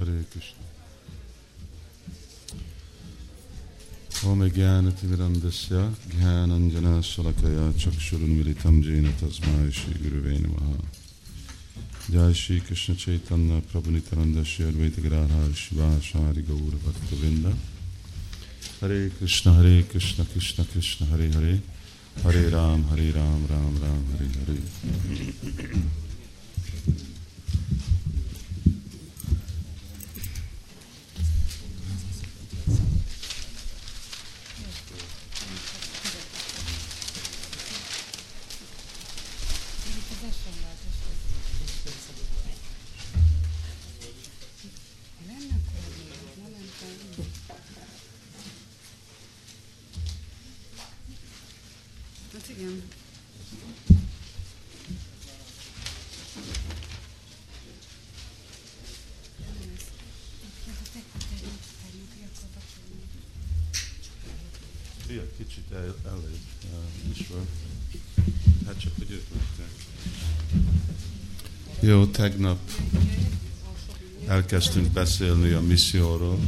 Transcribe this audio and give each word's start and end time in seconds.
Hare 0.00 0.24
Krishna. 0.32 0.64
Om 4.24 4.40
Jnanatimirandasya 4.48 5.90
Jnananjana 6.12 7.02
Salakaya 7.02 7.72
Chakshurunmilitam 7.76 8.82
Jena 8.82 9.12
Tasmai 9.20 9.70
Shri 9.70 9.94
Guruve 10.02 10.38
Namaha 10.40 10.80
Jai 12.08 12.32
Shri 12.32 12.60
Krishna 12.60 12.94
Chaitanya 12.94 13.60
Prabhu 13.60 13.90
Nitaranda 13.90 14.42
Shri 14.44 14.64
Advaita 14.64 15.02
Gadadhar 15.02 15.52
Shiva 15.54 16.00
Shari 16.00 16.42
Gaura 16.48 16.78
Bhakta 16.84 17.16
Vinda 17.16 17.52
Hare 18.80 19.10
Krishna 19.18 19.52
Hare 19.52 19.82
Krishna 19.82 20.24
Krishna 20.24 20.64
Krishna 20.64 21.06
Hare 21.08 21.28
Hare. 21.28 21.60
Hare 22.22 22.48
Ram 22.48 22.84
Hare 22.84 23.12
Ram 23.12 23.46
Ram 23.50 23.74
Ram 23.82 24.04
Hare 24.12 24.28
Hare 24.38 26.09
tegnap 72.20 72.70
elkezdtünk 74.26 74.92
beszélni 74.92 75.50
a 75.50 75.60
misszióról, 75.60 76.38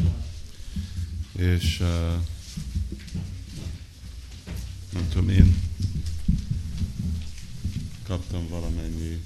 és 1.36 1.80
uh, 1.80 1.88
nem 4.92 5.08
tudom, 5.08 5.28
én 5.28 5.56
kaptam 8.04 8.48
valamennyi 8.48 9.22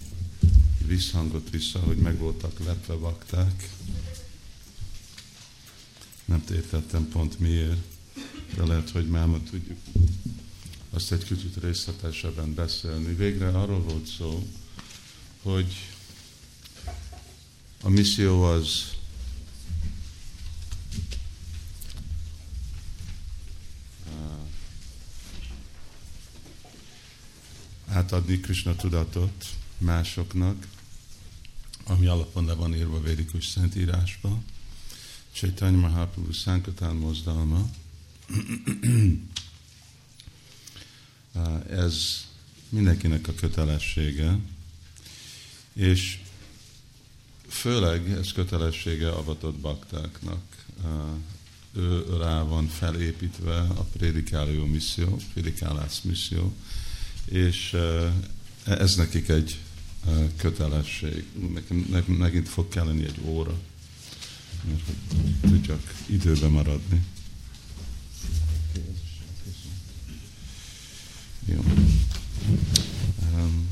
visszhangot 0.87 1.51
vissza, 1.51 1.79
hogy 1.79 1.97
meg 1.97 2.19
voltak 2.19 2.65
lepve 2.65 2.95
vakták. 2.95 3.71
Nem 6.25 6.43
értettem 6.51 7.09
pont 7.09 7.39
miért, 7.39 7.81
de 8.57 8.67
lehet, 8.67 8.91
hogy 8.91 9.09
máma 9.09 9.43
tudjuk 9.51 9.79
azt 10.91 11.13
egy 11.13 11.25
kicsit 11.25 11.57
részletesebben 11.63 12.55
beszélni. 12.55 13.15
Végre 13.15 13.49
arról 13.49 13.83
volt 13.83 14.07
szó, 14.07 14.49
hogy 15.43 15.96
a 17.87 17.89
misszió 17.89 18.43
az 18.43 18.95
átadni 27.87 28.41
Krishna 28.41 28.77
tudatot 28.77 29.45
másoknak, 29.79 30.69
ami 31.85 32.07
alapon 32.07 32.45
le 32.45 32.53
van 32.53 32.75
írva 32.75 33.01
védikus 33.01 33.47
szentírásba. 33.47 34.43
Chaitanya 35.33 35.79
Mahaprabhu 35.79 36.33
Sankatán 36.33 36.97
mozdalma. 36.97 37.71
Ez 41.71 42.27
mindenkinek 42.69 43.29
a 43.29 43.35
kötelessége, 43.35 44.39
és 45.73 46.21
főleg 47.49 48.11
ez 48.11 48.33
kötelessége 48.33 49.09
avatott 49.11 49.59
baktáknak. 49.59 50.43
Ő 51.77 52.05
rá 52.21 52.43
van 52.43 52.69
felépítve 52.69 53.59
a 53.59 53.87
prédikáló 53.97 54.65
misszió, 54.65 55.21
prédikálás 55.33 56.03
misszió, 56.03 56.55
és 57.25 57.77
ez 58.65 58.95
nekik 58.95 59.29
egy 59.29 59.59
kötelesség. 60.37 61.25
Nekem 61.91 62.15
megint 62.15 62.49
fog 62.49 62.69
kelleni 62.69 63.05
egy 63.05 63.21
óra, 63.25 63.55
mert 64.65 64.81
hogy 64.87 65.51
tudjak 65.51 65.95
időbe 66.07 66.49
maradni. 66.49 67.03
Jó. 71.45 71.65
Um, 73.35 73.69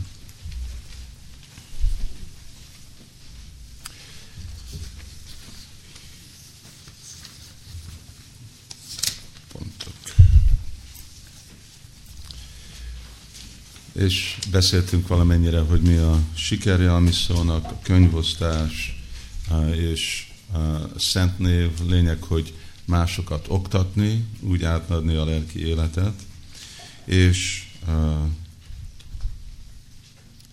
pontok. 9.52 9.94
És 13.94 14.38
beszéltünk 14.50 15.06
valamennyire, 15.08 15.60
hogy 15.60 15.80
mi 15.80 15.96
a 15.96 16.20
sikerje 16.34 16.94
a 16.94 16.98
missziónak, 16.98 17.64
a 17.64 17.78
könyvosztás 17.82 19.02
és 19.74 20.32
a 20.52 20.98
szent 20.98 21.38
név, 21.38 21.70
lényeg, 21.86 22.22
hogy 22.22 22.54
másokat 22.84 23.46
oktatni, 23.48 24.24
úgy 24.40 24.64
átadni 24.64 25.14
a 25.14 25.24
lelki 25.24 25.66
életet, 25.66 26.22
és 27.04 27.68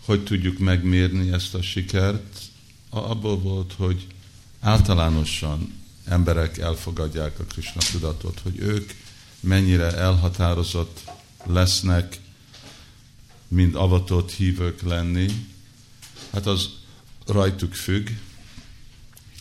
hogy 0.06 0.24
tudjuk 0.24 0.60
megmérni 0.60 1.32
ezt 1.32 1.54
a 1.54 1.62
sikert? 1.62 2.42
Abból 2.90 3.40
volt, 3.40 3.74
hogy 3.78 4.08
általánosan 4.60 5.74
emberek 6.06 6.58
elfogadják 6.58 7.40
a 7.40 7.44
Krishna 7.44 7.82
tudatot, 7.92 8.40
hogy 8.44 8.60
ők 8.60 8.92
mennyire 9.40 9.96
elhatározott 9.96 11.04
lesznek, 11.46 12.20
mint 13.52 13.76
avatott 13.76 14.32
hívők 14.32 14.82
lenni, 14.82 15.28
hát 16.32 16.46
az 16.46 16.70
rajtuk 17.26 17.74
függ. 17.74 18.10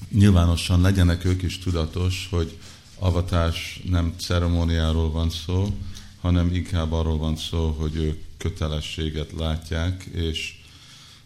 Nyilvánosan 0.09 0.81
legyenek 0.81 1.25
ők 1.25 1.43
is 1.43 1.59
tudatos, 1.59 2.29
hogy 2.31 2.59
avatás 2.99 3.81
nem 3.85 4.15
ceremóniáról 4.19 5.11
van 5.11 5.31
szó, 5.31 5.77
hanem 6.21 6.55
inkább 6.55 6.93
arról 6.93 7.19
van 7.19 7.37
szó, 7.37 7.71
hogy 7.71 7.97
ők 7.97 8.23
kötelességet 8.37 9.33
látják, 9.33 10.05
és 10.05 10.59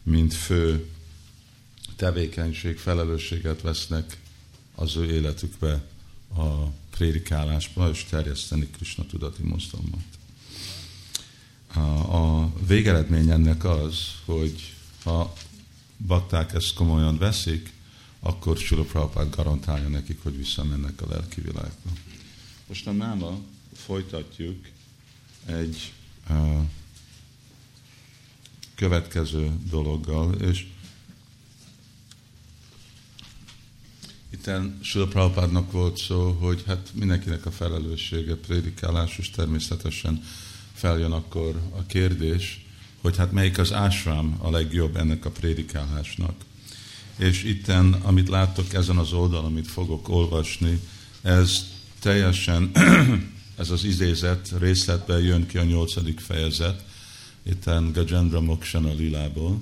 mint 0.02 0.34
fő 0.34 0.90
tevékenység, 1.96 2.78
felelősséget 2.78 3.62
vesznek 3.62 4.20
az 4.74 4.96
ő 4.96 5.04
életükbe 5.04 5.84
a 6.36 6.66
prédikálásba, 6.90 7.90
és 7.90 8.04
terjeszteni 8.04 8.68
Krishna 8.76 9.06
tudati 9.06 9.42
mozdalmat. 9.42 10.04
A 12.10 12.52
végeredmény 12.66 13.30
ennek 13.30 13.64
az, 13.64 13.96
hogy 14.24 14.74
ha 15.02 15.32
bakták 16.06 16.54
ezt 16.54 16.74
komolyan 16.74 17.18
veszik, 17.18 17.72
akkor 18.20 18.56
Sula 18.56 19.10
garantálja 19.30 19.88
nekik, 19.88 20.22
hogy 20.22 20.36
visszamennek 20.36 21.02
a 21.02 21.06
lelki 21.08 21.40
világba. 21.40 21.90
Most 22.66 22.86
a 22.86 22.92
máma 22.92 23.38
folytatjuk 23.74 24.68
egy 25.46 25.92
uh, 26.30 26.62
következő 28.74 29.50
dologgal, 29.70 30.34
és 30.34 30.66
itten 34.30 34.78
Sula 34.82 35.06
Prabhupádnak 35.06 35.72
volt 35.72 35.96
szó, 35.96 36.30
hogy 36.30 36.62
hát 36.66 36.90
mindenkinek 36.94 37.46
a 37.46 37.50
felelőssége 37.50 38.34
prédikálás, 38.34 39.18
és 39.18 39.30
természetesen 39.30 40.22
feljön 40.84 41.12
akkor 41.12 41.60
a 41.70 41.86
kérdés, 41.86 42.64
hogy 43.00 43.16
hát 43.16 43.32
melyik 43.32 43.58
az 43.58 43.72
ásrám 43.72 44.36
a 44.38 44.50
legjobb 44.50 44.96
ennek 44.96 45.24
a 45.24 45.30
prédikálásnak. 45.30 46.34
És 47.16 47.42
itten, 47.42 47.92
amit 47.92 48.28
láttok 48.28 48.74
ezen 48.74 48.96
az 48.96 49.12
oldalon, 49.12 49.44
amit 49.44 49.66
fogok 49.66 50.08
olvasni, 50.08 50.80
ez 51.22 51.66
teljesen, 52.00 52.70
ez 53.62 53.70
az 53.70 53.84
idézet 53.84 54.52
részletben 54.58 55.20
jön 55.20 55.46
ki 55.46 55.58
a 55.58 55.64
nyolcadik 55.64 56.20
fejezet, 56.20 56.84
itten 57.42 57.92
Gajendra 57.92 58.40
Mokshana 58.40 58.92
Lilából. 58.92 59.60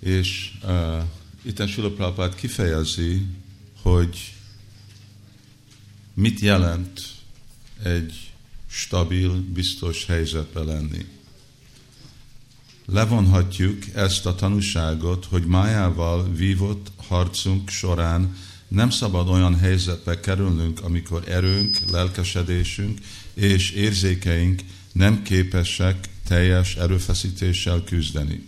És 0.00 0.52
uh, 0.64 1.02
itten 1.42 1.66
Sula 1.66 2.34
kifejezi, 2.34 3.26
hogy 3.82 4.34
mit 6.14 6.40
jelent 6.40 7.00
egy 7.82 8.27
stabil, 8.70 9.44
biztos 9.54 10.06
helyzetbe 10.06 10.62
lenni. 10.62 11.06
levonhatjuk 12.86 13.78
ezt 13.94 14.26
a 14.26 14.34
tanúságot, 14.34 15.24
hogy 15.24 15.44
májával 15.44 16.32
vívott 16.32 16.92
harcunk 16.96 17.68
során 17.68 18.36
nem 18.68 18.90
szabad 18.90 19.28
olyan 19.28 19.58
helyzetbe 19.58 20.20
kerülnünk, 20.20 20.80
amikor 20.82 21.28
erőnk, 21.28 21.76
lelkesedésünk 21.90 22.98
és 23.34 23.70
érzékeink 23.70 24.62
nem 24.92 25.22
képesek 25.22 26.08
teljes 26.24 26.76
erőfeszítéssel 26.76 27.84
küzdeni. 27.84 28.46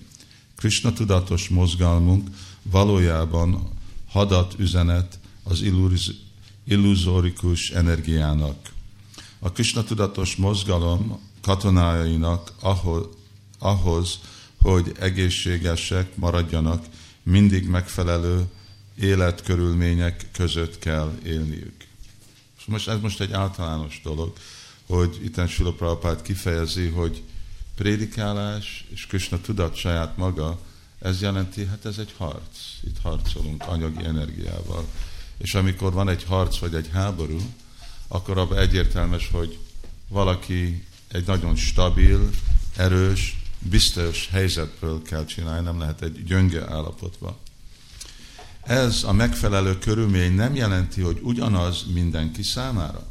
Krishna 0.57 0.93
tudatos 0.93 1.49
mozgalmunk 1.49 2.29
valójában 2.63 3.71
hadat 4.09 4.55
üzenet 4.59 5.19
az 5.43 5.65
illuzórikus 6.65 7.71
energiának. 7.71 8.73
A 9.43 9.53
Krishna 9.53 9.85
tudatos 9.85 10.37
mozgalom 10.37 11.21
katonáinak 11.43 12.53
ahhoz, 12.61 13.07
ahhoz, 13.59 14.19
hogy 14.63 14.93
egészségesek 14.99 16.17
maradjanak, 16.17 16.85
mindig 17.23 17.69
megfelelő 17.69 18.45
életkörülmények 19.01 20.27
között 20.33 20.79
kell 20.79 21.19
élniük. 21.25 21.75
Most 22.67 22.89
ez 22.89 23.01
most 23.01 23.21
egy 23.21 23.33
általános 23.33 24.01
dolog, 24.05 24.33
hogy 24.87 25.19
itt 25.23 25.49
Sula 25.49 25.73
Prabhupád 25.73 26.23
kifejezi, 26.23 26.89
hogy 26.89 27.23
prédikálás 27.75 28.85
és 28.89 29.07
Krishna 29.07 29.41
tudat 29.41 29.75
saját 29.75 30.17
maga, 30.17 30.59
ez 30.99 31.21
jelenti, 31.21 31.67
hát 31.67 31.85
ez 31.85 31.99
egy 31.99 32.15
harc. 32.17 32.59
Itt 32.85 32.99
harcolunk 33.03 33.65
anyagi 33.67 34.05
energiával. 34.05 34.85
És 35.39 35.55
amikor 35.55 35.93
van 35.93 36.09
egy 36.09 36.25
harc 36.25 36.59
vagy 36.59 36.75
egy 36.75 36.89
háború, 36.93 37.41
akkor 38.13 38.39
abban 38.39 38.59
egyértelműs, 38.59 39.29
hogy 39.33 39.59
valaki 40.09 40.85
egy 41.09 41.27
nagyon 41.27 41.57
stabil, 41.57 42.31
erős, 42.77 43.39
biztos 43.59 44.29
helyzetből 44.29 45.03
kell 45.03 45.25
csinálni, 45.25 45.65
nem 45.65 45.79
lehet 45.79 46.03
egy 46.03 46.25
gyönge 46.25 46.71
állapotba. 46.71 47.39
Ez 48.63 49.05
a 49.05 49.13
megfelelő 49.13 49.79
körülmény 49.79 50.35
nem 50.35 50.55
jelenti, 50.55 51.01
hogy 51.01 51.19
ugyanaz 51.23 51.85
mindenki 51.93 52.43
számára. 52.43 53.07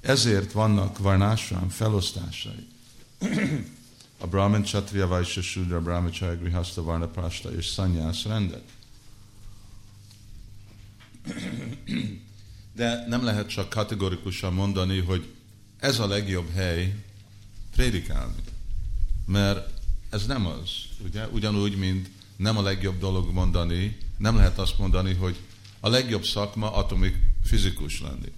Ezért 0.00 0.52
vannak 0.52 0.98
varnásrám 0.98 1.68
felosztásai. 1.68 2.68
A 4.18 4.26
Brahman, 4.26 4.64
Chatriya, 4.64 5.06
Vaishya, 5.06 5.42
Shudra, 5.42 5.80
Brahmacharya, 5.80 6.36
Grihasta, 6.36 6.82
Varna, 6.82 7.06
Prasta 7.06 7.54
és 7.54 7.66
Sanyász 7.66 8.22
rendet. 8.22 8.64
De 12.74 13.04
nem 13.08 13.24
lehet 13.24 13.48
csak 13.48 13.68
kategorikusan 13.68 14.52
mondani, 14.52 14.98
hogy 14.98 15.32
ez 15.78 15.98
a 15.98 16.06
legjobb 16.06 16.52
hely 16.54 16.94
prédikálni. 17.76 18.42
Mert 19.26 19.80
ez 20.10 20.26
nem 20.26 20.46
az, 20.46 20.70
ugye? 21.04 21.26
Ugyanúgy, 21.28 21.76
mint 21.76 22.10
nem 22.36 22.56
a 22.56 22.62
legjobb 22.62 22.98
dolog 22.98 23.32
mondani, 23.32 23.96
nem 24.18 24.36
lehet 24.36 24.58
azt 24.58 24.78
mondani, 24.78 25.14
hogy 25.14 25.36
a 25.80 25.88
legjobb 25.88 26.24
szakma 26.24 26.72
atomik 26.72 27.16
fizikus 27.44 28.00
lenni. 28.00 28.32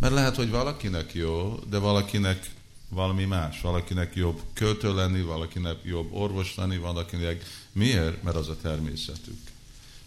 Mert 0.00 0.14
lehet, 0.14 0.36
hogy 0.36 0.50
valakinek 0.50 1.14
jó, 1.14 1.58
de 1.68 1.78
valakinek 1.78 2.50
valami 2.88 3.24
más. 3.24 3.60
Valakinek 3.60 4.14
jobb 4.14 4.40
költő 4.52 4.94
lenni, 4.94 5.20
valakinek 5.20 5.76
jobb 5.82 6.12
orvos 6.12 6.54
lenni, 6.54 6.76
valakinek 6.76 7.44
miért? 7.72 8.22
Mert 8.22 8.36
az 8.36 8.48
a 8.48 8.56
természetük. 8.56 9.38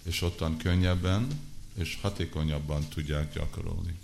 És 0.03 0.21
ottan 0.21 0.57
könnyebben 0.57 1.27
és 1.77 1.97
hatékonyabban 2.01 2.87
tudják 2.87 3.33
gyakorolni. 3.33 3.99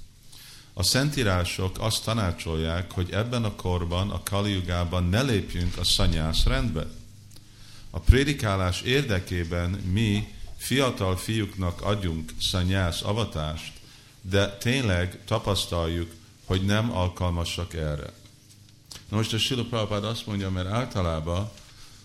A 0.73 0.83
szentírások 0.83 1.79
azt 1.79 2.03
tanácsolják, 2.03 2.91
hogy 2.91 3.11
ebben 3.11 3.43
a 3.43 3.55
korban, 3.55 4.09
a 4.09 4.23
Kaliugában 4.23 5.03
ne 5.03 5.21
lépjünk 5.21 5.77
a 5.77 5.83
szanyász 5.83 6.43
rendbe. 6.43 6.87
A 7.89 7.99
prédikálás 7.99 8.81
érdekében 8.81 9.69
mi 9.69 10.27
fiatal 10.57 11.17
fiúknak 11.17 11.81
adjunk 11.81 12.31
szanyász 12.41 13.01
avatást, 13.01 13.73
de 14.21 14.57
tényleg 14.57 15.19
tapasztaljuk, 15.25 16.13
hogy 16.45 16.65
nem 16.65 16.91
alkalmasak 16.91 17.73
erre. 17.73 18.13
Na 19.09 19.17
most 19.17 19.33
a 19.33 19.37
Sila 19.37 19.63
Prabhupád 19.63 20.03
azt 20.03 20.25
mondja, 20.25 20.49
mert 20.49 20.67
általában 20.67 21.49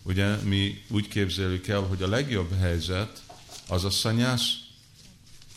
ugye 0.03 0.37
mi 0.37 0.85
úgy 0.89 1.09
képzeljük 1.09 1.69
el, 1.69 1.81
hogy 1.81 2.03
a 2.03 2.09
legjobb 2.09 2.59
helyzet 2.59 3.23
az 3.69 3.85
a 3.85 3.91
szanyász, 3.91 4.62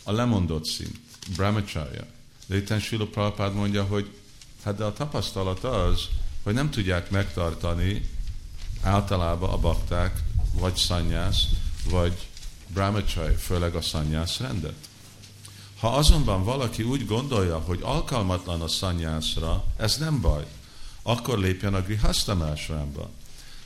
a 0.08 0.12
lemondott 0.12 0.66
szint, 0.66 1.00
brahmacharya. 1.36 2.06
De 2.46 2.58
itt 2.58 2.80
Sila 2.80 3.06
Prabhupád 3.06 3.54
mondja, 3.54 3.84
hogy 3.84 4.16
hát 4.64 4.76
de 4.76 4.84
a 4.84 4.94
tapasztalat 4.94 5.64
az, 5.64 6.08
hogy 6.44 6.54
nem 6.54 6.70
tudják 6.70 7.10
megtartani 7.10 8.10
általában 8.82 9.50
a 9.50 9.58
bakták, 9.58 10.20
vagy 10.54 10.76
szanyász, 10.76 11.44
vagy 11.90 12.28
brahmacharya, 12.68 13.38
főleg 13.38 13.76
a 13.76 13.82
szanyász 13.82 14.40
rendet. 14.40 14.76
Ha 15.80 15.96
azonban 15.96 16.44
valaki 16.44 16.84
úgy 16.84 17.06
gondolja, 17.06 17.60
hogy 17.60 17.80
alkalmatlan 17.82 18.62
a 18.62 18.68
szanyászra, 18.68 19.66
ez 19.78 19.98
nem 19.98 20.22
baj. 20.22 20.46
Akkor 21.02 21.40
lépjen 21.40 21.74
a 21.74 21.82
grihasztamásrámba. 21.82 23.10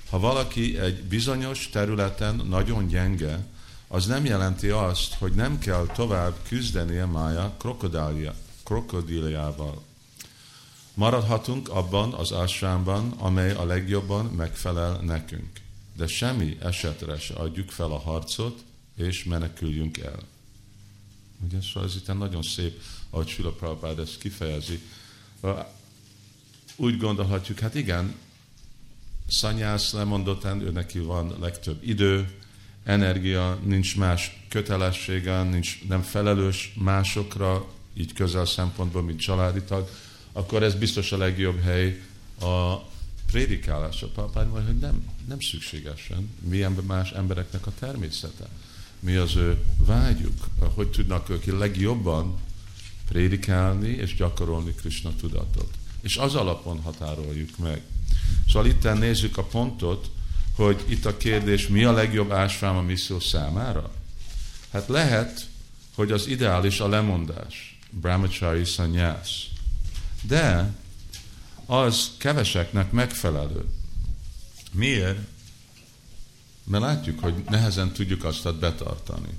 Ha 0.10 0.20
valaki 0.20 0.78
egy 0.78 1.04
bizonyos 1.04 1.70
területen 1.72 2.36
nagyon 2.36 2.88
gyenge, 2.88 3.48
az 3.92 4.06
nem 4.06 4.26
jelenti 4.26 4.70
azt, 4.70 5.14
hogy 5.14 5.34
nem 5.34 5.60
kell 5.60 5.86
tovább 5.86 6.36
küzdenie 6.48 7.06
mája 7.06 7.58
krokodíliával. 8.64 9.84
Maradhatunk 10.94 11.70
abban 11.70 12.14
az 12.14 12.34
ásrámban, 12.34 13.12
amely 13.12 13.52
a 13.52 13.66
legjobban 13.66 14.26
megfelel 14.26 15.00
nekünk. 15.02 15.60
De 15.96 16.08
semmi 16.08 16.58
esetre 16.62 17.20
se 17.20 17.34
adjuk 17.34 17.70
fel 17.70 17.92
a 17.92 18.00
harcot, 18.00 18.64
és 18.96 19.24
meneküljünk 19.24 19.98
el. 19.98 20.20
Ugye, 21.46 21.58
szóval 21.62 21.90
ez 21.90 21.96
itt 21.96 22.18
nagyon 22.18 22.42
szép, 22.42 22.82
ahogy 23.10 23.28
Sula 23.28 23.52
Prabhupád 23.52 24.00
ezt 24.00 24.18
kifejezi. 24.18 24.82
Úgy 26.76 26.98
gondolhatjuk, 26.98 27.60
hát 27.60 27.76
igen, 27.76 28.16
szanyász 29.28 29.92
lemondottan, 29.92 30.62
ő 30.62 30.72
neki 30.72 31.00
van 31.00 31.36
legtöbb 31.40 31.84
idő, 31.84 32.39
energia, 32.84 33.60
nincs 33.64 33.98
más 33.98 34.46
kötelessége, 34.50 35.44
nincs, 35.44 35.88
nem 35.88 36.02
felelős 36.02 36.74
másokra, 36.78 37.68
így 37.94 38.14
közel 38.14 38.46
szempontból, 38.46 39.02
mint 39.02 39.20
családi 39.20 39.62
tag, 39.62 39.90
akkor 40.32 40.64
ez 40.64 40.76
biztos 40.76 41.12
a 41.12 41.18
legjobb 41.18 41.62
hely 41.62 42.02
a 42.42 42.76
prédikálásra. 43.28 44.08
Papány 44.08 44.48
mondja, 44.48 44.72
hogy 44.72 44.80
nem, 44.80 45.04
nem 45.28 45.40
szükségesen. 45.40 46.30
Milyen 46.40 46.72
más 46.72 47.12
embereknek 47.12 47.68
a 47.68 47.72
természete 47.80 48.48
mi 49.00 49.16
az 49.16 49.36
ő 49.36 49.58
vágyuk, 49.78 50.48
hogy 50.74 50.90
tudnak 50.90 51.30
ők 51.30 51.46
legjobban 51.46 52.38
prédikálni 53.08 53.90
és 53.90 54.16
gyakorolni 54.16 54.74
Krishna 54.74 55.12
tudatot. 55.20 55.74
És 56.02 56.18
az 56.18 56.36
alapon 56.36 56.82
határoljuk 56.82 57.58
meg. 57.58 57.82
Szóval 58.48 58.66
itt 58.66 59.00
nézzük 59.00 59.38
a 59.38 59.44
pontot, 59.44 60.10
hogy 60.66 60.84
itt 60.88 61.06
a 61.06 61.18
kérdés, 61.18 61.68
mi 61.68 61.84
a 61.84 61.92
legjobb 61.92 62.32
ásvám 62.32 62.78
a 62.78 62.82
misszió 62.82 63.20
számára? 63.20 63.92
Hát 64.72 64.88
lehet, 64.88 65.48
hogy 65.96 66.12
az 66.12 66.28
ideális 66.28 66.80
a 66.80 66.88
lemondás, 66.88 67.80
brahmachari 67.90 68.64
sanyász. 68.64 69.44
De 70.22 70.74
az 71.66 72.12
keveseknek 72.18 72.92
megfelelő. 72.92 73.66
Miért? 74.72 75.20
mert 76.70 76.84
látjuk, 76.84 77.20
hogy 77.20 77.34
nehezen 77.50 77.92
tudjuk 77.92 78.24
azt 78.24 78.56
betartani. 78.56 79.30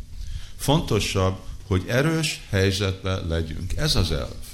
Fontosabb, 0.57 1.39
hogy 1.67 1.85
erős 1.87 2.41
helyzetben 2.49 3.27
legyünk. 3.29 3.77
Ez 3.77 3.97
az 3.97 4.13
elv. 4.13 4.45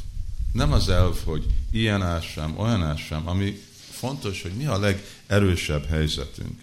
Nem 0.52 0.72
az 0.72 0.88
elv, 0.88 1.16
hogy 1.24 1.44
ilyen 1.70 2.02
ássám, 2.02 2.58
olyan 2.58 2.82
ássám, 2.82 3.28
ami 3.28 3.62
fontos, 3.96 4.42
hogy 4.42 4.52
mi 4.52 4.66
a 4.66 4.78
legerősebb 4.78 5.86
helyzetünk. 5.86 6.60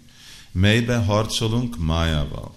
Melyben 0.52 1.06
harcolunk 1.06 1.78
májával. 1.78 2.56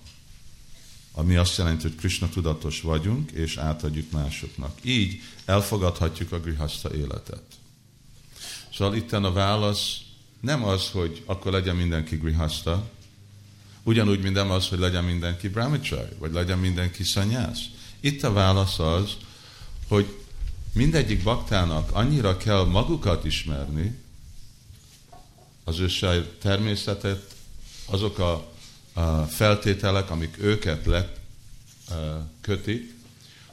Ami 1.13 1.37
azt 1.37 1.59
jelenti, 1.59 1.83
hogy 1.83 1.95
Krishna 1.95 2.29
tudatos 2.29 2.81
vagyunk, 2.81 3.31
és 3.31 3.57
átadjuk 3.57 4.11
másoknak. 4.11 4.79
Így 4.83 5.21
elfogadhatjuk 5.45 6.33
a 6.33 6.41
grihaszta 6.41 6.95
életet. 6.95 7.43
Szóval 8.75 8.97
itten 8.97 9.25
a 9.25 9.33
válasz 9.33 9.99
nem 10.41 10.65
az, 10.65 10.91
hogy 10.91 11.23
akkor 11.27 11.53
legyen 11.53 11.77
mindenki 11.77 12.17
grihaszta, 12.17 12.91
Ugyanúgy, 13.87 14.23
mint 14.23 14.35
nem 14.35 14.51
az, 14.51 14.69
hogy 14.69 14.79
legyen 14.79 15.05
mindenki 15.05 15.49
brahmachari, 15.49 16.13
vagy 16.19 16.33
legyen 16.33 16.59
mindenki 16.59 17.05
szanyász. 17.05 17.61
Itt 18.01 18.23
a 18.23 18.33
válasz 18.33 18.79
az, 18.79 19.17
hogy 19.89 20.17
mindegyik 20.73 21.23
baktának 21.23 21.91
annyira 21.93 22.37
kell 22.37 22.65
magukat 22.65 23.25
ismerni, 23.25 23.99
az 25.69 25.79
ő 25.79 25.89
természetet, 26.41 27.35
azok 27.87 28.19
a, 28.19 28.53
a 28.93 29.23
feltételek, 29.23 30.11
amik 30.11 30.39
őket 30.39 30.87
lekötik, 32.41 32.95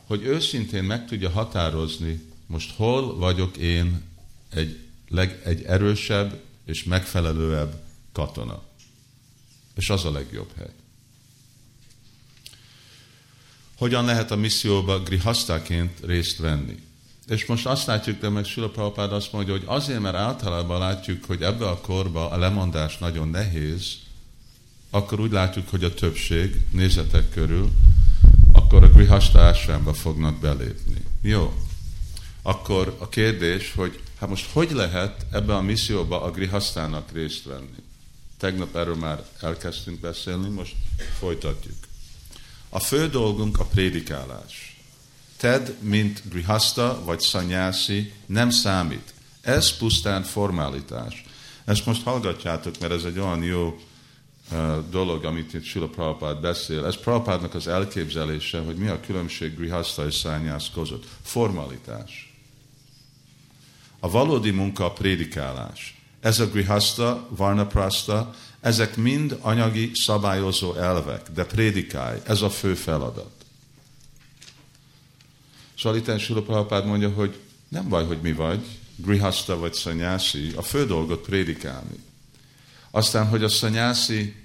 hogy 0.06 0.24
őszintén 0.24 0.84
meg 0.84 1.08
tudja 1.08 1.30
határozni, 1.30 2.22
most 2.46 2.76
hol 2.76 3.16
vagyok 3.16 3.58
én 3.58 4.02
egy, 4.50 4.80
leg, 5.10 5.42
egy 5.44 5.64
erősebb 5.64 6.42
és 6.66 6.84
megfelelőebb 6.84 7.82
katona. 8.12 8.64
És 9.76 9.90
az 9.90 10.06
a 10.06 10.12
legjobb 10.12 10.52
hely. 10.58 10.74
Hogyan 13.76 14.06
lehet 14.06 14.32
a 14.32 14.36
misszióba 14.36 15.04
grihasztáként 15.04 16.00
részt 16.04 16.38
venni? 16.38 16.84
És 17.28 17.46
most 17.46 17.66
azt 17.66 17.86
látjuk, 17.86 18.20
de 18.20 18.30
meg 18.30 18.46
Sula 18.46 18.70
Prabhupád 18.70 19.14
azt 19.14 19.32
mondja, 19.32 19.54
hogy 19.54 19.64
azért, 19.66 20.00
mert 20.00 20.16
általában 20.16 20.80
látjuk, 20.80 21.26
hogy 21.26 21.42
ebbe 21.42 21.68
a 21.68 21.78
korba 21.78 22.30
a 22.30 22.38
lemondás 22.38 22.98
nagyon 22.98 23.28
nehéz, 23.28 23.96
akkor 24.90 25.20
úgy 25.20 25.32
látjuk, 25.32 25.70
hogy 25.70 25.84
a 25.84 25.94
többség 25.94 26.62
nézetek 26.72 27.30
körül, 27.30 27.72
akkor 28.52 28.84
a 28.84 28.90
grihasta 28.90 29.40
ásványba 29.40 29.94
fognak 29.94 30.40
belépni. 30.40 31.06
Jó. 31.22 31.54
Akkor 32.42 32.96
a 33.00 33.10
kérdés, 33.10 33.74
hogy 33.76 34.00
hát 34.20 34.30
most 34.30 34.50
hogy 34.52 34.72
lehet 34.72 35.26
ebbe 35.32 35.56
a 35.56 35.62
misszióba 35.62 36.22
a 36.22 36.32
grihasztának 36.32 37.12
részt 37.12 37.44
venni? 37.44 37.84
Tegnap 38.38 38.76
erről 38.76 38.96
már 38.96 39.26
elkezdtünk 39.42 40.00
beszélni, 40.00 40.50
most 40.50 40.76
folytatjuk. 41.20 41.76
A 42.70 42.80
fő 42.80 43.10
dolgunk 43.10 43.60
a 43.60 43.66
prédikálás. 43.66 44.73
Ted, 45.44 45.76
mint 45.80 46.22
grihasta 46.30 47.02
vagy 47.06 47.20
szanyászi, 47.20 48.14
nem 48.26 48.50
számít. 48.50 49.14
Ez 49.42 49.78
pusztán 49.78 50.24
formalitás. 50.24 51.24
Ezt 51.66 51.86
most 51.86 52.04
hallgatjátok, 52.04 52.80
mert 52.80 52.94
ez 52.94 53.04
egy 53.04 53.20
olyan 53.20 53.44
jó 53.44 53.80
dolog, 54.90 55.26
amit 55.26 55.54
itt 55.54 55.64
Sula 55.64 55.88
Prabhupád 55.88 56.42
beszél. 56.42 56.86
Ez 56.86 56.98
Prabhupádnak 56.98 57.54
az 57.54 57.68
elképzelése, 57.68 58.60
hogy 58.60 58.76
mi 58.76 58.88
a 58.88 59.00
különbség 59.00 59.56
grihaszta 59.56 60.06
és 60.06 60.16
szányász 60.16 60.70
között. 60.74 61.04
Formalitás. 61.22 62.34
A 64.00 64.10
valódi 64.10 64.52
munka 64.52 64.86
a 64.86 64.92
prédikálás. 64.92 66.02
Ez 66.20 66.40
a 66.40 66.48
grihaszta, 66.48 67.28
varnaprasta, 67.30 68.36
ezek 68.62 68.96
mind 68.96 69.38
anyagi 69.42 69.92
szabályozó 69.94 70.74
elvek, 70.74 71.32
de 71.34 71.46
prédikálj, 71.46 72.20
ez 72.26 72.42
a 72.42 72.50
fő 72.50 72.74
feladat. 72.74 73.33
Salitán 75.84 76.20
Sula 76.20 76.42
Prabhupád 76.42 76.86
mondja, 76.86 77.10
hogy 77.10 77.40
nem 77.68 77.90
baj, 77.90 78.06
hogy 78.06 78.22
mi 78.22 78.34
vagy, 78.34 78.66
grihaszta 78.96 79.58
vagy 79.58 79.74
szanyászi, 79.74 80.52
a 80.56 80.62
fő 80.62 80.86
dolgot 80.86 81.26
prédikálni. 81.26 82.04
Aztán, 82.92 83.28
hogy 83.28 83.44
a 83.44 83.50
szanyászi 83.50 84.36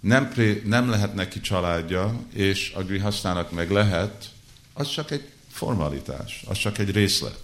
nem, 0.00 0.28
pré, 0.28 0.62
nem 0.64 0.90
lehet 0.90 1.14
neki 1.14 1.40
családja, 1.40 2.20
és 2.32 2.72
a 2.76 2.82
grihasztának 2.82 3.50
meg 3.50 3.70
lehet, 3.70 4.30
az 4.72 4.88
csak 4.88 5.10
egy 5.10 5.28
formalitás, 5.50 6.44
az 6.48 6.58
csak 6.58 6.78
egy 6.78 6.90
részlet. 6.90 7.40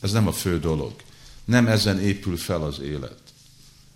Ez 0.00 0.12
nem 0.12 0.26
a 0.26 0.32
fő 0.32 0.58
dolog. 0.58 0.92
Nem 1.44 1.66
ezen 1.66 2.00
épül 2.00 2.36
fel 2.36 2.62
az 2.62 2.80
élet. 2.80 3.20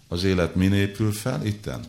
Az 0.08 0.25
élet 0.25 0.54
min 0.54 0.72
épül 0.72 1.12
fel? 1.12 1.46
Itten. 1.46 1.84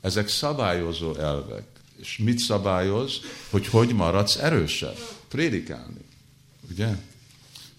Ezek 0.00 0.28
szabályozó 0.28 1.14
elvek. 1.14 1.64
És 1.96 2.18
mit 2.18 2.38
szabályoz? 2.38 3.20
Hogy 3.50 3.66
hogy 3.66 3.94
maradsz 3.94 4.36
erősebb? 4.36 4.98
Prédikálni. 5.28 6.10
Ugye? 6.70 6.88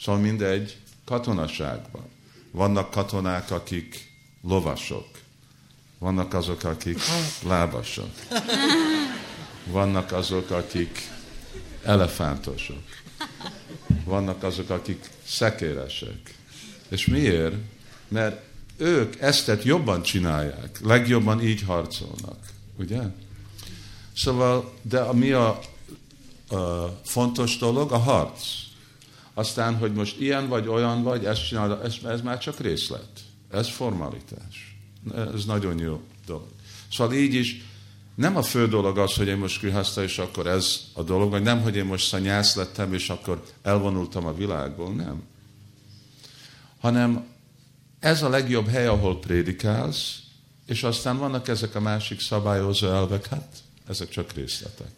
Szóval 0.01 0.21
mindegy 0.21 0.77
katonaságban. 1.05 2.05
Vannak 2.51 2.91
katonák, 2.91 3.51
akik 3.51 4.11
lovasok. 4.41 5.07
Vannak 5.97 6.33
azok, 6.33 6.63
akik 6.63 6.99
lábasok. 7.43 8.09
Vannak 9.65 10.11
azok, 10.11 10.49
akik 10.49 11.09
elefántosok. 11.83 12.83
Vannak 14.03 14.43
azok, 14.43 14.69
akik 14.69 15.09
szekéresek. 15.25 16.35
És 16.89 17.05
miért? 17.05 17.55
Mert 18.07 18.41
ők 18.77 19.21
eztet 19.21 19.63
jobban 19.63 20.01
csinálják, 20.01 20.79
legjobban 20.81 21.41
így 21.41 21.61
harcolnak. 21.61 22.39
Ugye? 22.77 23.01
Szóval, 24.15 24.73
de 24.81 25.13
mi 25.13 25.31
a, 25.31 25.59
a 26.49 26.87
fontos 27.03 27.57
dolog? 27.57 27.91
A 27.91 27.97
harc. 27.97 28.43
Aztán, 29.33 29.75
hogy 29.75 29.93
most 29.93 30.19
ilyen 30.19 30.47
vagy, 30.47 30.67
olyan 30.67 31.03
vagy, 31.03 31.25
ezt 31.25 31.47
csinálod, 31.47 31.85
ez, 31.85 31.95
ez 32.05 32.21
már 32.21 32.37
csak 32.37 32.59
részlet. 32.59 33.09
Ez 33.51 33.69
formalitás. 33.69 34.77
Ez 35.33 35.45
nagyon 35.45 35.79
jó 35.79 36.01
dolog. 36.25 36.47
Szóval 36.91 37.13
így 37.13 37.33
is 37.33 37.63
nem 38.15 38.35
a 38.35 38.43
fő 38.43 38.67
dolog 38.67 38.97
az, 38.97 39.13
hogy 39.13 39.27
én 39.27 39.37
most 39.37 39.59
krihaszta, 39.59 40.03
és 40.03 40.17
akkor 40.17 40.47
ez 40.47 40.79
a 40.93 41.01
dolog, 41.01 41.29
vagy 41.29 41.41
nem, 41.41 41.61
hogy 41.61 41.75
én 41.75 41.85
most 41.85 42.07
szanyász 42.07 42.55
lettem, 42.55 42.93
és 42.93 43.09
akkor 43.09 43.43
elvonultam 43.61 44.25
a 44.25 44.33
világból, 44.33 44.93
nem. 44.93 45.23
Hanem 46.79 47.25
ez 47.99 48.23
a 48.23 48.29
legjobb 48.29 48.67
hely, 48.67 48.85
ahol 48.87 49.19
prédikálsz, 49.19 50.19
és 50.65 50.83
aztán 50.83 51.17
vannak 51.17 51.47
ezek 51.47 51.75
a 51.75 51.79
másik 51.79 52.21
szabályozó 52.21 52.87
elvek, 52.87 53.27
hát 53.27 53.57
ezek 53.87 54.09
csak 54.09 54.33
részletek. 54.33 54.91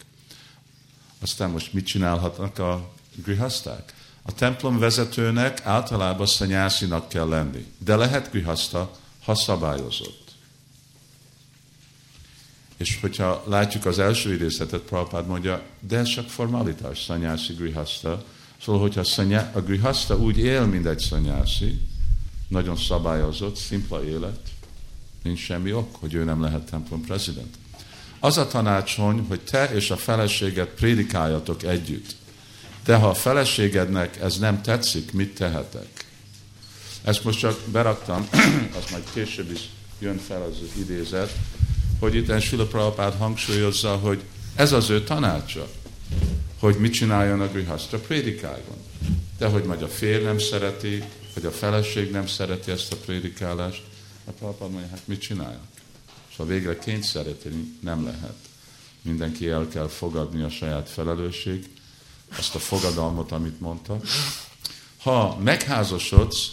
Aztán 1.21 1.49
most 1.49 1.73
mit 1.73 1.85
csinálhatnak 1.85 2.59
a 2.59 2.93
grihaszták? 3.23 3.93
A 4.27 4.33
templom 4.33 4.79
vezetőnek 4.79 5.65
általában 5.65 6.25
szanyászinak 6.25 7.09
kell 7.09 7.27
lenni, 7.27 7.65
de 7.77 7.95
lehet 7.95 8.31
grihaszta, 8.31 8.91
ha 9.23 9.35
szabályozott. 9.35 10.31
És 12.77 12.97
hogyha 13.01 13.43
látjuk 13.47 13.85
az 13.85 13.99
első 13.99 14.33
idézetet, 14.33 14.81
Prabhupád 14.81 15.27
mondja, 15.27 15.61
de 15.79 15.97
ez 15.97 16.07
csak 16.07 16.29
formalitás, 16.29 17.03
szanyászi 17.03 17.53
grihaszta. 17.53 18.23
Szóval, 18.61 18.81
hogyha 18.81 19.03
szanyá, 19.03 19.51
a 19.53 19.61
grihaszta 19.61 20.17
úgy 20.17 20.37
él, 20.37 20.65
mint 20.65 20.85
egy 20.85 20.99
szanyászi, 20.99 21.81
nagyon 22.47 22.77
szabályozott, 22.77 23.55
szimpla 23.55 24.05
élet, 24.05 24.39
nincs 25.23 25.39
semmi 25.39 25.73
ok, 25.73 25.95
hogy 25.95 26.13
ő 26.13 26.23
nem 26.23 26.41
lehet 26.41 26.69
templom 26.69 27.01
prezident. 27.01 27.55
Az 28.19 28.37
a 28.37 28.47
tanácson, 28.47 29.25
hogy 29.27 29.41
te 29.41 29.73
és 29.73 29.91
a 29.91 29.97
feleséged 29.97 30.67
prédikáljatok 30.67 31.63
együtt. 31.63 32.15
De 32.85 32.95
ha 32.95 33.09
a 33.09 33.13
feleségednek 33.13 34.17
ez 34.17 34.37
nem 34.37 34.61
tetszik, 34.61 35.13
mit 35.13 35.35
tehetek? 35.35 36.05
Ezt 37.03 37.23
most 37.23 37.39
csak 37.39 37.59
beraktam, 37.71 38.27
az 38.77 38.91
majd 38.91 39.03
később 39.13 39.51
is 39.51 39.69
jön 39.99 40.17
fel 40.17 40.41
az 40.41 40.57
idézet, 40.77 41.33
hogy 41.99 42.15
itt 42.15 42.39
Sula 42.39 42.65
Prabhupád 42.65 43.17
hangsúlyozza, 43.17 43.95
hogy 43.95 44.23
ez 44.55 44.71
az 44.71 44.89
ő 44.89 45.03
tanácsa, 45.03 45.67
hogy 46.59 46.75
mit 46.75 46.93
csináljon 46.93 47.41
a 47.41 47.47
grihasztra, 47.47 47.99
prédikáljon. 47.99 48.77
De 49.37 49.47
hogy 49.47 49.63
majd 49.63 49.81
a 49.81 49.87
férj 49.87 50.23
nem 50.23 50.39
szereti, 50.39 51.03
hogy 51.33 51.45
a 51.45 51.51
feleség 51.51 52.11
nem 52.11 52.27
szereti 52.27 52.71
ezt 52.71 52.91
a 52.91 52.95
prédikálást, 52.95 53.83
a 54.25 54.31
Prabhupád 54.31 54.71
mondja, 54.71 54.89
hát 54.89 55.07
mit 55.07 55.21
csináljak? 55.21 55.67
Ha 56.37 56.45
végre 56.45 56.77
kényszeríteni 56.77 57.77
nem 57.79 58.03
lehet. 58.03 58.35
Mindenki 59.01 59.47
el 59.47 59.67
kell 59.67 59.87
fogadni 59.87 60.41
a 60.41 60.49
saját 60.49 60.89
felelősség, 60.89 61.69
azt 62.37 62.55
a 62.55 62.59
fogadalmat, 62.59 63.31
amit 63.31 63.59
mondta. 63.59 63.99
Ha 64.97 65.37
megházasodsz, 65.37 66.51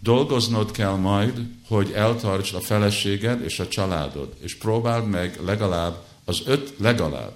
Dolgoznod 0.00 0.70
kell 0.70 0.94
majd, 0.94 1.46
hogy 1.68 1.92
eltartsd 1.92 2.54
a 2.54 2.60
feleséged 2.60 3.42
és 3.42 3.58
a 3.58 3.68
családod, 3.68 4.34
és 4.40 4.56
próbáld 4.56 5.08
meg 5.08 5.40
legalább 5.44 6.04
az 6.24 6.42
öt, 6.44 6.74
legalább 6.78 7.32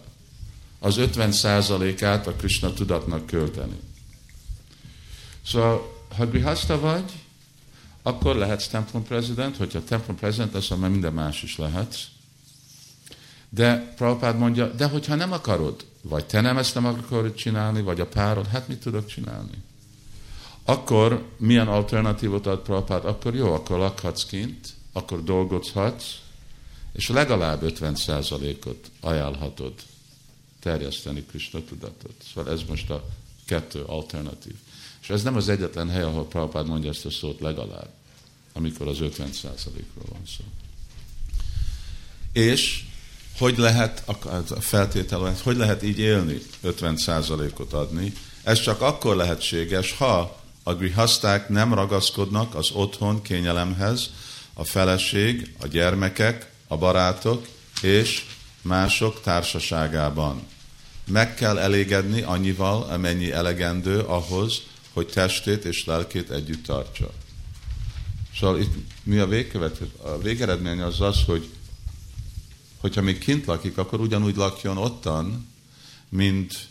az 0.79 0.97
50 0.97 1.33
százalékát 1.33 2.27
a 2.27 2.33
Krishna 2.33 2.73
tudatnak 2.73 3.27
költeni. 3.27 3.81
Szóval, 5.47 6.05
ha 6.17 6.27
grihaszta 6.27 6.81
vagy, 6.81 7.13
akkor 8.03 8.37
lehetsz 8.37 8.67
templom 8.67 9.05
prezident, 9.05 9.57
hogyha 9.57 9.85
templom 9.85 10.17
prezident 10.17 10.53
lesz, 10.53 10.71
akkor 10.71 10.89
minden 10.89 11.13
más 11.13 11.43
is 11.43 11.59
lehetsz. 11.59 11.99
De 13.49 13.93
Prabhupád 13.97 14.39
mondja, 14.39 14.67
de 14.67 14.87
hogyha 14.87 15.15
nem 15.15 15.33
akarod, 15.33 15.85
vagy 16.03 16.27
te 16.27 16.41
nem 16.41 16.59
ezt 16.59 16.75
nem 16.75 16.87
akarod 16.87 17.35
csinálni, 17.35 17.83
vagy 17.83 18.01
a 18.01 18.07
párod, 18.07 18.47
hát 18.47 18.69
mit 18.69 18.81
tudok 18.81 19.07
csinálni? 19.07 19.63
akkor 20.65 21.25
milyen 21.37 21.69
alternatívot 21.69 22.47
ad 22.47 22.59
Prabhupád? 22.59 23.05
Akkor 23.05 23.35
jó, 23.35 23.53
akkor 23.53 23.79
lakhatsz 23.79 24.25
kint, 24.25 24.69
akkor 24.93 25.25
dolgozhatsz, 25.25 26.05
és 26.93 27.09
legalább 27.09 27.61
50%-ot 27.63 28.91
ajánlhatod 29.01 29.75
terjeszteni 30.61 31.25
Krishna 31.25 31.65
tudatot. 31.65 32.15
Szóval 32.35 32.53
ez 32.53 32.63
most 32.69 32.91
a 32.91 33.05
kettő 33.45 33.83
alternatív. 33.83 34.55
És 35.03 35.11
ez 35.11 35.23
nem 35.23 35.37
az 35.37 35.49
egyetlen 35.49 35.89
hely, 35.89 36.03
ahol 36.03 36.27
Prabhupád 36.27 36.67
mondja 36.67 36.91
ezt 36.91 37.07
a 37.07 37.11
szót 37.11 37.41
legalább, 37.41 37.91
amikor 38.53 38.89
az 38.89 38.99
50%-ról 39.01 40.07
van 40.09 40.23
szó. 40.27 40.45
És 42.33 42.85
hogy 43.43 43.59
lehet, 43.59 44.03
a 44.07 44.61
feltétel, 44.61 45.35
hogy 45.43 45.57
lehet 45.57 45.83
így 45.83 45.99
élni, 45.99 46.43
50%-ot 46.65 47.73
adni? 47.73 48.13
Ez 48.43 48.61
csak 48.61 48.81
akkor 48.81 49.17
lehetséges, 49.17 49.93
ha 49.93 50.41
a 50.63 50.75
grihaszták 50.75 51.49
nem 51.49 51.75
ragaszkodnak 51.75 52.55
az 52.55 52.71
otthon 52.71 53.23
kényelemhez, 53.23 54.11
a 54.55 54.65
feleség, 54.65 55.55
a 55.61 55.67
gyermekek, 55.67 56.51
a 56.67 56.77
barátok 56.77 57.47
és 57.81 58.25
mások 58.63 59.21
társaságában. 59.21 60.43
Meg 61.07 61.35
kell 61.35 61.59
elégedni 61.59 62.21
annyival, 62.21 62.83
amennyi 62.83 63.33
elegendő 63.33 63.99
ahhoz, 63.99 64.63
hogy 64.93 65.07
testét 65.07 65.65
és 65.65 65.85
lelkét 65.85 66.31
együtt 66.31 66.65
tartsa. 66.65 67.11
Szóval 68.39 68.61
itt 68.61 68.75
mi 69.03 69.19
a 69.19 69.27
végkövet? 69.27 69.81
A 70.03 70.19
végeredmény 70.19 70.81
az 70.81 71.01
az, 71.01 71.23
hogy 71.27 71.49
hogyha 72.83 73.03
még 73.03 73.19
kint 73.19 73.47
lakik, 73.47 73.79
akkor 73.79 74.01
ugyanúgy 74.01 74.37
lakjon 74.37 74.77
ottan, 74.77 75.49
mint 76.09 76.69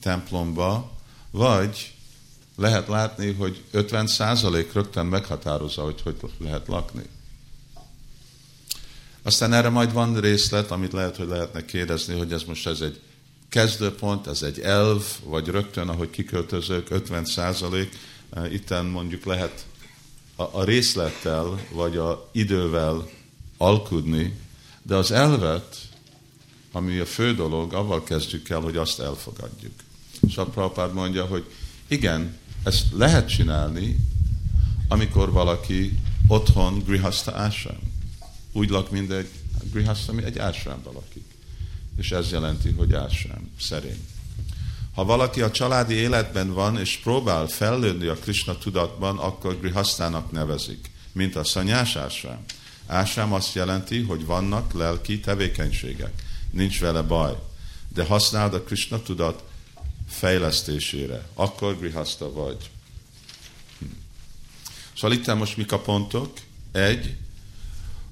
templomba, 0.00 0.92
vagy 1.30 1.94
lehet 2.56 2.88
látni, 2.88 3.32
hogy 3.32 3.62
50% 3.72 4.66
rögtön 4.72 5.06
meghatározza, 5.06 5.82
hogy 5.82 6.00
hogy 6.00 6.16
lehet 6.38 6.66
lakni. 6.66 7.02
Aztán 9.22 9.52
erre 9.52 9.68
majd 9.68 9.92
van 9.92 10.20
részlet, 10.20 10.70
amit 10.70 10.92
lehet, 10.92 11.16
hogy 11.16 11.28
lehetne 11.28 11.64
kérdezni, 11.64 12.18
hogy 12.18 12.32
ez 12.32 12.42
most 12.42 12.66
ez 12.66 12.80
egy 12.80 13.00
kezdőpont, 13.48 14.26
ez 14.26 14.42
egy 14.42 14.60
elv, 14.60 15.04
vagy 15.24 15.48
rögtön, 15.48 15.88
ahogy 15.88 16.10
kiköltözők, 16.10 16.90
50 16.90 17.24
százalék, 17.24 17.98
itten 18.50 18.84
mondjuk 18.84 19.24
lehet 19.24 19.66
a, 20.36 20.42
a 20.42 20.64
részlettel, 20.64 21.66
vagy 21.70 21.96
a 21.96 22.28
idővel 22.32 23.08
alkudni, 23.56 24.38
de 24.82 24.94
az 24.94 25.10
elvet, 25.10 25.76
ami 26.72 26.98
a 26.98 27.06
fő 27.06 27.34
dolog, 27.34 27.72
avval 27.72 28.04
kezdjük 28.04 28.48
el, 28.48 28.60
hogy 28.60 28.76
azt 28.76 29.00
elfogadjuk. 29.00 29.72
És 30.28 30.36
a 30.36 30.46
Prabhupád 30.46 30.92
mondja, 30.92 31.24
hogy 31.24 31.44
igen, 31.88 32.36
ezt 32.62 32.86
lehet 32.92 33.28
csinálni, 33.28 33.96
amikor 34.88 35.32
valaki 35.32 35.98
otthon 36.26 36.78
grihaszta 36.78 37.32
ásám. 37.32 37.78
Úgy 38.52 38.70
lak, 38.70 38.90
mint 38.90 39.10
egy 39.10 39.28
grihaszta, 39.72 40.12
egy 40.16 40.38
ásrámban 40.38 40.94
lakik. 40.94 41.24
És 41.96 42.10
ez 42.10 42.30
jelenti, 42.30 42.70
hogy 42.70 42.94
ásrám, 42.94 43.50
szerény. 43.60 44.06
Ha 44.94 45.04
valaki 45.04 45.40
a 45.40 45.50
családi 45.50 45.94
életben 45.94 46.52
van, 46.52 46.78
és 46.78 47.00
próbál 47.02 47.46
fellőni 47.46 48.06
a 48.06 48.14
Krishna 48.14 48.58
tudatban, 48.58 49.18
akkor 49.18 49.60
grihasztának 49.60 50.30
nevezik, 50.30 50.90
mint 51.12 51.36
a 51.36 51.44
szanyás 51.44 51.96
ásrám. 51.96 52.44
Ásrám 52.90 53.32
azt 53.32 53.54
jelenti, 53.54 54.02
hogy 54.02 54.24
vannak 54.24 54.72
lelki 54.72 55.20
tevékenységek. 55.20 56.22
Nincs 56.50 56.80
vele 56.80 57.02
baj. 57.02 57.36
De 57.94 58.04
használd 58.04 58.54
a 58.54 58.62
Krishna 58.62 59.02
tudat 59.02 59.44
fejlesztésére. 60.08 61.26
Akkor 61.34 61.78
grihaszta 61.78 62.32
vagy. 62.32 62.70
Hm. 63.78 63.84
Szóval 64.96 65.16
itt 65.16 65.34
most 65.34 65.56
mik 65.56 65.72
a 65.72 65.80
pontok? 65.80 66.32
Egy, 66.72 67.16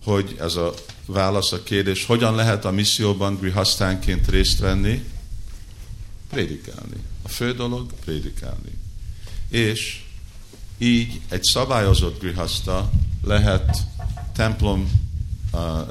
hogy 0.04 0.36
ez 0.38 0.54
a 0.54 0.74
válasz 1.06 1.52
a 1.52 1.62
kérdés, 1.62 2.04
hogyan 2.04 2.34
lehet 2.34 2.64
a 2.64 2.70
misszióban 2.70 3.36
grihasztánként 3.36 4.28
részt 4.28 4.58
venni? 4.58 5.04
Prédikálni. 6.30 7.02
A 7.22 7.28
fő 7.28 7.52
dolog 7.52 7.92
prédikálni. 8.04 8.78
És 9.48 10.02
így 10.78 11.20
egy 11.28 11.42
szabályozott 11.42 12.20
grihaszta 12.20 12.90
lehet 13.22 13.86
templom 14.38 14.90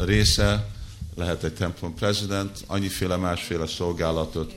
része, 0.06 0.68
lehet 1.16 1.44
egy 1.44 1.54
templom 1.54 1.94
prezident, 1.94 2.64
annyiféle 2.68 3.16
másféle 3.16 3.68
szolgálatot 3.68 4.56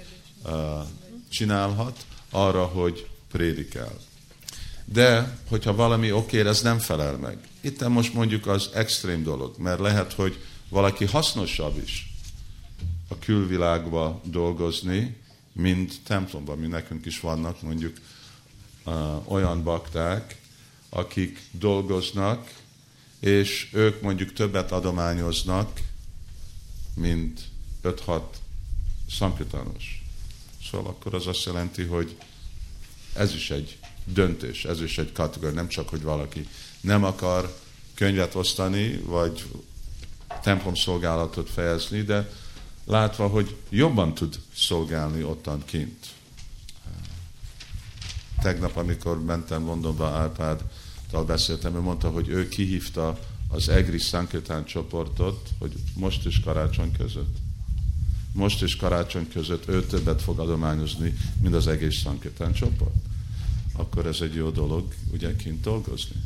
csinálhat 1.28 2.04
arra, 2.30 2.64
hogy 2.64 3.08
prédikál. 3.30 3.98
De, 4.84 5.38
hogyha 5.48 5.74
valami 5.74 6.12
oké, 6.12 6.46
ez 6.46 6.62
nem 6.62 6.78
felel 6.78 7.16
meg. 7.16 7.38
Itt 7.60 7.88
most 7.88 8.14
mondjuk 8.14 8.46
az 8.46 8.70
extrém 8.74 9.22
dolog, 9.22 9.54
mert 9.58 9.80
lehet, 9.80 10.12
hogy 10.12 10.42
valaki 10.68 11.04
hasznosabb 11.04 11.82
is 11.82 12.12
a 13.08 13.18
külvilágba 13.18 14.20
dolgozni, 14.24 15.16
mint 15.52 15.94
templomban. 16.04 16.58
Mi 16.58 16.66
nekünk 16.66 17.06
is 17.06 17.20
vannak 17.20 17.62
mondjuk 17.62 17.96
olyan 19.24 19.62
bakták, 19.62 20.36
akik 20.88 21.40
dolgoznak, 21.50 22.58
és 23.20 23.68
ők 23.72 24.00
mondjuk 24.00 24.32
többet 24.32 24.72
adományoznak, 24.72 25.80
mint 26.94 27.40
5-6 27.82 28.22
szankritános. 29.10 30.04
Szóval 30.70 30.86
akkor 30.86 31.14
az 31.14 31.26
azt 31.26 31.44
jelenti, 31.44 31.82
hogy 31.82 32.16
ez 33.14 33.34
is 33.34 33.50
egy 33.50 33.78
döntés, 34.04 34.64
ez 34.64 34.80
is 34.80 34.98
egy 34.98 35.12
kategória, 35.12 35.54
nem 35.54 35.68
csak, 35.68 35.88
hogy 35.88 36.02
valaki 36.02 36.48
nem 36.80 37.04
akar 37.04 37.58
könyvet 37.94 38.34
osztani, 38.34 38.96
vagy 38.96 39.44
templomszolgálatot 40.42 41.50
fejezni, 41.50 42.02
de 42.02 42.30
látva, 42.84 43.26
hogy 43.26 43.56
jobban 43.68 44.14
tud 44.14 44.40
szolgálni 44.54 45.22
ottan 45.22 45.64
kint. 45.64 46.06
Tegnap, 48.42 48.76
amikor 48.76 49.24
mentem 49.24 49.64
Londonba, 49.64 50.10
Árpáddal 51.10 51.36
beszéltem, 51.36 51.74
ő 51.74 51.80
mondta, 51.80 52.10
hogy 52.10 52.28
ő 52.28 52.48
kihívta 52.48 53.18
az 53.48 53.68
EGRI 53.68 53.98
Sankirtán 53.98 54.64
csoportot, 54.64 55.48
hogy 55.58 55.72
most 55.94 56.26
is 56.26 56.40
karácsony 56.40 56.92
között. 56.92 57.36
Most 58.32 58.62
is 58.62 58.76
karácsony 58.76 59.28
között 59.28 59.68
ő 59.68 59.84
többet 59.84 60.22
fog 60.22 60.38
adományozni, 60.38 61.14
mint 61.42 61.54
az 61.54 61.66
egész 61.66 61.94
Sankirtán 61.94 62.52
csoport. 62.52 62.94
Akkor 63.72 64.06
ez 64.06 64.20
egy 64.20 64.34
jó 64.34 64.50
dolog, 64.50 64.94
ugye 65.12 65.36
kint 65.36 65.60
dolgozni. 65.60 66.16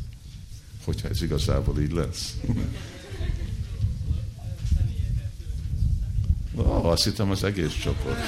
Hogyha 0.83 1.07
ez 1.07 1.21
igazából 1.21 1.81
így 1.81 1.91
lesz. 1.91 2.35
Ó, 6.55 6.61
oh, 6.61 6.85
azt 6.85 7.03
hittem 7.03 7.31
az 7.31 7.43
egész 7.43 7.73
csoport. 7.73 8.19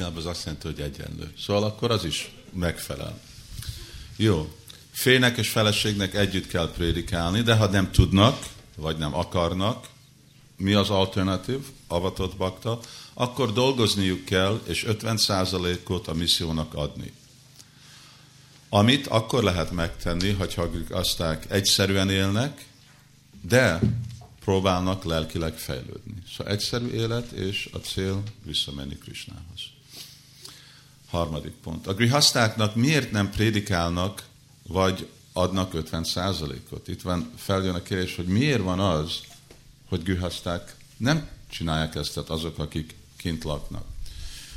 Legalább 0.00 0.18
az 0.18 0.26
azt 0.26 0.44
jelenti, 0.44 0.66
hogy 0.66 0.80
egyenlő. 0.80 1.32
Szóval 1.38 1.64
akkor 1.64 1.90
az 1.90 2.04
is 2.04 2.30
megfelel. 2.52 3.20
Jó. 4.16 4.52
Félnek 4.90 5.36
és 5.36 5.48
feleségnek 5.48 6.14
együtt 6.14 6.46
kell 6.46 6.70
prédikálni, 6.70 7.40
de 7.42 7.56
ha 7.56 7.66
nem 7.66 7.90
tudnak, 7.90 8.46
vagy 8.76 8.96
nem 8.96 9.14
akarnak, 9.14 9.88
mi 10.56 10.72
az 10.72 10.90
alternatív, 10.90 11.58
avatott 11.86 12.36
bakta, 12.36 12.80
akkor 13.14 13.52
dolgozniuk 13.52 14.24
kell, 14.24 14.60
és 14.66 14.84
50%-ot 14.88 16.08
a 16.08 16.14
missziónak 16.14 16.74
adni. 16.74 17.12
Amit 18.68 19.06
akkor 19.06 19.42
lehet 19.42 19.70
megtenni, 19.70 20.30
hogyha 20.30 20.68
azták 20.90 21.50
egyszerűen 21.50 22.10
élnek, 22.10 22.66
de 23.40 23.80
próbálnak 24.44 25.04
lelkileg 25.04 25.58
fejlődni. 25.58 26.14
Szóval 26.36 26.52
egyszerű 26.52 26.86
élet, 26.86 27.30
és 27.30 27.68
a 27.72 27.78
cél 27.78 28.22
visszamenni 28.44 28.98
Krisnához. 28.98 29.78
Harmadik 31.10 31.52
pont. 31.62 31.86
A 31.86 31.94
grihasztáknak 31.94 32.74
miért 32.74 33.10
nem 33.10 33.30
prédikálnak, 33.30 34.22
vagy 34.62 35.08
adnak 35.32 35.74
50 35.74 36.06
ot 36.70 36.88
Itt 36.88 37.02
van, 37.02 37.30
feljön 37.36 37.74
a 37.74 37.82
kérdés, 37.82 38.16
hogy 38.16 38.26
miért 38.26 38.62
van 38.62 38.80
az, 38.80 39.20
hogy 39.88 40.02
grihaszták 40.02 40.76
nem 40.96 41.28
csinálják 41.50 41.94
ezt, 41.94 42.14
tehát 42.14 42.30
azok, 42.30 42.58
akik 42.58 42.94
kint 43.16 43.44
laknak. 43.44 43.84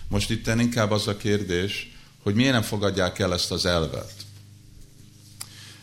Most 0.07 0.29
itt 0.29 0.47
inkább 0.47 0.91
az 0.91 1.07
a 1.07 1.17
kérdés, 1.17 1.91
hogy 2.23 2.35
miért 2.35 2.51
nem 2.51 2.61
fogadják 2.61 3.19
el 3.19 3.33
ezt 3.33 3.51
az 3.51 3.65
elvet. 3.65 4.13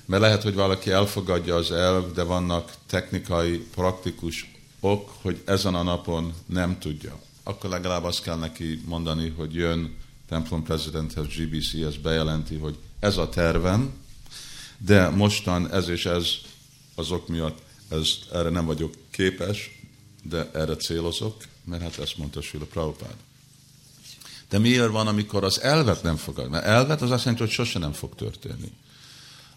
Mert 0.04 0.22
lehet, 0.22 0.42
hogy 0.42 0.54
valaki 0.54 0.90
elfogadja 0.90 1.54
az 1.54 1.70
elv, 1.70 2.12
de 2.12 2.22
vannak 2.22 2.72
technikai, 2.86 3.58
praktikus 3.58 4.50
ok, 4.80 5.16
hogy 5.22 5.42
ezen 5.44 5.74
a 5.74 5.82
napon 5.82 6.34
nem 6.46 6.78
tudja. 6.78 7.20
Akkor 7.42 7.70
legalább 7.70 8.04
azt 8.04 8.22
kell 8.22 8.36
neki 8.36 8.82
mondani, 8.86 9.28
hogy 9.28 9.54
jön 9.54 9.96
templom 10.30 10.62
prezidenthez, 10.62 11.26
GBC, 11.26 11.74
ez 11.74 11.96
bejelenti, 11.96 12.56
hogy 12.56 12.78
ez 13.00 13.16
a 13.16 13.28
tervem, 13.28 13.92
de 14.78 15.08
mostan 15.08 15.72
ez 15.72 15.88
és 15.88 16.06
ez 16.06 16.28
azok 16.94 17.28
miatt 17.28 17.58
ez, 17.88 18.08
erre 18.32 18.48
nem 18.48 18.66
vagyok 18.66 18.94
képes, 19.10 19.80
de 20.22 20.50
erre 20.52 20.76
célozok, 20.76 21.36
mert 21.64 21.82
hát 21.82 21.98
ezt 21.98 22.16
mondta 22.16 22.40
Sula 22.40 22.64
Prabhupád. 22.64 23.14
De 24.48 24.58
miért 24.58 24.90
van, 24.90 25.06
amikor 25.06 25.44
az 25.44 25.60
elvet 25.60 26.02
nem 26.02 26.16
fogad? 26.16 26.50
Mert 26.50 26.64
elvet 26.64 27.02
az 27.02 27.10
azt 27.10 27.24
jelenti, 27.24 27.44
hogy 27.44 27.52
sose 27.52 27.78
nem 27.78 27.92
fog 27.92 28.14
történni. 28.14 28.72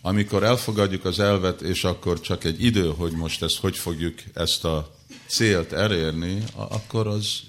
Amikor 0.01 0.43
elfogadjuk 0.43 1.05
az 1.05 1.19
elvet, 1.19 1.61
és 1.61 1.83
akkor 1.83 2.21
csak 2.21 2.43
egy 2.43 2.63
idő, 2.63 2.93
hogy 2.97 3.11
most 3.11 3.43
ezt 3.43 3.57
hogy 3.57 3.77
fogjuk 3.77 4.15
ezt 4.33 4.65
a 4.65 4.95
célt 5.27 5.71
elérni, 5.71 6.43
akkor 6.55 7.07
az 7.07 7.39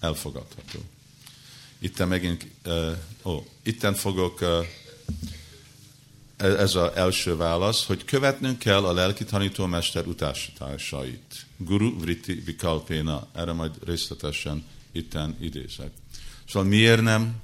elfogadható. 0.00 0.78
Itten 1.80 2.08
megint, 2.08 2.46
ó, 3.22 3.46
itten 3.62 3.94
fogok, 3.94 4.40
uh, 4.40 4.66
ez 6.36 6.74
az 6.74 6.90
első 6.94 7.36
válasz, 7.36 7.84
hogy 7.84 8.04
követnünk 8.04 8.58
kell 8.58 8.84
a 8.84 8.92
lelki 8.92 9.24
tanítómester 9.24 10.06
utásításait. 10.06 11.46
Guru 11.56 12.00
Vritti 12.00 12.32
Vikalpéna, 12.34 13.28
erre 13.32 13.52
majd 13.52 13.74
részletesen 13.84 14.64
itten 14.92 15.36
idézek. 15.40 15.90
Szóval 16.48 16.68
miért 16.68 17.02
nem 17.02 17.40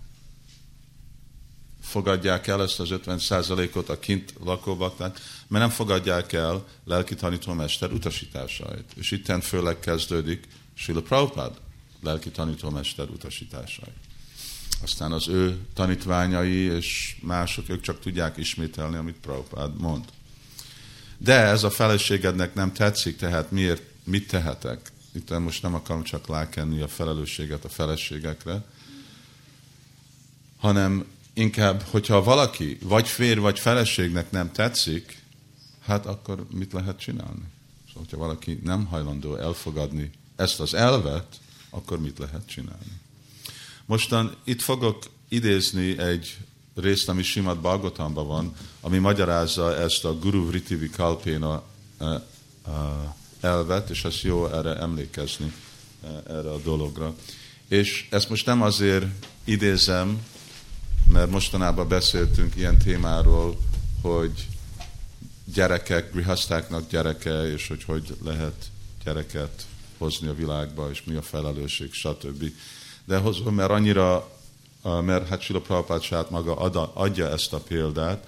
fogadják 1.83 2.47
el 2.47 2.63
ezt 2.63 2.81
az 2.81 2.89
50%-ot 2.93 3.89
a 3.89 3.99
kint 3.99 4.35
lakóbaknak, 4.45 5.21
mert 5.49 5.65
nem 5.65 5.75
fogadják 5.75 6.33
el 6.33 6.67
lelki 6.85 7.15
tanítómester 7.15 7.93
utasításait. 7.93 8.93
És 8.95 9.11
itten 9.11 9.41
főleg 9.41 9.79
kezdődik 9.79 10.49
Srila 10.75 11.03
Prabhupád 11.03 11.53
lelki 12.03 12.31
tanítómester 12.31 13.09
utasításai. 13.09 13.93
Aztán 14.87 15.13
az 15.13 15.29
ő 15.29 15.59
tanítványai 15.75 16.55
és 16.55 17.17
mások, 17.23 17.69
ők 17.69 17.81
csak 17.81 18.01
tudják 18.01 18.37
ismételni, 18.37 18.97
amit 18.97 19.19
Prabhupád 19.21 19.81
mond. 19.81 20.05
De 21.19 21.35
ez 21.35 21.63
a 21.63 21.71
feleségednek 21.71 22.55
nem 22.55 22.73
tetszik, 22.73 23.17
tehát 23.17 23.51
miért, 23.51 23.83
mit 24.05 24.29
tehetek? 24.29 24.93
Itt 25.13 25.39
most 25.39 25.63
nem 25.63 25.75
akarom 25.75 26.03
csak 26.03 26.27
lákenni 26.27 26.81
a 26.81 26.89
felelősséget 26.89 27.65
a 27.65 27.69
feleségekre, 27.69 28.65
hanem 30.57 31.05
inkább, 31.33 31.83
hogyha 31.83 32.23
valaki 32.23 32.79
vagy 32.83 33.09
fér, 33.09 33.41
vagy 33.41 33.59
feleségnek 33.59 34.31
nem 34.31 34.53
tetszik, 34.53 35.23
hát 35.81 36.07
akkor 36.07 36.47
mit 36.51 36.73
lehet 36.73 36.99
csinálni? 36.99 37.45
Szóval, 37.87 38.03
hogyha 38.03 38.17
valaki 38.17 38.61
nem 38.65 38.85
hajlandó 38.85 39.37
elfogadni 39.37 40.11
ezt 40.37 40.61
az 40.61 40.75
elvet, 40.75 41.41
akkor 41.71 42.01
mit 42.01 42.19
lehet 42.19 42.47
csinálni? 42.47 43.05
Mostan 43.87 44.37
itt 44.45 44.63
fogok 44.63 45.03
idézni 45.29 45.99
egy 45.99 46.39
részt, 46.75 47.09
ami 47.09 47.23
Simad 47.23 47.59
Balgotamban 47.59 48.27
van, 48.27 48.55
ami 48.81 48.99
magyarázza 48.99 49.77
ezt 49.77 50.05
a 50.05 50.19
Guru 50.19 50.47
Vritti 50.47 50.75
Vikalpéna 50.75 51.63
eh, 51.99 52.15
eh, 52.15 52.21
elvet, 53.41 53.91
és 53.91 54.05
ezt 54.05 54.23
jó 54.23 54.47
erre 54.47 54.77
emlékezni, 54.77 55.53
eh, 56.05 56.11
erre 56.27 56.51
a 56.51 56.59
dologra. 56.59 57.15
És 57.69 58.07
ezt 58.11 58.29
most 58.29 58.47
nem 58.47 58.63
azért 58.63 59.07
idézem, 59.45 60.23
mert 61.13 61.31
mostanában 61.31 61.89
beszéltünk 61.89 62.57
ilyen 62.57 62.79
témáról, 62.79 63.59
hogy 64.03 64.47
gyerekek, 65.55 66.13
grihasztáknak 66.13 66.89
gyereke, 66.91 67.53
és 67.53 67.69
hogy 67.69 67.85
hogy 67.85 68.17
lehet 68.25 68.71
gyereket 69.05 69.67
hozni 69.99 70.29
a 70.29 70.35
világba, 70.35 70.91
és 70.91 71.03
mi 71.05 71.15
a 71.15 71.23
felelősség, 71.23 71.93
stb. 71.93 72.45
De 73.07 73.19
hozom, 73.19 73.55
mert 73.55 73.71
annyira, 73.71 74.31
mert 74.83 75.29
hát 75.29 75.41
Sila 75.41 75.61
Prabhupád 75.61 76.31
maga 76.31 76.57
adja 76.95 77.31
ezt 77.31 77.53
a 77.53 77.59
példát, 77.59 78.27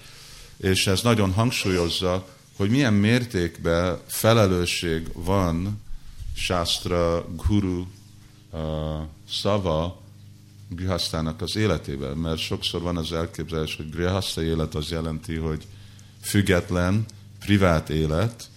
és 0.57 0.87
ez 0.87 1.01
nagyon 1.01 1.33
hangsúlyozza, 1.33 2.25
hogy 2.57 2.69
milyen 2.69 2.93
mértékben 2.93 3.99
felelősség 4.07 5.09
van 5.13 5.81
Shastra, 6.35 7.25
Guru 7.35 7.85
uh, 8.51 8.59
szava 9.29 10.01
grihasztának 10.69 11.41
az 11.41 11.55
életében, 11.55 12.17
mert 12.17 12.37
sokszor 12.37 12.81
van 12.81 12.97
az 12.97 13.13
elképzelés, 13.13 13.75
hogy 13.75 13.89
grihaszta 13.89 14.43
élet 14.43 14.75
az 14.75 14.89
jelenti, 14.89 15.35
hogy 15.35 15.67
független, 16.21 17.05
privát 17.39 17.89
élet, 17.89 18.49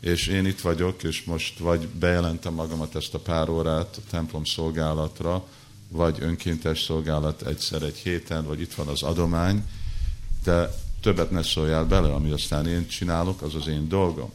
és 0.00 0.26
én 0.26 0.46
itt 0.46 0.60
vagyok, 0.60 1.02
és 1.02 1.24
most 1.24 1.58
vagy 1.58 1.88
bejelentem 1.88 2.54
magamat 2.54 2.94
ezt 2.94 3.14
a 3.14 3.18
pár 3.18 3.48
órát 3.48 3.96
a 3.96 4.10
templom 4.10 4.44
szolgálatra, 4.44 5.46
vagy 5.92 6.16
önkéntes 6.20 6.82
szolgálat 6.82 7.46
egyszer 7.46 7.82
egy 7.82 7.96
héten, 7.96 8.44
vagy 8.44 8.60
itt 8.60 8.74
van 8.74 8.88
az 8.88 9.02
adomány, 9.02 9.64
de 10.44 10.74
többet 11.00 11.30
ne 11.30 11.42
szóljál 11.42 11.84
bele, 11.84 12.12
ami 12.12 12.30
aztán 12.30 12.66
én 12.66 12.88
csinálok, 12.88 13.42
az 13.42 13.54
az 13.54 13.66
én 13.66 13.88
dolgom. 13.88 14.32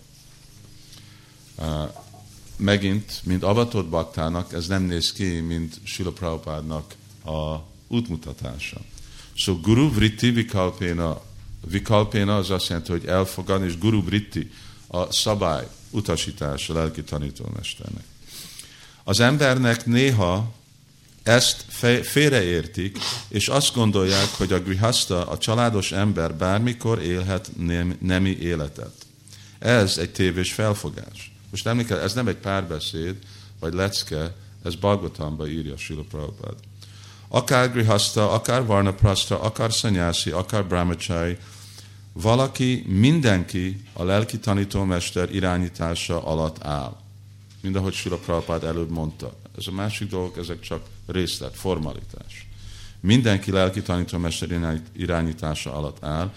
Megint, 2.56 3.22
mint 3.24 3.44
avatott 3.44 3.88
baktának, 3.88 4.54
ez 4.54 4.68
nem 4.68 4.84
néz 4.84 5.12
ki, 5.12 5.40
mint 5.40 5.80
Sila 5.84 6.12
Prabhupádnak 6.12 6.96
a 7.26 7.58
útmutatása. 7.88 8.82
So 9.34 9.60
Guru 9.60 9.94
Vritti 9.94 10.32
Vikalpéna, 10.32 11.22
Vikalpéna 11.68 12.38
az 12.38 12.50
azt 12.50 12.68
jelenti, 12.68 12.92
hogy 12.92 13.06
elfogadni, 13.06 13.66
és 13.66 13.78
Guru 13.78 14.04
Vritti 14.04 14.52
a 14.88 15.12
szabály, 15.12 15.68
utasítás 15.90 16.70
a 16.70 16.74
lelki 16.74 17.04
tanítómesternek. 17.04 18.04
Az 19.04 19.20
embernek 19.20 19.86
néha 19.86 20.56
ezt 21.28 21.66
félreértik, 22.02 22.98
és 23.28 23.48
azt 23.48 23.74
gondolják, 23.74 24.30
hogy 24.38 24.54
a 24.54 24.60
grihasta, 24.60 25.26
a 25.26 25.38
családos 25.38 25.92
ember 25.92 26.36
bármikor 26.36 27.02
élhet 27.02 27.52
nemi 28.00 28.30
életet. 28.30 28.94
Ez 29.60 29.98
egy 29.98 30.12
tévés 30.12 30.54
felfogás. 30.54 31.32
Most 31.50 31.68
emlékezz, 31.68 32.00
ez 32.00 32.14
nem 32.14 32.28
egy 32.28 32.36
párbeszéd, 32.36 33.16
vagy 33.60 33.74
lecke, 33.74 34.36
ez 34.64 34.76
Balgotamba 34.76 35.48
írja 35.48 35.78
Sila 35.78 36.04
Prabhupád. 36.10 36.56
Akár 37.28 37.72
grihasta, 37.72 38.32
akár 38.32 38.66
varnaprasta, 38.66 39.40
akár 39.42 39.74
szanyászi, 39.74 40.30
akár 40.30 40.66
brahmachari, 40.66 41.38
valaki, 42.14 42.84
mindenki 42.88 43.82
a 43.94 44.04
lelki 44.04 44.40
tanítómester 44.40 45.36
irányítása 45.36 46.24
alatt 46.24 46.64
áll. 46.64 46.96
Mind 47.62 47.76
ahogy 47.76 47.94
Sula 47.94 48.18
Prabhupád 48.18 48.64
előbb 48.64 48.90
mondta. 48.90 49.34
Ez 49.58 49.68
a 49.68 49.72
másik 49.72 50.10
dolog, 50.10 50.38
ezek 50.38 50.60
csak 50.60 50.82
részlet, 51.08 51.56
formalitás. 51.56 52.48
Mindenki 53.00 53.52
lelki 53.52 53.82
tanítómester 53.82 54.80
irányítása 54.96 55.74
alatt 55.74 56.04
áll. 56.04 56.34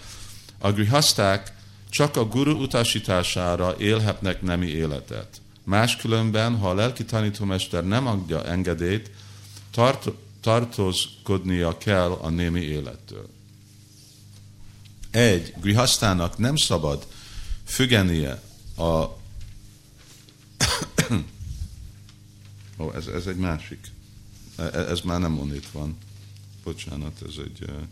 A 0.57 0.71
grihaszták 0.71 1.53
csak 1.89 2.15
a 2.15 2.25
guru 2.25 2.51
utasítására 2.51 3.75
élhetnek 3.77 4.41
nemi 4.41 4.67
életet. 4.67 5.41
Máskülönben, 5.63 6.57
ha 6.57 6.69
a 6.69 6.73
lelki 6.73 7.05
tanítómester 7.05 7.83
nem 7.83 8.07
adja 8.07 8.45
engedélyt, 8.45 9.11
tart, 9.71 10.07
tartózkodnia 10.41 11.77
kell 11.77 12.11
a 12.11 12.29
némi 12.29 12.61
élettől. 12.61 13.29
Egy, 15.11 15.53
grihasztának 15.61 16.37
nem 16.37 16.55
szabad 16.55 17.07
függenie 17.65 18.41
a... 18.77 18.81
Ó, 22.79 22.91
ez, 22.95 23.07
ez 23.07 23.27
egy 23.27 23.37
másik. 23.37 23.79
E, 24.55 24.63
e, 24.63 24.67
ez 24.67 25.01
már 25.01 25.19
nem 25.19 25.39
onét 25.39 25.71
van. 25.71 25.97
Bocsánat, 26.63 27.21
ez 27.27 27.33
egy... 27.37 27.69
E, 27.69 27.87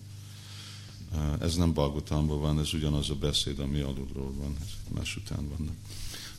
ez 1.39 1.55
nem 1.55 1.73
Balgotamban 1.73 2.39
van, 2.39 2.59
ez 2.59 2.73
ugyanaz 2.73 3.09
a 3.09 3.15
beszéd, 3.15 3.59
ami 3.59 3.79
alulról 3.79 4.33
van, 4.33 4.57
más 4.95 5.15
után 5.15 5.49
vannak. 5.49 5.75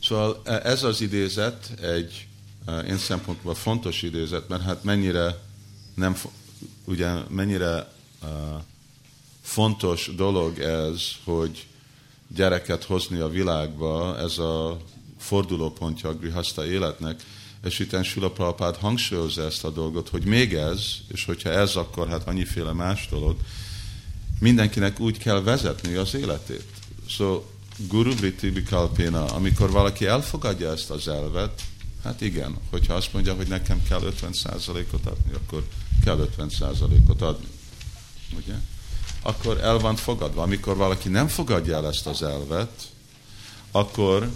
Szóval 0.03 0.43
ez 0.45 0.83
az 0.83 1.01
idézet 1.01 1.81
egy 1.81 2.27
én 2.89 2.99
szempontból 2.99 3.55
fontos 3.55 4.03
idézet, 4.03 4.49
mert 4.49 4.63
hát 4.63 4.85
mennyire 4.85 5.43
nem, 5.95 6.17
ugye 6.85 7.15
mennyire 7.29 7.93
fontos 9.43 10.11
dolog 10.17 10.59
ez, 10.59 11.03
hogy 11.25 11.67
gyereket 12.35 12.85
hozni 12.85 13.19
a 13.19 13.29
világba, 13.29 14.19
ez 14.19 14.39
a 14.39 14.81
fordulópontja 15.19 16.09
a 16.09 16.15
grihaszta 16.15 16.67
életnek, 16.67 17.23
és 17.65 17.79
itt 17.79 18.05
Sula 18.05 18.31
Prabhupád 18.31 18.77
hangsúlyozza 18.77 19.43
ezt 19.43 19.65
a 19.65 19.71
dolgot, 19.71 20.09
hogy 20.09 20.25
még 20.25 20.55
ez, 20.55 20.87
és 21.09 21.25
hogyha 21.25 21.51
ez, 21.51 21.77
akkor 21.77 22.09
hát 22.09 22.29
annyiféle 22.29 22.73
más 22.73 23.09
dolog, 23.11 23.37
mindenkinek 24.39 25.01
úgy 25.01 25.19
kell 25.19 25.41
vezetni 25.43 25.95
az 25.95 26.15
életét. 26.15 26.65
Szóval 27.09 27.45
Guru 27.89 28.15
Vritti 28.15 28.51
Bikalpéna, 28.51 29.25
amikor 29.25 29.71
valaki 29.71 30.07
elfogadja 30.07 30.71
ezt 30.73 30.91
az 30.91 31.09
elvet, 31.09 31.63
hát 32.05 32.21
igen, 32.21 32.57
hogyha 32.71 32.95
azt 32.95 33.13
mondja, 33.13 33.35
hogy 33.35 33.49
nekem 33.49 33.83
kell 33.89 34.01
50%-ot 34.01 35.07
adni, 35.07 35.33
akkor 35.33 35.69
kell 36.05 36.29
50%-ot 36.39 37.23
adni. 37.23 37.47
Ugye? 38.37 38.55
Akkor 39.23 39.61
el 39.61 39.79
van 39.79 39.97
fogadva. 39.97 40.43
Amikor 40.43 40.77
valaki 40.77 41.09
nem 41.09 41.29
fogadja 41.29 41.77
el 41.77 41.87
ezt 41.87 42.07
az 42.07 42.23
elvet, 42.23 42.89
akkor 43.71 44.31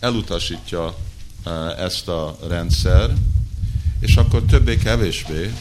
elutasítja 0.00 0.96
ezt 1.78 2.08
a 2.08 2.38
rendszer, 2.48 3.10
és 4.00 4.16
akkor 4.16 4.42
többé-kevésbé 4.42 5.54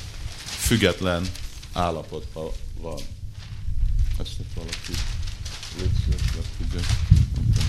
független 0.46 1.24
állapotban 1.74 2.52
van. 2.82 3.00
Ezt 4.20 4.32
valaki 4.56 4.94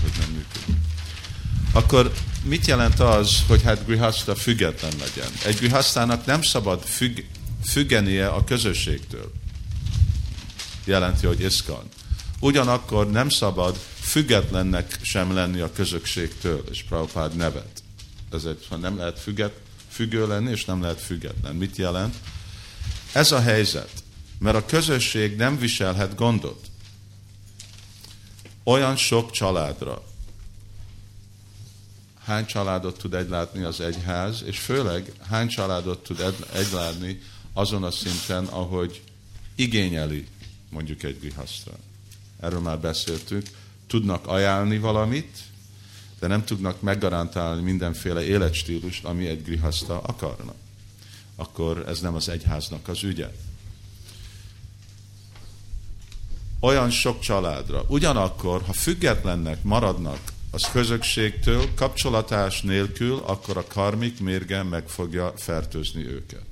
hogy 0.01 0.11
nem 0.19 0.29
működik. 0.29 0.75
Akkor 1.71 2.13
mit 2.43 2.65
jelent 2.65 2.99
az, 2.99 3.43
hogy 3.47 3.61
hát 3.61 3.85
grihaszta 3.85 4.35
független 4.35 4.93
legyen? 4.99 5.31
Egy 5.45 5.55
grihasztának 5.55 6.25
nem 6.25 6.41
szabad 6.41 6.81
függ, 6.83 7.19
függenie 7.63 8.27
a 8.27 8.43
közösségtől. 8.43 9.31
Jelenti, 10.85 11.25
hogy 11.25 11.41
iszkan. 11.41 11.83
Ugyanakkor 12.39 13.11
nem 13.11 13.29
szabad 13.29 13.79
függetlennek 13.99 14.99
sem 15.01 15.33
lenni 15.33 15.59
a 15.59 15.71
közösségtől, 15.71 16.63
és 16.71 16.83
Prabhupád 16.83 17.35
nevet. 17.35 17.83
Ezért, 18.31 18.79
nem 18.79 18.97
lehet 18.97 19.19
függet, 19.19 19.59
függő 19.89 20.27
lenni, 20.27 20.51
és 20.51 20.65
nem 20.65 20.81
lehet 20.81 21.01
független. 21.01 21.55
Mit 21.55 21.75
jelent? 21.75 22.15
Ez 23.11 23.31
a 23.31 23.41
helyzet, 23.41 24.03
mert 24.39 24.55
a 24.55 24.65
közösség 24.65 25.35
nem 25.35 25.57
viselhet 25.57 26.15
gondot. 26.15 26.65
Olyan 28.63 28.95
sok 28.95 29.31
családra, 29.31 30.03
hány 32.25 32.45
családot 32.45 32.97
tud 32.97 33.13
egylátni 33.13 33.63
az 33.63 33.79
egyház, 33.79 34.43
és 34.45 34.59
főleg 34.59 35.11
hány 35.29 35.47
családot 35.47 36.03
tud 36.03 36.35
egylátni 36.53 37.21
azon 37.53 37.83
a 37.83 37.91
szinten, 37.91 38.45
ahogy 38.45 39.01
igényeli 39.55 40.27
mondjuk 40.69 41.03
egy 41.03 41.19
grihasztra. 41.19 41.73
Erről 42.39 42.59
már 42.59 42.79
beszéltünk. 42.79 43.47
Tudnak 43.87 44.27
ajánlni 44.27 44.77
valamit, 44.77 45.37
de 46.25 46.31
nem 46.31 46.45
tudnak 46.45 46.81
meggarantálni 46.81 47.61
mindenféle 47.61 48.23
életstílust, 48.23 49.05
ami 49.05 49.27
egy 49.27 49.43
grihaszta 49.43 49.99
akarna. 50.01 50.53
akkor 51.35 51.83
ez 51.87 51.99
nem 51.99 52.15
az 52.15 52.29
egyháznak 52.29 52.87
az 52.87 53.03
ügye. 53.03 53.31
Olyan 56.59 56.89
sok 56.89 57.19
családra. 57.19 57.83
Ugyanakkor, 57.87 58.61
ha 58.61 58.73
függetlennek 58.73 59.63
maradnak 59.63 60.19
az 60.51 60.69
közösségtől, 60.71 61.73
kapcsolatás 61.75 62.61
nélkül, 62.61 63.21
akkor 63.25 63.57
a 63.57 63.67
karmik 63.67 64.19
mérge 64.19 64.63
meg 64.63 64.87
fogja 64.87 65.33
fertőzni 65.37 66.05
őket. 66.07 66.45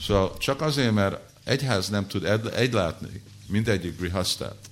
Szóval 0.00 0.36
csak 0.38 0.60
azért, 0.60 0.92
mert 0.92 1.20
egyház 1.44 1.88
nem 1.88 2.06
tud 2.06 2.24
egy 2.54 2.72
látni 2.72 3.22
mindegyik 3.46 3.98
grihasztát. 3.98 4.68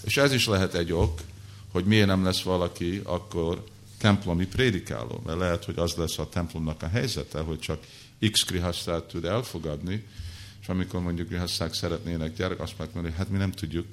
És 0.00 0.16
ez 0.16 0.32
is 0.32 0.46
lehet 0.46 0.74
egy 0.74 0.92
ok, 0.92 1.20
hogy 1.72 1.84
miért 1.84 2.06
nem 2.06 2.24
lesz 2.24 2.42
valaki 2.42 3.00
akkor 3.04 3.64
templomi 3.98 4.46
prédikáló, 4.46 5.22
mert 5.26 5.38
lehet, 5.38 5.64
hogy 5.64 5.78
az 5.78 5.94
lesz 5.94 6.18
a 6.18 6.28
templomnak 6.28 6.82
a 6.82 6.88
helyzete, 6.88 7.40
hogy 7.40 7.58
csak 7.58 7.78
X 8.30 8.44
grihasztát 8.44 9.04
tud 9.04 9.24
elfogadni, 9.24 10.06
és 10.60 10.68
amikor 10.68 11.00
mondjuk 11.00 11.28
grihaszták 11.28 11.74
szeretnének 11.74 12.36
gyerek, 12.36 12.60
azt 12.60 12.78
mondják, 12.78 13.04
hogy 13.04 13.14
hát 13.16 13.28
mi 13.28 13.38
nem 13.38 13.52
tudjuk, 13.52 13.86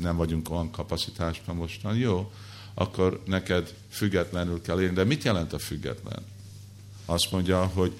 nem 0.00 0.16
vagyunk 0.16 0.50
olyan 0.50 0.70
kapacitásban 0.70 1.56
mostan, 1.56 1.96
jó, 1.96 2.32
akkor 2.74 3.22
neked 3.26 3.74
függetlenül 3.90 4.62
kell 4.62 4.80
élni. 4.80 4.94
De 4.94 5.04
mit 5.04 5.22
jelent 5.22 5.52
a 5.52 5.58
független? 5.58 6.22
Azt 7.04 7.32
mondja, 7.32 7.64
hogy 7.64 7.92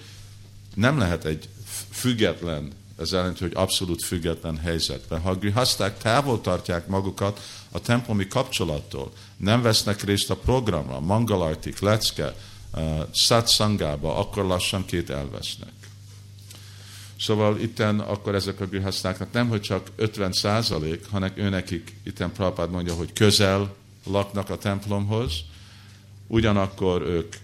nem 0.74 0.98
lehet 0.98 1.24
egy 1.24 1.48
független, 1.90 2.72
ez 2.98 3.12
jelenti, 3.12 3.42
hogy 3.42 3.54
abszolút 3.54 4.02
független 4.02 4.56
helyzetben. 4.56 5.20
Ha 5.20 5.30
a 5.30 5.36
grihaszták 5.36 5.98
távol 5.98 6.40
tartják 6.40 6.86
magukat 6.86 7.40
a 7.74 7.80
templomi 7.80 8.26
kapcsolattól, 8.26 9.12
nem 9.36 9.62
vesznek 9.62 10.02
részt 10.02 10.30
a 10.30 10.36
programra, 10.36 11.00
mangalajtik, 11.00 11.78
lecke, 11.78 12.34
uh, 12.74 13.42
szangába, 13.44 14.16
akkor 14.16 14.44
lassan 14.44 14.84
két 14.84 15.10
elvesznek. 15.10 15.72
Szóval 17.18 17.60
itten 17.60 18.00
akkor 18.00 18.34
ezek 18.34 18.60
a 18.60 18.66
grihasztáknak 18.66 19.32
nem, 19.32 19.48
hogy 19.48 19.60
csak 19.60 19.90
50 19.96 20.32
százalék, 20.32 21.06
hanem 21.10 21.32
őnekik, 21.34 21.96
itten 22.02 22.32
Prabhupád 22.32 22.70
mondja, 22.70 22.94
hogy 22.94 23.12
közel 23.12 23.74
laknak 24.04 24.50
a 24.50 24.58
templomhoz, 24.58 25.32
ugyanakkor 26.26 27.02
ők 27.02 27.34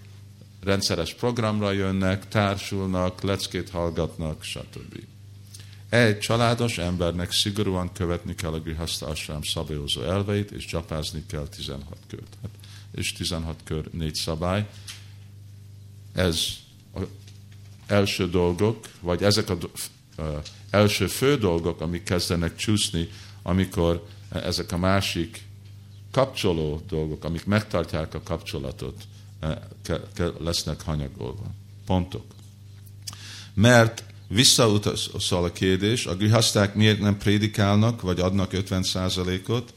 rendszeres 0.63 1.13
programra 1.13 1.71
jönnek, 1.71 2.27
társulnak, 2.27 3.21
leckét 3.21 3.69
hallgatnak, 3.69 4.43
stb. 4.43 5.10
Egy 5.91 6.19
családos 6.19 6.77
embernek 6.77 7.31
szigorúan 7.31 7.91
követni 7.93 8.35
kell 8.35 8.53
a 8.53 8.59
Grihaszta 8.59 9.07
Asrám 9.07 9.41
szabályozó 9.41 10.01
elveit, 10.01 10.51
és 10.51 10.65
csapázni 10.65 11.23
kell 11.27 11.47
16 11.47 11.97
kört. 12.07 12.37
Hát, 12.41 12.51
és 12.91 13.13
16 13.13 13.59
kör 13.63 13.89
négy 13.91 14.15
szabály. 14.15 14.67
Ez 16.13 16.45
az 16.93 17.03
első 17.87 18.29
dolgok, 18.29 18.87
vagy 18.99 19.23
ezek 19.23 19.49
az 19.49 19.57
első 20.69 21.07
fő 21.07 21.37
dolgok, 21.37 21.81
amik 21.81 22.03
kezdenek 22.03 22.55
csúszni, 22.55 23.09
amikor 23.41 24.07
ezek 24.29 24.71
a 24.71 24.77
másik 24.77 25.43
kapcsoló 26.11 26.81
dolgok, 26.87 27.23
amik 27.23 27.45
megtartják 27.45 28.13
a 28.13 28.21
kapcsolatot, 28.23 29.03
lesznek 30.39 30.81
hanyagolva. 30.81 31.45
Pontok. 31.85 32.25
Mert 33.53 34.03
visszautasol 34.31 35.43
a 35.43 35.51
kérdés, 35.51 36.05
a 36.05 36.15
grihaszták 36.15 36.75
miért 36.75 36.99
nem 36.99 37.17
prédikálnak, 37.17 38.01
vagy 38.01 38.19
adnak 38.19 38.51
50%-ot, 38.53 39.73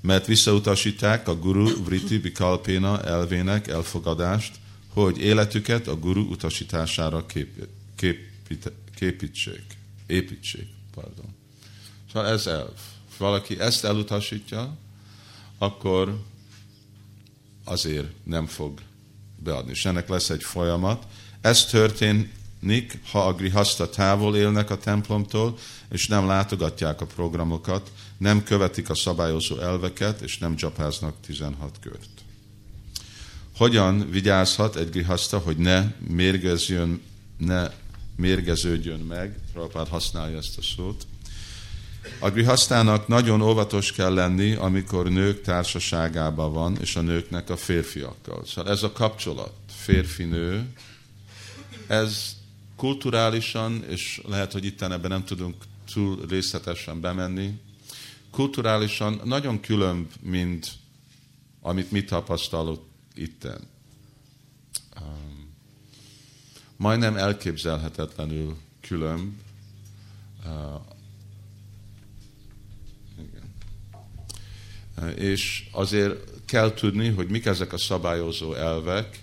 mert 0.00 0.26
visszautasítják 0.26 1.28
a 1.28 1.36
guru 1.36 1.84
vriti 1.84 2.18
bikalpéna 2.18 3.02
elvének 3.02 3.68
elfogadást, 3.68 4.54
hogy 4.88 5.18
életüket 5.18 5.86
a 5.86 5.96
guru 5.96 6.30
utasítására 6.30 7.26
kép, 7.26 7.66
képít, 7.96 8.72
képítsék, 8.94 9.64
építsék. 10.06 10.68
Pardon. 10.94 11.34
Szóval 12.12 12.28
ez 12.28 12.46
elv. 12.46 12.78
Valaki 13.18 13.60
ezt 13.60 13.84
elutasítja, 13.84 14.76
akkor 15.58 16.22
azért 17.64 18.08
nem 18.24 18.46
fog 18.46 18.80
beadni. 19.36 19.70
És 19.70 19.84
ennek 19.84 20.08
lesz 20.08 20.30
egy 20.30 20.42
folyamat. 20.42 21.06
Ez 21.40 21.64
történik, 22.60 22.98
ha 23.10 23.26
a 23.26 23.34
grihaszta 23.34 23.90
távol 23.90 24.36
élnek 24.36 24.70
a 24.70 24.78
templomtól, 24.78 25.58
és 25.90 26.06
nem 26.06 26.26
látogatják 26.26 27.00
a 27.00 27.06
programokat, 27.06 27.92
nem 28.18 28.42
követik 28.42 28.90
a 28.90 28.94
szabályozó 28.94 29.58
elveket, 29.58 30.20
és 30.20 30.38
nem 30.38 30.56
csapáznak 30.56 31.14
16 31.26 31.78
kört. 31.80 32.08
Hogyan 33.56 34.10
vigyázhat 34.10 34.76
egy 34.76 34.90
grihaszta, 34.90 35.38
hogy 35.38 35.56
ne 35.56 35.92
mérgezjön, 36.08 37.02
ne 37.36 37.70
mérgeződjön 38.16 39.00
meg, 39.00 39.38
Prabhupád 39.52 39.88
használja 39.88 40.36
ezt 40.36 40.58
a 40.58 40.62
szót, 40.76 41.06
a 42.20 42.30
grihasztának 42.30 43.08
nagyon 43.08 43.40
óvatos 43.40 43.92
kell 43.92 44.14
lenni, 44.14 44.54
amikor 44.54 45.08
nők 45.08 45.42
társaságában 45.42 46.52
van, 46.52 46.76
és 46.80 46.96
a 46.96 47.00
nőknek 47.00 47.50
a 47.50 47.56
férfiakkal. 47.56 48.42
Szóval 48.46 48.72
ez 48.72 48.82
a 48.82 48.92
kapcsolat, 48.92 49.52
férfi-nő, 49.70 50.66
ez 51.86 52.37
kulturálisan, 52.78 53.84
és 53.88 54.20
lehet, 54.26 54.52
hogy 54.52 54.64
itt 54.64 54.82
ebben 54.82 55.10
nem 55.10 55.24
tudunk 55.24 55.54
túl 55.92 56.26
részletesen 56.28 57.00
bemenni, 57.00 57.60
kulturálisan 58.30 59.20
nagyon 59.24 59.60
különb, 59.60 60.12
mint 60.20 60.70
amit 61.60 61.90
mi 61.90 62.04
tapasztalunk 62.04 62.80
itten. 63.14 63.60
Majdnem 66.76 67.16
elképzelhetetlenül 67.16 68.56
különb 68.80 69.32
uh, 70.44 70.86
És 75.16 75.68
azért 75.72 76.44
kell 76.44 76.74
tudni, 76.74 77.08
hogy 77.08 77.28
mik 77.28 77.46
ezek 77.46 77.72
a 77.72 77.78
szabályozó 77.78 78.54
elvek, 78.54 79.22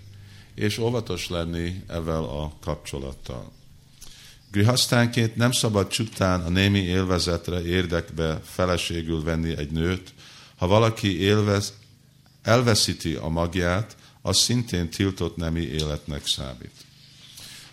és 0.55 0.77
óvatos 0.77 1.29
lenni 1.29 1.83
ezzel 1.87 2.23
a 2.23 2.53
kapcsolattal. 2.61 3.51
Grihasztánként 4.51 5.35
nem 5.35 5.51
szabad 5.51 5.87
csupán 5.87 6.41
a 6.41 6.49
némi 6.49 6.79
élvezetre, 6.79 7.65
érdekbe 7.65 8.41
feleségül 8.43 9.23
venni 9.23 9.57
egy 9.57 9.71
nőt. 9.71 10.13
Ha 10.57 10.67
valaki 10.67 11.19
élvez, 11.19 11.73
elveszíti 12.41 13.13
a 13.13 13.27
magját, 13.27 13.95
az 14.21 14.37
szintén 14.37 14.89
tiltott 14.89 15.35
nemi 15.35 15.61
életnek 15.61 16.27
számít. 16.27 16.85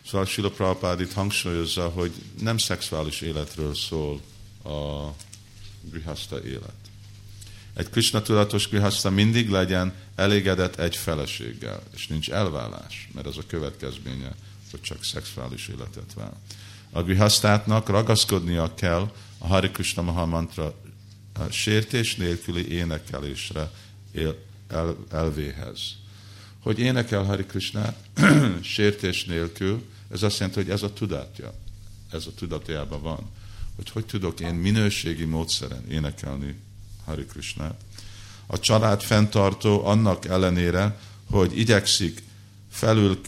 Szóval 0.06 0.26
Sila 0.26 0.50
Prabhupád 0.50 1.00
itt 1.00 1.12
hangsúlyozza, 1.12 1.88
hogy 1.88 2.12
nem 2.40 2.58
szexuális 2.58 3.20
életről 3.20 3.74
szól 3.74 4.20
a 4.64 5.08
grihaszta 5.80 6.44
élet. 6.44 6.81
Egy 7.74 7.90
Krishna 7.90 8.22
tudatos 8.22 8.68
grihaszta 8.68 9.10
mindig 9.10 9.50
legyen 9.50 9.92
elégedett 10.14 10.76
egy 10.76 10.96
feleséggel, 10.96 11.82
és 11.94 12.06
nincs 12.06 12.30
elvállás, 12.30 13.08
mert 13.14 13.26
az 13.26 13.38
a 13.38 13.46
következménye, 13.46 14.34
hogy 14.70 14.80
csak 14.80 15.04
szexuális 15.04 15.68
életet 15.68 16.14
vál. 16.14 16.40
A 16.90 17.02
grihasztátnak 17.02 17.88
ragaszkodnia 17.88 18.74
kell 18.74 19.12
a 19.38 19.46
Hari 19.46 19.70
Krishna 19.70 20.02
Maha 20.02 20.26
Mantra 20.26 20.74
sértés 21.50 22.16
nélküli 22.16 22.72
énekelésre 22.72 23.70
el, 24.14 24.36
el, 24.68 24.96
elvéhez. 25.10 25.80
Hogy 26.60 26.78
énekel 26.78 27.22
Hari 27.22 27.44
Krishnát 27.44 27.96
sértés 28.62 29.24
nélkül, 29.24 29.82
ez 30.10 30.22
azt 30.22 30.38
jelenti, 30.38 30.60
hogy 30.60 30.70
ez 30.70 30.82
a 30.82 30.92
tudatja, 30.92 31.54
ez 32.10 32.26
a 32.26 32.34
tudatjában 32.34 33.02
van. 33.02 33.30
Hogy 33.76 33.90
hogy 33.90 34.06
tudok 34.06 34.40
én 34.40 34.54
minőségi 34.54 35.24
módszeren 35.24 35.90
énekelni 35.90 36.56
Hari 37.12 37.26
Krishna. 37.26 37.74
A 38.46 38.58
család 38.58 39.02
fenntartó 39.02 39.86
annak 39.86 40.24
ellenére, 40.24 40.98
hogy 41.30 41.58
igyekszik 41.58 42.22
felül 42.70 43.20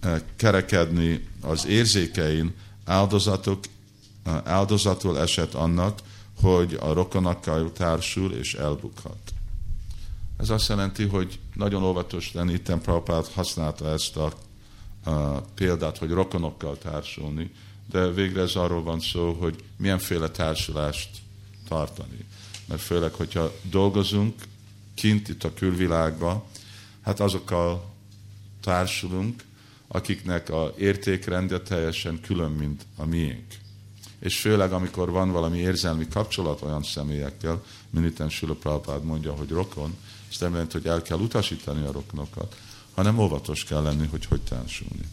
eh, 0.00 0.20
kerekedni 0.36 1.28
az 1.40 1.66
érzékein, 1.66 2.54
áldozatok, 2.84 3.64
eh, 4.24 4.40
áldozatul 4.44 5.18
esett 5.18 5.54
annak, 5.54 5.98
hogy 6.40 6.78
a 6.80 6.92
rokonakkal 6.92 7.72
társul 7.72 8.32
és 8.32 8.54
elbukhat. 8.54 9.32
Ez 10.36 10.50
azt 10.50 10.68
jelenti, 10.68 11.04
hogy 11.04 11.38
nagyon 11.54 11.82
óvatos 11.82 12.32
lenni, 12.32 12.52
itt 12.52 12.72
Prabhupád 12.72 13.26
használta 13.26 13.88
ezt 13.88 14.16
a, 14.16 14.32
a 15.10 15.40
példát, 15.40 15.98
hogy 15.98 16.10
rokonokkal 16.10 16.78
társulni, 16.78 17.50
de 17.90 18.10
végre 18.10 18.40
ez 18.40 18.54
arról 18.54 18.82
van 18.82 19.00
szó, 19.00 19.32
hogy 19.32 19.64
milyenféle 19.76 20.28
társulást 20.28 21.10
tartani 21.68 22.26
mert 22.66 22.80
főleg, 22.80 23.12
hogyha 23.12 23.52
dolgozunk 23.62 24.34
kint 24.94 25.28
itt 25.28 25.44
a 25.44 25.54
külvilágban, 25.54 26.42
hát 27.02 27.20
azokkal 27.20 27.92
társulunk, 28.60 29.44
akiknek 29.88 30.50
a 30.50 30.74
értékrendje 30.78 31.60
teljesen 31.60 32.20
külön, 32.20 32.50
mint 32.50 32.86
a 32.96 33.04
miénk. 33.04 33.46
És 34.18 34.40
főleg, 34.40 34.72
amikor 34.72 35.10
van 35.10 35.30
valami 35.30 35.58
érzelmi 35.58 36.08
kapcsolat 36.08 36.62
olyan 36.62 36.82
személyekkel, 36.82 37.62
Sula 38.28 38.54
Prabhupád 38.54 39.04
mondja, 39.04 39.32
hogy 39.32 39.50
rokon, 39.50 39.96
ez 40.30 40.40
nem 40.40 40.52
jelenti, 40.52 40.72
hogy 40.72 40.86
el 40.86 41.02
kell 41.02 41.18
utasítani 41.18 41.86
a 41.86 41.92
rokonokat, 41.92 42.56
hanem 42.94 43.18
óvatos 43.18 43.64
kell 43.64 43.82
lenni, 43.82 44.06
hogy 44.06 44.24
hogy 44.24 44.40
társulni. 44.40 45.08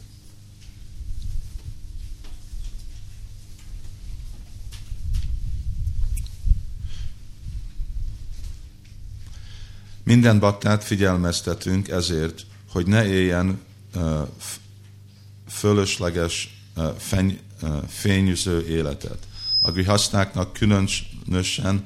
Minden 10.11 10.39
baktát 10.39 10.83
figyelmeztetünk 10.83 11.87
ezért, 11.87 12.45
hogy 12.69 12.87
ne 12.87 13.05
éljen 13.05 13.61
fölösleges 15.49 16.63
fényűző 17.87 18.67
életet. 18.67 19.17
A 19.61 19.71
grihasztáknak 19.71 20.53
különösen 20.53 21.85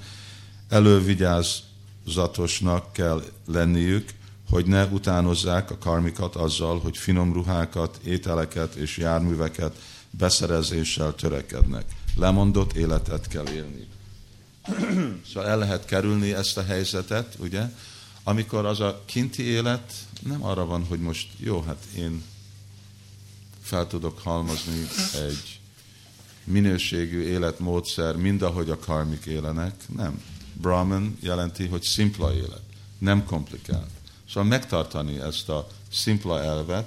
elővigyázatosnak 0.69 2.93
kell 2.93 3.23
lenniük, 3.45 4.09
hogy 4.49 4.65
ne 4.65 4.85
utánozzák 4.85 5.71
a 5.71 5.77
karmikat 5.77 6.35
azzal, 6.35 6.79
hogy 6.79 6.97
finom 6.97 7.33
ruhákat, 7.33 7.99
ételeket 8.03 8.75
és 8.75 8.97
járműveket 8.97 9.75
beszerezéssel 10.09 11.15
törekednek. 11.15 11.85
Lemondott 12.15 12.73
életet 12.73 13.27
kell 13.27 13.47
élni. 13.47 13.87
szóval 15.33 15.49
el 15.49 15.57
lehet 15.57 15.85
kerülni 15.85 16.33
ezt 16.33 16.57
a 16.57 16.63
helyzetet, 16.63 17.35
ugye? 17.39 17.69
Amikor 18.27 18.65
az 18.65 18.79
a 18.79 19.01
kinti 19.05 19.43
élet 19.43 19.93
nem 20.21 20.43
arra 20.43 20.65
van, 20.65 20.85
hogy 20.85 20.99
most 20.99 21.27
jó, 21.37 21.61
hát 21.61 21.83
én 21.97 22.23
fel 23.61 23.87
tudok 23.87 24.19
halmozni 24.19 24.87
egy 25.13 25.59
minőségű 26.43 27.21
életmódszer, 27.21 28.15
mind 28.15 28.41
ahogy 28.41 28.69
a 28.69 28.79
karmik 28.79 29.25
élenek. 29.25 29.83
Nem. 29.95 30.23
Brahman 30.53 31.17
jelenti, 31.21 31.67
hogy 31.67 31.81
szimpla 31.81 32.35
élet, 32.35 32.61
nem 32.97 33.25
komplikált. 33.25 33.89
Szóval 34.27 34.43
megtartani 34.43 35.19
ezt 35.19 35.49
a 35.49 35.67
szimpla 35.91 36.43
elvet, 36.43 36.85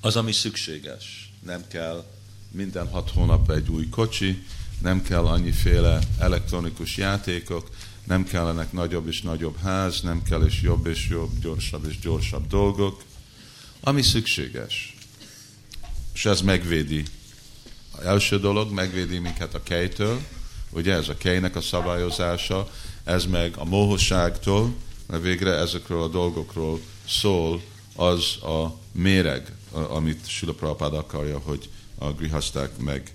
az, 0.00 0.16
ami 0.16 0.32
szükséges. 0.32 1.32
Nem 1.42 1.66
kell 1.68 2.04
minden 2.50 2.88
hat 2.88 3.10
hónap 3.10 3.50
egy 3.50 3.68
új 3.68 3.88
kocsi, 3.88 4.46
nem 4.80 5.02
kell 5.02 5.26
annyiféle 5.26 5.98
elektronikus 6.18 6.96
játékok, 6.96 7.68
nem 8.04 8.24
kellenek 8.24 8.72
nagyobb 8.72 9.06
és 9.06 9.22
nagyobb 9.22 9.58
ház, 9.58 10.00
nem 10.00 10.22
kell 10.22 10.42
és 10.42 10.60
jobb 10.60 10.86
és 10.86 11.08
jobb, 11.08 11.30
gyorsabb 11.40 11.86
és 11.88 11.98
gyorsabb 11.98 12.46
dolgok, 12.46 13.02
ami 13.80 14.02
szükséges. 14.02 14.96
És 16.14 16.24
ez 16.24 16.40
megvédi. 16.40 17.04
Az 17.90 18.04
első 18.04 18.38
dolog 18.38 18.72
megvédi 18.72 19.18
minket 19.18 19.54
a 19.54 19.62
kejtől, 19.62 20.20
ugye 20.70 20.92
ez 20.92 21.08
a 21.08 21.16
kejnek 21.16 21.56
a 21.56 21.60
szabályozása, 21.60 22.70
ez 23.04 23.24
meg 23.24 23.56
a 23.56 23.64
mohosságtól, 23.64 24.74
mert 25.06 25.22
végre 25.22 25.50
ezekről 25.50 26.02
a 26.02 26.08
dolgokról 26.08 26.80
szól 27.08 27.62
az 27.96 28.42
a 28.42 28.78
méreg, 28.92 29.52
amit 29.70 30.28
Sula 30.28 30.52
Prabhupád 30.52 30.94
akarja, 30.94 31.38
hogy 31.38 31.68
a 31.98 32.12
grihaszták 32.12 32.76
meg 32.76 33.14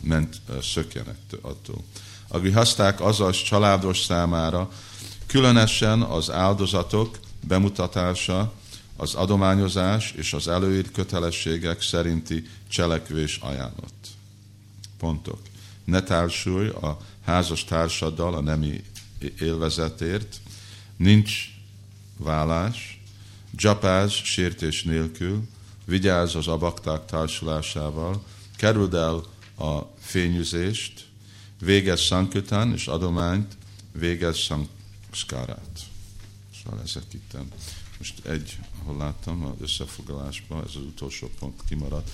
ment 0.00 0.40
szökjenek 0.62 1.16
attól. 1.40 1.84
A 2.28 2.38
grihaszták 2.38 3.00
azaz 3.00 3.42
családos 3.42 4.00
számára 4.00 4.70
különösen 5.26 6.02
az 6.02 6.30
áldozatok 6.30 7.18
bemutatása, 7.46 8.52
az 8.96 9.14
adományozás 9.14 10.12
és 10.16 10.32
az 10.32 10.48
előírt 10.48 10.92
kötelességek 10.92 11.82
szerinti 11.82 12.46
cselekvés 12.68 13.36
ajánlott. 13.36 14.06
Pontok. 14.98 15.38
Ne 15.84 16.02
társulj 16.02 16.68
a 16.68 16.98
házas 17.24 17.64
társaddal 17.64 18.34
a 18.34 18.40
nemi 18.40 18.84
élvezetért, 19.38 20.36
nincs 20.96 21.32
vállás, 22.16 23.00
Japáz 23.56 24.12
sértés 24.12 24.82
nélkül, 24.82 25.48
vigyázz 25.84 26.34
az 26.34 26.46
abakták 26.46 27.04
társulásával, 27.04 28.24
kerüld 28.56 28.94
el 28.94 29.22
a 29.58 29.78
fényüzést, 30.00 31.07
végez 31.60 32.00
szankután 32.00 32.72
és 32.72 32.86
adományt, 32.86 33.56
végez 33.92 34.38
szankskárát. 34.38 35.80
Szóval 36.62 36.80
ezek 36.84 37.04
itt. 37.12 37.36
Most 37.98 38.26
egy, 38.26 38.58
ahol 38.82 38.96
láttam 38.96 39.44
az 39.44 39.60
összefoglalásban, 39.60 40.64
ez 40.64 40.70
az 40.74 40.82
utolsó 40.82 41.30
pont 41.38 41.60
kimaradt. 41.68 42.10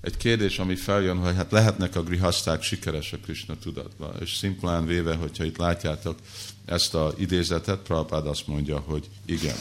Egy 0.00 0.16
kérdés, 0.16 0.58
ami 0.58 0.74
feljön, 0.74 1.18
hogy 1.18 1.34
hát 1.34 1.50
lehetnek 1.50 1.96
a 1.96 2.02
grihaszták 2.02 2.62
sikeresek 2.62 3.20
Krishna 3.20 3.58
tudatban, 3.58 4.14
és 4.20 4.34
szimplán 4.34 4.86
véve, 4.86 5.14
hogyha 5.14 5.44
itt 5.44 5.56
látjátok 5.56 6.18
ezt 6.64 6.94
a 6.94 7.14
idézetet, 7.18 7.78
Prabhupád 7.78 8.26
azt 8.26 8.46
mondja, 8.46 8.78
hogy 8.78 9.08
igen. 9.24 9.56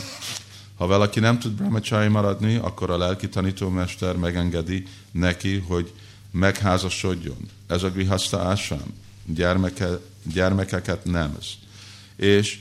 Ha 0.75 0.87
valaki 0.87 1.19
nem 1.19 1.39
tud 1.39 1.51
brahmachari 1.51 2.07
maradni, 2.07 2.55
akkor 2.55 2.89
a 2.89 2.97
lelki 2.97 3.29
tanítómester 3.29 4.15
megengedi 4.15 4.87
neki, 5.11 5.57
hogy 5.57 5.93
megházasodjon. 6.35 7.49
Ez 7.67 7.83
a 7.83 7.89
grihaszta 7.89 8.39
ásám. 8.39 8.93
Gyermeke, 9.25 9.99
gyermekeket 10.23 11.05
nem. 11.05 11.37
És 12.15 12.59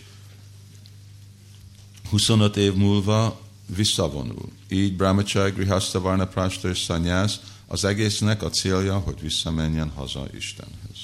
25 2.11 2.57
év 2.57 2.75
múlva 2.75 3.41
visszavonul. 3.67 4.53
Így 4.69 4.97
brahmachari, 4.97 5.51
grihaszta, 5.51 6.01
varna, 6.01 6.27
prasta 6.27 6.69
és 6.69 6.79
szanyász 6.79 7.41
az 7.67 7.85
egésznek 7.85 8.43
a 8.43 8.51
célja, 8.51 8.99
hogy 8.99 9.21
visszamenjen 9.21 9.91
haza 9.91 10.27
Istenhez. 10.37 10.99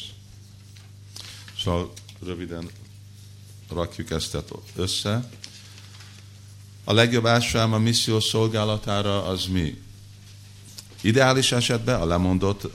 Szóval 1.62 1.92
röviden 2.24 2.70
rakjuk 3.68 4.10
ezt 4.10 4.36
össze. 4.76 5.30
A 6.84 6.92
legjobb 6.92 7.26
ásám 7.26 7.72
a 7.72 7.78
misszió 7.78 8.20
szolgálatára 8.20 9.24
az 9.24 9.46
mi? 9.46 9.78
Ideális 11.00 11.52
esetben 11.52 12.00
a 12.00 12.06
lemondott 12.06 12.70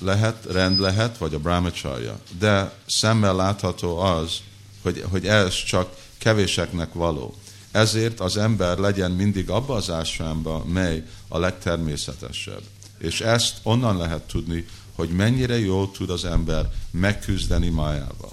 lehet, 0.00 0.44
rend 0.50 0.78
lehet, 0.78 1.18
vagy 1.18 1.34
a 1.34 1.38
brahmacharya. 1.38 2.20
De 2.38 2.72
szemmel 2.86 3.34
látható 3.34 3.98
az, 3.98 4.40
hogy, 4.82 5.04
hogy 5.10 5.26
ez 5.26 5.64
csak 5.64 5.96
kevéseknek 6.18 6.92
való. 6.92 7.34
Ezért 7.70 8.20
az 8.20 8.36
ember 8.36 8.78
legyen 8.78 9.10
mindig 9.10 9.50
abba 9.50 9.74
az 9.74 9.90
ásvámba, 9.90 10.64
mely 10.64 11.04
a 11.28 11.38
legtermészetesebb. 11.38 12.62
És 12.98 13.20
ezt 13.20 13.58
onnan 13.62 13.96
lehet 13.96 14.22
tudni, 14.22 14.66
hogy 14.94 15.08
mennyire 15.08 15.58
jól 15.58 15.90
tud 15.90 16.10
az 16.10 16.24
ember 16.24 16.70
megküzdeni 16.90 17.68
májával. 17.68 18.32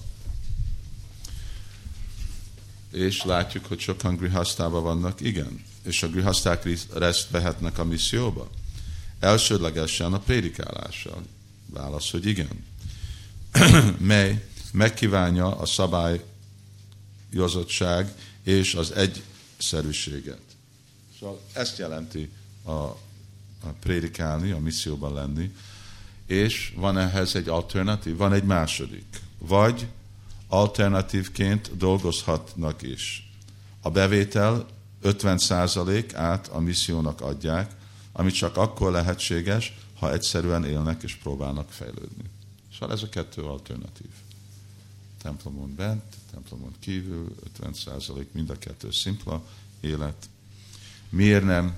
És 2.92 3.24
látjuk, 3.24 3.66
hogy 3.66 3.80
sokan 3.80 4.16
grihasztában 4.16 4.84
vannak, 4.84 5.22
igen. 5.22 5.64
És 5.84 6.04
a 6.04 6.08
grihaszták 6.08 6.64
részt 6.94 7.30
vehetnek 7.30 7.78
a 7.78 7.84
misszióba. 7.84 8.50
Elsődlegesen 9.20 10.14
a 10.14 10.20
prédikálással. 10.20 11.24
Válasz, 11.66 12.12
hogy 12.12 12.26
igen. 12.26 12.66
Mely 14.00 14.48
megkívánja 14.72 15.58
a 15.58 15.66
szabályozottság 15.66 18.14
és 18.44 18.76
az 18.76 18.92
egyszerűséget. 18.92 20.42
Szóval 21.20 21.40
ezt 21.54 21.78
jelenti 21.78 22.30
a, 22.64 22.72
a 22.72 22.98
prédikálni, 23.80 24.52
a 24.52 24.60
misszióban 24.60 25.14
lenni, 25.14 25.56
és 26.26 26.74
van 26.76 26.98
ehhez 26.98 27.36
egy 27.36 27.48
alternatív, 27.48 28.18
van 28.18 28.34
egy 28.34 28.44
második. 28.44 29.22
Vagy 29.38 29.88
alternatívként 30.48 31.78
dolgozhatnak 31.78 32.82
is. 32.82 33.32
A 33.82 33.90
bevétel 33.90 34.66
50% 35.04 36.12
át 36.14 36.48
a 36.48 36.60
missziónak 36.60 37.22
adják, 37.22 37.72
ami 38.18 38.32
csak 38.32 38.58
akkor 38.58 38.92
lehetséges, 38.92 39.78
ha 40.00 40.12
egyszerűen 40.12 40.66
élnek 40.66 41.04
és 41.04 41.16
próbálnak 41.16 41.72
fejlődni. 41.72 42.24
Szóval 42.74 42.96
ez 42.96 43.04
a 43.04 43.10
kettő 43.10 43.42
alternatív. 43.42 44.10
Templomon 45.22 45.76
bent, 45.76 46.04
templomon 46.32 46.74
kívül, 46.80 47.36
50% 47.62 48.26
mind 48.32 48.50
a 48.50 48.58
kettő 48.58 48.92
szimpla 48.92 49.44
élet. 49.80 50.30
Miért 51.10 51.44
nem 51.44 51.78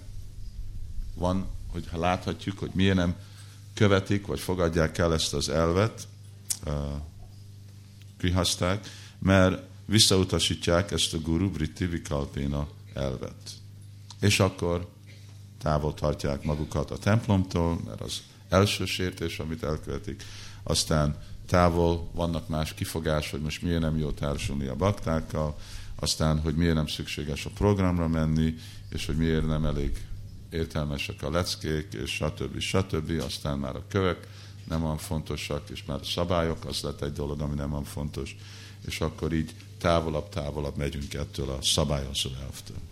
van, 1.14 1.48
hogyha 1.68 2.00
láthatjuk, 2.00 2.60
hogy 2.60 2.72
miért 2.74 2.96
nem 2.96 3.16
követik, 3.74 4.26
vagy 4.26 4.40
fogadják 4.40 4.98
el 4.98 5.14
ezt 5.14 5.34
az 5.34 5.50
elvet, 5.50 6.08
uh, 6.66 6.74
krihaszták, 8.18 8.88
mert 9.20 9.64
visszautasítják 9.86 10.92
ezt 10.92 11.14
a 11.14 11.20
guru 11.20 11.52
Britti 11.52 11.86
Vikalpéna 11.86 12.68
elvet. 12.94 13.52
És 14.20 14.40
akkor 14.40 14.98
távol 15.60 15.94
tartják 15.94 16.44
magukat 16.44 16.92
a 16.92 16.98
templomtól, 16.98 17.80
mert 17.86 18.02
az 18.02 18.22
első 18.50 18.86
sértés, 18.86 19.40
amit 19.40 19.64
elkövetik. 19.64 20.24
Aztán 20.64 21.16
távol 21.48 22.10
vannak 22.12 22.48
más 22.48 22.74
kifogás, 22.74 23.32
hogy 23.32 23.42
most 23.42 23.62
miért 23.62 23.82
nem 23.82 23.98
jó 23.98 24.12
társulni 24.12 24.68
a 24.68 24.76
baktákkal, 24.76 25.58
aztán, 25.96 26.40
hogy 26.40 26.56
miért 26.56 26.76
nem 26.76 26.88
szükséges 26.88 27.46
a 27.46 27.50
programra 27.50 28.08
menni, 28.08 28.56
és 28.90 29.06
hogy 29.06 29.18
miért 29.18 29.48
nem 29.48 29.66
elég 29.66 30.08
értelmesek 30.50 31.24
a 31.24 31.32
leckék, 31.32 31.94
és 31.94 32.12
stb. 32.12 32.60
stb. 32.60 33.22
Aztán 33.26 33.60
már 33.60 33.76
a 33.76 33.84
kövek 33.88 34.28
nem 34.68 34.84
olyan 34.84 34.98
fontosak, 34.98 35.70
és 35.70 35.84
már 35.86 36.00
a 36.02 36.06
szabályok, 36.06 36.66
az 36.66 36.82
lett 36.82 37.02
egy 37.02 37.14
dolog, 37.14 37.42
ami 37.42 37.56
nem 37.56 37.72
olyan 37.72 37.84
fontos, 37.84 38.36
és 38.86 39.02
akkor 39.02 39.34
így 39.34 39.56
távolabb, 39.78 40.30
távolabb 40.30 40.78
megyünk 40.78 41.14
ettől 41.14 41.50
a 41.50 41.62
szabályozó 41.62 42.30
elvtől. 42.42 42.89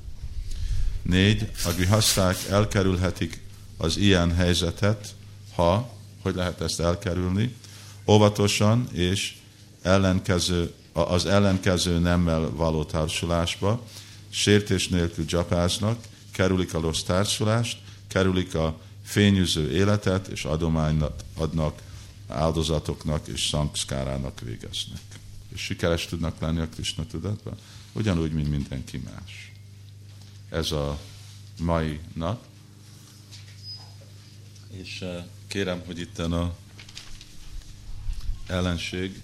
Négy, 1.10 1.50
a 1.66 1.72
grihaszták 1.72 2.38
elkerülhetik 2.50 3.42
az 3.78 3.98
ilyen 3.98 4.36
helyzetet, 4.36 5.16
ha, 5.56 5.94
hogy 6.22 6.36
lehet 6.36 6.62
ezt 6.62 6.80
elkerülni, 6.80 7.56
óvatosan 8.08 8.88
és 8.92 9.36
ellenkező 9.82 10.74
az 10.94 11.26
ellenkező 11.26 12.00
nemmel 12.00 12.50
való 12.50 12.84
társulásba, 12.84 13.86
sértés 14.30 14.88
nélkül 14.88 15.26
csapáznak, 15.26 16.04
kerülik 16.32 16.74
a 16.74 16.80
rossz 16.80 17.02
társulást, 17.02 17.78
kerülik 18.08 18.56
a 18.56 18.80
fényűző 19.04 19.72
életet, 19.72 20.28
és 20.28 20.44
adományt 20.44 21.04
adnak 21.36 21.82
áldozatoknak 22.28 23.28
és 23.28 23.48
szankszkárának 23.48 24.40
végeznek. 24.40 25.02
És 25.54 25.62
sikeres 25.62 26.06
tudnak 26.06 26.40
lenni 26.40 26.60
a 26.60 26.68
Krishna 26.68 27.06
tudatban, 27.06 27.56
ugyanúgy, 27.94 28.32
mint 28.32 28.50
mindenki 28.50 28.98
más. 28.98 29.52
Ez 30.50 30.72
a 30.72 31.00
mai 31.60 32.00
nap. 32.14 32.46
És 34.70 35.02
eh, 35.02 35.24
kérem, 35.48 35.84
hogy 35.86 36.00
itt 36.00 36.20
a 36.20 36.56
ellenség 38.48 39.22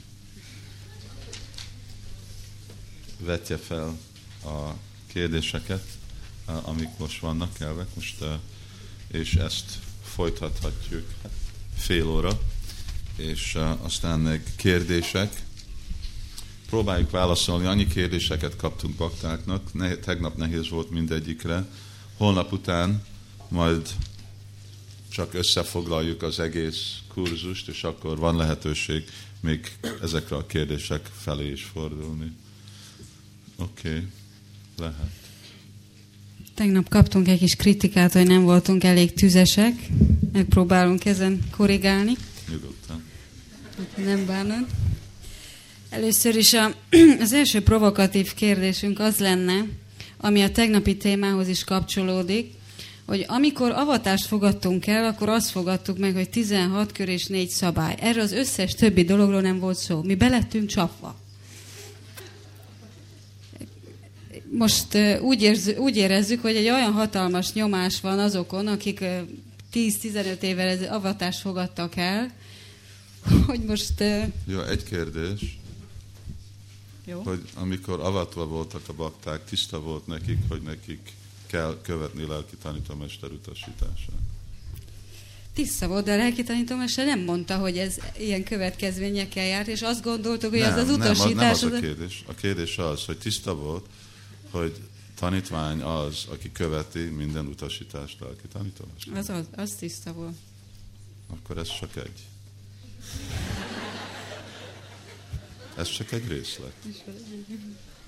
vetje 3.17 3.57
fel 3.57 3.97
a 4.45 4.74
kérdéseket, 5.07 5.84
eh, 6.47 6.67
amik 6.67 6.97
most 6.97 7.19
vannak 7.19 7.59
elvek, 7.59 7.95
most, 7.95 8.21
eh, 8.21 8.39
és 9.07 9.34
ezt 9.34 9.80
folytathatjuk 10.03 11.13
fél 11.76 12.07
óra, 12.07 12.39
és 13.15 13.57
aztán 13.82 14.19
meg 14.19 14.43
kérdések. 14.55 15.43
Próbáljuk 16.74 17.11
válaszolni, 17.11 17.65
annyi 17.65 17.88
kérdéseket 17.88 18.55
kaptunk 18.55 18.95
baktáknak, 18.95 19.74
ne, 19.74 19.95
tegnap 19.95 20.38
nehéz 20.38 20.69
volt 20.69 20.89
mindegyikre, 20.89 21.65
holnap 22.17 22.51
után 22.51 23.03
majd 23.47 23.89
csak 25.09 25.34
összefoglaljuk 25.34 26.21
az 26.21 26.39
egész 26.39 26.97
kurzust, 27.07 27.67
és 27.67 27.84
akkor 27.84 28.17
van 28.17 28.36
lehetőség 28.36 29.03
még 29.39 29.71
ezekre 30.01 30.36
a 30.36 30.45
kérdések 30.45 31.09
felé 31.17 31.51
is 31.51 31.63
fordulni. 31.63 32.32
Oké, 33.55 33.89
okay. 33.89 34.07
lehet. 34.78 35.11
Tegnap 36.53 36.89
kaptunk 36.89 37.28
egy 37.28 37.39
kis 37.39 37.55
kritikát, 37.55 38.13
hogy 38.13 38.28
nem 38.28 38.43
voltunk 38.43 38.84
elég 38.84 39.13
tüzesek. 39.13 39.89
Megpróbálunk 40.32 41.05
ezen 41.05 41.39
korrigálni. 41.51 42.13
Nyugodtan. 42.49 43.03
Nem 43.95 44.26
bánod. 44.26 44.65
Először 45.93 46.35
is 46.35 46.53
a, 46.53 46.73
az 47.19 47.33
első 47.33 47.61
provokatív 47.61 48.33
kérdésünk 48.33 48.99
az 48.99 49.17
lenne, 49.17 49.65
ami 50.17 50.41
a 50.41 50.51
tegnapi 50.51 50.97
témához 50.97 51.47
is 51.47 51.63
kapcsolódik, 51.63 52.53
hogy 53.05 53.25
amikor 53.27 53.71
avatást 53.71 54.25
fogadtunk 54.25 54.87
el, 54.87 55.05
akkor 55.05 55.29
azt 55.29 55.49
fogadtuk 55.49 55.97
meg, 55.97 56.13
hogy 56.13 56.29
16 56.29 56.91
kör 56.91 57.09
és 57.09 57.25
4 57.25 57.49
szabály. 57.49 57.95
Erről 57.99 58.23
az 58.23 58.31
összes 58.31 58.73
többi 58.73 59.03
dologról 59.03 59.41
nem 59.41 59.59
volt 59.59 59.77
szó. 59.77 60.01
Mi 60.01 60.15
belettünk 60.15 60.69
csapva. 60.69 61.19
Most 64.49 64.97
úgy, 65.21 65.41
érz, 65.41 65.73
úgy 65.77 65.97
érezzük, 65.97 66.41
hogy 66.41 66.55
egy 66.55 66.69
olyan 66.69 66.91
hatalmas 66.91 67.53
nyomás 67.53 68.01
van 68.01 68.19
azokon, 68.19 68.67
akik 68.67 69.03
10-15 69.73 70.41
évvel 70.41 70.93
avatást 70.93 71.39
fogadtak 71.39 71.95
el, 71.95 72.31
hogy 73.47 73.59
most... 73.59 74.03
Jó, 74.47 74.61
egy 74.61 74.83
kérdés. 74.83 75.61
Jó. 77.06 77.22
hogy 77.22 77.41
amikor 77.54 77.99
avatva 77.99 78.45
voltak 78.47 78.82
a 78.88 78.93
bakták, 78.93 79.45
tiszta 79.45 79.82
volt 79.82 80.08
nekik, 80.08 80.38
hogy 80.47 80.62
nekik 80.62 81.14
kell 81.47 81.80
követni 81.82 82.26
lelki 82.26 82.56
tanítómester 82.56 83.32
utasítását. 83.32 84.22
Tiszta 85.54 85.88
volt, 85.88 86.06
de 86.06 86.14
a 86.14 86.18
lelki 86.18 86.43
tanítómester 86.43 87.06
nem 87.06 87.20
mondta, 87.20 87.58
hogy 87.58 87.78
ez 87.78 87.97
ilyen 88.18 88.43
következményekkel 88.43 89.45
járt, 89.45 89.68
és 89.68 89.82
azt 89.82 90.04
gondoltuk, 90.04 90.49
hogy 90.49 90.60
nem, 90.60 90.72
ez 90.72 90.78
az 90.78 90.89
utasítás... 90.89 91.34
Nem, 91.34 91.51
az, 91.51 91.62
nem 91.62 91.72
az 91.72 91.78
a 91.78 91.80
kérdés. 91.80 92.24
A 92.28 92.34
kérdés 92.34 92.78
az, 92.78 93.06
hogy 93.06 93.18
tiszta 93.18 93.56
volt, 93.56 93.86
hogy 94.49 94.76
tanítvány 95.16 95.82
az, 95.82 96.26
aki 96.30 96.51
követi 96.51 96.99
minden 96.99 97.45
utasítást 97.47 98.20
lelki 98.20 98.47
tanítómester. 98.54 99.18
Az, 99.18 99.30
az, 99.30 99.45
az 99.56 99.72
tiszta 99.72 100.14
volt. 100.14 100.36
Akkor 101.30 101.58
ez 101.58 101.80
csak 101.80 101.95
egy. 101.95 102.20
Ez 105.76 105.89
csak 105.89 106.11
egy 106.11 106.28
részlet. 106.28 106.74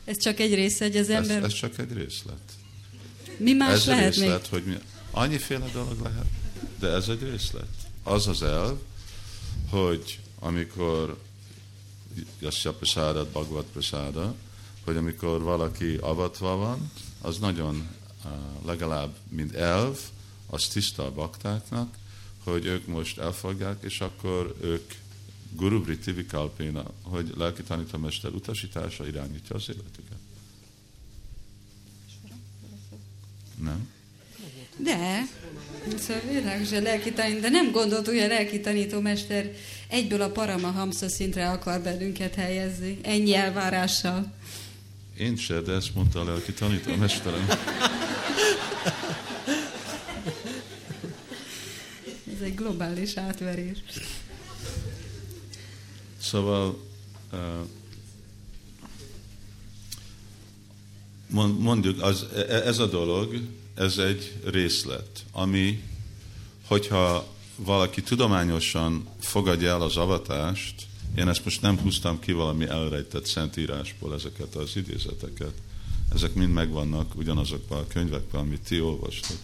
Ez 0.05 0.17
csak 0.17 0.39
egy 0.39 0.53
része, 0.53 0.85
hogy 0.85 0.97
az 0.97 1.09
ember... 1.09 1.37
Ez, 1.37 1.43
ez 1.43 1.53
csak 1.53 1.77
egy 1.77 1.93
részlet. 1.93 2.51
Mi 3.37 3.53
más 3.53 3.73
ez 3.73 3.85
lehet 3.85 4.15
részlet, 4.15 4.41
még? 4.41 4.49
hogy 4.49 4.63
mi... 4.63 4.79
Annyiféle 5.11 5.69
dolog 5.73 6.01
lehet, 6.01 6.25
de 6.79 6.87
ez 6.87 7.09
egy 7.09 7.21
részlet. 7.21 7.67
Az 8.03 8.27
az 8.27 8.43
elv, 8.43 8.77
hogy 9.69 10.19
amikor 10.39 11.17
Jasya 12.39 12.73
Prasádat, 12.73 13.27
Bhagavad 13.27 13.65
Prasáda, 13.65 14.35
hogy 14.83 14.97
amikor 14.97 15.41
valaki 15.41 15.95
avatva 15.95 16.55
van, 16.55 16.91
az 17.21 17.37
nagyon 17.37 17.87
legalább, 18.65 19.15
mint 19.29 19.55
elv, 19.55 19.97
az 20.49 20.67
tiszta 20.67 21.05
a 21.05 21.11
baktáknak, 21.11 21.95
hogy 22.43 22.65
ők 22.65 22.87
most 22.87 23.17
elfogják, 23.17 23.77
és 23.83 24.01
akkor 24.01 24.55
ők 24.61 24.93
Guru 25.51 25.83
Vritti 25.83 26.11
Vikalpéna, 26.11 26.83
hogy 27.01 27.33
lelki 27.37 27.63
tanítómester 27.63 28.31
utasítása 28.31 29.07
irányítja 29.07 29.55
az 29.55 29.69
életüket. 29.69 30.17
Nem? 33.63 33.93
De, 34.77 35.21
szóval 35.97 36.21
világos 36.31 36.71
a 36.71 36.81
lelki 36.81 37.09
de 37.11 37.49
nem 37.49 37.71
gondoltuk, 37.71 38.13
hogy 38.13 38.23
a 38.23 38.27
lelki 38.27 38.59
tanítómester 38.59 39.51
egyből 39.87 40.21
a 40.21 40.29
Paramahamsa 40.29 41.09
szintre 41.09 41.49
akar 41.49 41.81
bennünket 41.81 42.35
helyezni, 42.35 42.99
ennyi 43.01 43.35
elvárással. 43.35 44.33
Én 45.17 45.35
se, 45.35 45.61
de 45.61 45.71
ezt 45.73 45.95
mondta 45.95 46.19
a 46.19 46.23
lelki 46.23 46.53
tanítómesterem. 46.53 47.47
Ez 52.35 52.41
egy 52.41 52.55
globális 52.55 53.17
átverés. 53.17 53.77
Szóval 56.25 56.77
mondjuk, 61.57 62.01
az, 62.01 62.25
e, 62.35 62.39
ez 62.39 62.79
a 62.79 62.87
dolog, 62.87 63.39
ez 63.75 63.97
egy 63.97 64.33
részlet, 64.43 65.25
ami, 65.31 65.83
hogyha 66.67 67.27
valaki 67.55 68.01
tudományosan 68.01 69.07
fogadja 69.19 69.69
el 69.69 69.81
az 69.81 69.97
avatást, 69.97 70.87
én 71.15 71.27
ezt 71.27 71.43
most 71.43 71.61
nem 71.61 71.79
húztam 71.79 72.19
ki 72.19 72.31
valami 72.31 72.65
elrejtett 72.65 73.25
szentírásból 73.25 74.13
ezeket 74.13 74.55
az 74.55 74.75
idézeteket. 74.75 75.53
Ezek 76.13 76.33
mind 76.33 76.51
megvannak 76.51 77.15
ugyanazokban 77.15 77.77
a 77.77 77.87
könyvekben, 77.87 78.41
amit 78.41 78.61
ti 78.61 78.81
olvastok. 78.81 79.37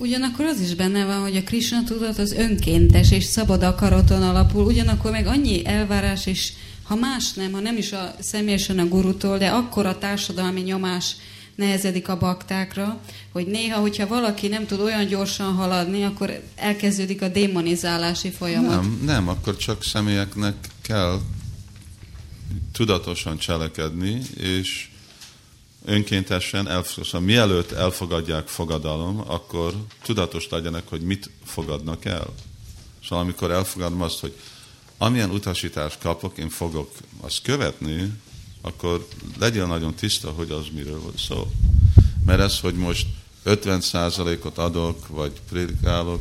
Ugyanakkor 0.00 0.44
az 0.44 0.60
is 0.60 0.74
benne 0.74 1.04
van, 1.04 1.20
hogy 1.20 1.36
a 1.36 1.42
Krishna 1.42 1.84
tudat 1.84 2.18
az 2.18 2.32
önkéntes 2.32 3.10
és 3.10 3.24
szabad 3.24 3.62
akaraton 3.62 4.22
alapul, 4.22 4.64
ugyanakkor 4.64 5.10
meg 5.10 5.26
annyi 5.26 5.66
elvárás 5.66 6.26
és 6.26 6.52
ha 6.82 6.94
más 6.94 7.32
nem, 7.32 7.52
ha 7.52 7.60
nem 7.60 7.76
is 7.76 7.92
a 7.92 8.14
személyesen 8.20 8.78
a 8.78 8.86
gurutól, 8.86 9.38
de 9.38 9.48
akkor 9.48 9.86
a 9.86 9.98
társadalmi 9.98 10.60
nyomás 10.60 11.16
nehezedik 11.54 12.08
a 12.08 12.18
baktákra, 12.18 13.00
hogy 13.32 13.46
néha, 13.46 13.80
hogyha 13.80 14.06
valaki 14.06 14.48
nem 14.48 14.66
tud 14.66 14.80
olyan 14.80 15.06
gyorsan 15.06 15.54
haladni, 15.54 16.02
akkor 16.02 16.42
elkezdődik 16.56 17.22
a 17.22 17.28
démonizálási 17.28 18.30
folyamat. 18.30 18.70
Nem, 18.70 19.00
nem, 19.04 19.28
akkor 19.28 19.56
csak 19.56 19.84
személyeknek 19.84 20.54
kell 20.80 21.20
tudatosan 22.72 23.38
cselekedni, 23.38 24.20
és 24.36 24.89
önkéntesen, 25.84 26.84
szóval 26.84 27.20
mielőtt 27.20 27.72
elfogadják 27.72 28.48
fogadalom, 28.48 29.22
akkor 29.26 29.74
tudatos 30.02 30.48
legyenek, 30.48 30.88
hogy 30.88 31.00
mit 31.00 31.30
fogadnak 31.44 32.04
el. 32.04 32.26
Szóval 33.04 33.24
amikor 33.24 33.50
elfogadom 33.50 34.02
azt, 34.02 34.20
hogy 34.20 34.34
amilyen 34.98 35.30
utasítást 35.30 35.98
kapok, 35.98 36.38
én 36.38 36.48
fogok 36.48 36.90
azt 37.20 37.42
követni, 37.42 38.12
akkor 38.60 39.08
legyen 39.38 39.68
nagyon 39.68 39.94
tiszta, 39.94 40.30
hogy 40.30 40.50
az 40.50 40.64
miről 40.72 41.00
van 41.00 41.14
szó. 41.28 41.50
Mert 42.24 42.40
ez, 42.40 42.60
hogy 42.60 42.74
most 42.74 43.06
50%-ot 43.44 44.58
adok, 44.58 45.08
vagy 45.08 45.32
prédikálok, 45.48 46.20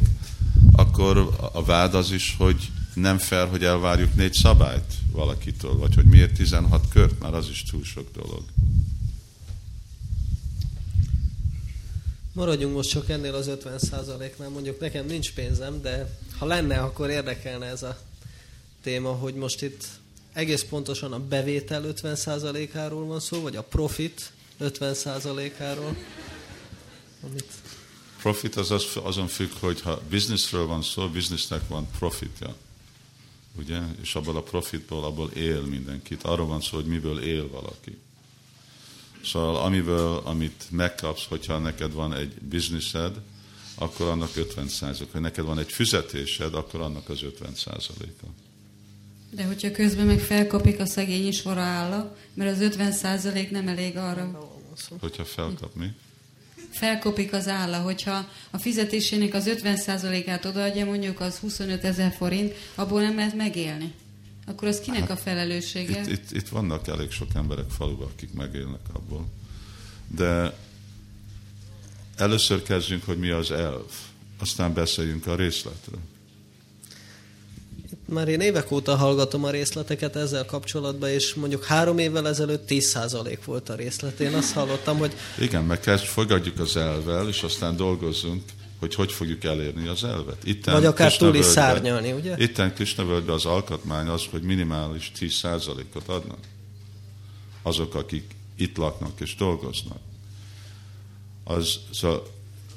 akkor 0.72 1.36
a 1.54 1.64
vád 1.64 1.94
az 1.96 2.12
is, 2.12 2.36
hogy 2.38 2.70
nem 2.94 3.18
fel, 3.18 3.48
hogy 3.48 3.64
elvárjuk 3.64 4.16
négy 4.16 4.34
szabályt 4.34 4.94
valakitől, 5.12 5.78
vagy 5.78 5.96
hogy 5.96 6.06
miért 6.06 6.34
16 6.34 6.88
kört, 6.90 7.20
már 7.20 7.34
az 7.34 7.50
is 7.50 7.64
túl 7.64 7.84
sok 7.84 8.08
dolog. 8.14 8.44
Maradjunk 12.40 12.76
most 12.76 12.90
csak 12.90 13.10
ennél 13.10 13.34
az 13.34 13.50
50%-nál. 13.50 14.50
Mondjuk 14.50 14.80
nekem 14.80 15.06
nincs 15.06 15.34
pénzem, 15.34 15.82
de 15.82 16.18
ha 16.38 16.46
lenne, 16.46 16.80
akkor 16.80 17.10
érdekelne 17.10 17.66
ez 17.66 17.84
a 17.84 17.98
téma, 18.84 19.12
hogy 19.12 19.34
most 19.34 19.62
itt 19.62 19.84
egész 20.34 20.64
pontosan 20.64 21.14
a 21.14 21.20
bevétel 21.20 21.84
50%-áról 21.88 23.06
van 23.06 23.20
szó, 23.20 23.42
vagy 23.42 23.56
a 23.56 23.64
profit 23.64 24.32
50%-áról? 24.62 25.96
Amit... 27.30 27.52
Profit 28.22 28.56
az, 28.56 28.72
az 28.72 28.86
azon 29.04 29.28
függ, 29.28 29.52
hogy 29.60 29.82
ha 29.82 30.02
businessről 30.10 30.66
van 30.66 30.82
szó, 30.82 31.08
businessnek 31.08 31.68
van 31.68 31.88
profitja. 31.98 32.56
ugye? 33.58 33.80
És 34.02 34.16
abból 34.16 34.36
a 34.36 34.44
profitból, 34.44 35.04
abból 35.04 35.32
él 35.32 35.62
mindenkit. 35.62 36.24
Arról 36.24 36.48
van 36.48 36.62
szó, 36.62 36.76
hogy 36.76 36.86
miből 36.86 37.20
él 37.20 37.50
valaki. 37.50 37.98
Szóval 39.26 39.56
amiből, 39.56 40.22
amit 40.24 40.66
megkapsz, 40.70 41.26
hogyha 41.26 41.58
neked 41.58 41.94
van 41.94 42.14
egy 42.14 42.34
bizniszed, 42.34 43.16
akkor 43.76 44.08
annak 44.08 44.36
50 44.36 44.68
százalék. 44.68 45.12
Ha 45.12 45.20
neked 45.20 45.46
van 45.46 45.60
egy 45.60 45.72
fizetésed, 45.72 46.54
akkor 46.54 46.82
annak 46.82 47.10
az 47.10 47.24
50 47.24 47.56
százaléka. 47.56 48.28
De 49.32 49.44
hogyha 49.44 49.72
közben 49.72 50.06
meg 50.06 50.20
felkapik 50.20 50.80
a 50.80 50.86
szegény 50.86 51.32
sorra 51.32 51.62
álla, 51.62 52.18
mert 52.34 52.52
az 52.52 52.62
50 52.62 52.92
százalék 52.92 53.52
nem 53.52 53.68
elég 53.68 53.98
arra. 53.98 54.50
Hogyha 55.00 55.26
felkap 55.26 55.76
mi? 55.76 55.88
Felkopik 56.70 57.34
az 57.34 57.48
álla, 57.48 57.78
hogyha 57.78 58.28
a 58.52 58.58
fizetésének 58.58 59.34
az 59.34 59.48
50 59.48 59.78
százalékát 59.78 60.46
odaadja, 60.46 60.86
mondjuk 60.86 61.20
az 61.20 61.38
25 61.38 61.84
ezer 61.84 62.12
forint, 62.12 62.54
abból 62.76 63.02
nem 63.02 63.16
lehet 63.16 63.36
megélni. 63.36 63.94
Akkor 64.50 64.68
az 64.68 64.80
kinek 64.80 65.00
hát, 65.00 65.10
a 65.10 65.16
felelőssége? 65.16 66.00
Itt, 66.00 66.08
itt, 66.08 66.32
itt 66.32 66.48
vannak 66.48 66.88
elég 66.88 67.12
sok 67.12 67.28
emberek 67.36 67.70
faluban, 67.70 68.08
akik 68.14 68.34
megélnek 68.34 68.82
abból. 68.94 69.26
De 70.08 70.58
először 72.16 72.64
kezdjünk, 72.64 73.06
hogy 73.06 73.18
mi 73.18 73.30
az 73.30 73.52
elv, 73.52 73.92
aztán 74.40 74.74
beszéljünk 74.74 75.28
a 75.28 75.36
részletről. 75.36 76.00
Már 78.06 78.28
én 78.28 78.40
évek 78.40 78.72
óta 78.72 78.96
hallgatom 78.96 79.44
a 79.44 79.50
részleteket 79.50 80.16
ezzel 80.16 80.46
kapcsolatban, 80.46 81.10
és 81.10 81.34
mondjuk 81.34 81.66
három 81.66 81.98
évvel 81.98 82.28
ezelőtt 82.28 82.64
10% 82.70 83.38
volt 83.46 83.70
a 83.70 83.76
részlet. 83.76 84.20
Én 84.20 84.34
azt 84.34 84.54
hallottam, 84.54 84.98
hogy... 84.98 85.14
Igen, 85.40 85.64
meg 85.64 85.80
kezd, 85.80 86.04
fogadjuk 86.04 86.60
az 86.60 86.78
elvel, 86.78 87.28
és 87.28 87.44
aztán 87.44 87.76
dolgozzunk, 87.76 88.44
hogy 88.80 88.96
hogy 88.96 89.12
fogjuk 89.12 89.44
elérni 89.44 89.88
az 89.88 90.04
elvet. 90.04 90.44
Itten 90.44 90.74
Vagy 90.74 90.86
akár 90.86 91.18
túl 91.18 91.36
is 91.36 91.46
szárnyalni, 91.46 92.12
ugye? 92.12 92.38
Itten 92.38 92.74
Krisna 92.74 93.16
az 93.16 93.46
alkotmány 93.46 94.08
az, 94.08 94.26
hogy 94.32 94.42
minimális 94.42 95.12
10%-ot 95.20 96.08
adnak 96.08 96.40
azok, 97.62 97.96
akik 97.96 98.36
itt 98.56 98.78
laknak 98.78 99.20
és 99.20 99.36
dolgoznak. 99.36 100.00
Az, 101.44 101.80
szóval 101.92 102.28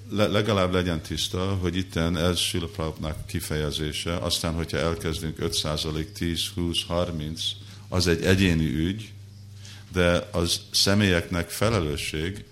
legalább 0.09 0.73
legyen 0.73 1.03
tiszta, 1.03 1.59
hogy 1.61 1.77
itten 1.77 2.17
ez 2.17 2.39
Sila 2.39 2.95
kifejezése, 3.27 4.17
aztán, 4.17 4.55
hogyha 4.55 4.77
elkezdünk 4.79 5.37
5%, 5.41 6.05
10, 6.13 6.41
20, 6.55 6.85
30, 6.87 7.43
az 7.89 8.07
egy 8.07 8.23
egyéni 8.23 8.75
ügy, 8.75 9.13
de 9.93 10.29
az 10.31 10.61
személyeknek 10.71 11.51
felelősség 11.51 12.45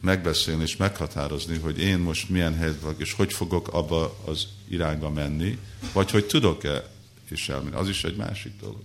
megbeszélni 0.00 0.62
és 0.62 0.76
meghatározni, 0.76 1.58
hogy 1.58 1.78
én 1.78 1.98
most 1.98 2.28
milyen 2.28 2.54
helyzetben 2.54 2.84
vagyok, 2.84 3.00
és 3.00 3.12
hogy 3.12 3.32
fogok 3.32 3.68
abba 3.68 4.16
az 4.24 4.46
irányba 4.68 5.10
menni, 5.10 5.58
vagy 5.92 6.10
hogy 6.10 6.26
tudok-e 6.26 6.84
is 7.30 7.48
elmenni. 7.48 7.76
Az 7.76 7.88
is 7.88 8.04
egy 8.04 8.16
másik 8.16 8.52
dolog. 8.60 8.82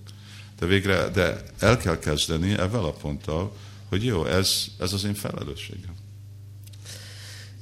De 0.59 0.65
végre, 0.65 1.09
de 1.09 1.43
el 1.59 1.77
kell 1.77 1.99
kezdeni 1.99 2.51
ezzel 2.51 2.85
a 2.85 2.91
ponttal, 2.91 3.55
hogy 3.89 4.05
jó, 4.05 4.25
ez, 4.25 4.65
ez 4.79 4.93
az 4.93 5.03
én 5.03 5.13
felelősségem. 5.13 5.95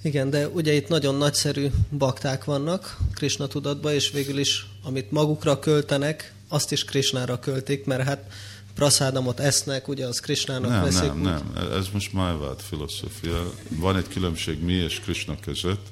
Igen, 0.02 0.30
de 0.30 0.48
ugye 0.48 0.74
itt 0.74 0.88
nagyon 0.88 1.16
nagyszerű 1.16 1.68
bakták 1.98 2.44
vannak 2.44 2.98
Krishna 3.14 3.48
tudatban, 3.48 3.94
és 3.94 4.12
végül 4.12 4.38
is, 4.38 4.68
amit 4.84 5.12
magukra 5.12 5.60
költenek, 5.60 6.34
azt 6.48 6.72
is 6.72 6.86
Krishnára 6.86 7.40
költik, 7.40 7.86
mert 7.86 8.04
hát 8.04 8.32
praszádamot 8.80 9.40
esznek, 9.40 9.88
ugye 9.88 10.06
az 10.06 10.20
Krishnának 10.20 10.70
nem, 10.70 10.84
veszik. 10.84 11.02
Nem, 11.02 11.18
úgy. 11.18 11.22
nem, 11.22 11.72
ez 11.78 11.86
most 11.94 12.14
Májvád 12.14 12.60
filozófia. 12.60 13.52
Van 13.70 13.98
egy 13.98 14.08
különbség 14.08 14.64
mi 14.64 14.74
és 14.74 15.00
Krishna 15.00 15.36
között. 15.42 15.86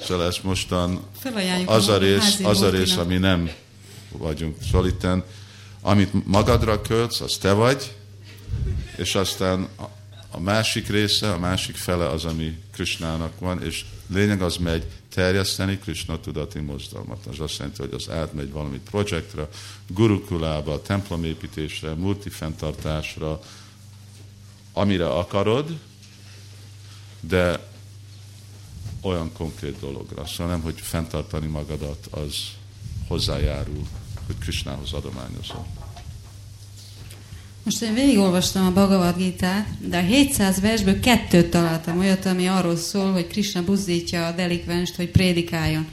Szóval 0.00 0.26
ez 0.26 0.36
mostan 0.42 1.00
az 1.66 1.88
a, 1.88 1.98
rész, 1.98 2.40
az 2.42 2.60
a 2.60 2.70
rész, 2.70 2.96
ami 2.96 3.16
nem 3.16 3.50
vagyunk. 4.12 4.56
Szóval 4.70 4.86
itten, 4.86 5.24
amit 5.80 6.26
magadra 6.26 6.80
költsz, 6.80 7.20
az 7.20 7.36
te 7.36 7.52
vagy, 7.52 7.94
és 8.96 9.14
aztán 9.14 9.68
a 10.30 10.40
másik 10.40 10.88
része, 10.88 11.32
a 11.32 11.38
másik 11.38 11.76
fele 11.76 12.08
az, 12.08 12.24
ami 12.24 12.58
Krishnának 12.72 13.38
van, 13.38 13.62
és 13.62 13.84
lényeg 14.06 14.42
az 14.42 14.56
megy 14.56 14.86
terjeszteni 15.14 15.78
Krishna 15.78 16.20
tudati 16.20 16.58
mozdalmat. 16.58 17.26
Az 17.26 17.40
azt 17.40 17.58
jelenti, 17.58 17.80
hogy 17.80 17.92
az 17.92 18.10
átmegy 18.10 18.50
valami 18.50 18.78
projektre, 18.78 19.48
gurukulába, 19.88 20.82
templomépítésre, 20.82 21.94
multifenntartásra, 21.94 23.40
amire 24.72 25.08
akarod, 25.08 25.78
de 27.20 27.66
olyan 29.00 29.32
konkrét 29.32 29.78
dologra. 29.80 30.26
Szóval 30.26 30.52
nem, 30.52 30.60
hogy 30.60 30.80
fenntartani 30.80 31.46
magadat, 31.46 32.06
az 32.10 32.34
hozzájárul, 33.06 33.86
hogy 34.26 34.38
Krishnához 34.38 34.92
adományozol. 34.92 35.66
Most 37.68 37.82
én 37.82 37.94
végigolvastam 37.94 38.66
a 38.66 38.70
Bhagavad 38.70 39.16
gita 39.16 39.64
de 39.78 39.98
a 39.98 40.00
700 40.00 40.60
versből 40.60 41.00
kettőt 41.00 41.50
találtam 41.50 41.98
olyat, 41.98 42.26
ami 42.26 42.46
arról 42.46 42.76
szól, 42.76 43.12
hogy 43.12 43.26
Krishna 43.26 43.64
buzdítja 43.64 44.26
a 44.26 44.32
delikvenst, 44.32 44.96
hogy 44.96 45.08
prédikáljon. 45.08 45.86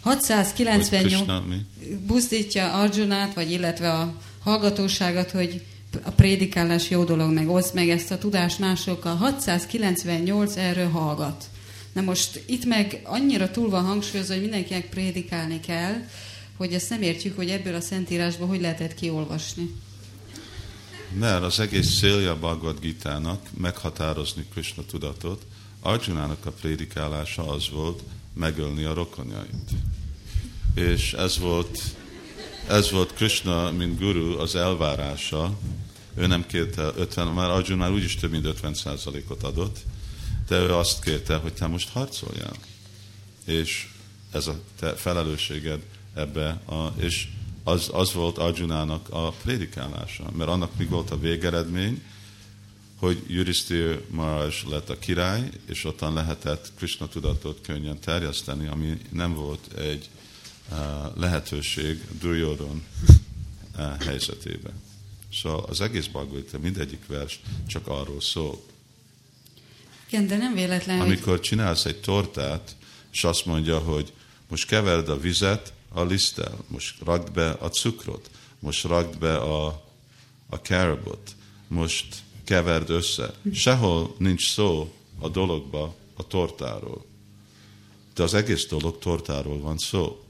698 0.00 1.62
buzdítja 2.06 2.72
Arjunát, 2.72 3.34
vagy 3.34 3.50
illetve 3.50 3.92
a 3.92 4.14
hallgatóságot, 4.42 5.30
hogy 5.30 5.62
a 6.02 6.10
prédikálás 6.10 6.90
jó 6.90 7.04
dolog, 7.04 7.32
meg 7.32 7.48
oszd 7.48 7.74
meg 7.74 7.88
ezt 7.88 8.10
a 8.10 8.18
tudást 8.18 8.58
másokkal. 8.58 9.16
698 9.16 10.56
erről 10.56 10.88
hallgat. 10.88 11.44
Na 11.92 12.00
most 12.00 12.42
itt 12.46 12.64
meg 12.64 13.00
annyira 13.04 13.50
túl 13.50 13.70
van 13.70 13.84
hangsúlyozva, 13.84 14.32
hogy 14.32 14.42
mindenkinek 14.42 14.88
prédikálni 14.88 15.60
kell, 15.60 15.94
hogy 16.56 16.72
ezt 16.72 16.90
nem 16.90 17.02
értjük, 17.02 17.36
hogy 17.36 17.48
ebből 17.48 17.74
a 17.74 17.80
szentírásból 17.80 18.46
hogy 18.46 18.60
lehetett 18.60 18.94
kiolvasni. 18.94 19.70
Mert 21.18 21.42
az 21.42 21.60
egész 21.60 21.98
célja 21.98 22.38
Bhagavad 22.38 22.80
Gita-nak 22.80 23.48
meghatározni 23.56 24.46
Krishna 24.52 24.82
tudatot, 24.86 25.46
Arjunának 25.80 26.46
a 26.46 26.50
prédikálása 26.50 27.48
az 27.48 27.68
volt 27.70 28.02
megölni 28.32 28.84
a 28.84 28.94
rokonjait. 28.94 29.70
És 30.74 31.12
ez 31.12 31.38
volt, 31.38 31.78
ez 32.68 32.90
volt 32.90 33.12
Krishna, 33.12 33.70
mint 33.70 33.98
guru, 33.98 34.38
az 34.38 34.54
elvárása. 34.54 35.58
Ő 36.14 36.26
nem 36.26 36.46
kérte 36.46 36.82
50, 36.96 37.26
már 37.26 37.50
Arjun 37.50 37.78
már 37.78 37.90
úgyis 37.90 38.16
több 38.16 38.30
mint 38.30 38.44
50 38.44 38.74
ot 39.28 39.42
adott, 39.42 39.78
de 40.48 40.58
ő 40.58 40.74
azt 40.74 41.02
kérte, 41.02 41.36
hogy 41.36 41.52
te 41.52 41.66
most 41.66 41.88
harcoljál. 41.88 42.56
És 43.44 43.88
ez 44.30 44.46
a 44.46 44.60
te 44.78 44.94
felelősséged 44.94 45.82
ebbe, 46.14 46.48
a, 46.48 46.92
és 46.96 47.28
az, 47.64 47.88
az 47.92 48.12
volt 48.12 48.38
Arjunának 48.38 49.08
a 49.10 49.30
prédikálása. 49.30 50.30
Mert 50.36 50.50
annak 50.50 50.76
mi 50.76 50.84
volt 50.84 51.10
a 51.10 51.18
végeredmény, 51.18 52.02
hogy 52.98 53.24
Yudhiszthir 53.26 54.00
Maharaj 54.10 54.52
lett 54.68 54.90
a 54.90 54.98
király, 54.98 55.50
és 55.66 55.84
ottan 55.84 56.12
lehetett 56.12 56.72
Krishna 56.76 57.08
tudatot 57.08 57.60
könnyen 57.60 57.98
terjeszteni, 57.98 58.66
ami 58.66 59.00
nem 59.10 59.34
volt 59.34 59.72
egy 59.78 60.08
uh, 60.70 60.78
lehetőség 61.16 62.04
Duryodhan 62.20 62.84
uh, 63.78 64.02
helyzetében. 64.02 64.72
Szóval 65.32 65.64
az 65.68 65.80
egész 65.80 66.06
Bhagavad 66.06 66.60
mindegyik 66.62 67.06
vers 67.06 67.40
csak 67.66 67.86
arról 67.86 68.20
szól. 68.20 68.62
Igen, 70.08 70.26
de 70.26 70.36
nem 70.36 70.54
véletlen, 70.54 71.00
Amikor 71.00 71.32
hogy... 71.32 71.40
csinálsz 71.40 71.84
egy 71.84 72.00
tortát, 72.00 72.76
és 73.12 73.24
azt 73.24 73.46
mondja, 73.46 73.78
hogy 73.78 74.12
most 74.48 74.66
keverd 74.66 75.08
a 75.08 75.20
vizet, 75.20 75.72
a 75.94 76.02
liszttel, 76.02 76.58
most 76.66 76.94
rakd 77.04 77.32
be 77.32 77.50
a 77.50 77.68
cukrot, 77.68 78.30
most 78.58 78.84
rakd 78.84 79.18
be 79.18 79.36
a, 79.36 79.66
a 80.48 80.56
carabot, 80.56 81.30
most 81.68 82.16
keverd 82.44 82.90
össze. 82.90 83.34
Sehol 83.52 84.14
nincs 84.18 84.52
szó 84.52 84.92
a 85.18 85.28
dologba 85.28 85.94
a 86.14 86.26
tortáról. 86.26 87.04
De 88.14 88.22
az 88.22 88.34
egész 88.34 88.66
dolog 88.66 88.98
tortáról 88.98 89.60
van 89.60 89.78
szó. 89.78 90.24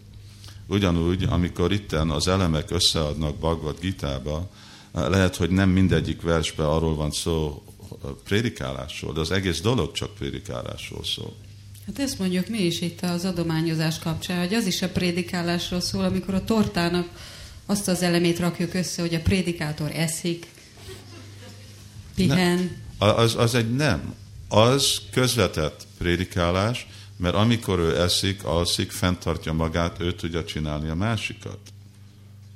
Ugyanúgy, 0.66 1.22
amikor 1.22 1.72
itten 1.72 2.10
az 2.10 2.28
elemek 2.28 2.70
összeadnak 2.70 3.36
Bhagavad 3.36 3.80
Gitába, 3.80 4.50
lehet, 4.92 5.36
hogy 5.36 5.50
nem 5.50 5.70
mindegyik 5.70 6.22
versben 6.22 6.66
arról 6.66 6.94
van 6.94 7.10
szó 7.10 7.62
prédikálásról, 8.24 9.12
de 9.12 9.20
az 9.20 9.30
egész 9.30 9.60
dolog 9.60 9.92
csak 9.92 10.14
prédikálásról 10.14 11.04
szól. 11.04 11.34
Hát 11.86 11.98
ezt 11.98 12.18
mondjuk 12.18 12.48
mi 12.48 12.58
is 12.58 12.80
itt 12.80 13.00
az 13.00 13.24
adományozás 13.24 13.98
kapcsán, 13.98 14.38
hogy 14.38 14.54
az 14.54 14.66
is 14.66 14.82
a 14.82 14.88
prédikálásról 14.88 15.80
szól, 15.80 16.04
amikor 16.04 16.34
a 16.34 16.44
tortának 16.44 17.08
azt 17.66 17.88
az 17.88 18.02
elemét 18.02 18.38
rakjuk 18.38 18.74
össze, 18.74 19.02
hogy 19.02 19.14
a 19.14 19.20
prédikátor 19.20 19.90
eszik, 19.94 20.46
pihen. 22.14 22.76
Az, 22.98 23.34
az 23.36 23.54
egy 23.54 23.74
nem. 23.74 24.14
Az 24.48 25.00
közvetett 25.10 25.86
prédikálás, 25.98 26.86
mert 27.16 27.34
amikor 27.34 27.78
ő 27.78 28.00
eszik, 28.00 28.44
alszik, 28.44 28.90
fenntartja 28.90 29.52
magát, 29.52 30.00
ő 30.00 30.14
tudja 30.14 30.44
csinálni 30.44 30.88
a 30.88 30.94
másikat. 30.94 31.58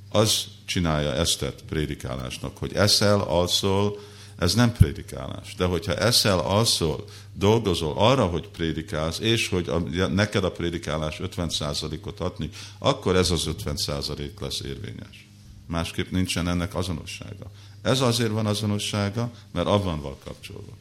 Az 0.09 0.45
csinálja 0.64 1.14
ezt 1.14 1.45
prédikálásnak, 1.68 2.57
hogy 2.57 2.74
eszel, 2.74 3.20
alszol, 3.20 3.99
ez 4.39 4.55
nem 4.55 4.72
prédikálás. 4.72 5.55
De 5.55 5.64
hogyha 5.64 5.95
eszel, 5.95 6.39
alszol, 6.39 7.05
dolgozol 7.32 7.95
arra, 7.97 8.26
hogy 8.26 8.49
prédikálsz, 8.49 9.18
és 9.18 9.49
hogy 9.49 9.68
a, 9.68 9.78
neked 10.07 10.45
a 10.45 10.51
prédikálás 10.51 11.20
50%-ot 11.22 12.20
adni, 12.20 12.51
akkor 12.78 13.16
ez 13.16 13.30
az 13.30 13.49
50% 13.64 14.41
lesz 14.41 14.61
érvényes. 14.61 15.28
Másképp 15.66 16.11
nincsen 16.11 16.49
ennek 16.49 16.74
azonossága. 16.74 17.51
Ez 17.82 18.01
azért 18.01 18.30
van 18.30 18.47
azonossága, 18.47 19.30
mert 19.53 19.66
abban 19.66 20.01
van 20.01 20.16
kapcsolva. 20.24 20.76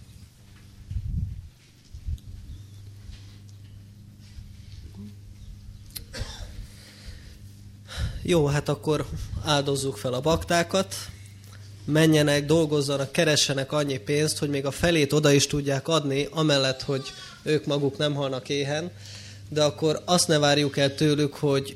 Jó, 8.21 8.45
hát 8.45 8.69
akkor 8.69 9.05
áldozzuk 9.43 9.97
fel 9.97 10.13
a 10.13 10.21
baktákat, 10.21 10.95
menjenek, 11.87 12.45
dolgozzanak, 12.45 13.11
keressenek 13.11 13.71
annyi 13.71 13.97
pénzt, 13.97 14.37
hogy 14.37 14.49
még 14.49 14.65
a 14.65 14.71
felét 14.71 15.13
oda 15.13 15.31
is 15.31 15.47
tudják 15.47 15.87
adni, 15.87 16.27
amellett, 16.31 16.81
hogy 16.81 17.13
ők 17.43 17.65
maguk 17.65 17.97
nem 17.97 18.13
halnak 18.13 18.49
éhen, 18.49 18.91
de 19.49 19.63
akkor 19.63 20.01
azt 20.05 20.27
ne 20.27 20.37
várjuk 20.37 20.77
el 20.77 20.95
tőlük, 20.95 21.33
hogy 21.33 21.75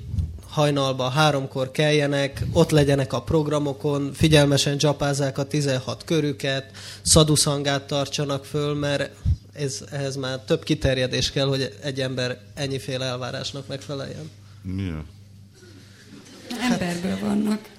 hajnalba 0.50 1.10
háromkor 1.10 1.72
keljenek, 1.72 2.44
ott 2.54 2.70
legyenek 2.70 3.14
a 3.14 3.22
programokon, 3.22 4.14
figyelmesen 4.14 4.78
csapázzák 4.78 5.38
a 5.38 5.44
16 5.44 6.04
körüket, 6.04 6.72
szaduszangát 7.02 7.88
tartsanak 7.88 8.46
föl, 8.46 8.74
mert 8.74 9.10
ez, 9.54 9.84
ehhez 9.92 10.16
már 10.16 10.40
több 10.40 10.64
kiterjedés 10.64 11.32
kell, 11.32 11.48
hogy 11.48 11.76
egy 11.84 12.02
ember 12.02 12.40
ennyiféle 12.54 13.06
elvárásnak 13.06 13.68
megfeleljen. 13.68 14.30
Miért? 14.62 14.96
Emberből 16.72 17.20
vannak. 17.20 17.70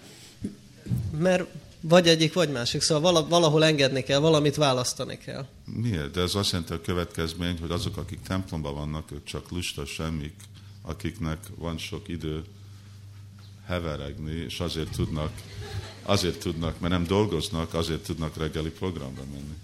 Mert 1.19 1.45
vagy 1.83 2.09
egyik, 2.09 2.33
vagy 2.33 2.51
másik. 2.51 2.81
Szóval 2.81 3.27
valahol 3.29 3.65
engedni 3.65 4.03
kell, 4.03 4.19
valamit 4.19 4.57
választani 4.57 5.19
kell. 5.19 5.47
Miért? 5.65 6.11
De 6.11 6.21
ez 6.21 6.35
azt 6.35 6.51
jelenti 6.51 6.73
a 6.73 6.81
következmény, 6.81 7.59
hogy 7.61 7.71
azok, 7.71 7.97
akik 7.97 8.21
templomban 8.23 8.75
vannak, 8.75 9.13
ők 9.13 9.25
csak 9.25 9.51
lusta 9.51 9.87
semmik, 9.87 10.35
akiknek 10.83 11.39
van 11.57 11.79
sok 11.79 12.09
idő 12.09 12.45
heveregni, 13.67 14.33
és 14.33 14.61
azért 14.61 14.91
tudnak, 14.91 15.31
azért 16.03 16.39
tudnak, 16.39 16.81
mert 16.81 16.93
nem 16.93 17.07
dolgoznak, 17.07 17.75
azért 17.75 18.03
tudnak 18.03 18.37
reggeli 18.37 18.71
programba 18.71 19.23
menni. 19.33 19.55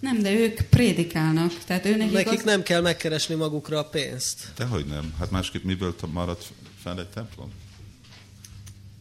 Nem, 0.00 0.22
de 0.22 0.32
ők 0.32 0.60
prédikálnak. 0.60 1.52
Tehát 1.66 1.86
ő 1.86 1.96
nekik, 1.96 2.12
nekik 2.12 2.38
az... 2.38 2.44
nem 2.44 2.62
kell 2.62 2.80
megkeresni 2.80 3.34
magukra 3.34 3.78
a 3.78 3.84
pénzt. 3.84 4.52
Dehogy 4.56 4.86
nem. 4.86 5.14
Hát 5.18 5.30
másképp 5.30 5.64
miből 5.64 5.94
marad 6.12 6.38
fenn 6.82 6.98
egy 6.98 7.08
templom? 7.08 7.52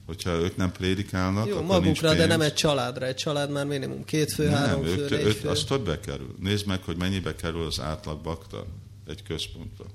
Hogyha 0.10 0.32
ők 0.32 0.56
nem 0.56 0.72
prédikálnak, 0.72 1.48
Jó, 1.48 1.54
akkor 1.54 1.66
magukra, 1.66 2.08
nincs 2.08 2.20
de 2.20 2.26
nem 2.26 2.42
egy 2.42 2.54
családra. 2.54 3.06
Egy 3.06 3.16
család 3.16 3.52
már 3.52 3.66
minimum 3.66 4.04
két 4.06 4.34
fő, 4.34 4.44
nem, 4.44 4.54
három 4.54 4.86
ők, 4.86 4.94
fő, 4.94 5.04
ők, 5.18 5.24
négy 5.24 5.36
fő. 5.36 5.50
Az 5.50 5.64
többe 5.64 6.00
kerül. 6.00 6.36
Nézd 6.40 6.66
meg, 6.66 6.84
hogy 6.84 6.98
mennyibe 6.98 7.36
kerül 7.36 7.66
az 7.66 7.80
átlag 7.80 8.22
bakta 8.22 8.66
egy 9.08 9.24
központba. 9.24 9.86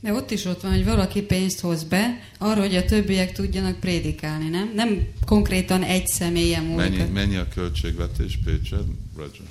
De 0.00 0.12
ott 0.12 0.30
is 0.30 0.44
ott 0.44 0.60
van, 0.60 0.72
hogy 0.72 0.84
valaki 0.84 1.22
pénzt 1.22 1.60
hoz 1.60 1.84
be, 1.84 2.30
arra, 2.38 2.60
hogy 2.60 2.74
a 2.74 2.84
többiek 2.84 3.32
tudjanak 3.32 3.80
prédikálni, 3.80 4.48
nem? 4.48 4.72
Nem 4.74 5.08
konkrétan 5.26 5.82
egy 5.82 6.06
személyen 6.06 6.64
múlik. 6.64 6.76
Mennyi, 6.76 7.10
mennyi 7.10 7.36
a 7.36 7.48
költségvetés 7.48 8.38
Pécsed, 8.44 8.84
Roger? 9.16 9.46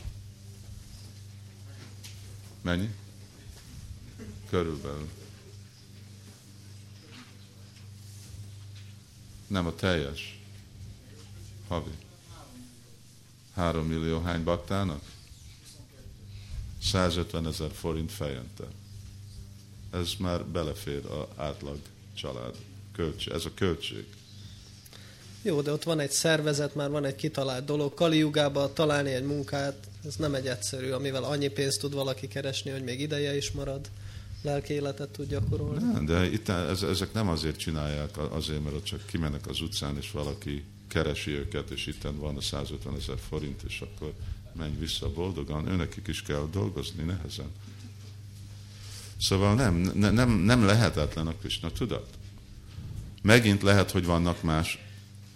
Mennyi? 2.61 2.89
Körülbelül. 4.49 5.07
Nem 9.53 9.65
a 9.65 9.75
teljes. 9.75 10.39
Havi. 11.67 11.91
Három 13.55 13.87
millió 13.87 14.21
hány 14.21 14.43
baktának? 14.43 15.01
150 16.81 17.47
ezer 17.47 17.71
forint 17.71 18.11
fejente. 18.11 18.63
Ez 19.91 20.11
már 20.19 20.45
belefér 20.45 21.05
az 21.05 21.25
átlag 21.35 21.77
család 22.13 22.55
költség. 22.95 23.33
Ez 23.33 23.45
a 23.45 23.51
költség. 23.55 24.05
Jó, 25.41 25.61
de 25.61 25.71
ott 25.71 25.83
van 25.83 25.99
egy 25.99 26.11
szervezet, 26.11 26.75
már 26.75 26.89
van 26.89 27.05
egy 27.05 27.15
kitalált 27.15 27.65
dolog. 27.65 27.93
Kaliugába 27.93 28.73
találni 28.73 29.13
egy 29.13 29.25
munkát, 29.25 29.87
ez 30.05 30.15
nem 30.15 30.35
egy 30.35 30.47
egyszerű, 30.47 30.91
amivel 30.91 31.23
annyi 31.23 31.47
pénzt 31.47 31.79
tud 31.79 31.93
valaki 31.93 32.27
keresni, 32.27 32.71
hogy 32.71 32.83
még 32.83 32.99
ideje 32.99 33.35
is 33.35 33.51
marad, 33.51 33.89
lelki 34.43 34.73
életet 34.73 35.09
tud 35.09 35.29
gyakorolni. 35.29 35.83
Nem, 35.93 36.05
de 36.05 36.31
itt 36.31 36.49
ez, 36.49 36.83
ezek 36.83 37.13
nem 37.13 37.27
azért 37.27 37.57
csinálják, 37.57 38.17
azért, 38.31 38.63
mert 38.63 38.83
csak 38.83 39.05
kimennek 39.05 39.47
az 39.47 39.61
utcán, 39.61 39.97
és 39.97 40.11
valaki 40.11 40.63
keresi 40.87 41.31
őket, 41.31 41.69
és 41.69 41.87
itt 41.87 42.07
van 42.19 42.37
a 42.37 42.41
150 42.41 42.95
ezer 42.95 43.17
forint, 43.29 43.61
és 43.67 43.81
akkor 43.81 44.13
menj 44.53 44.77
vissza 44.79 45.09
boldogan. 45.09 45.67
Őnekik 45.67 46.07
is 46.07 46.21
kell 46.21 46.47
dolgozni 46.51 47.03
nehezen. 47.03 47.51
Szóval 49.19 49.55
nem, 49.55 49.75
ne, 49.75 50.09
nem, 50.09 50.29
nem 50.29 50.65
lehetetlen 50.65 51.27
a 51.27 51.33
Krishna 51.33 51.71
tudat. 51.71 52.17
Megint 53.21 53.61
lehet, 53.61 53.91
hogy 53.91 54.05
vannak 54.05 54.41
más 54.41 54.79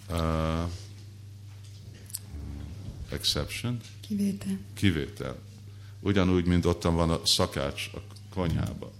uh, 0.09 0.69
exception, 3.09 3.79
Kivétel. 4.07 4.59
kivétel. 4.73 5.37
Ugyanúgy, 5.99 6.45
mint 6.45 6.65
ottan 6.65 6.95
van 6.95 7.09
a 7.09 7.21
szakács 7.23 7.89
a 7.93 7.97
konyhába. 8.29 8.91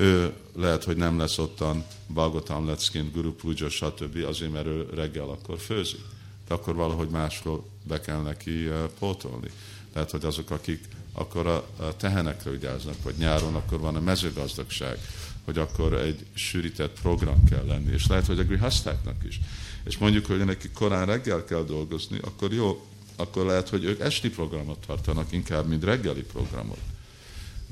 Ő 0.00 0.32
lehet, 0.56 0.84
hogy 0.84 0.96
nem 0.96 1.18
lesz 1.18 1.38
ottan 1.38 1.84
Bagotam 2.14 2.66
Leckin, 2.66 3.10
Guru 3.14 3.32
Puja, 3.32 3.68
stb. 3.68 4.24
azért, 4.26 4.52
mert 4.52 4.66
ő 4.66 4.88
reggel 4.94 5.28
akkor 5.28 5.58
főzik. 5.58 6.00
De 6.48 6.54
akkor 6.54 6.74
valahogy 6.74 7.08
máskor 7.08 7.62
be 7.82 8.00
kell 8.00 8.20
neki 8.20 8.66
uh, 8.66 8.84
pótolni. 8.98 9.50
Lehet, 9.92 10.10
hogy 10.10 10.24
azok, 10.24 10.50
akik 10.50 10.84
akkor 11.12 11.46
a 11.46 11.96
tehenekre 11.96 12.50
vigyáznak, 12.50 13.02
vagy 13.02 13.14
nyáron 13.18 13.54
akkor 13.54 13.80
van 13.80 13.96
a 13.96 14.00
mezőgazdagság, 14.00 14.98
hogy 15.44 15.58
akkor 15.58 15.94
egy 15.94 16.26
sűrített 16.34 17.00
program 17.00 17.44
kell 17.44 17.64
lenni, 17.66 17.92
és 17.92 18.06
lehet, 18.06 18.26
hogy 18.26 18.38
a 18.38 18.44
grihasztáknak 18.44 19.24
is. 19.28 19.40
És 19.84 19.98
mondjuk, 19.98 20.26
hogy 20.26 20.44
neki 20.44 20.70
korán 20.70 21.06
reggel 21.06 21.44
kell 21.44 21.64
dolgozni, 21.64 22.18
akkor 22.22 22.52
jó, 22.52 22.86
akkor 23.16 23.46
lehet, 23.46 23.68
hogy 23.68 23.84
ők 23.84 24.00
esti 24.00 24.30
programot 24.30 24.86
tartanak 24.86 25.32
inkább, 25.32 25.66
mint 25.66 25.84
reggeli 25.84 26.22
programot. 26.22 26.80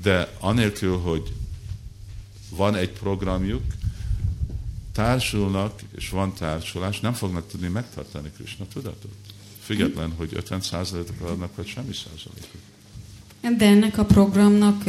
De 0.01 0.35
anélkül, 0.39 0.97
hogy 0.97 1.33
van 2.49 2.75
egy 2.75 2.91
programjuk, 2.91 3.63
társulnak, 4.91 5.81
és 5.97 6.09
van 6.09 6.33
társulás, 6.33 6.99
nem 6.99 7.13
fognak 7.13 7.47
tudni 7.47 7.67
megtartani 7.67 8.31
Krishna 8.35 8.65
tudatot. 8.73 9.11
Független, 9.63 10.13
hogy 10.17 10.29
50 10.33 10.61
százalékot 10.61 11.29
adnak, 11.29 11.55
vagy 11.55 11.67
semmi 11.67 11.93
százalékot. 11.93 12.67
De 13.57 13.65
ennek 13.65 13.97
a 13.97 14.05
programnak 14.05 14.83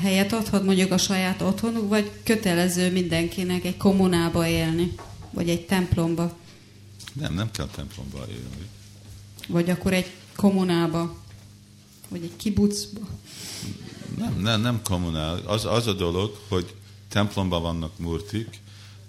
helyet 0.00 0.32
adhat 0.32 0.64
mondjuk 0.64 0.92
a 0.92 0.98
saját 0.98 1.42
otthonuk, 1.42 1.88
vagy 1.88 2.10
kötelező 2.22 2.92
mindenkinek 2.92 3.64
egy 3.64 3.76
kommunába 3.76 4.46
élni, 4.46 4.94
vagy 5.30 5.48
egy 5.48 5.66
templomba? 5.66 6.36
Nem, 7.12 7.34
nem 7.34 7.50
kell 7.50 7.66
templomba 7.66 8.18
élni. 8.28 8.68
Vagy 9.48 9.70
akkor 9.70 9.92
egy 9.92 10.10
kommunába, 10.36 11.16
vagy 12.08 12.22
egy 12.22 12.36
kibucba? 12.36 13.00
Nem, 14.18 14.40
nem, 14.40 14.60
nem 14.60 14.80
kommunál. 14.82 15.42
Az, 15.46 15.64
az 15.64 15.86
a 15.86 15.92
dolog, 15.92 16.38
hogy 16.48 16.74
templomban 17.12 17.62
vannak 17.62 17.98
murtik, 17.98 18.60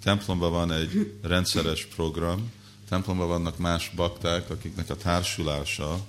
templomban 0.02 0.50
van 0.50 0.72
egy 0.72 1.18
rendszeres 1.22 1.84
program, 1.84 2.52
templomban 2.88 3.28
vannak 3.28 3.58
más 3.58 3.90
bakták, 3.96 4.50
akiknek 4.50 4.90
a 4.90 4.96
társulása 4.96 6.06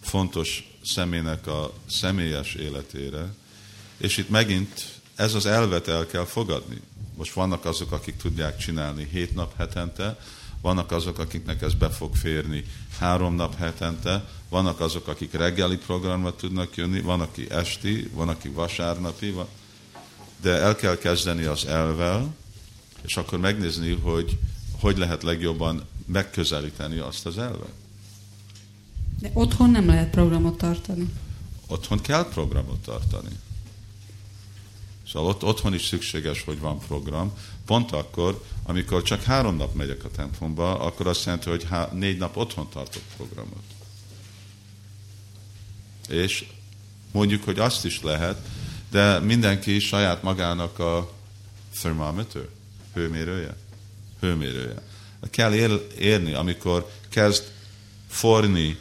fontos 0.00 0.76
személynek 0.84 1.46
a 1.46 1.72
személyes 1.86 2.54
életére, 2.54 3.34
és 3.96 4.16
itt 4.16 4.28
megint 4.28 5.00
ez 5.14 5.34
az 5.34 5.46
elvet 5.46 5.88
el 5.88 6.06
kell 6.06 6.24
fogadni. 6.24 6.80
Most 7.16 7.32
vannak 7.32 7.64
azok, 7.64 7.92
akik 7.92 8.16
tudják 8.16 8.56
csinálni 8.56 9.08
hét 9.10 9.34
nap 9.34 9.56
hetente, 9.56 10.18
vannak 10.60 10.92
azok, 10.92 11.18
akiknek 11.18 11.62
ez 11.62 11.74
be 11.74 11.90
fog 11.90 12.16
férni 12.16 12.64
három 12.98 13.34
nap 13.34 13.56
hetente, 13.56 14.28
vannak 14.48 14.80
azok, 14.80 15.08
akik 15.08 15.32
reggeli 15.32 15.76
programra 15.76 16.36
tudnak 16.36 16.76
jönni, 16.76 17.00
van, 17.00 17.20
aki 17.20 17.50
esti, 17.50 18.10
van, 18.12 18.28
aki 18.28 18.48
vasárnapi, 18.48 19.30
van, 19.30 19.48
de 20.42 20.50
el 20.50 20.76
kell 20.76 20.98
kezdeni 20.98 21.44
az 21.44 21.66
elvel, 21.66 22.34
és 23.02 23.16
akkor 23.16 23.38
megnézni, 23.38 23.92
hogy 23.92 24.38
hogy 24.82 24.98
lehet 24.98 25.22
legjobban 25.22 25.84
megközelíteni 26.06 26.98
azt 26.98 27.26
az 27.26 27.38
elvet. 27.38 27.72
De 29.20 29.30
otthon 29.32 29.70
nem 29.70 29.86
lehet 29.86 30.10
programot 30.10 30.58
tartani. 30.58 31.12
Otthon 31.66 32.00
kell 32.00 32.28
programot 32.28 32.78
tartani. 32.78 33.28
Szóval 35.08 35.28
ott, 35.28 35.44
otthon 35.44 35.74
is 35.74 35.86
szükséges, 35.86 36.42
hogy 36.42 36.58
van 36.58 36.78
program. 36.78 37.32
Pont 37.66 37.92
akkor, 37.92 38.44
amikor 38.62 39.02
csak 39.02 39.22
három 39.22 39.56
nap 39.56 39.74
megyek 39.74 40.04
a 40.04 40.10
templomba, 40.10 40.80
akkor 40.80 41.06
azt 41.06 41.24
jelenti, 41.24 41.50
hogy 41.50 41.64
há- 41.64 41.92
négy 41.92 42.18
nap 42.18 42.36
otthon 42.36 42.68
tartok 42.68 43.02
programot. 43.16 43.62
És 46.08 46.46
mondjuk, 47.12 47.44
hogy 47.44 47.58
azt 47.58 47.84
is 47.84 48.02
lehet, 48.02 48.48
de 48.92 49.18
mindenki 49.18 49.78
saját 49.78 50.22
magának 50.22 50.78
a 50.78 51.12
thermometer, 51.80 52.42
hőmérője, 52.94 53.56
hőmérője. 54.20 54.82
Kell 55.30 55.54
ér, 55.54 55.86
érni, 55.98 56.32
amikor 56.32 56.90
kezd 57.08 57.42
forni 58.08 58.78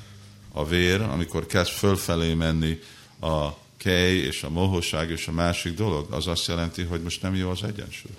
a 0.52 0.66
vér, 0.66 1.02
amikor 1.02 1.46
kezd 1.46 1.72
fölfelé 1.72 2.34
menni 2.34 2.80
a 3.20 3.50
kej 3.78 4.16
és 4.16 4.44
a 4.44 4.50
mohóság 4.50 5.10
és 5.10 5.28
a 5.28 5.32
másik 5.32 5.76
dolog, 5.76 6.12
az 6.12 6.28
azt 6.28 6.48
jelenti, 6.48 6.84
hogy 6.84 7.02
most 7.02 7.22
nem 7.22 7.36
jó 7.36 7.50
az 7.50 7.64
egyensúly. 7.64 8.12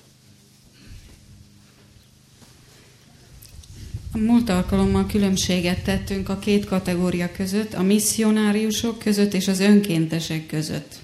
A 4.12 4.18
múlt 4.18 4.49
alkalommal 4.49 5.07
különbséget 5.07 5.84
tettünk 5.84 6.28
a 6.28 6.38
két 6.38 6.64
kategória 6.64 7.32
között, 7.32 7.74
a 7.74 7.82
misszionáriusok 7.82 8.99
között 8.99 9.34
és 9.34 9.49
az 9.49 9.61
önkéntesek 9.61 10.47
között. 10.47 11.02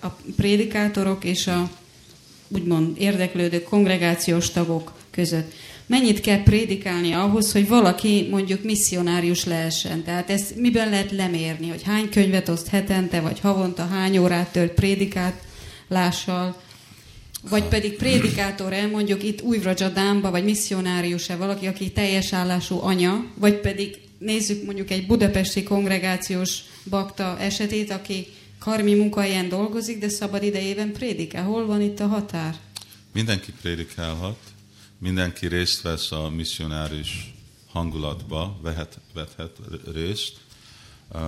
A 0.00 0.08
prédikátorok 0.36 1.24
és 1.24 1.46
a 1.46 1.70
úgymond 2.48 2.96
érdeklődő 2.98 3.62
kongregációs 3.62 4.50
tagok 4.50 4.92
között. 5.10 5.52
Mennyit 5.86 6.20
kell 6.20 6.42
prédikálni 6.42 7.12
ahhoz, 7.12 7.52
hogy 7.52 7.68
valaki 7.68 8.26
mondjuk 8.30 8.62
misszionárius 8.62 9.44
lehessen? 9.44 10.02
Tehát 10.02 10.30
ezt 10.30 10.56
miben 10.56 10.90
lehet 10.90 11.10
lemérni, 11.10 11.68
hogy 11.68 11.82
hány 11.82 12.08
könyvet 12.08 12.48
oszt 12.48 12.68
hetente, 12.68 13.20
vagy 13.20 13.40
havonta 13.40 13.86
hány 13.86 14.18
órát 14.18 14.52
tölt 14.52 14.72
prédikálással, 14.72 16.60
vagy 17.50 17.64
pedig 17.64 17.96
prédikátor-e, 17.96 18.86
mondjuk 18.86 19.22
itt 19.22 19.42
Újvrajadámba, 19.42 20.30
vagy 20.30 20.44
misszionárius-e 20.44 21.36
valaki, 21.36 21.66
aki 21.66 21.90
teljes 21.90 22.32
állású 22.32 22.78
anya, 22.82 23.24
vagy 23.34 23.54
pedig 23.54 23.98
nézzük 24.18 24.64
mondjuk 24.64 24.90
egy 24.90 25.06
budapesti 25.06 25.62
kongregációs 25.62 26.58
bakta 26.90 27.36
esetét, 27.40 27.90
aki 27.90 28.26
karmi 28.60 28.94
munkahelyen 28.94 29.48
dolgozik, 29.48 29.98
de 29.98 30.08
szabad 30.08 30.42
idejében 30.42 30.92
prédikál. 30.92 31.44
Hol 31.44 31.66
van 31.66 31.80
itt 31.80 32.00
a 32.00 32.06
határ? 32.06 32.58
Mindenki 33.12 33.52
prédikálhat, 33.60 34.38
mindenki 34.98 35.46
részt 35.46 35.82
vesz 35.82 36.12
a 36.12 36.30
misszionáris 36.30 37.34
hangulatba, 37.72 38.58
vehet, 38.62 38.98
vethet 39.14 39.56
részt. 39.92 40.36
Uh, 41.12 41.20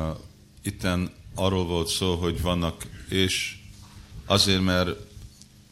itten 0.63 1.13
arról 1.35 1.67
volt 1.67 1.89
szó, 1.89 2.15
hogy 2.15 2.43
vannak, 2.43 2.87
és 3.09 3.57
azért, 4.27 4.63
mert 4.63 4.91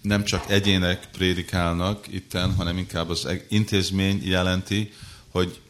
nem 0.03 0.25
csak 0.25 0.51
egyének 0.51 1.09
prédikálnak 1.11 2.07
itten, 2.13 2.55
hanem 2.55 2.79
inkább 2.79 3.09
az 3.09 3.29
intézmény 3.49 4.23
jelenti, 4.25 4.93
hogy 5.29 5.61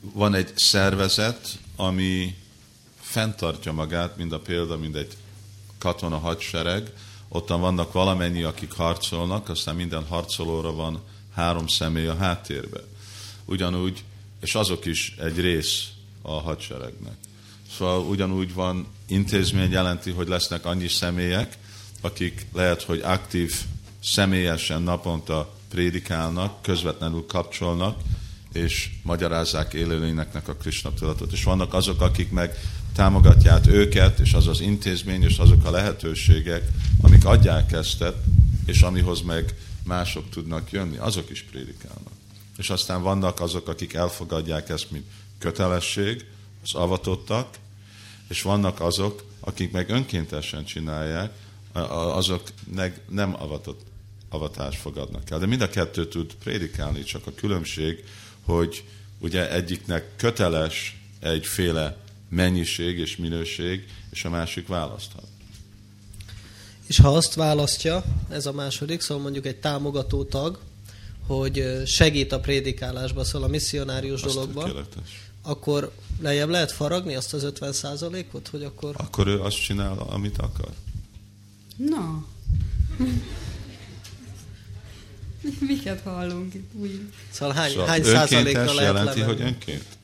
van 0.00 0.34
egy 0.34 0.52
szervezet, 0.56 1.58
ami 1.76 2.34
fenntartja 3.10 3.72
magát, 3.72 4.16
mind 4.16 4.32
a 4.32 4.38
példa, 4.38 4.76
mind 4.76 4.96
egy 4.96 5.16
katona 5.78 6.18
hadsereg, 6.18 6.92
ottan 7.28 7.60
vannak 7.60 7.92
valamennyi, 7.92 8.42
akik 8.42 8.72
harcolnak, 8.72 9.48
aztán 9.48 9.74
minden 9.74 10.06
harcolóra 10.06 10.72
van 10.72 11.00
három 11.34 11.66
személy 11.66 12.06
a 12.06 12.16
háttérbe. 12.16 12.80
Ugyanúgy, 13.44 14.04
és 14.40 14.54
azok 14.54 14.84
is 14.84 15.14
egy 15.18 15.40
rész 15.40 15.88
a 16.22 16.32
hadseregnek. 16.32 17.16
Szóval 17.76 18.00
ugyanúgy 18.00 18.54
van 18.54 18.86
intézmény 19.06 19.70
jelenti, 19.70 20.10
hogy 20.10 20.28
lesznek 20.28 20.64
annyi 20.64 20.88
személyek, 20.88 21.58
akik 22.00 22.46
lehet, 22.52 22.82
hogy 22.82 23.00
aktív 23.00 23.54
személyesen 24.02 24.82
naponta 24.82 25.54
prédikálnak, 25.68 26.62
közvetlenül 26.62 27.24
kapcsolnak, 27.26 28.00
és 28.52 28.90
magyarázzák 29.02 29.72
élőlényeknek 29.74 30.48
a 30.48 30.54
Krishna 30.54 30.94
tudatot. 30.94 31.32
És 31.32 31.44
vannak 31.44 31.74
azok, 31.74 32.00
akik 32.00 32.30
meg 32.30 32.56
támogatják 32.92 33.66
őket, 33.66 34.18
és 34.18 34.32
az 34.32 34.46
az 34.46 34.60
intézmény, 34.60 35.22
és 35.22 35.38
azok 35.38 35.64
a 35.64 35.70
lehetőségek, 35.70 36.68
amik 37.00 37.24
adják 37.24 37.72
ezt, 37.72 38.04
és 38.66 38.82
amihoz 38.82 39.20
meg 39.20 39.54
mások 39.84 40.30
tudnak 40.30 40.70
jönni, 40.70 40.96
azok 40.96 41.30
is 41.30 41.42
prédikálnak. 41.50 42.12
És 42.56 42.70
aztán 42.70 43.02
vannak 43.02 43.40
azok, 43.40 43.68
akik 43.68 43.94
elfogadják 43.94 44.68
ezt, 44.68 44.90
mint 44.90 45.04
kötelesség, 45.38 46.24
az 46.62 46.74
avatottak, 46.74 47.58
és 48.28 48.42
vannak 48.42 48.80
azok, 48.80 49.24
akik 49.40 49.72
meg 49.72 49.90
önkéntesen 49.90 50.64
csinálják, 50.64 51.32
azok 52.12 52.42
nem 53.08 53.34
avatott 53.38 53.80
avatást 54.28 54.80
fogadnak 54.80 55.30
el. 55.30 55.38
De 55.38 55.46
mind 55.46 55.60
a 55.60 55.68
kettő 55.68 56.08
tud 56.08 56.34
prédikálni, 56.34 57.02
csak 57.02 57.26
a 57.26 57.34
különbség, 57.34 58.04
hogy 58.44 58.84
ugye 59.18 59.52
egyiknek 59.52 60.16
köteles 60.16 61.00
egyféle 61.20 61.96
mennyiség 62.30 62.98
és 62.98 63.16
minőség, 63.16 63.86
és 64.10 64.24
a 64.24 64.30
másik 64.30 64.66
választhat. 64.66 65.26
És 66.86 66.98
ha 66.98 67.08
azt 67.08 67.34
választja, 67.34 68.04
ez 68.28 68.46
a 68.46 68.52
második, 68.52 69.00
szóval 69.00 69.22
mondjuk 69.22 69.46
egy 69.46 69.56
támogató 69.56 70.24
tag, 70.24 70.58
hogy 71.26 71.82
segít 71.86 72.32
a 72.32 72.40
prédikálásba, 72.40 73.24
szóval 73.24 73.48
a 73.48 73.50
misszionárius 73.50 74.22
azt 74.22 74.34
dologba, 74.34 74.62
tökéletes. 74.62 75.30
akkor 75.42 75.92
lejjebb 76.20 76.48
lehet 76.48 76.72
faragni 76.72 77.14
azt 77.14 77.34
az 77.34 77.42
50 77.42 77.74
ot 78.32 78.48
hogy 78.48 78.62
akkor... 78.62 78.94
Akkor 78.96 79.26
ő 79.26 79.40
azt 79.40 79.62
csinál, 79.62 79.98
amit 79.98 80.38
akar. 80.38 80.72
Na. 81.76 82.26
Miket 85.68 86.00
hallunk 86.00 86.54
itt 86.54 86.70
úgy? 86.74 87.00
Szóval 87.30 87.54
hány, 87.54 87.70
szóval 87.70 87.86
hány 87.86 88.04
százalékkal 88.04 88.74
lehet 88.74 88.80
jelenti, 88.80 89.20
levenni? 89.20 89.36
hogy 89.36 89.40
önként? 89.40 89.98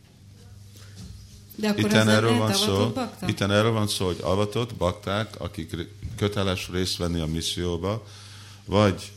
De 1.58 1.68
akkor 1.68 1.84
itten 1.84 2.08
erről 2.08 2.38
van 2.38 2.52
szó, 2.52 2.92
itten 3.26 3.50
erről 3.50 3.72
van 3.72 3.88
szó, 3.88 4.06
hogy 4.06 4.18
avatott 4.20 4.74
bakták, 4.74 5.40
akik 5.40 5.76
köteles 6.16 6.68
részt 6.72 6.96
venni 6.96 7.20
a 7.20 7.26
misszióba, 7.26 8.06
vagy 8.64 9.12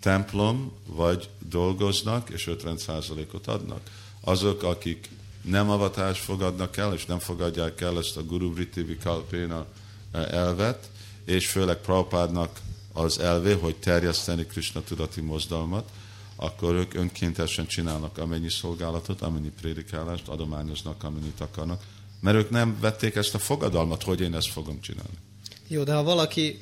templom, 0.00 0.72
vagy 0.86 1.28
dolgoznak, 1.48 2.30
és 2.30 2.50
50%-ot 2.50 3.46
adnak. 3.46 3.80
Azok, 4.20 4.62
akik 4.62 5.10
nem 5.42 5.70
avatást 5.70 6.22
fogadnak 6.22 6.76
el, 6.76 6.94
és 6.94 7.06
nem 7.06 7.18
fogadják 7.18 7.80
el 7.80 7.98
ezt 7.98 8.16
a 8.16 8.24
Guru 8.24 8.54
Vritti 8.54 8.82
Vikalpéna 8.82 9.66
elvet, 10.12 10.90
és 11.24 11.46
főleg 11.46 11.76
Prabhupádnak 11.76 12.60
az 12.92 13.18
elvé, 13.18 13.52
hogy 13.52 13.76
terjeszteni 13.76 14.46
Krishna 14.46 14.82
tudati 14.82 15.20
mozdalmat, 15.20 15.88
akkor 16.42 16.74
ők 16.74 16.94
önkéntesen 16.94 17.66
csinálnak 17.66 18.18
amennyi 18.18 18.50
szolgálatot, 18.50 19.20
amennyi 19.20 19.50
prédikálást, 19.60 20.28
adományoznak, 20.28 21.04
amennyit 21.04 21.40
akarnak, 21.40 21.82
mert 22.20 22.36
ők 22.36 22.50
nem 22.50 22.78
vették 22.80 23.14
ezt 23.14 23.34
a 23.34 23.38
fogadalmat, 23.38 24.02
hogy 24.02 24.20
én 24.20 24.34
ezt 24.34 24.48
fogom 24.48 24.80
csinálni. 24.80 25.18
Jó, 25.66 25.82
de 25.82 25.94
ha 25.94 26.02
valaki 26.02 26.60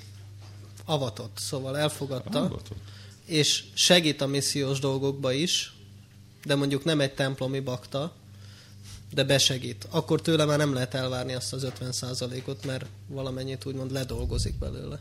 avatott, 0.84 1.38
szóval 1.38 1.78
elfogadta, 1.78 2.38
avatott. 2.38 2.78
és 3.24 3.64
segít 3.74 4.20
a 4.20 4.26
missziós 4.26 4.78
dolgokba 4.78 5.32
is, 5.32 5.74
de 6.44 6.54
mondjuk 6.54 6.84
nem 6.84 7.00
egy 7.00 7.14
templomi 7.14 7.60
bakta, 7.60 8.12
de 9.12 9.24
besegít, 9.24 9.86
akkor 9.90 10.20
tőle 10.20 10.44
már 10.44 10.58
nem 10.58 10.74
lehet 10.74 10.94
elvárni 10.94 11.32
azt 11.32 11.52
az 11.52 11.66
50%-ot, 11.80 12.66
mert 12.66 12.86
valamennyit 13.06 13.64
úgymond 13.64 13.92
ledolgozik 13.92 14.58
belőle. 14.58 15.00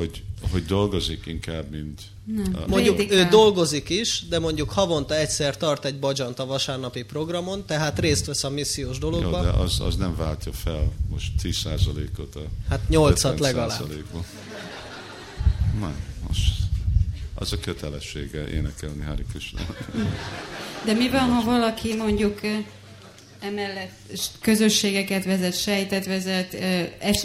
Hogy, 0.00 0.22
hogy 0.50 0.64
dolgozik 0.64 1.26
inkább, 1.26 1.70
mint... 1.70 2.00
Nem. 2.24 2.54
A... 2.54 2.68
Mondjuk 2.68 3.12
ő 3.12 3.24
dolgozik 3.30 3.88
is, 3.88 4.24
de 4.28 4.38
mondjuk 4.38 4.70
havonta 4.70 5.16
egyszer 5.16 5.56
tart 5.56 5.84
egy 5.84 5.98
bajant 5.98 6.38
a 6.38 6.46
vasárnapi 6.46 7.02
programon, 7.02 7.66
tehát 7.66 7.98
részt 7.98 8.26
vesz 8.26 8.44
a 8.44 8.50
missziós 8.50 8.98
dologba. 8.98 9.36
Jó, 9.36 9.42
de 9.42 9.50
az, 9.50 9.80
az 9.80 9.96
nem 9.96 10.16
váltja 10.16 10.52
fel 10.52 10.92
most 11.10 11.32
10%-ot 11.42 12.36
a 12.36 12.42
Hát 12.68 12.80
8-at 12.90 13.40
legalább. 13.40 13.88
Nem, 15.80 15.94
most 16.28 16.52
az 17.34 17.52
a 17.52 17.58
kötelessége 17.58 18.48
énekelni 18.48 19.24
Krishna. 19.30 19.60
De 20.84 20.92
mi 20.92 21.10
van, 21.10 21.28
ha 21.28 21.44
valaki 21.44 21.96
mondjuk 21.96 22.40
emellett 23.40 23.92
közösségeket 24.40 25.24
vezet, 25.24 25.60
sejtet 25.60 26.06
vezet, 26.06 26.56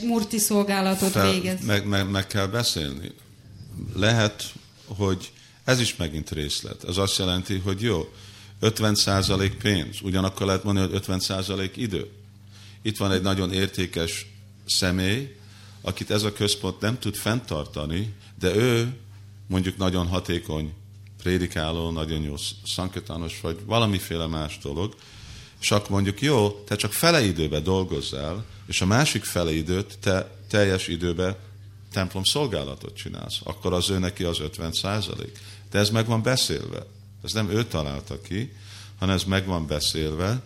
murti 0.04 0.38
szolgálatot 0.38 1.12
Fel, 1.12 1.32
végez? 1.32 1.66
Meg, 1.66 1.86
meg, 1.86 2.10
meg 2.10 2.28
kell 2.28 2.48
beszélni. 2.48 3.12
Lehet, 3.96 4.44
hogy 4.86 5.32
ez 5.64 5.80
is 5.80 5.96
megint 5.96 6.30
részlet. 6.30 6.84
Ez 6.84 6.98
azt 6.98 7.18
jelenti, 7.18 7.58
hogy 7.58 7.82
jó, 7.82 8.14
50% 8.62 9.52
pénz, 9.62 9.98
ugyanakkor 10.02 10.46
lehet 10.46 10.64
mondani, 10.64 10.92
hogy 10.92 11.04
50% 11.08 11.70
idő. 11.76 12.10
Itt 12.82 12.98
van 12.98 13.12
egy 13.12 13.22
nagyon 13.22 13.54
értékes 13.54 14.26
személy, 14.66 15.36
akit 15.82 16.12
ez 16.12 16.24
a 16.24 16.34
központ 16.34 16.80
nem 16.80 17.00
tud 17.00 17.16
fenntartani, 17.16 18.14
de 18.40 18.56
ő 18.56 18.96
mondjuk 19.48 19.78
nagyon 19.78 20.08
hatékony 20.08 20.74
prédikáló, 21.24 21.92
nagyon 21.92 22.22
jó 22.22 22.36
szanketános 22.66 23.42
vagy, 23.42 23.58
valamiféle 23.66 24.28
más 24.28 24.58
dolog, 24.64 24.96
akkor 25.72 25.90
mondjuk, 25.90 26.22
jó, 26.22 26.50
te 26.50 26.76
csak 26.76 26.94
fele 26.94 27.24
időben 27.24 27.64
dolgozzál, 27.64 28.46
és 28.68 28.82
a 28.82 28.86
másik 28.86 29.24
fele 29.24 29.54
időt 29.54 29.98
te 30.00 30.36
teljes 30.50 30.88
időben 30.88 31.36
templom 31.92 32.24
szolgálatot 32.24 32.96
csinálsz, 32.96 33.40
akkor 33.44 33.74
az 33.74 33.90
ő 33.90 33.98
neki 33.98 34.24
az 34.24 34.40
50 34.40 34.72
százalék. 34.72 35.40
De 35.72 35.80
ez 35.80 35.90
meg 35.90 36.06
van 36.06 36.22
beszélve. 36.22 36.86
Ez 37.24 37.32
nem 37.32 37.50
ő 37.50 37.64
találta 37.64 38.22
ki, 38.22 38.54
hanem 39.00 39.16
ez 39.16 39.24
meg 39.24 39.46
van 39.46 39.68
beszélve, 39.68 40.42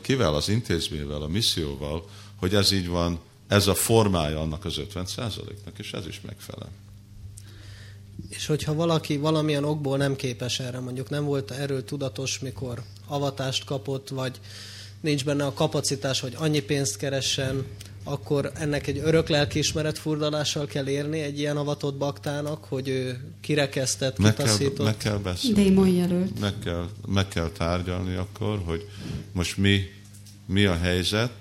kivel, 0.00 0.34
az 0.34 0.48
intézményvel, 0.48 1.22
a 1.22 1.28
misszióval, 1.28 2.08
hogy 2.36 2.54
ez 2.54 2.72
így 2.72 2.88
van, 2.88 3.18
ez 3.48 3.66
a 3.66 3.74
formája 3.74 4.40
annak 4.40 4.64
az 4.64 4.78
50 4.78 5.06
százaléknak, 5.06 5.78
és 5.78 5.92
ez 5.92 6.06
is 6.06 6.20
megfelel. 6.20 6.70
És 8.36 8.46
hogyha 8.46 8.74
valaki 8.74 9.16
valamilyen 9.16 9.64
okból 9.64 9.96
nem 9.96 10.16
képes 10.16 10.60
erre, 10.60 10.80
mondjuk 10.80 11.10
nem 11.10 11.24
volt 11.24 11.50
erről 11.50 11.84
tudatos, 11.84 12.38
mikor 12.38 12.82
avatást 13.06 13.64
kapott, 13.64 14.08
vagy 14.08 14.40
nincs 15.00 15.24
benne 15.24 15.44
a 15.44 15.52
kapacitás, 15.52 16.20
hogy 16.20 16.34
annyi 16.36 16.60
pénzt 16.60 16.96
keressen, 16.96 17.66
akkor 18.04 18.50
ennek 18.54 18.86
egy 18.86 18.98
örök 19.04 19.28
lelkiismeret 19.28 19.98
furdalással 19.98 20.66
kell 20.66 20.88
érni 20.88 21.20
egy 21.20 21.38
ilyen 21.38 21.56
avatott 21.56 21.94
baktának, 21.94 22.64
hogy 22.64 22.88
ő 22.88 23.20
kirekesztett, 23.40 24.18
meg 24.18 24.34
kell, 24.34 24.44
kitaszított. 24.46 24.86
meg 24.86 24.96
kell 24.96 25.16
beszélni. 25.16 25.62
Démon 25.62 25.88
jelölt. 25.88 26.40
Meg 26.40 26.58
kell, 26.64 26.88
meg 27.06 27.28
kell 27.28 27.48
tárgyalni 27.48 28.14
akkor, 28.14 28.62
hogy 28.64 28.88
most 29.32 29.56
mi, 29.56 29.80
mi 30.46 30.64
a 30.64 30.76
helyzet, 30.76 31.32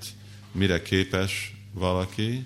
mire 0.51 0.81
képes 0.81 1.55
valaki, 1.73 2.45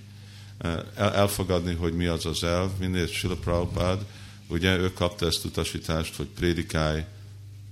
el, 0.57 0.85
elfogadni, 0.95 1.73
hogy 1.73 1.93
mi 1.93 2.05
az 2.05 2.25
az 2.25 2.43
elv, 2.43 2.69
minél 2.79 3.07
Sila 3.07 3.35
Prabhupád, 3.35 3.99
ugye 4.47 4.77
ő 4.77 4.93
kapta 4.93 5.25
ezt 5.25 5.45
utasítást, 5.45 6.15
hogy 6.15 6.27
prédikálj 6.27 7.03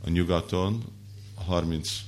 a 0.06 0.10
nyugaton, 0.10 0.84
30 1.36 2.02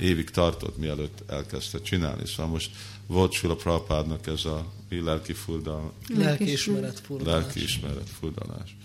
évig 0.00 0.30
tartott, 0.30 0.76
mielőtt 0.76 1.30
elkezdte 1.30 1.80
csinálni. 1.80 2.26
Szóval 2.26 2.46
most 2.46 2.70
volt 3.06 3.32
Sula 3.32 3.56
Prabhupádnak 3.56 4.26
ez 4.26 4.44
a 4.44 4.72
mi 4.88 5.00
lelki 5.00 5.32
furdal, 5.32 5.92
Lelkiismeret 6.08 7.00
furdalás. 7.00 7.42
lelkiismeret 7.42 8.08
furdalás. 8.18 8.76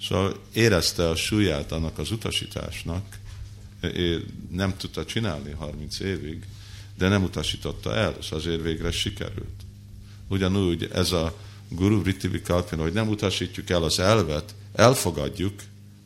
Szóval 0.00 0.40
érezte 0.52 1.08
a 1.08 1.16
súlyát 1.16 1.72
annak 1.72 1.98
az 1.98 2.10
utasításnak, 2.10 3.18
Ő 3.80 4.26
nem 4.50 4.76
tudta 4.76 5.04
csinálni 5.04 5.50
30 5.50 6.00
évig, 6.00 6.46
de 6.98 7.08
nem 7.08 7.22
utasította 7.22 7.94
el, 7.94 8.16
és 8.20 8.30
azért 8.30 8.62
végre 8.62 8.90
sikerült. 8.90 9.62
Ugyanúgy 10.28 10.88
ez 10.92 11.12
a 11.12 11.36
Guru 11.68 12.00
Vritti 12.00 12.28
Vikalpina, 12.28 12.82
hogy 12.82 12.92
nem 12.92 13.08
utasítjuk 13.08 13.70
el 13.70 13.82
az 13.82 13.98
elvet, 13.98 14.54
elfogadjuk, 14.72 15.54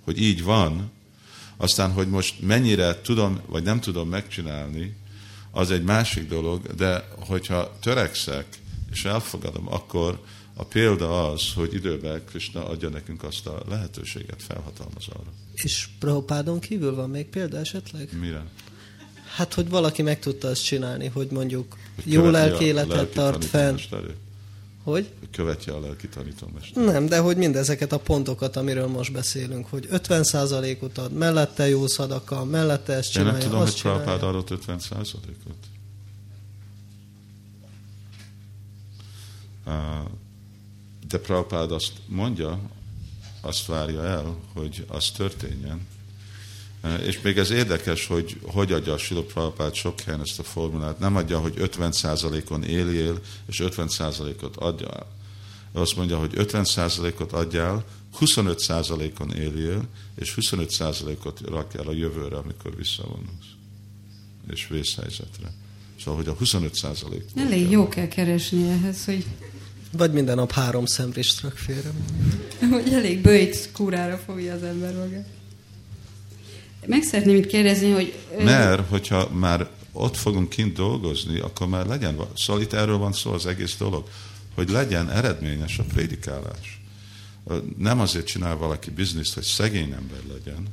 hogy 0.04 0.20
így 0.20 0.42
van, 0.42 0.90
aztán, 1.56 1.92
hogy 1.92 2.08
most 2.08 2.40
mennyire 2.40 3.00
tudom, 3.00 3.40
vagy 3.46 3.62
nem 3.62 3.80
tudom 3.80 4.08
megcsinálni, 4.08 4.96
az 5.50 5.70
egy 5.70 5.82
másik 5.82 6.28
dolog, 6.28 6.74
de 6.74 7.08
hogyha 7.18 7.76
törekszek, 7.80 8.46
és 8.90 9.04
elfogadom, 9.04 9.72
akkor 9.72 10.20
a 10.54 10.64
példa 10.64 11.30
az, 11.30 11.52
hogy 11.54 11.74
időben 11.74 12.24
Krishna 12.24 12.68
adja 12.68 12.88
nekünk 12.88 13.22
azt 13.22 13.46
a 13.46 13.62
lehetőséget, 13.68 14.42
felhatalmaz 14.42 15.08
arra. 15.08 15.32
És 15.54 15.88
Prabhupádon 15.98 16.61
kívül 16.61 16.94
van 16.94 17.11
még 17.11 17.26
példa 17.26 17.58
esetleg? 17.58 18.08
Mire? 18.20 18.44
Hát, 19.36 19.54
hogy 19.54 19.68
valaki 19.68 20.02
meg 20.02 20.18
tudta 20.18 20.48
azt 20.48 20.64
csinálni, 20.64 21.06
hogy 21.06 21.30
mondjuk 21.30 21.76
Hogy 21.94 22.12
jó 22.12 22.30
lelki 22.30 22.64
életet 22.64 23.12
tart 23.12 23.44
fenn. 23.44 23.76
Hogy? 24.85 25.12
Követje 25.33 25.72
a 25.72 25.81
lelki 25.81 26.09
tanítómester. 26.09 26.85
Nem, 26.85 27.07
de 27.07 27.18
hogy 27.18 27.37
mindezeket 27.37 27.93
a 27.93 27.99
pontokat, 27.99 28.57
amiről 28.57 28.87
most 28.87 29.12
beszélünk, 29.12 29.66
hogy 29.66 29.89
50%-ot 29.91 30.99
ad, 30.99 31.12
mellette 31.12 31.68
jó 31.68 31.87
szadaka, 31.87 32.45
mellette 32.45 32.93
ezt 32.93 33.07
Én 33.07 33.12
csinálja, 33.12 33.33
nem 33.33 33.49
tudom, 33.49 33.61
hogy 33.61 33.81
Prabhupád 33.81 34.22
adott 34.22 34.51
50 34.51 34.78
százalékot. 34.78 35.57
De 41.09 41.18
Prabhupád 41.18 41.72
azt 41.72 41.93
mondja, 42.07 42.61
azt 43.41 43.66
várja 43.66 44.05
el, 44.05 44.37
hogy 44.53 44.85
az 44.89 45.11
történjen. 45.11 45.87
És 47.07 47.20
még 47.20 47.39
ez 47.39 47.51
érdekes, 47.51 48.07
hogy 48.07 48.41
hogy 48.43 48.72
adja 48.72 48.93
a 48.93 48.99
Silo 48.99 49.22
Prabhupád 49.22 49.74
sok 49.74 50.01
helyen 50.01 50.20
ezt 50.20 50.39
a 50.39 50.43
formulát. 50.43 50.99
Nem 50.99 51.16
adja, 51.16 51.39
hogy 51.39 51.55
50%-on 51.57 52.64
éljél, 52.64 53.20
és 53.47 53.62
50%-ot 53.64 54.57
adja 54.57 54.89
el. 54.89 55.07
Ő 55.74 55.81
azt 55.81 55.97
mondja, 55.97 56.18
hogy 56.18 56.33
50%-ot 56.37 57.33
adjál, 57.33 57.85
25%-on 58.20 59.33
éljél, 59.33 59.83
és 60.14 60.35
25%-ot 60.41 61.41
rakj 61.49 61.78
el 61.78 61.87
a 61.87 61.93
jövőre, 61.93 62.37
amikor 62.37 62.76
visszavonulsz. 62.76 63.51
És 64.51 64.68
vészhelyzetre. 64.68 65.53
Szóval, 66.05 66.22
hogy 66.22 66.28
a 66.28 66.37
25% 66.37 67.22
Elég 67.35 67.70
jó 67.70 67.89
kell 67.89 68.09
keresni 68.09 68.68
ehhez, 68.68 69.05
hogy, 69.05 69.26
Vagy 69.93 70.12
minden 70.12 70.37
nap 70.37 70.53
három 70.53 70.87
szemrist 70.87 71.41
rak 71.41 71.57
félre. 71.57 71.91
hogy 72.70 72.93
elég 72.93 73.20
bőjt 73.20 73.72
kúrára 73.72 74.18
fogja 74.18 74.55
az 74.55 74.62
ember 74.62 74.95
magát. 74.95 75.39
Meg 76.87 77.03
szeretném 77.03 77.37
itt 77.37 77.47
kérdezni, 77.47 77.91
hogy... 77.91 78.14
Mert, 78.45 78.89
hogyha 78.89 79.28
már 79.28 79.68
ott 79.93 80.16
fogunk 80.16 80.49
kint 80.49 80.72
dolgozni, 80.72 81.39
akkor 81.39 81.68
már 81.68 81.87
legyen, 81.87 82.16
va- 82.16 82.39
szóval 82.39 82.62
itt 82.62 82.72
erről 82.72 82.99
van 82.99 83.12
szó 83.12 83.33
az 83.33 83.47
egész 83.47 83.76
dolog, 83.78 84.09
hogy 84.55 84.68
legyen 84.68 85.11
eredményes 85.11 85.78
a 85.78 85.83
prédikálás. 85.83 86.81
Nem 87.78 88.01
azért 88.01 88.26
csinál 88.26 88.57
valaki 88.57 88.91
bizniszt, 88.91 89.35
hogy 89.35 89.43
szegény 89.43 89.93
ember 89.93 90.20
legyen, 90.33 90.66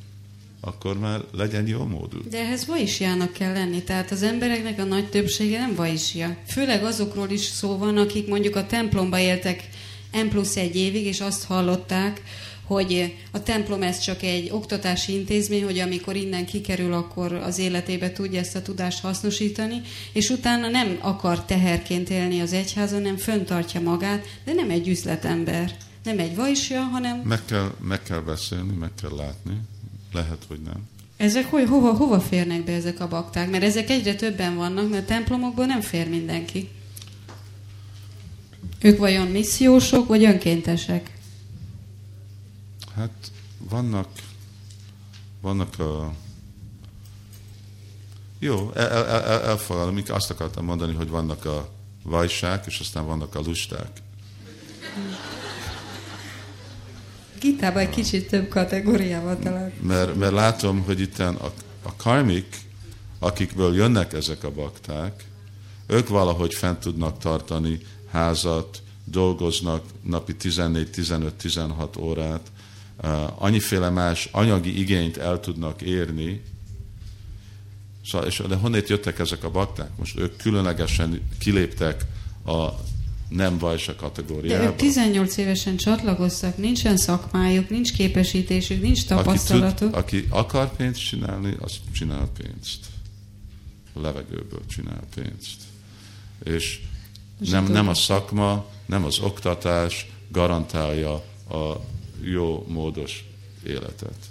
akkor 0.61 0.99
már 0.99 1.21
legyen 1.31 1.67
jó 1.67 1.85
módú. 1.85 2.29
De 2.29 2.37
ehhez 2.37 2.65
vaisjának 2.65 3.33
kell 3.33 3.53
lenni, 3.53 3.83
tehát 3.83 4.11
az 4.11 4.23
embereknek 4.23 4.79
a 4.79 4.83
nagy 4.83 5.09
többsége 5.09 5.59
nem 5.59 5.75
vaisja. 5.75 6.37
Főleg 6.47 6.83
azokról 6.83 7.29
is 7.29 7.41
szó 7.41 7.77
van, 7.77 7.97
akik 7.97 8.27
mondjuk 8.27 8.55
a 8.55 8.65
templomba 8.65 9.19
éltek 9.19 9.69
M 10.13 10.27
plusz 10.27 10.55
egy 10.55 10.75
évig, 10.75 11.05
és 11.05 11.21
azt 11.21 11.43
hallották, 11.43 12.21
hogy 12.67 13.15
a 13.31 13.43
templom 13.43 13.81
ez 13.81 13.99
csak 13.99 14.23
egy 14.23 14.49
oktatási 14.51 15.13
intézmény, 15.13 15.63
hogy 15.63 15.79
amikor 15.79 16.15
innen 16.15 16.45
kikerül, 16.45 16.93
akkor 16.93 17.33
az 17.33 17.59
életébe 17.59 18.11
tudja 18.11 18.39
ezt 18.39 18.55
a 18.55 18.61
tudást 18.61 19.01
hasznosítani, 19.01 19.81
és 20.13 20.29
utána 20.29 20.67
nem 20.69 20.97
akar 21.01 21.45
teherként 21.45 22.09
élni 22.09 22.39
az 22.39 22.53
egyházon, 22.53 23.01
nem 23.01 23.17
föntartja 23.17 23.81
magát, 23.81 24.25
de 24.45 24.53
nem 24.53 24.69
egy 24.69 24.87
üzletember. 24.87 25.75
Nem 26.03 26.19
egy 26.19 26.35
vaisja, 26.35 26.81
hanem 26.81 27.21
Meg 27.25 27.45
kell, 27.45 27.71
meg 27.81 28.03
kell 28.03 28.19
beszélni, 28.19 28.73
meg 28.79 28.91
kell 29.01 29.15
látni, 29.15 29.57
lehet, 30.13 30.45
hogy 30.47 30.59
nem. 30.65 30.83
Ezek 31.17 31.49
hogy, 31.49 31.67
hova, 31.67 31.93
hova 31.93 32.19
férnek 32.19 32.63
be 32.63 32.71
ezek 32.71 32.99
a 32.99 33.07
bakták? 33.07 33.49
Mert 33.49 33.63
ezek 33.63 33.89
egyre 33.89 34.15
többen 34.15 34.55
vannak, 34.55 34.89
mert 34.89 35.03
a 35.03 35.05
templomokból 35.05 35.65
nem 35.65 35.81
fér 35.81 36.09
mindenki. 36.09 36.69
Ők 38.81 38.97
vajon 38.97 39.27
missziósok, 39.27 40.07
vagy 40.07 40.23
önkéntesek? 40.23 41.16
Hát 42.97 43.31
vannak, 43.69 44.07
vannak 45.41 45.79
a... 45.79 46.13
Jó, 48.39 48.71
el, 48.73 48.87
el, 48.87 49.05
el, 49.05 49.41
elfogadom, 49.41 50.03
azt 50.07 50.29
akartam 50.29 50.65
mondani, 50.65 50.93
hogy 50.93 51.09
vannak 51.09 51.45
a 51.45 51.69
vajsák, 52.03 52.65
és 52.65 52.79
aztán 52.79 53.05
vannak 53.05 53.35
a 53.35 53.39
lusták. 53.39 54.01
Gitában 57.39 57.81
egy 57.81 57.89
kicsit 57.89 58.29
több 58.29 58.49
kategóriával 58.49 59.39
talán. 59.39 59.73
Mert, 59.81 60.15
mert 60.15 60.33
látom, 60.33 60.83
hogy 60.83 60.99
itt 60.99 61.19
a, 61.19 61.53
a 61.81 61.95
karmik, 61.95 62.57
akikből 63.19 63.75
jönnek 63.75 64.13
ezek 64.13 64.43
a 64.43 64.51
bakták, 64.51 65.25
ők 65.87 66.07
valahogy 66.07 66.53
fent 66.53 66.79
tudnak 66.79 67.17
tartani 67.17 67.79
házat, 68.11 68.81
dolgoznak 69.03 69.83
napi 70.01 70.35
14-15-16 70.39 71.99
órát, 71.99 72.51
annyiféle 73.35 73.89
más 73.89 74.29
anyagi 74.31 74.79
igényt 74.79 75.17
el 75.17 75.39
tudnak 75.39 75.81
érni, 75.81 76.41
Szóval, 78.11 78.27
és 78.27 78.41
de 78.47 78.55
honnét 78.55 78.89
jöttek 78.89 79.19
ezek 79.19 79.43
a 79.43 79.51
bakták? 79.51 79.89
Most 79.97 80.19
ők 80.19 80.37
különlegesen 80.37 81.21
kiléptek 81.39 82.05
a 82.45 82.67
nem 83.29 83.57
vajsa 83.57 83.91
De 83.91 83.97
kategóriába. 83.97 84.63
ők 84.63 84.75
18 84.75 85.37
évesen 85.37 85.77
csatlakoztak, 85.77 86.57
nincsen 86.57 86.97
szakmájuk, 86.97 87.69
nincs 87.69 87.93
képesítésük, 87.93 88.81
nincs 88.81 88.99
aki, 88.99 89.07
tud, 89.07 89.17
tapasztalatuk. 89.17 89.95
aki 89.95 90.25
akar 90.29 90.75
pénzt 90.75 91.07
csinálni, 91.07 91.55
az 91.59 91.73
csinál 91.93 92.29
pénzt. 92.37 92.85
A 93.93 93.99
levegőből 93.99 94.61
csinál 94.67 95.03
pénzt. 95.15 95.61
És 96.43 96.81
nem, 97.37 97.65
nem 97.65 97.87
a 97.87 97.93
szakma, 97.93 98.65
nem 98.85 99.03
az 99.03 99.19
oktatás 99.19 100.07
garantálja 100.31 101.13
a 101.49 101.81
jó 102.21 102.65
módos 102.67 103.25
életet. 103.63 104.29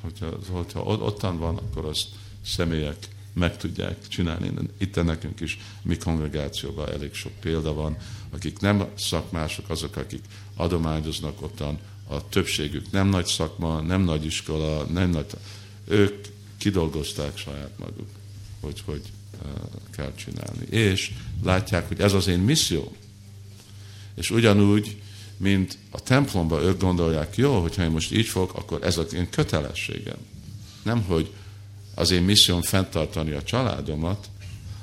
Hogyha, 0.00 0.38
hogyha 0.50 0.82
ott- 0.82 1.02
ottan 1.02 1.38
van, 1.38 1.56
akkor 1.56 1.84
azt 1.84 2.08
személyek 2.44 3.08
meg 3.32 3.56
tudják 3.56 4.08
csinálni. 4.08 4.52
Itt 4.78 5.04
nekünk 5.04 5.40
is, 5.40 5.58
mi 5.82 5.96
kongregációban 5.96 6.88
elég 6.88 7.14
sok 7.14 7.32
példa 7.40 7.72
van, 7.72 7.96
akik 8.30 8.58
nem 8.58 8.88
szakmások, 8.94 9.70
azok, 9.70 9.96
akik 9.96 10.24
adományoznak 10.56 11.42
ottan, 11.42 11.78
a 12.08 12.28
többségük 12.28 12.90
nem 12.90 13.08
nagy 13.08 13.26
szakma, 13.26 13.80
nem 13.80 14.00
nagy 14.00 14.24
iskola, 14.24 14.84
nem 14.84 15.10
nagy... 15.10 15.26
Ők 15.84 16.26
kidolgozták 16.56 17.36
saját 17.36 17.78
maguk, 17.78 18.08
hogy 18.60 18.82
hogy 18.84 19.02
eh, 19.44 19.50
kell 19.90 20.14
csinálni. 20.14 20.66
És 20.70 21.12
látják, 21.42 21.88
hogy 21.88 22.00
ez 22.00 22.12
az 22.12 22.26
én 22.26 22.38
misszióm. 22.38 22.96
És 24.14 24.30
ugyanúgy, 24.30 24.96
mint 25.36 25.78
a 25.90 26.00
templomban 26.00 26.62
ők 26.62 26.80
gondolják, 26.80 27.36
jó, 27.36 27.60
hogyha 27.60 27.82
én 27.82 27.90
most 27.90 28.12
így 28.12 28.26
fogok, 28.26 28.54
akkor 28.54 28.78
ez 28.82 28.96
az 28.96 29.14
én 29.14 29.30
kötelességem. 29.30 30.16
Nem, 30.82 31.02
hogy 31.02 31.30
az 31.94 32.10
én 32.10 32.22
misszióm 32.22 32.62
fenntartani 32.62 33.30
a 33.30 33.42
családomat, 33.42 34.26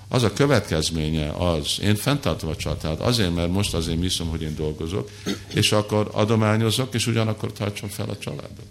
az 0.08 0.24
a 0.24 0.34
következménye 0.34 1.30
az, 1.30 1.78
én 1.82 1.96
fenntartom 1.96 2.50
a 2.50 2.56
családot, 2.56 3.00
azért, 3.00 3.36
mert 3.36 3.52
most 3.52 3.74
az 3.74 3.88
én 3.88 3.98
misszióm, 3.98 4.30
hogy 4.30 4.42
én 4.42 4.56
dolgozok, 4.56 5.10
és 5.54 5.72
akkor 5.72 6.10
adományozok, 6.14 6.94
és 6.94 7.08
ugyanakkor 7.08 7.52
tartsam 7.52 7.90
fel 7.90 8.10
a 8.10 8.18
családot. 8.18 8.66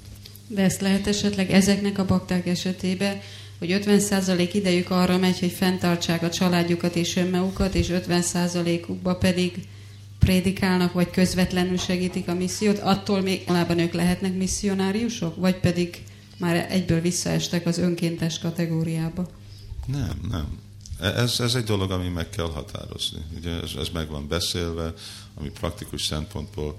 De 0.47 0.63
ezt 0.63 0.81
lehet 0.81 1.07
esetleg 1.07 1.51
ezeknek 1.51 1.99
a 1.99 2.05
bakták 2.05 2.47
esetében 2.47 3.21
hogy 3.59 3.79
50% 3.85 4.51
idejük 4.53 4.91
arra 4.91 5.19
megy, 5.19 5.39
hogy 5.39 5.51
fenntartsák 5.51 6.23
a 6.23 6.31
családjukat 6.31 6.97
és 6.97 7.17
önmagukat, 7.17 7.75
és 7.75 7.87
50%-ukba 7.93 9.17
pedig 9.17 9.53
prédikálnak, 10.19 10.93
vagy 10.93 11.11
közvetlenül 11.11 11.77
segítik 11.77 12.29
a 12.29 12.35
missziót, 12.35 12.79
attól 12.79 13.21
még 13.21 13.43
alában 13.47 13.79
ők 13.79 13.93
lehetnek 13.93 14.37
misszionáriusok, 14.37 15.37
vagy 15.37 15.57
pedig 15.61 16.03
már 16.37 16.67
egyből 16.71 17.01
visszaestek 17.01 17.67
az 17.67 17.79
önkéntes 17.79 18.39
kategóriába? 18.39 19.29
Nem, 19.87 20.21
nem. 20.31 20.59
Ez, 21.01 21.41
ez 21.41 21.55
egy 21.55 21.65
dolog, 21.65 21.91
ami 21.91 22.09
meg 22.09 22.31
kell 22.31 22.51
határozni. 22.55 23.19
Ugye 23.37 23.51
ez, 23.51 23.71
ez 23.79 23.89
meg 23.93 24.09
van 24.09 24.29
beszélve, 24.29 24.93
ami 25.35 25.51
praktikus 25.51 26.05
szempontból, 26.05 26.77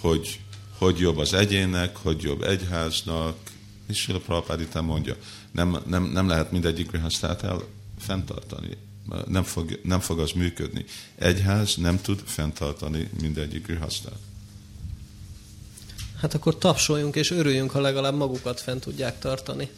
hogy 0.00 0.40
hogy 0.80 0.98
jobb 0.98 1.18
az 1.18 1.34
egyének, 1.34 1.96
hogy 1.96 2.22
jobb 2.22 2.42
egyháznak, 2.42 3.36
és 3.88 4.08
a 4.08 4.18
Prabhupád 4.18 4.84
mondja, 4.84 5.16
nem, 5.52 5.76
nem, 5.86 6.04
nem 6.04 6.28
lehet 6.28 6.52
mindegyik 6.52 6.90
grihasztát 6.90 7.42
el 7.42 7.62
fenntartani. 7.98 8.76
Nem 9.26 9.42
fog, 9.42 9.80
nem 9.82 10.00
fog 10.00 10.18
az 10.18 10.30
működni. 10.30 10.84
Egyház 11.14 11.76
nem 11.76 12.00
tud 12.00 12.22
fenntartani 12.24 13.10
mindegyik 13.20 13.66
grihasztát. 13.66 14.18
Hát 16.20 16.34
akkor 16.34 16.58
tapsoljunk 16.58 17.16
és 17.16 17.30
örüljünk, 17.30 17.70
ha 17.70 17.80
legalább 17.80 18.16
magukat 18.16 18.60
fent 18.60 18.80
tudják 18.80 19.18
tartani. 19.18 19.68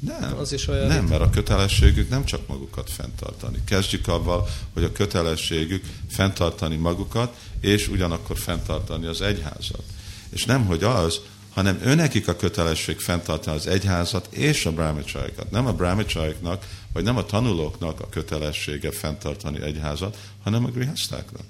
Nem, 0.00 0.38
az 0.38 0.52
is 0.52 0.68
olyan 0.68 0.86
nem 0.86 1.04
mert 1.04 1.22
a 1.22 1.30
kötelességük 1.30 2.08
nem 2.08 2.24
csak 2.24 2.46
magukat 2.46 2.90
fenntartani. 2.90 3.58
Kezdjük 3.64 4.08
avval, 4.08 4.48
hogy 4.72 4.84
a 4.84 4.92
kötelességük 4.92 5.84
fenntartani 6.08 6.76
magukat, 6.76 7.36
és 7.60 7.88
ugyanakkor 7.88 8.38
fenntartani 8.38 9.06
az 9.06 9.20
egyházat. 9.20 9.82
És 10.28 10.44
nem, 10.44 10.66
hogy 10.66 10.84
az, 10.84 11.20
hanem 11.58 11.80
őnekik 11.84 12.28
a 12.28 12.36
kötelesség 12.36 12.98
fenntartani 12.98 13.56
az 13.56 13.66
egyházat 13.66 14.28
és 14.30 14.66
a 14.66 14.72
brahmacsáikat. 14.72 15.50
Nem 15.50 15.66
a 15.66 15.72
brahmacsáiknak, 15.72 16.66
vagy 16.92 17.04
nem 17.04 17.16
a 17.16 17.24
tanulóknak 17.24 18.00
a 18.00 18.08
kötelessége 18.08 18.90
fenntartani 18.90 19.62
egyházat, 19.62 20.18
hanem 20.42 20.64
a 20.64 20.68
grihasztáknak. 20.68 21.44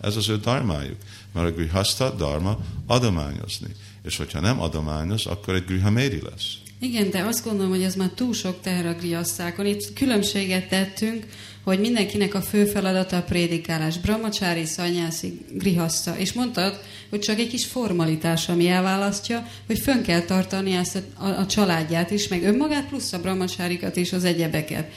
Ez 0.00 0.16
az 0.16 0.28
ő 0.28 0.36
darmájuk. 0.36 0.96
Mert 1.32 1.46
a 1.46 1.52
grihaszta 1.52 2.10
darma 2.10 2.58
adományozni. 2.86 3.74
És 4.02 4.16
hogyha 4.16 4.40
nem 4.40 4.60
adományoz, 4.60 5.26
akkor 5.26 5.54
egy 5.54 5.64
grihaméri 5.64 6.20
lesz. 6.22 6.54
Igen, 6.80 7.10
de 7.10 7.22
azt 7.22 7.44
gondolom, 7.44 7.70
hogy 7.70 7.82
ez 7.82 7.94
már 7.94 8.10
túl 8.14 8.34
sok 8.34 8.60
teher 8.60 8.86
a 8.86 8.94
griasszákon. 8.94 9.66
Itt 9.66 9.92
különbséget 9.92 10.68
tettünk, 10.68 11.26
hogy 11.68 11.80
mindenkinek 11.80 12.34
a 12.34 12.40
fő 12.40 12.64
feladata 12.64 13.16
a 13.16 13.22
prédikálás. 13.22 13.98
Brahmacsári, 13.98 14.64
szanyászi, 14.64 15.40
grihassa. 15.52 16.16
És 16.18 16.32
mondtad, 16.32 16.80
hogy 17.10 17.20
csak 17.20 17.38
egy 17.38 17.48
kis 17.48 17.64
formalitás, 17.64 18.48
ami 18.48 18.68
elválasztja, 18.68 19.46
hogy 19.66 19.78
fönn 19.78 20.02
kell 20.02 20.20
tartani 20.20 20.72
ezt 20.72 21.02
a, 21.14 21.24
a, 21.24 21.38
a 21.38 21.46
családját 21.46 22.10
is, 22.10 22.28
meg 22.28 22.42
önmagát, 22.42 22.88
plusz 22.88 23.12
a 23.12 23.20
brahmacsárikat 23.20 23.96
és 23.96 24.12
az 24.12 24.24
egyebeket. 24.24 24.92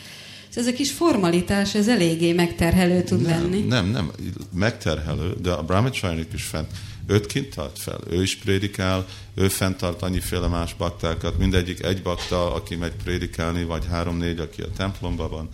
Ez 0.55 0.67
a 0.67 0.73
kis 0.73 0.91
formalitás, 0.91 1.75
ez 1.75 1.87
eléggé 1.87 2.33
megterhelő 2.33 3.03
tud 3.03 3.21
nem, 3.21 3.41
lenni. 3.41 3.59
Nem, 3.59 3.89
nem, 3.89 4.11
megterhelő, 4.53 5.35
de 5.41 5.51
a 5.51 5.63
brahmacsárik 5.63 6.27
is 6.33 6.43
fent 6.43 6.67
őt 7.07 7.25
kint 7.25 7.55
tart 7.55 7.79
fel, 7.79 7.99
ő 8.09 8.21
is 8.21 8.35
prédikál, 8.35 9.05
ő 9.33 9.47
fenntart 9.47 10.01
annyiféle 10.01 10.47
más 10.47 10.73
baktákat, 10.73 11.37
mindegyik 11.37 11.83
egy 11.83 12.01
bakta, 12.01 12.53
aki 12.53 12.75
megy 12.75 12.93
prédikálni, 13.03 13.63
vagy 13.63 13.85
három-négy, 13.89 14.39
aki 14.39 14.61
a 14.61 14.71
templomban 14.77 15.29
van. 15.29 15.49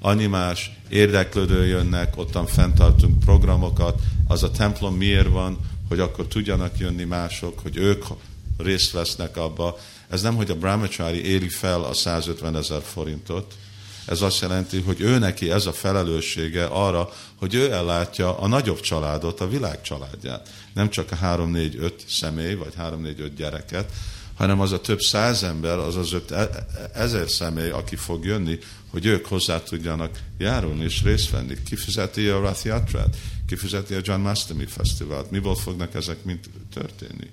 Annyi 0.00 0.26
más 0.26 0.70
érdeklődő 0.88 1.66
jönnek, 1.66 2.16
ottan 2.16 2.46
fenntartunk 2.46 3.18
programokat, 3.18 4.00
az 4.28 4.42
a 4.42 4.50
templom 4.50 4.94
miért 4.94 5.28
van, 5.28 5.58
hogy 5.88 6.00
akkor 6.00 6.26
tudjanak 6.26 6.78
jönni 6.78 7.04
mások, 7.04 7.58
hogy 7.58 7.76
ők 7.76 8.04
részt 8.58 8.92
vesznek 8.92 9.36
abba. 9.36 9.78
Ez 10.08 10.22
nem, 10.22 10.36
hogy 10.36 10.50
a 10.50 10.54
brahmachari 10.54 11.24
éli 11.24 11.48
fel 11.48 11.82
a 11.82 11.94
150 11.94 12.56
ezer 12.56 12.82
forintot, 12.82 13.54
ez 14.04 14.22
azt 14.22 14.40
jelenti, 14.40 14.80
hogy 14.80 15.00
ő 15.00 15.18
neki 15.18 15.50
ez 15.50 15.66
a 15.66 15.72
felelőssége 15.72 16.64
arra, 16.64 17.10
hogy 17.36 17.54
ő 17.54 17.72
ellátja 17.72 18.38
a 18.38 18.46
nagyobb 18.46 18.80
családot, 18.80 19.40
a 19.40 19.48
világ 19.48 19.82
családját. 19.82 20.48
Nem 20.74 20.90
csak 20.90 21.12
a 21.12 21.16
3-4-5 21.16 21.92
személy, 22.08 22.54
vagy 22.54 22.72
3-4-5 22.78 23.30
gyereket, 23.36 23.92
hanem 24.34 24.60
az 24.60 24.72
a 24.72 24.80
több 24.80 25.00
száz 25.00 25.42
ember, 25.42 25.78
az 25.78 25.96
az 25.96 26.12
öt 26.12 26.30
e- 26.30 26.36
e- 26.36 26.66
ezer 26.94 27.30
személy, 27.30 27.70
aki 27.70 27.96
fog 27.96 28.24
jönni, 28.24 28.58
hogy 28.90 29.06
ők 29.06 29.26
hozzá 29.26 29.62
tudjanak 29.62 30.18
járulni 30.38 30.84
és 30.84 31.02
részt 31.02 31.30
venni. 31.30 31.56
Kifizeti 31.64 32.26
a 32.26 32.40
Rath 32.40 32.64
Yatrát, 32.64 33.16
kifizeti 33.46 33.94
a 33.94 34.00
John 34.02 34.20
Mastami 34.20 34.66
Fesztivált, 34.66 35.30
miből 35.30 35.54
fognak 35.54 35.94
ezek 35.94 36.24
mind 36.24 36.40
történni. 36.74 37.30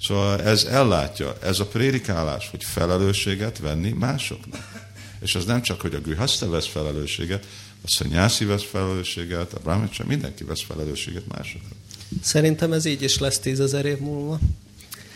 Szóval 0.00 0.42
ez 0.42 0.64
ellátja, 0.64 1.36
ez 1.42 1.60
a 1.60 1.66
prédikálás, 1.66 2.48
hogy 2.50 2.64
felelősséget 2.64 3.58
venni 3.58 3.90
másoknak. 3.90 4.90
És 5.20 5.34
az 5.34 5.44
nem 5.44 5.62
csak, 5.62 5.80
hogy 5.80 5.94
a 5.94 6.00
Grihasta 6.00 6.50
vesz 6.50 6.66
felelősséget, 6.66 7.46
a 7.84 7.88
szanyászi 7.88 8.44
vesz 8.44 8.64
felelősséget, 8.70 9.52
a 9.52 9.58
brahmacsa, 9.58 10.04
mindenki 10.04 10.44
vesz 10.44 10.62
felelősséget 10.62 11.26
másokra. 11.28 11.76
Szerintem 12.22 12.72
ez 12.72 12.84
így 12.84 13.02
is 13.02 13.18
lesz 13.18 13.38
tízezer 13.38 13.84
év 13.84 13.98
múlva. 13.98 14.38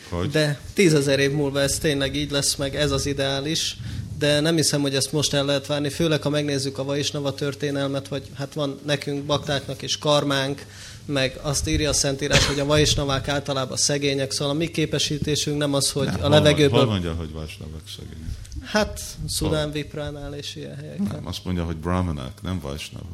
Hogy? 0.08 0.30
De 0.30 0.60
tízezer 0.72 1.18
év 1.18 1.30
múlva 1.32 1.60
ez 1.60 1.78
tényleg 1.78 2.16
így 2.16 2.30
lesz, 2.30 2.54
meg 2.54 2.76
ez 2.76 2.90
az 2.90 3.06
ideális, 3.06 3.76
de 4.18 4.40
nem 4.40 4.56
hiszem, 4.56 4.80
hogy 4.80 4.94
ezt 4.94 5.12
most 5.12 5.34
el 5.34 5.44
lehet 5.44 5.66
várni, 5.66 5.88
főleg 5.88 6.22
ha 6.22 6.28
megnézzük 6.28 6.78
a 6.78 6.84
Vaisnava 6.84 7.34
történelmet, 7.34 8.08
hogy 8.08 8.22
hát 8.34 8.54
van 8.54 8.78
nekünk 8.86 9.24
baktáknak 9.24 9.82
is 9.82 9.98
karmánk, 9.98 10.66
meg 11.06 11.38
azt 11.42 11.68
írja 11.68 11.88
a 11.88 11.92
Szentírás, 11.92 12.46
hogy 12.46 12.58
a 12.58 12.64
vaisnavák 12.64 13.28
általában 13.28 13.76
szegények, 13.76 14.30
szóval 14.30 14.54
a 14.54 14.56
mi 14.56 14.70
képesítésünk 14.70 15.58
nem 15.58 15.74
az, 15.74 15.90
hogy 15.90 16.06
nem, 16.06 16.22
a 16.22 16.28
levegőből... 16.28 16.78
Hol 16.78 16.88
mondja, 16.88 17.12
hogy 17.12 17.32
vaisnavák 17.32 17.82
szegények? 17.96 18.28
Hát, 18.62 19.00
Szudán 19.28 19.72
Vipránál 19.72 20.34
és 20.34 20.56
ilyen 20.56 20.76
helyeken. 20.76 21.06
Nem, 21.12 21.26
azt 21.26 21.44
mondja, 21.44 21.64
hogy 21.64 21.76
brahmanák, 21.76 22.42
nem 22.42 22.60
vaisnavák. 22.60 23.08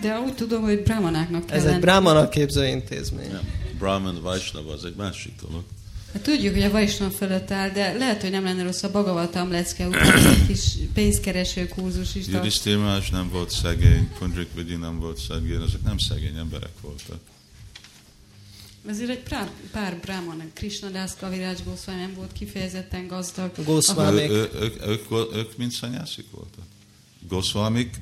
De 0.00 0.18
úgy 0.18 0.34
tudom, 0.34 0.62
hogy 0.62 0.82
brahmanáknak 0.82 1.46
kell 1.46 1.56
Ez 1.56 1.64
egy 1.64 1.80
brahmana 1.80 2.28
képzőintézmény. 2.28 3.30
Nem. 3.30 3.48
Brahman, 3.78 4.22
Vaisnava 4.22 4.72
az 4.72 4.84
egy 4.84 4.94
másik 4.96 5.32
dolog. 5.46 5.62
Hát 6.12 6.22
tudjuk, 6.22 6.54
hogy 6.54 6.62
a 6.62 6.70
Vaisnava 6.70 7.10
fölött 7.10 7.50
áll, 7.50 7.70
de 7.70 7.92
lehet, 7.92 8.20
hogy 8.20 8.30
nem 8.30 8.44
lenne 8.44 8.62
rossz 8.62 8.82
a 8.82 8.90
Bhagavatam 8.90 9.50
lecke 9.50 9.86
után 9.86 10.26
egy 10.26 10.46
kis 10.46 10.74
pénzkereső 10.94 11.66
kurzus 11.66 12.14
is. 12.14 12.26
Yudhiszthirmás 12.26 13.10
nem 13.10 13.30
volt 13.30 13.50
szegény, 13.50 14.08
Pundrik 14.18 14.48
Vidi 14.54 14.74
nem 14.74 14.98
volt 14.98 15.18
szegény, 15.18 15.62
ezek 15.62 15.82
nem 15.82 15.98
szegény 15.98 16.36
emberek 16.36 16.80
voltak. 16.80 17.20
Ezért 18.86 19.10
egy 19.10 19.22
pár, 19.22 19.50
pár 19.72 19.98
brahman, 20.00 20.50
Krishna 20.54 20.88
Das 20.88 21.10
Kaviraj 21.20 21.54
Goswami 21.64 22.00
nem 22.00 22.14
volt 22.14 22.32
kifejezetten 22.32 23.06
gazdag. 23.06 23.50
Ő, 23.58 23.62
ő, 23.62 24.50
ők, 24.60 24.86
ők, 24.86 25.10
ők, 25.10 25.34
ők 25.34 25.56
mind 25.56 25.70
szanyászik 25.70 26.30
voltak. 26.30 26.64
Goswamik, 27.28 27.96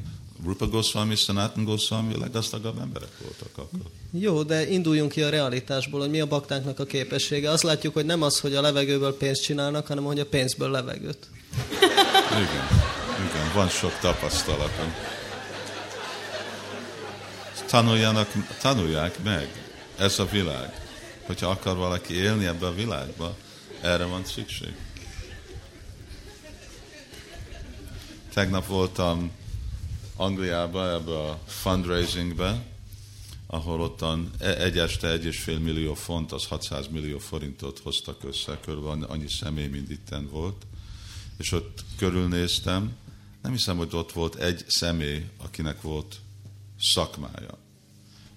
Rupa 0.45 0.67
Goswami, 0.67 1.15
Sanatan 1.15 1.65
Goswami 1.65 2.15
a 2.15 2.19
leggazdagabb 2.19 2.79
emberek 2.81 3.09
voltak 3.23 3.49
akkor. 3.53 3.91
Jó, 4.11 4.43
de 4.43 4.71
induljunk 4.71 5.13
ki 5.13 5.23
a 5.23 5.29
realitásból, 5.29 6.01
hogy 6.01 6.11
mi 6.11 6.21
a 6.21 6.27
baktánknak 6.27 6.79
a 6.79 6.85
képessége. 6.85 7.51
Azt 7.51 7.63
látjuk, 7.63 7.95
hogy 7.95 8.07
nem 8.07 8.23
az, 8.23 8.41
hogy 8.41 8.55
a 8.55 8.61
levegőből 8.61 9.17
pénzt 9.17 9.43
csinálnak, 9.43 9.87
hanem 9.87 10.05
hogy 10.05 10.21
a 10.21 10.27
pénzből 10.27 10.71
levegőt. 10.71 11.27
Igen, 12.31 12.67
igen, 13.31 13.53
van 13.55 13.69
sok 13.69 13.99
tapasztalatom. 14.01 14.95
Tanuljanak, 17.67 18.33
tanulják 18.61 19.23
meg. 19.23 19.63
Ez 19.99 20.19
a 20.19 20.25
világ. 20.25 20.85
Hogyha 21.27 21.51
akar 21.51 21.77
valaki 21.77 22.15
élni 22.15 22.47
ebbe 22.47 22.67
a 22.67 22.75
világba, 22.75 23.37
erre 23.81 24.05
van 24.05 24.25
szükség. 24.25 24.75
Tegnap 28.35 28.67
voltam 28.67 29.31
Angliába, 30.17 30.93
ebbe 30.93 31.19
a 31.19 31.41
fundraisingbe, 31.47 32.65
ahol 33.47 33.81
ottan 33.81 34.31
e- 34.39 34.63
egy 34.63 34.79
este 34.79 35.11
egy 35.11 35.25
és 35.25 35.39
fél 35.39 35.59
millió 35.59 35.95
font, 35.95 36.33
az 36.33 36.47
600 36.47 36.89
millió 36.89 37.19
forintot 37.19 37.79
hoztak 37.79 38.25
össze, 38.25 38.59
körülbelül 38.61 39.05
annyi 39.05 39.29
személy, 39.29 39.67
mint 39.67 39.91
itten 39.91 40.29
volt. 40.31 40.67
És 41.39 41.53
ott 41.53 41.85
körülnéztem, 41.97 42.97
nem 43.43 43.53
hiszem, 43.53 43.77
hogy 43.77 43.89
ott 43.93 44.13
volt 44.13 44.35
egy 44.35 44.65
személy, 44.69 45.25
akinek 45.43 45.83
volt 45.83 46.21
szakmája. 46.81 47.59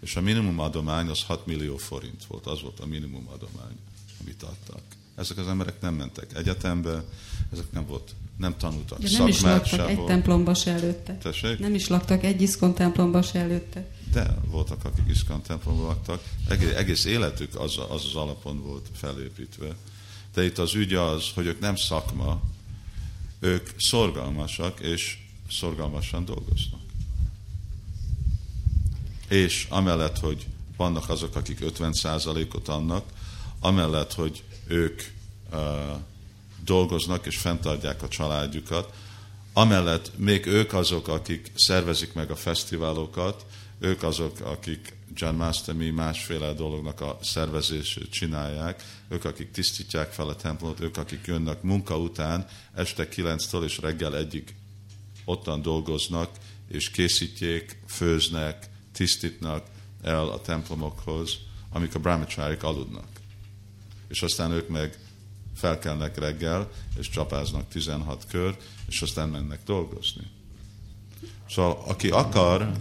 És 0.02 0.16
a 0.16 0.22
minimum 0.22 0.60
adomány 0.60 1.08
az 1.08 1.24
6 1.24 1.46
millió 1.46 1.78
forint 1.78 2.26
volt, 2.26 2.46
az 2.46 2.62
volt 2.62 2.80
a 2.80 2.86
minimum 2.86 3.28
adomány, 3.28 3.78
amit 4.22 4.44
adtak. 4.44 4.82
Ezek 5.16 5.38
az 5.38 5.48
emberek 5.48 5.82
nem 5.82 5.94
mentek 5.94 6.36
egyetembe, 6.36 7.04
ezek 7.52 7.72
nem 7.72 7.86
volt 7.86 8.16
nem 8.40 8.58
tanultak 8.58 9.00
De 9.00 9.10
nem 9.18 9.28
is 9.28 9.42
laktak 9.42 9.90
egy 9.90 10.04
templomba 10.04 10.54
se 10.54 10.72
előtte. 10.72 11.18
Tessék? 11.18 11.60
Nem 11.60 11.74
is 11.74 11.88
laktak 11.88 12.24
egy 12.24 12.42
iszkon 12.42 12.74
templomba 12.74 13.22
se 13.22 13.40
előtte. 13.40 13.88
De 14.12 14.38
voltak, 14.46 14.86
akik 14.86 15.04
iszkon 15.10 15.42
templomba 15.42 15.86
laktak. 15.86 16.24
Egész, 16.50 16.74
egész 16.74 17.06
életük 17.06 17.60
az, 17.60 17.78
az 17.90 18.06
az 18.06 18.16
alapon 18.16 18.62
volt 18.64 18.88
felépítve. 18.94 19.76
De 20.34 20.44
itt 20.44 20.58
az 20.58 20.76
ügy 20.76 20.94
az, 20.94 21.24
hogy 21.34 21.46
ők 21.46 21.60
nem 21.60 21.76
szakma, 21.76 22.42
ők 23.40 23.70
szorgalmasak, 23.80 24.80
és 24.80 25.18
szorgalmasan 25.52 26.26
dolgoznak. 26.26 26.82
És 29.28 29.68
amellett, 29.70 30.20
hogy 30.20 30.48
vannak 30.78 31.10
azok, 31.10 31.36
akik 31.36 31.60
50%-ot 31.62 32.68
annak, 32.68 33.06
amellett, 33.60 34.14
hogy 34.14 34.44
ők 34.68 35.02
uh, 35.52 35.60
dolgoznak 36.70 37.26
és 37.26 37.38
fenntartják 37.38 38.04
a 38.04 38.08
családjukat, 38.08 38.94
amellett 39.54 40.12
még 40.18 40.46
ők 40.46 40.74
azok, 40.74 41.08
akik 41.08 41.52
szervezik 41.56 42.14
meg 42.14 42.32
a 42.32 42.36
fesztiválokat, 42.36 43.46
ők 43.80 44.04
azok, 44.04 44.40
akik 44.40 44.98
John 45.14 45.36
Mastami 45.36 45.90
másféle 45.90 46.54
dolognak 46.54 47.02
a 47.02 47.18
szervezését 47.22 48.10
csinálják, 48.12 48.84
ők, 49.08 49.26
akik 49.26 49.52
tisztítják 49.52 50.12
fel 50.12 50.28
a 50.28 50.36
templomot, 50.36 50.80
ők, 50.80 50.98
akik 50.98 51.26
jönnek 51.26 51.62
munka 51.62 51.98
után, 51.98 52.46
este 52.76 53.08
9-től 53.16 53.64
és 53.64 53.78
reggel 53.78 54.18
egyig 54.18 54.56
ottan 55.26 55.62
dolgoznak, 55.62 56.30
és 56.68 56.92
készítjék, 56.92 57.80
főznek, 57.88 58.70
tisztítnak 58.94 59.66
el 60.02 60.28
a 60.28 60.42
templomokhoz, 60.42 61.38
amik 61.70 61.96
a 61.96 62.00
brahmacharik 62.00 62.64
aludnak. 62.64 63.08
És 64.08 64.22
aztán 64.22 64.52
ők 64.52 64.68
meg 64.68 64.98
felkelnek 65.60 66.18
reggel, 66.18 66.70
és 67.00 67.10
csapáznak 67.10 67.68
16 67.68 68.26
kör, 68.30 68.58
és 68.88 69.02
aztán 69.02 69.30
mennek 69.30 69.60
dolgozni. 69.66 70.24
Szóval 71.50 71.84
aki 71.88 72.10
akar, 72.10 72.72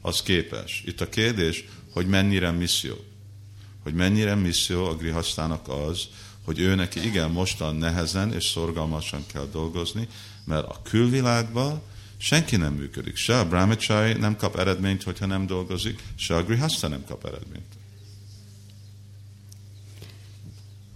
az 0.00 0.22
képes. 0.22 0.82
Itt 0.86 1.00
a 1.00 1.08
kérdés, 1.08 1.64
hogy 1.92 2.06
mennyire 2.06 2.50
misszió. 2.50 2.94
Hogy 3.82 3.94
mennyire 3.94 4.34
misszió 4.34 4.84
a 4.84 4.96
grihasztának 4.96 5.68
az, 5.68 6.08
hogy 6.44 6.58
ő 6.58 6.74
neki 6.74 7.06
igen 7.06 7.30
mostan 7.30 7.76
nehezen 7.76 8.32
és 8.32 8.44
szorgalmasan 8.44 9.24
kell 9.32 9.48
dolgozni, 9.52 10.08
mert 10.44 10.66
a 10.66 10.80
külvilágban 10.82 11.82
senki 12.16 12.56
nem 12.56 12.74
működik. 12.74 13.16
Se 13.16 13.38
a 13.38 13.48
brahmachari 13.48 14.12
nem 14.12 14.36
kap 14.36 14.56
eredményt, 14.56 15.02
hogyha 15.02 15.26
nem 15.26 15.46
dolgozik, 15.46 16.02
se 16.14 16.36
a 16.36 16.44
grihaszta 16.44 16.88
nem 16.88 17.04
kap 17.04 17.26
eredményt. 17.26 17.76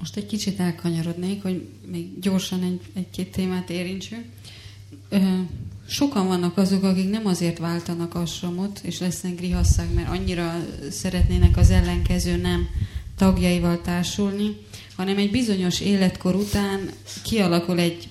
Most 0.00 0.16
egy 0.16 0.26
kicsit 0.26 0.60
elkanyarodnék, 0.60 1.42
hogy 1.42 1.68
még 1.90 2.18
gyorsan 2.20 2.62
egy, 2.62 2.80
egy-két 2.94 3.32
témát 3.32 3.70
érintsünk. 3.70 4.24
Sokan 5.86 6.26
vannak 6.26 6.56
azok, 6.56 6.82
akik 6.82 7.10
nem 7.10 7.26
azért 7.26 7.58
váltanak 7.58 8.14
asramot, 8.14 8.80
és 8.82 8.98
lesznek 8.98 9.34
grihasszák, 9.34 9.92
mert 9.94 10.08
annyira 10.08 10.66
szeretnének 10.90 11.56
az 11.56 11.70
ellenkező 11.70 12.36
nem 12.36 12.68
tagjaival 13.16 13.80
társulni, 13.80 14.56
hanem 14.96 15.18
egy 15.18 15.30
bizonyos 15.30 15.80
életkor 15.80 16.34
után 16.34 16.90
kialakul 17.22 17.78
egy 17.78 18.08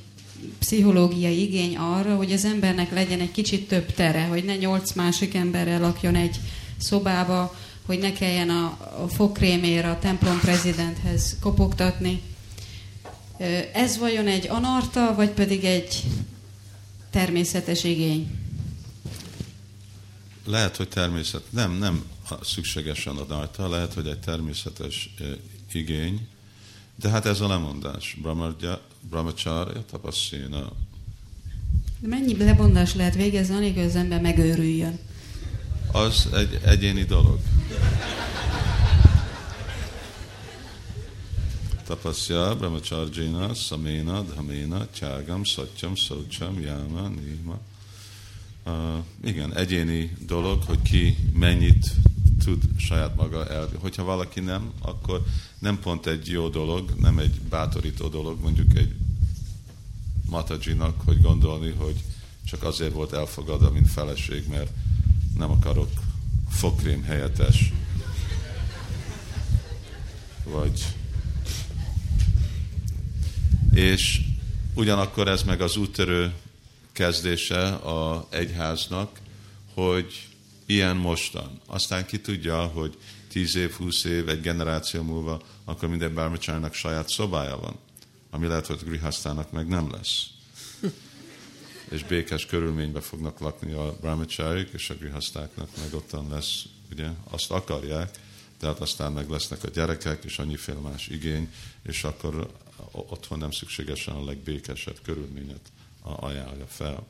pszichológiai 0.60 1.42
igény 1.42 1.78
arra, 1.78 2.16
hogy 2.16 2.32
az 2.32 2.46
embernek 2.46 2.94
legyen 2.94 3.20
egy 3.20 3.32
kicsit 3.32 3.68
több 3.68 3.94
tere, 3.94 4.24
hogy 4.24 4.44
ne 4.44 4.56
nyolc 4.56 4.94
másik 4.94 5.36
emberrel 5.36 5.80
lakjon 5.80 6.16
egy 6.16 6.40
szobába, 6.78 7.56
hogy 7.90 8.00
ne 8.00 8.14
kelljen 8.14 8.50
a, 8.50 8.66
a 9.04 9.08
fogkrémér 9.08 9.86
a 9.86 10.00
templom 10.00 10.40
prezidenthez 10.40 11.38
kopogtatni. 11.40 12.22
Ez 13.74 13.98
vajon 13.98 14.28
egy 14.28 14.48
anarta, 14.48 15.16
vagy 15.16 15.30
pedig 15.30 15.64
egy 15.64 16.04
természetes 17.10 17.84
igény? 17.84 18.32
Lehet, 20.46 20.76
hogy 20.76 20.88
természet, 20.88 21.44
nem, 21.50 21.72
nem 21.72 22.04
szükségesen 22.42 23.16
anarta, 23.16 23.70
lehet, 23.70 23.94
hogy 23.94 24.08
egy 24.08 24.20
természetes 24.20 25.14
igény, 25.72 26.28
de 26.96 27.10
hát 27.10 27.26
ez 27.26 27.42
a 27.42 27.48
lemondás. 27.48 28.18
Brahmacharya 29.10 29.86
tapasszina. 29.92 30.72
De 32.00 32.08
mennyi 32.08 32.38
lebondás 32.38 32.96
lehet 32.96 33.16
végezni, 33.16 33.56
anélkül 33.56 33.84
az 33.84 33.96
ember 33.96 34.22
megőrüljön? 34.22 35.00
Az 35.92 36.28
egy 36.34 36.60
egyéni 36.64 37.04
dolog. 37.04 37.40
Tapasya, 41.86 42.56
brahmacharjina, 42.56 43.54
samena, 43.54 44.22
dhamena, 44.22 44.88
tyágam, 44.88 45.44
satyam, 45.44 45.96
szaucsam, 45.96 46.60
yama, 46.60 47.08
nima. 47.08 47.60
Uh, 48.66 49.04
igen, 49.24 49.56
egyéni 49.56 50.16
dolog, 50.26 50.64
hogy 50.64 50.82
ki 50.82 51.18
mennyit 51.34 51.86
tud 52.44 52.64
saját 52.78 53.16
maga 53.16 53.48
el. 53.48 53.70
Hogyha 53.80 54.04
valaki 54.04 54.40
nem, 54.40 54.72
akkor 54.82 55.24
nem 55.60 55.80
pont 55.80 56.06
egy 56.06 56.28
jó 56.28 56.48
dolog, 56.48 56.94
nem 57.00 57.18
egy 57.18 57.42
bátorító 57.50 58.08
dolog, 58.08 58.42
mondjuk 58.42 58.78
egy 58.78 58.96
matajinak, 60.30 61.02
hogy 61.06 61.22
gondolni, 61.22 61.72
hogy 61.72 61.96
csak 62.46 62.64
azért 62.64 62.94
volt 62.94 63.14
elfogadva, 63.14 63.72
mint 63.72 63.92
feleség, 63.92 64.48
mert 64.48 64.72
nem 65.38 65.52
akarok 65.52 65.92
fokrém 66.50 67.04
helyettes, 67.04 67.74
vagy 70.44 70.86
és 73.74 74.22
ugyanakkor 74.74 75.28
ez 75.28 75.44
meg 75.44 75.62
az 75.62 75.78
úttörő 75.78 76.34
kezdése 76.92 77.68
a 77.68 78.28
egyháznak, 78.30 79.20
hogy 79.74 80.28
ilyen 80.66 80.96
mostan. 80.96 81.60
Aztán 81.66 82.06
ki 82.06 82.20
tudja, 82.20 82.62
hogy 82.62 82.98
tíz 83.28 83.56
év, 83.56 83.72
húsz 83.72 84.04
év, 84.04 84.30
egy 84.30 84.42
generáció 84.42 85.04
múlva, 85.04 85.42
akkor 85.66 85.90
minden 85.90 86.14
bármicsának 86.14 86.74
saját 86.74 87.10
szobája 87.10 87.58
van, 87.58 87.76
ami 88.30 88.48
lehet, 88.48 88.66
hogy 88.66 88.80
Grihasztának 88.84 89.52
meg 89.52 89.68
nem 89.68 89.92
lesz. 89.92 90.26
És 91.90 92.04
békés 92.04 92.46
körülményben 92.46 93.02
fognak 93.02 93.40
lakni 93.40 93.72
a 93.72 93.96
brahmacharik, 94.02 94.70
és 94.74 94.90
a 94.90 94.94
grihasztáknak 94.94 95.70
meg 95.78 95.94
ottan 95.94 96.30
lesz, 96.30 96.64
ugye, 96.92 97.08
azt 97.30 97.52
akarják, 97.52 98.20
tehát 98.60 98.80
aztán 98.80 99.12
meg 99.12 99.30
lesznek 99.30 99.64
a 99.64 99.70
gyerekek, 99.70 100.24
és 100.24 100.40
annyiféle 100.40 100.80
más 100.80 101.08
igény, 101.08 101.52
és 101.84 102.04
akkor 102.04 102.52
otthon 102.92 103.38
nem 103.38 103.52
szükségesen 103.52 104.16
a 104.16 104.26
legbékesebb 104.26 104.98
körülményet 105.04 105.72
ajánlja 106.02 106.68
fel. 106.68 107.08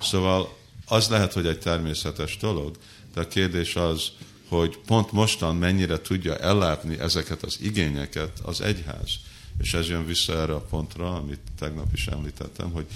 Szóval 0.00 0.56
az 0.86 1.08
lehet, 1.08 1.32
hogy 1.32 1.46
egy 1.46 1.58
természetes 1.58 2.36
dolog, 2.36 2.76
de 3.14 3.20
a 3.20 3.28
kérdés 3.28 3.76
az, 3.76 4.10
hogy 4.48 4.78
pont 4.78 5.12
mostan 5.12 5.56
mennyire 5.56 6.00
tudja 6.00 6.36
ellátni 6.38 6.98
ezeket 6.98 7.42
az 7.42 7.58
igényeket 7.60 8.40
az 8.42 8.60
egyház. 8.60 9.10
És 9.58 9.74
ez 9.74 9.88
jön 9.88 10.06
vissza 10.06 10.32
erre 10.32 10.54
a 10.54 10.60
pontra, 10.60 11.14
amit 11.14 11.40
tegnap 11.58 11.92
is 11.92 12.06
említettem, 12.06 12.70
hogy 12.70 12.86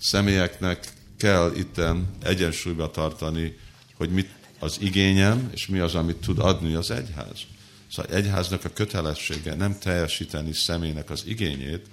személyeknek 0.00 0.92
kell 1.16 1.52
itten 1.56 2.08
egyensúlyba 2.22 2.90
tartani, 2.90 3.56
hogy 3.94 4.10
mit 4.10 4.28
az 4.58 4.76
igényem, 4.80 5.50
és 5.52 5.66
mi 5.66 5.78
az, 5.78 5.94
amit 5.94 6.16
tud 6.16 6.38
adni 6.38 6.74
az 6.74 6.90
egyház. 6.90 7.38
Szóval 7.92 8.14
egyháznak 8.14 8.64
a 8.64 8.68
kötelessége 8.68 9.54
nem 9.54 9.78
teljesíteni 9.78 10.52
személynek 10.52 11.10
az 11.10 11.22
igényét, 11.26 11.86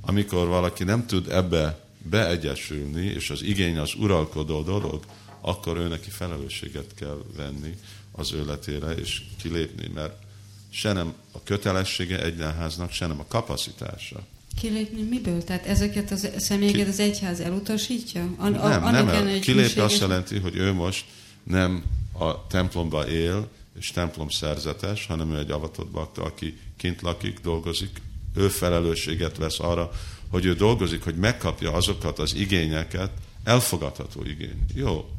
amikor 0.00 0.46
valaki 0.46 0.84
nem 0.84 1.06
tud 1.06 1.28
ebbe 1.28 1.78
beegyesülni, 2.02 3.06
és 3.06 3.30
az 3.30 3.42
igény 3.42 3.78
az 3.78 3.94
uralkodó 3.94 4.62
dolog, 4.62 5.04
akkor 5.40 5.76
ő 5.76 5.88
neki 5.88 6.10
felelősséget 6.10 6.94
kell 6.94 7.24
venni 7.36 7.78
az 8.12 8.32
életére, 8.32 8.90
és 8.90 9.22
kilépni, 9.42 9.90
mert 9.94 10.22
se 10.70 10.92
nem 10.92 11.14
a 11.32 11.42
kötelessége 11.42 12.22
egyháznak, 12.22 12.92
se 12.92 13.06
nem 13.06 13.20
a 13.20 13.26
kapacitása. 13.28 14.26
Kilépni 14.58 15.02
miből? 15.02 15.44
Tehát 15.44 15.66
ezeket 15.66 16.10
az 16.10 16.28
személyeket 16.36 16.84
Ki... 16.84 16.88
az 16.88 17.00
egyház 17.00 17.40
elutasítja? 17.40 18.34
An- 18.36 18.62
nem, 18.62 18.84
a, 18.84 18.90
nem 18.90 19.08
el. 19.08 19.38
Kilépni 19.38 19.80
azt 19.80 20.00
jelenti, 20.00 20.38
hogy 20.38 20.56
ő 20.56 20.72
most 20.72 21.04
nem 21.42 21.84
a 22.12 22.46
templomba 22.46 23.08
él, 23.08 23.48
és 23.78 23.90
templom 23.90 24.28
szerzetes, 24.28 25.06
hanem 25.06 25.32
ő 25.32 25.38
egy 25.38 25.50
avatott 25.50 25.90
bakta, 25.90 26.22
aki 26.22 26.58
kint 26.76 27.02
lakik, 27.02 27.38
dolgozik, 27.38 28.00
ő 28.34 28.48
felelősséget 28.48 29.36
vesz 29.36 29.60
arra, 29.60 29.90
hogy 30.30 30.44
ő 30.44 30.54
dolgozik, 30.54 31.04
hogy 31.04 31.16
megkapja 31.16 31.72
azokat 31.72 32.18
az 32.18 32.34
igényeket, 32.34 33.10
elfogadható 33.44 34.24
igény. 34.24 34.64
Jó, 34.74 35.10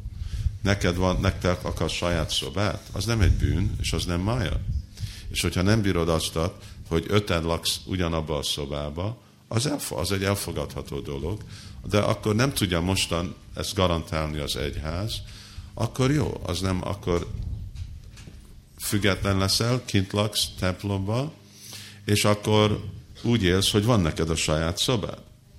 neked 0.62 0.96
van, 0.96 1.20
nektek 1.20 1.64
akar 1.64 1.90
saját 1.90 2.30
szobát, 2.30 2.88
az 2.92 3.04
nem 3.04 3.20
egy 3.20 3.32
bűn, 3.32 3.76
és 3.80 3.92
az 3.92 4.04
nem 4.04 4.20
mája. 4.20 4.60
És 5.30 5.40
hogyha 5.40 5.62
nem 5.62 5.82
bírod 5.82 6.08
azt, 6.08 6.38
hogy 6.88 7.04
öten 7.08 7.42
laksz 7.42 7.80
ugyanabba 7.86 8.36
a 8.36 8.42
szobába, 8.42 9.18
az, 9.52 9.66
elf- 9.66 9.92
az 9.92 10.12
egy 10.12 10.24
elfogadható 10.24 11.00
dolog, 11.00 11.40
de 11.88 11.98
akkor 11.98 12.34
nem 12.34 12.52
tudja 12.52 12.80
mostan 12.80 13.34
ezt 13.54 13.74
garantálni 13.74 14.38
az 14.38 14.56
egyház, 14.56 15.14
akkor 15.74 16.10
jó, 16.10 16.40
az 16.42 16.60
nem, 16.60 16.80
akkor 16.84 17.26
független 18.78 19.38
leszel, 19.38 19.82
kint 19.84 20.12
laksz 20.12 20.48
templomba, 20.58 21.32
és 22.04 22.24
akkor 22.24 22.84
úgy 23.22 23.42
élsz, 23.42 23.70
hogy 23.70 23.84
van 23.84 24.00
neked 24.00 24.30
a 24.30 24.36
saját 24.36 24.78
szobád. 24.78 25.18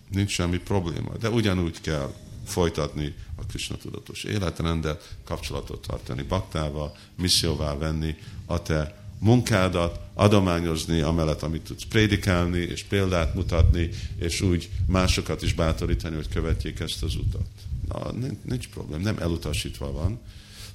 Nincs 0.09 0.31
semmi 0.31 0.57
probléma. 0.57 1.17
De 1.17 1.29
ugyanúgy 1.29 1.81
kell 1.81 2.13
folytatni 2.45 3.15
a 3.35 3.45
Krishna 3.45 3.75
tudatos 3.75 4.23
életrendet, 4.23 5.15
kapcsolatot 5.23 5.87
tartani 5.87 6.21
baktával, 6.21 6.95
misszióvá 7.15 7.77
venni 7.77 8.15
a 8.45 8.61
te 8.61 9.03
munkádat, 9.19 9.99
adományozni 10.21 10.99
amellett, 10.99 11.41
amit 11.41 11.61
tudsz 11.61 11.83
prédikálni, 11.83 12.57
és 12.57 12.83
példát 12.83 13.33
mutatni, 13.33 13.89
és 14.19 14.41
úgy 14.41 14.69
másokat 14.87 15.41
is 15.41 15.53
bátorítani, 15.53 16.15
hogy 16.15 16.29
követjék 16.29 16.79
ezt 16.79 17.03
az 17.03 17.15
utat. 17.15 17.47
Na, 17.87 18.11
nincs, 18.11 18.37
nincs 18.43 18.69
problém, 18.69 19.01
nem 19.01 19.17
elutasítva 19.19 19.91
van. 19.91 20.19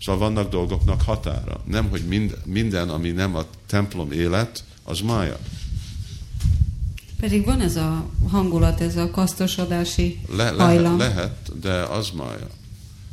Szóval 0.00 0.20
vannak 0.28 0.50
dolgoknak 0.50 1.02
határa. 1.02 1.60
Nem, 1.64 1.88
hogy 1.88 2.02
mind, 2.02 2.38
minden, 2.44 2.88
ami 2.88 3.10
nem 3.10 3.34
a 3.36 3.44
templom 3.66 4.12
élet, 4.12 4.64
az 4.82 5.00
mája. 5.00 5.38
Pedig 7.20 7.44
van 7.44 7.60
ez 7.60 7.76
a 7.76 8.06
hangulat, 8.28 8.80
ez 8.80 8.96
a 8.96 9.10
kasztosodási 9.10 10.20
Le, 10.28 10.48
hajlam. 10.48 10.98
lehet, 10.98 11.14
lehet, 11.14 11.60
de 11.60 11.72
az 11.72 12.10
mája. 12.10 12.48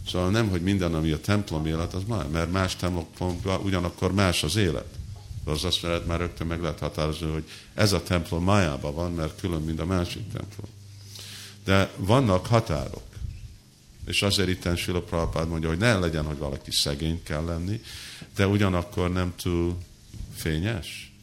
Szóval 0.07 0.29
nem, 0.29 0.49
hogy 0.49 0.61
minden, 0.61 0.93
ami 0.93 1.11
a 1.11 1.19
templom 1.19 1.65
élet, 1.65 1.93
az 1.93 2.01
mája, 2.07 2.27
mert 2.31 2.51
más 2.51 2.75
templomban 2.75 3.59
ugyanakkor 3.63 4.13
más 4.13 4.43
az 4.43 4.55
élet. 4.55 5.01
De 5.45 5.51
az 5.51 5.63
azt 5.63 5.81
lehet 5.81 6.05
már 6.05 6.19
rögtön 6.19 6.47
meg 6.47 6.61
lehet 6.61 6.79
határozni, 6.79 7.31
hogy 7.31 7.43
ez 7.73 7.91
a 7.93 8.03
templom 8.03 8.43
májában 8.43 8.93
van, 8.93 9.11
mert 9.13 9.39
külön, 9.39 9.61
mint 9.61 9.79
a 9.79 9.85
másik 9.85 10.31
templom. 10.33 10.69
De 11.63 11.91
vannak 11.97 12.45
határok. 12.45 13.03
És 14.05 14.21
azért 14.21 14.49
itt 14.49 14.77
Sila 14.77 15.01
Prabhupád 15.01 15.47
mondja, 15.47 15.69
hogy 15.69 15.77
ne 15.77 15.99
legyen, 15.99 16.25
hogy 16.25 16.37
valaki 16.37 16.71
szegény 16.71 17.23
kell 17.23 17.43
lenni, 17.43 17.81
de 18.35 18.47
ugyanakkor 18.47 19.11
nem 19.11 19.33
túl 19.35 19.77
fényes, 20.35 21.13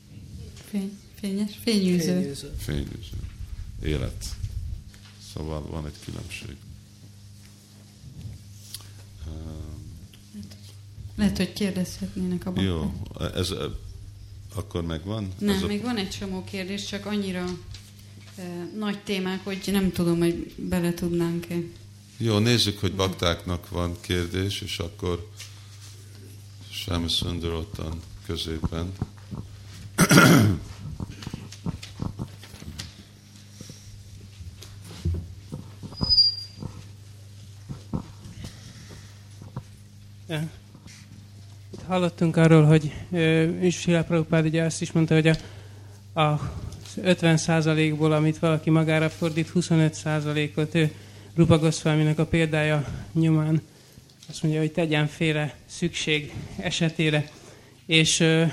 Fény, 0.70 0.98
fényes, 1.20 1.51
fényűző. 1.62 2.20
Fényűző. 2.20 2.55
fényűző 2.59 3.16
élet. 3.82 4.24
Szóval 5.32 5.66
van 5.66 5.86
egy 5.86 5.97
különbség. 6.05 6.56
Lehet, 11.16 11.36
hogy 11.36 11.52
kérdezhetnének 11.52 12.47
a 12.47 12.52
bakták. 12.52 12.64
Jó, 12.64 12.92
ez 13.34 13.51
akkor 14.60 14.82
megvan? 14.82 15.32
Nem, 15.38 15.54
ez 15.54 15.62
a, 15.62 15.66
még 15.66 15.82
van 15.82 15.96
egy 15.96 16.10
csomó 16.10 16.44
kérdés, 16.44 16.86
csak 16.86 17.06
annyira 17.06 17.44
e, 18.36 18.70
nagy 18.78 18.98
témák, 18.98 19.44
hogy 19.44 19.60
nem 19.66 19.92
tudom, 19.92 20.18
hogy 20.18 20.54
bele 20.56 20.94
tudnánk-e. 20.94 21.56
Jó, 22.16 22.38
nézzük, 22.38 22.80
hogy 22.80 22.94
baktáknak 22.94 23.68
van 23.68 23.96
kérdés, 24.00 24.60
és 24.60 24.78
akkor 24.78 25.28
Sámi 26.70 27.08
Szundar 27.08 27.52
ottan 27.52 28.00
középen. 28.26 28.92
Ja. 40.28 40.59
Hallottunk 41.90 42.36
arról, 42.36 42.64
hogy 42.64 42.92
Sila 43.70 44.02
Prabhupád 44.04 44.44
ugye 44.44 44.62
azt 44.62 44.80
is 44.80 44.92
mondta, 44.92 45.14
hogy 45.14 45.26
a, 45.26 45.36
a 46.20 46.52
50%-ból, 46.96 48.12
amit 48.12 48.38
valaki 48.38 48.70
magára 48.70 49.08
fordít, 49.08 49.52
25%-ot 49.54 50.74
ő 50.74 50.92
Rupa 51.34 51.58
Goswaminak 51.58 52.18
a 52.18 52.26
példája 52.26 52.84
nyomán 53.12 53.62
azt 54.28 54.42
mondja, 54.42 54.60
hogy 54.60 54.72
tegyen 54.72 55.06
félre 55.06 55.54
szükség 55.66 56.32
esetére. 56.56 57.30
És 57.86 58.20
ö, 58.20 58.44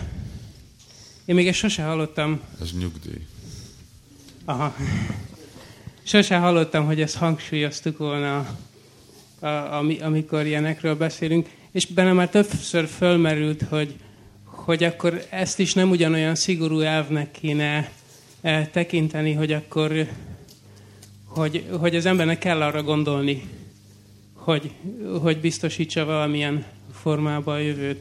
én 1.25 1.35
még 1.35 1.47
ezt 1.47 1.57
sose 1.57 1.83
hallottam, 1.83 2.39
Ez 2.61 2.71
nyugdíj. 2.79 3.25
aha, 4.45 4.75
sose 6.03 6.37
hallottam, 6.37 6.85
hogy 6.85 7.01
ezt 7.01 7.15
hangsúlyoztuk 7.15 7.97
volna, 7.97 8.37
a, 9.39 9.45
a, 9.45 9.77
ami- 9.77 9.99
amikor 9.99 10.45
ilyenekről 10.45 10.95
beszélünk. 10.95 11.49
És 11.77 11.85
benne 11.85 12.13
már 12.13 12.29
többször 12.29 12.85
fölmerült, 12.85 13.61
hogy, 13.69 13.95
hogy 14.43 14.83
akkor 14.83 15.25
ezt 15.29 15.59
is 15.59 15.73
nem 15.73 15.89
ugyanolyan 15.89 16.35
szigorú 16.35 16.79
elvnek 16.79 17.31
kéne 17.31 17.91
eh, 18.41 18.67
tekinteni, 18.71 19.33
hogy 19.33 19.51
akkor 19.51 20.07
hogy, 21.25 21.65
hogy 21.79 21.95
az 21.95 22.05
embernek 22.05 22.37
kell 22.37 22.61
arra 22.61 22.83
gondolni, 22.83 23.43
hogy, 24.33 24.71
hogy 25.21 25.39
biztosítsa 25.39 26.05
valamilyen 26.05 26.65
formában 26.93 27.55
a 27.55 27.59
jövőt. 27.59 27.99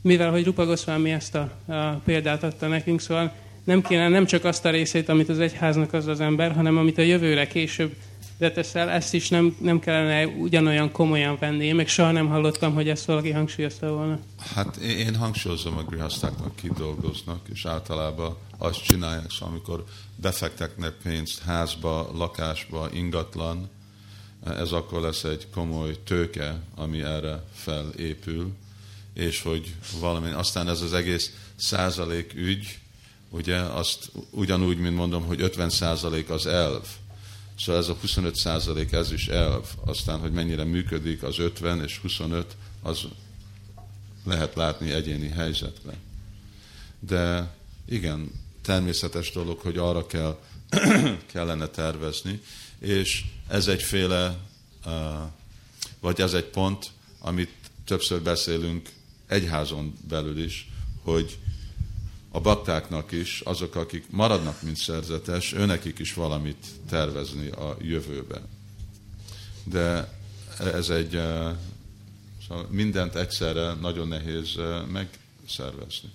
Mivel, 0.00 0.30
hogy 0.30 0.44
Rupa 0.44 0.66
Goswami 0.66 1.10
ezt 1.10 1.34
a, 1.34 1.52
a 1.66 2.00
példát 2.04 2.42
adta 2.42 2.68
nekünk, 2.68 3.00
szóval 3.00 3.32
nem 3.64 3.82
kéne 3.82 4.08
nem 4.08 4.26
csak 4.26 4.44
azt 4.44 4.64
a 4.64 4.70
részét, 4.70 5.08
amit 5.08 5.28
az 5.28 5.38
egyháznak 5.38 5.92
az 5.92 6.06
az 6.06 6.20
ember, 6.20 6.52
hanem 6.52 6.76
amit 6.76 6.98
a 6.98 7.02
jövőre 7.02 7.46
később 7.46 7.94
beteszel, 8.38 8.90
ezt 8.90 9.14
is 9.14 9.28
nem, 9.28 9.56
nem 9.60 9.78
kellene 9.78 10.26
ugyanolyan 10.26 10.92
komolyan 10.92 11.36
venni. 11.40 11.64
Én 11.64 11.74
meg 11.74 11.88
soha 11.88 12.10
nem 12.10 12.28
hallottam, 12.28 12.74
hogy 12.74 12.88
ezt 12.88 13.04
valaki 13.04 13.30
hangsúlyozta 13.30 13.92
volna. 13.92 14.18
Hát 14.54 14.76
én 14.76 15.16
hangsúlyozom 15.16 15.76
a 15.76 15.82
grihasztáknak, 15.82 16.56
ki 16.56 16.70
dolgoznak, 16.76 17.40
és 17.52 17.64
általában 17.64 18.36
azt 18.58 18.82
csinálják, 18.84 19.30
szóval 19.30 19.48
amikor 19.48 19.84
befektetnek 20.16 20.92
pénzt 21.02 21.42
házba, 21.42 22.10
lakásba, 22.14 22.88
ingatlan, 22.92 23.70
ez 24.44 24.72
akkor 24.72 25.00
lesz 25.00 25.24
egy 25.24 25.46
komoly 25.54 25.96
tőke, 26.04 26.60
ami 26.74 27.02
erre 27.02 27.42
felépül, 27.54 28.52
és 29.14 29.42
hogy 29.42 29.74
valami, 30.00 30.30
aztán 30.30 30.68
ez 30.68 30.80
az 30.80 30.92
egész 30.92 31.32
százalék 31.56 32.32
ügy, 32.34 32.78
ugye, 33.30 33.56
azt 33.56 34.10
ugyanúgy, 34.30 34.78
mint 34.78 34.96
mondom, 34.96 35.26
hogy 35.26 35.40
50 35.40 35.70
százalék 35.70 36.30
az 36.30 36.46
elv, 36.46 36.82
Szóval 37.58 37.80
ez 37.80 37.88
a 37.88 37.96
25 38.00 38.34
százalék, 38.34 38.92
ez 38.92 39.12
is 39.12 39.28
elv. 39.28 39.64
Aztán, 39.84 40.18
hogy 40.18 40.32
mennyire 40.32 40.64
működik 40.64 41.22
az 41.22 41.38
50 41.38 41.82
és 41.82 41.98
25, 41.98 42.56
az 42.82 43.06
lehet 44.24 44.54
látni 44.54 44.90
egyéni 44.90 45.28
helyzetben. 45.28 45.96
De 46.98 47.54
igen, 47.88 48.30
természetes 48.62 49.30
dolog, 49.32 49.58
hogy 49.58 49.78
arra 49.78 50.06
kell, 50.06 50.38
kellene 51.32 51.66
tervezni, 51.66 52.40
és 52.78 53.24
ez 53.48 53.66
egyféle, 53.66 54.38
vagy 56.00 56.20
ez 56.20 56.34
egy 56.34 56.44
pont, 56.44 56.90
amit 57.18 57.50
többször 57.84 58.22
beszélünk 58.22 58.88
egyházon 59.26 59.94
belül 60.08 60.38
is, 60.44 60.70
hogy 61.02 61.38
a 62.34 62.40
baktáknak 62.40 63.12
is, 63.12 63.40
azok, 63.40 63.74
akik 63.74 64.04
maradnak, 64.10 64.62
mint 64.62 64.76
szerzetes, 64.76 65.52
őnekik 65.52 65.98
is 65.98 66.14
valamit 66.14 66.66
tervezni 66.88 67.48
a 67.48 67.76
jövőbe. 67.80 68.42
De 69.64 70.18
ez 70.58 70.88
egy, 70.88 71.14
eh, 71.14 71.56
szóval 72.48 72.66
mindent 72.70 73.14
egyszerre 73.14 73.72
nagyon 73.72 74.08
nehéz 74.08 74.56
eh, 74.56 74.86
megszervezni. 74.86 76.10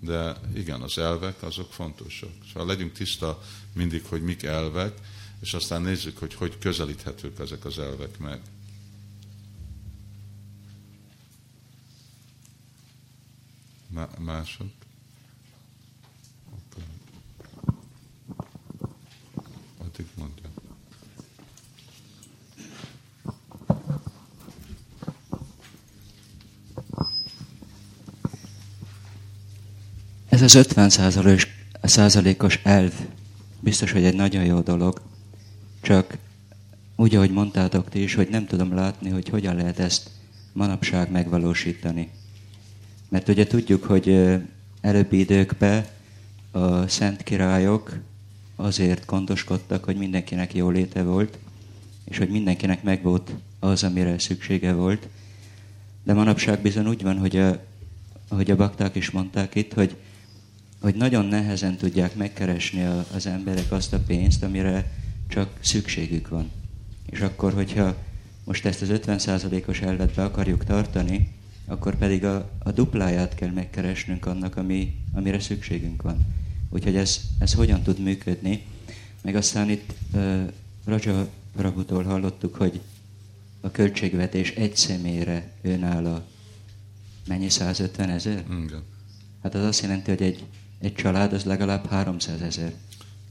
De 0.00 0.36
igen, 0.54 0.80
az 0.80 0.98
elvek 0.98 1.42
azok 1.42 1.72
fontosak. 1.72 2.32
Szóval 2.52 2.66
legyünk 2.66 2.92
tiszta 2.92 3.42
mindig, 3.72 4.04
hogy 4.04 4.22
mik 4.22 4.42
elvek, 4.42 4.98
és 5.40 5.54
aztán 5.54 5.82
nézzük, 5.82 6.18
hogy 6.18 6.34
hogy 6.34 6.58
közelíthetők 6.58 7.38
ezek 7.38 7.64
az 7.64 7.78
elvek 7.78 8.18
meg. 8.18 8.40
Má- 13.90 14.18
mások? 14.18 14.70
Akkor- 16.50 16.84
Addig 19.78 20.06
mondja. 20.14 20.48
Ez 30.28 30.42
az 30.42 30.54
50 30.54 30.90
százalékos, 30.90 31.46
százalékos 31.82 32.60
elv 32.62 32.92
biztos, 33.60 33.92
hogy 33.92 34.04
egy 34.04 34.14
nagyon 34.14 34.44
jó 34.44 34.60
dolog, 34.60 35.02
csak 35.80 36.18
úgy, 36.96 37.14
ahogy 37.14 37.30
mondtátok 37.30 37.88
ti 37.88 38.02
is, 38.02 38.14
hogy 38.14 38.28
nem 38.28 38.46
tudom 38.46 38.74
látni, 38.74 39.10
hogy 39.10 39.28
hogyan 39.28 39.56
lehet 39.56 39.78
ezt 39.78 40.10
manapság 40.52 41.10
megvalósítani. 41.10 42.10
Mert 43.10 43.28
ugye 43.28 43.46
tudjuk, 43.46 43.84
hogy 43.84 44.38
előbbi 44.80 45.18
időkben 45.18 45.86
a 46.50 46.88
szent 46.88 47.22
királyok 47.22 47.98
azért 48.56 49.06
gondoskodtak, 49.06 49.84
hogy 49.84 49.96
mindenkinek 49.96 50.54
jóléte 50.54 51.02
volt, 51.02 51.38
és 52.04 52.18
hogy 52.18 52.28
mindenkinek 52.28 52.82
megvolt 52.82 53.30
az, 53.58 53.84
amire 53.84 54.18
szüksége 54.18 54.72
volt. 54.72 55.08
De 56.04 56.12
manapság 56.12 56.60
bizony 56.60 56.86
úgy 56.86 57.02
van, 57.02 57.18
hogy 57.18 57.36
a, 57.36 57.64
ahogy 58.28 58.50
a 58.50 58.56
bakták 58.56 58.94
is 58.94 59.10
mondták 59.10 59.54
itt, 59.54 59.72
hogy, 59.72 59.96
hogy 60.80 60.94
nagyon 60.94 61.24
nehezen 61.24 61.76
tudják 61.76 62.14
megkeresni 62.14 62.84
a, 62.84 63.06
az 63.14 63.26
emberek 63.26 63.72
azt 63.72 63.92
a 63.92 63.98
pénzt, 63.98 64.42
amire 64.42 64.92
csak 65.28 65.58
szükségük 65.60 66.28
van. 66.28 66.50
És 67.10 67.20
akkor, 67.20 67.52
hogyha 67.52 67.96
most 68.44 68.66
ezt 68.66 68.82
az 68.82 68.88
50%-os 68.92 69.80
elvet 69.80 70.14
be 70.14 70.24
akarjuk 70.24 70.64
tartani, 70.64 71.28
akkor 71.70 71.96
pedig 71.96 72.24
a, 72.24 72.50
a 72.58 72.70
dupláját 72.70 73.34
kell 73.34 73.50
megkeresnünk 73.50 74.26
annak, 74.26 74.56
ami, 74.56 74.96
amire 75.12 75.40
szükségünk 75.40 76.02
van. 76.02 76.18
Úgyhogy 76.68 76.96
ez, 76.96 77.20
ez 77.38 77.52
hogyan 77.52 77.82
tud 77.82 77.98
működni. 77.98 78.66
Meg 79.22 79.34
aztán 79.34 79.70
itt 79.70 79.94
uh, 80.12 80.52
Raja 80.84 81.28
Prabhutól 81.56 82.02
hallottuk, 82.02 82.54
hogy 82.54 82.80
a 83.60 83.70
költségvetés 83.70 84.50
egy 84.50 84.76
személyre 84.76 85.52
önáll 85.62 86.06
a 86.06 86.24
mennyi 87.26 87.48
150 87.48 88.10
ezer? 88.10 88.44
Igen. 88.50 88.82
Hát 89.42 89.54
az 89.54 89.64
azt 89.64 89.82
jelenti, 89.82 90.10
hogy 90.10 90.22
egy, 90.22 90.44
egy 90.78 90.94
család 90.94 91.32
az 91.32 91.44
legalább 91.44 91.86
300 91.86 92.40
ezer. 92.40 92.74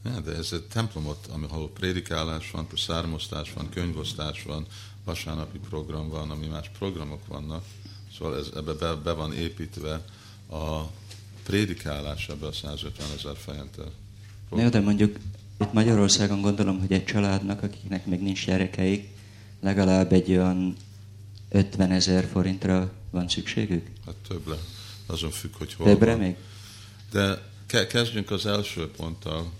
Ja, 0.05 0.19
de 0.19 0.35
ez 0.35 0.49
egy 0.51 0.63
templomot, 0.63 1.29
ahol 1.49 1.69
prédikálás 1.69 2.51
van, 2.51 2.67
szármosztás 2.75 3.53
van, 3.53 3.69
könyvosztás 3.69 4.43
van, 4.43 4.65
vasárnapi 5.03 5.57
program 5.69 6.09
van, 6.09 6.29
ami 6.31 6.47
más 6.47 6.71
programok 6.77 7.27
vannak. 7.27 7.63
Szóval 8.19 8.37
ez, 8.37 8.47
ebbe 8.55 8.73
be, 8.73 8.93
be 8.93 9.11
van 9.11 9.33
építve 9.33 9.93
a 10.49 10.81
prédikálás 11.43 12.27
ebbe 12.29 12.45
a 12.47 12.51
150 12.51 13.07
ezer 13.17 13.37
fejente. 13.37 13.81
Jó, 14.55 14.69
de 14.69 14.79
mondjuk 14.79 15.17
itt 15.59 15.73
Magyarországon 15.73 16.41
gondolom, 16.41 16.79
hogy 16.79 16.91
egy 16.91 17.05
családnak, 17.05 17.63
akiknek 17.63 18.05
még 18.05 18.21
nincs 18.21 18.45
gyerekeik, 18.45 19.09
legalább 19.61 20.13
egy 20.13 20.29
olyan 20.29 20.75
50 21.49 21.91
ezer 21.91 22.27
forintra 22.31 22.91
van 23.09 23.29
szükségük? 23.29 23.87
Hát 24.05 24.15
többre. 24.27 24.55
Azon 25.05 25.31
függ, 25.31 25.51
hogy 25.57 25.73
hol 25.73 25.85
Többre 25.87 26.11
van. 26.11 26.19
még? 26.19 26.35
De 27.11 27.41
ke- 27.65 27.87
kezdjünk 27.87 28.31
az 28.31 28.45
első 28.45 28.91
ponttal, 28.91 29.51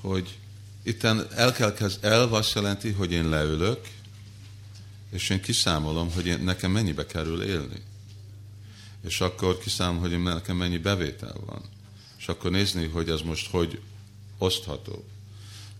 hogy 0.00 0.38
itten 0.82 1.26
el 1.36 1.52
kell 1.52 1.72
kezd, 1.72 2.04
el 2.04 2.34
azt 2.34 2.54
jelenti, 2.54 2.90
hogy 2.90 3.12
én 3.12 3.28
leülök, 3.28 3.88
és 5.10 5.30
én 5.30 5.40
kiszámolom, 5.40 6.12
hogy 6.12 6.26
én, 6.26 6.40
nekem 6.40 6.70
mennyibe 6.70 7.06
kerül 7.06 7.42
élni. 7.42 7.82
És 9.04 9.20
akkor 9.20 9.58
kiszámolom, 9.58 10.10
hogy 10.10 10.22
nekem 10.22 10.56
mennyi 10.56 10.78
bevétel 10.78 11.36
van. 11.46 11.62
És 12.18 12.28
akkor 12.28 12.50
nézni, 12.50 12.86
hogy 12.86 13.08
ez 13.08 13.20
most 13.20 13.50
hogy 13.50 13.80
osztható. 14.38 15.04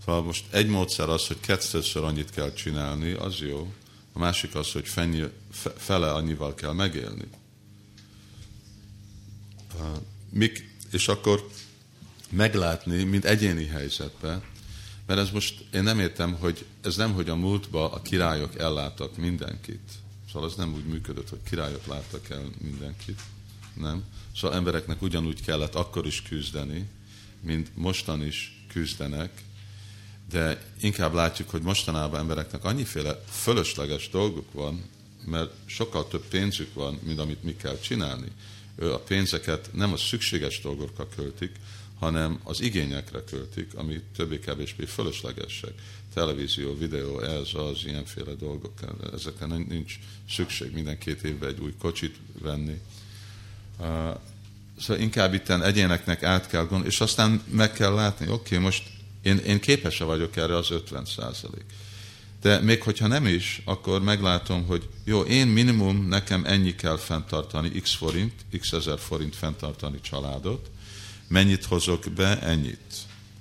Szóval 0.04 0.22
most 0.22 0.44
egy 0.50 0.66
módszer 0.66 1.08
az, 1.08 1.26
hogy 1.26 1.40
kettőször 1.40 2.04
annyit 2.04 2.30
kell 2.30 2.52
csinálni, 2.52 3.12
az 3.12 3.38
jó. 3.38 3.72
A 4.12 4.18
másik 4.18 4.54
az, 4.54 4.72
hogy 4.72 4.88
fennyi, 4.88 5.24
fe, 5.50 5.70
fele 5.70 6.12
annyival 6.12 6.54
kell 6.54 6.72
megélni. 6.72 7.28
Mik, 10.30 10.70
és 10.92 11.08
akkor 11.08 11.48
meglátni, 12.30 13.02
mint 13.02 13.24
egyéni 13.24 13.66
helyzetben, 13.66 14.42
mert 15.06 15.20
ez 15.20 15.30
most, 15.30 15.64
én 15.72 15.82
nem 15.82 16.00
értem, 16.00 16.34
hogy 16.34 16.64
ez 16.82 16.96
nem, 16.96 17.12
hogy 17.12 17.28
a 17.28 17.36
múltba 17.36 17.92
a 17.92 18.02
királyok 18.02 18.58
elláttak 18.58 19.16
mindenkit. 19.16 19.90
Szóval 20.32 20.48
ez 20.48 20.56
nem 20.56 20.74
úgy 20.74 20.84
működött, 20.84 21.28
hogy 21.28 21.38
királyok 21.48 21.86
láttak 21.86 22.30
el 22.30 22.50
mindenkit. 22.60 23.20
Nem. 23.74 24.04
Szóval 24.36 24.56
embereknek 24.56 25.02
ugyanúgy 25.02 25.44
kellett 25.44 25.74
akkor 25.74 26.06
is 26.06 26.22
küzdeni, 26.22 26.88
mint 27.40 27.76
mostan 27.76 28.26
is 28.26 28.64
küzdenek, 28.68 29.42
de 30.30 30.62
inkább 30.80 31.12
látjuk, 31.12 31.50
hogy 31.50 31.62
mostanában 31.62 32.20
embereknek 32.20 32.64
annyiféle 32.64 33.24
fölösleges 33.28 34.08
dolguk 34.08 34.52
van, 34.52 34.84
mert 35.24 35.52
sokkal 35.66 36.08
több 36.08 36.24
pénzük 36.24 36.74
van, 36.74 36.98
mint 37.02 37.18
amit 37.18 37.42
mi 37.42 37.56
kell 37.56 37.78
csinálni. 37.78 38.28
Ő 38.76 38.92
a 38.92 38.98
pénzeket 38.98 39.70
nem 39.72 39.92
a 39.92 39.96
szükséges 39.96 40.60
dolgokra 40.60 41.08
költik, 41.08 41.52
hanem 41.98 42.40
az 42.44 42.60
igényekre 42.60 43.24
költik, 43.24 43.74
ami 43.74 44.00
többé-kevésbé 44.16 44.84
fölöslegesek. 44.84 45.72
Televízió, 46.14 46.76
videó, 46.76 47.20
ez, 47.20 47.48
az, 47.54 47.84
ilyenféle 47.84 48.34
dolgok. 48.34 48.72
Ezekre 49.14 49.46
nincs 49.46 49.98
szükség 50.30 50.72
minden 50.72 50.98
két 50.98 51.22
évben 51.22 51.48
egy 51.48 51.60
új 51.60 51.74
kocsit 51.78 52.16
venni. 52.40 52.80
Szóval 54.78 55.02
inkább 55.02 55.34
itt 55.34 55.48
egyéneknek 55.48 56.22
át 56.22 56.48
kell 56.48 56.60
gondolni, 56.60 56.86
és 56.86 57.00
aztán 57.00 57.42
meg 57.50 57.72
kell 57.72 57.92
látni, 57.92 58.28
oké, 58.28 58.54
okay, 58.54 58.58
most 58.58 58.82
én, 59.22 59.36
én 59.36 59.60
képes 59.60 59.98
vagyok 59.98 60.36
erre 60.36 60.56
az 60.56 60.70
50 60.70 61.04
százalék. 61.04 61.64
De 62.40 62.60
még 62.60 62.82
hogyha 62.82 63.06
nem 63.06 63.26
is, 63.26 63.62
akkor 63.64 64.02
meglátom, 64.02 64.66
hogy 64.66 64.88
jó, 65.04 65.20
én 65.20 65.46
minimum 65.46 66.08
nekem 66.08 66.44
ennyi 66.44 66.74
kell 66.74 66.96
fenntartani, 66.96 67.68
x 67.68 67.94
forint, 67.94 68.32
x 68.60 68.72
ezer 68.72 68.98
forint 68.98 69.36
fenntartani 69.36 70.00
családot, 70.00 70.70
mennyit 71.28 71.64
hozok 71.64 72.04
be, 72.14 72.40
ennyit. 72.40 72.94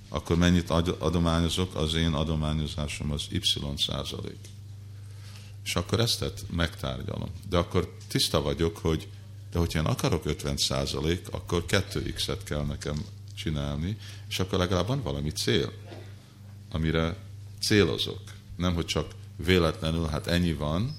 Akkor 0.09 0.37
mennyit 0.37 0.69
adományozok, 0.99 1.75
az 1.75 1.93
én 1.93 2.13
adományozásom 2.13 3.11
az 3.11 3.27
y 3.29 3.41
százalék. 3.77 4.39
És 5.63 5.75
akkor 5.75 5.99
ezt 5.99 6.45
megtárgyalom. 6.51 7.29
De 7.49 7.57
akkor 7.57 7.95
tiszta 8.07 8.41
vagyok, 8.41 8.77
hogy 8.77 9.07
de 9.51 9.59
hogyha 9.59 9.79
én 9.79 9.85
akarok 9.85 10.25
50 10.25 10.57
százalék, 10.57 11.27
akkor 11.31 11.65
2x-et 11.67 12.39
kell 12.43 12.65
nekem 12.65 13.05
csinálni, 13.35 13.97
és 14.29 14.39
akkor 14.39 14.59
legalább 14.59 14.87
van 14.87 15.03
valami 15.03 15.31
cél, 15.31 15.71
amire 16.71 17.15
célozok. 17.61 18.21
Nem, 18.55 18.73
hogy 18.73 18.85
csak 18.85 19.11
véletlenül, 19.35 20.07
hát 20.07 20.27
ennyi 20.27 20.53
van. 20.53 20.95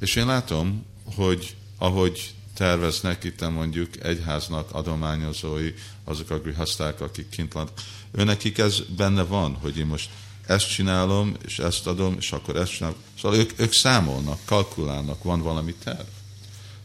És 0.00 0.16
én 0.16 0.26
látom, 0.26 0.84
hogy 1.14 1.56
ahogy 1.78 2.34
terveznek 2.56 3.24
itt 3.24 3.50
mondjuk 3.50 4.04
egyháznak 4.04 4.74
adományozói, 4.74 5.74
azok 6.04 6.30
a 6.30 6.38
grihaszták, 6.38 7.00
akik 7.00 7.28
kint 7.28 7.52
van. 7.52 7.68
Őnekik 8.10 8.58
ez 8.58 8.80
benne 8.96 9.22
van, 9.22 9.54
hogy 9.54 9.78
én 9.78 9.86
most 9.86 10.10
ezt 10.46 10.68
csinálom, 10.68 11.36
és 11.44 11.58
ezt 11.58 11.86
adom, 11.86 12.16
és 12.18 12.32
akkor 12.32 12.56
ezt 12.56 12.72
csinálom. 12.72 12.96
Szóval 13.20 13.38
ők, 13.38 13.60
ők 13.60 13.72
számolnak, 13.72 14.38
kalkulálnak, 14.44 15.22
van 15.22 15.42
valami 15.42 15.74
terv. 15.74 16.06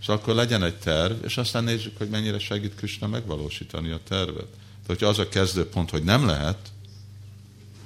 Szóval 0.02 0.16
akkor 0.16 0.36
legyen 0.36 0.64
egy 0.64 0.76
terv, 0.76 1.24
és 1.26 1.38
aztán 1.38 1.64
nézzük, 1.64 1.98
hogy 1.98 2.10
mennyire 2.10 2.40
segít 2.40 2.76
Krishna 2.76 3.08
megvalósítani 3.08 3.92
a 3.92 4.00
tervet. 4.08 4.48
Tehát, 4.48 4.86
hogyha 4.86 5.08
az 5.08 5.20
a 5.20 5.30
kezdőpont, 5.30 5.90
hogy 5.90 6.04
nem 6.04 6.26
lehet, 6.26 6.72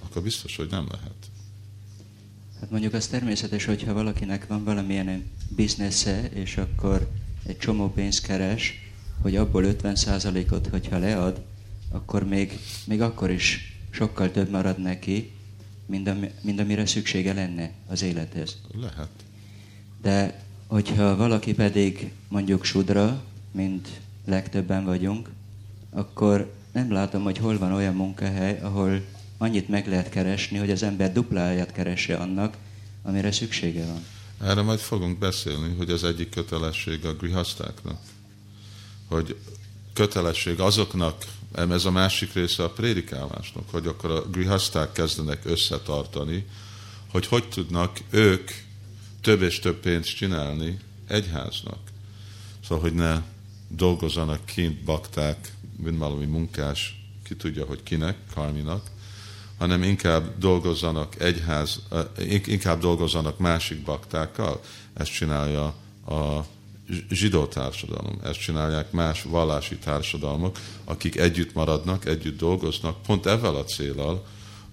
akkor 0.05 0.21
biztos, 0.21 0.55
hogy 0.55 0.69
nem 0.69 0.87
lehet. 0.91 1.13
Hát 2.59 2.71
mondjuk 2.71 2.93
az 2.93 3.07
természetes, 3.07 3.65
hogyha 3.65 3.93
valakinek 3.93 4.47
van 4.47 4.63
valamilyen 4.63 5.31
biznesze, 5.49 6.29
és 6.33 6.57
akkor 6.57 7.07
egy 7.45 7.57
csomó 7.57 7.89
pénzt 7.89 8.25
keres, 8.25 8.73
hogy 9.21 9.35
abból 9.35 9.63
50%-ot, 9.65 10.67
hogyha 10.67 10.97
lead, 10.97 11.41
akkor 11.91 12.27
még, 12.27 12.59
még 12.85 13.01
akkor 13.01 13.29
is 13.31 13.77
sokkal 13.89 14.31
több 14.31 14.49
marad 14.49 14.81
neki, 14.81 15.31
mint, 15.85 16.07
ami, 16.07 16.31
mint 16.41 16.59
amire 16.59 16.85
szüksége 16.85 17.33
lenne 17.33 17.71
az 17.87 18.01
élethez. 18.01 18.57
Lehet. 18.81 19.09
De 20.01 20.43
hogyha 20.67 21.15
valaki 21.15 21.53
pedig 21.53 22.11
mondjuk 22.27 22.63
sudra, 22.63 23.23
mint 23.51 23.87
legtöbben 24.25 24.85
vagyunk, 24.85 25.29
akkor 25.89 26.53
nem 26.71 26.91
látom, 26.91 27.23
hogy 27.23 27.37
hol 27.37 27.57
van 27.57 27.71
olyan 27.71 27.95
munkahely, 27.95 28.59
ahol 28.61 29.01
annyit 29.37 29.69
meg 29.69 29.87
lehet 29.87 30.09
keresni, 30.09 30.57
hogy 30.57 30.71
az 30.71 30.83
ember 30.83 31.11
dupláját 31.11 31.71
keresse 31.71 32.15
annak, 32.15 32.57
amire 33.01 33.31
szüksége 33.31 33.85
van. 33.85 34.05
Erre 34.41 34.61
majd 34.61 34.79
fogunk 34.79 35.17
beszélni, 35.17 35.75
hogy 35.77 35.89
az 35.89 36.03
egyik 36.03 36.29
kötelesség 36.29 37.05
a 37.05 37.13
grihasztáknak. 37.13 37.99
Hogy 39.07 39.35
kötelesség 39.93 40.59
azoknak, 40.59 41.25
ez 41.51 41.85
a 41.85 41.91
másik 41.91 42.33
része 42.33 42.63
a 42.63 42.69
prédikálásnak, 42.69 43.69
hogy 43.69 43.87
akkor 43.87 44.11
a 44.11 44.21
grihaszták 44.21 44.91
kezdenek 44.91 45.45
összetartani, 45.45 46.45
hogy 47.11 47.25
hogy 47.25 47.49
tudnak 47.49 47.99
ők 48.09 48.51
több 49.21 49.41
és 49.41 49.59
több 49.59 49.75
pénzt 49.75 50.15
csinálni 50.15 50.79
egyháznak. 51.07 51.79
Szóval, 52.63 52.79
hogy 52.79 52.93
ne 52.93 53.21
dolgozzanak 53.67 54.45
kint 54.45 54.83
bakták, 54.83 55.53
mint 55.77 55.97
valami 55.97 56.25
munkás, 56.25 57.01
ki 57.23 57.35
tudja, 57.35 57.65
hogy 57.65 57.83
kinek, 57.83 58.17
Karminak, 58.33 58.89
hanem 59.57 59.83
inkább 59.83 60.37
dolgozzanak 60.39 61.21
egyház, 61.21 61.81
inkább 62.45 62.79
dolgozzanak 62.79 63.37
másik 63.37 63.83
baktákkal. 63.83 64.61
Ezt 64.93 65.11
csinálja 65.11 65.65
a 66.07 66.45
zsidó 67.09 67.45
társadalom, 67.45 68.19
ezt 68.23 68.39
csinálják 68.39 68.91
más 68.91 69.23
vallási 69.23 69.75
társadalmak, 69.77 70.59
akik 70.83 71.15
együtt 71.17 71.53
maradnak, 71.53 72.05
együtt 72.05 72.37
dolgoznak, 72.37 73.01
pont 73.01 73.25
ezzel 73.25 73.55
a 73.55 73.63
célral, 73.63 74.25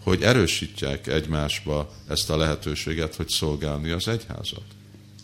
hogy 0.02 0.22
erősítják 0.22 1.06
egymásba 1.06 1.92
ezt 2.08 2.30
a 2.30 2.36
lehetőséget, 2.36 3.14
hogy 3.14 3.28
szolgálni 3.28 3.90
az 3.90 4.08
egyházat. 4.08 4.64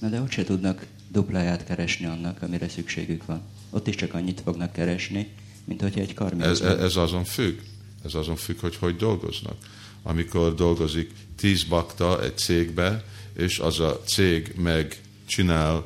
Na 0.00 0.08
de 0.08 0.20
ott 0.20 0.30
se 0.30 0.44
tudnak 0.44 0.86
dupláját 1.12 1.64
keresni 1.64 2.06
annak, 2.06 2.42
amire 2.42 2.68
szükségük 2.68 3.26
van. 3.26 3.42
Ott 3.70 3.86
is 3.86 3.94
csak 3.94 4.14
annyit 4.14 4.40
fognak 4.44 4.72
keresni, 4.72 5.28
mint 5.64 5.80
hogyha 5.80 6.00
egy 6.00 6.14
karmi. 6.14 6.42
Ez, 6.42 6.60
ez 6.60 6.96
azon 6.96 7.24
függ. 7.24 7.58
Ez 8.04 8.14
azon 8.14 8.36
függ, 8.36 8.60
hogy 8.60 8.76
hogy 8.76 8.96
dolgoznak. 8.96 9.56
Amikor 10.02 10.54
dolgozik 10.54 11.10
tíz 11.36 11.62
bakta 11.62 12.22
egy 12.22 12.36
cégbe, 12.38 13.04
és 13.36 13.58
az 13.58 13.80
a 13.80 14.00
cég 14.04 14.52
meg 14.56 15.00
csinál, 15.26 15.84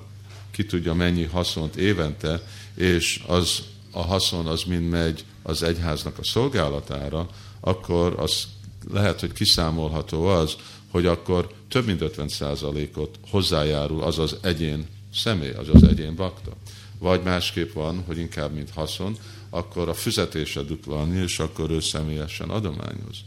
ki 0.51 0.65
tudja 0.67 0.95
mennyi 0.95 1.25
haszont 1.25 1.77
évente, 1.77 2.43
és 2.75 3.25
az 3.27 3.63
a 3.91 4.03
haszon 4.03 4.47
az 4.47 4.63
mind 4.63 4.89
megy 4.89 5.25
az 5.43 5.63
egyháznak 5.63 6.19
a 6.19 6.25
szolgálatára, 6.25 7.29
akkor 7.61 8.15
az 8.19 8.47
lehet, 8.91 9.21
hogy 9.21 9.33
kiszámolható 9.33 10.27
az, 10.27 10.57
hogy 10.91 11.07
akkor 11.07 11.55
több 11.69 11.87
mint 11.87 12.01
50%-ot 12.03 13.19
hozzájárul 13.31 14.03
az 14.03 14.19
az 14.19 14.37
egyén 14.43 14.87
személy, 15.15 15.51
az 15.51 15.69
az 15.73 15.83
egyén 15.83 16.15
bakta. 16.15 16.53
Vagy 16.99 17.23
másképp 17.23 17.73
van, 17.73 18.03
hogy 18.07 18.19
inkább 18.19 18.53
mint 18.53 18.71
haszon, 18.71 19.17
akkor 19.55 19.89
a 19.89 19.95
fizetése 19.95 20.63
dupla 20.63 21.01
annyi, 21.01 21.23
és 21.23 21.39
akkor 21.39 21.71
ő 21.71 21.81
személyesen 21.81 22.51
adományoz. 22.51 23.19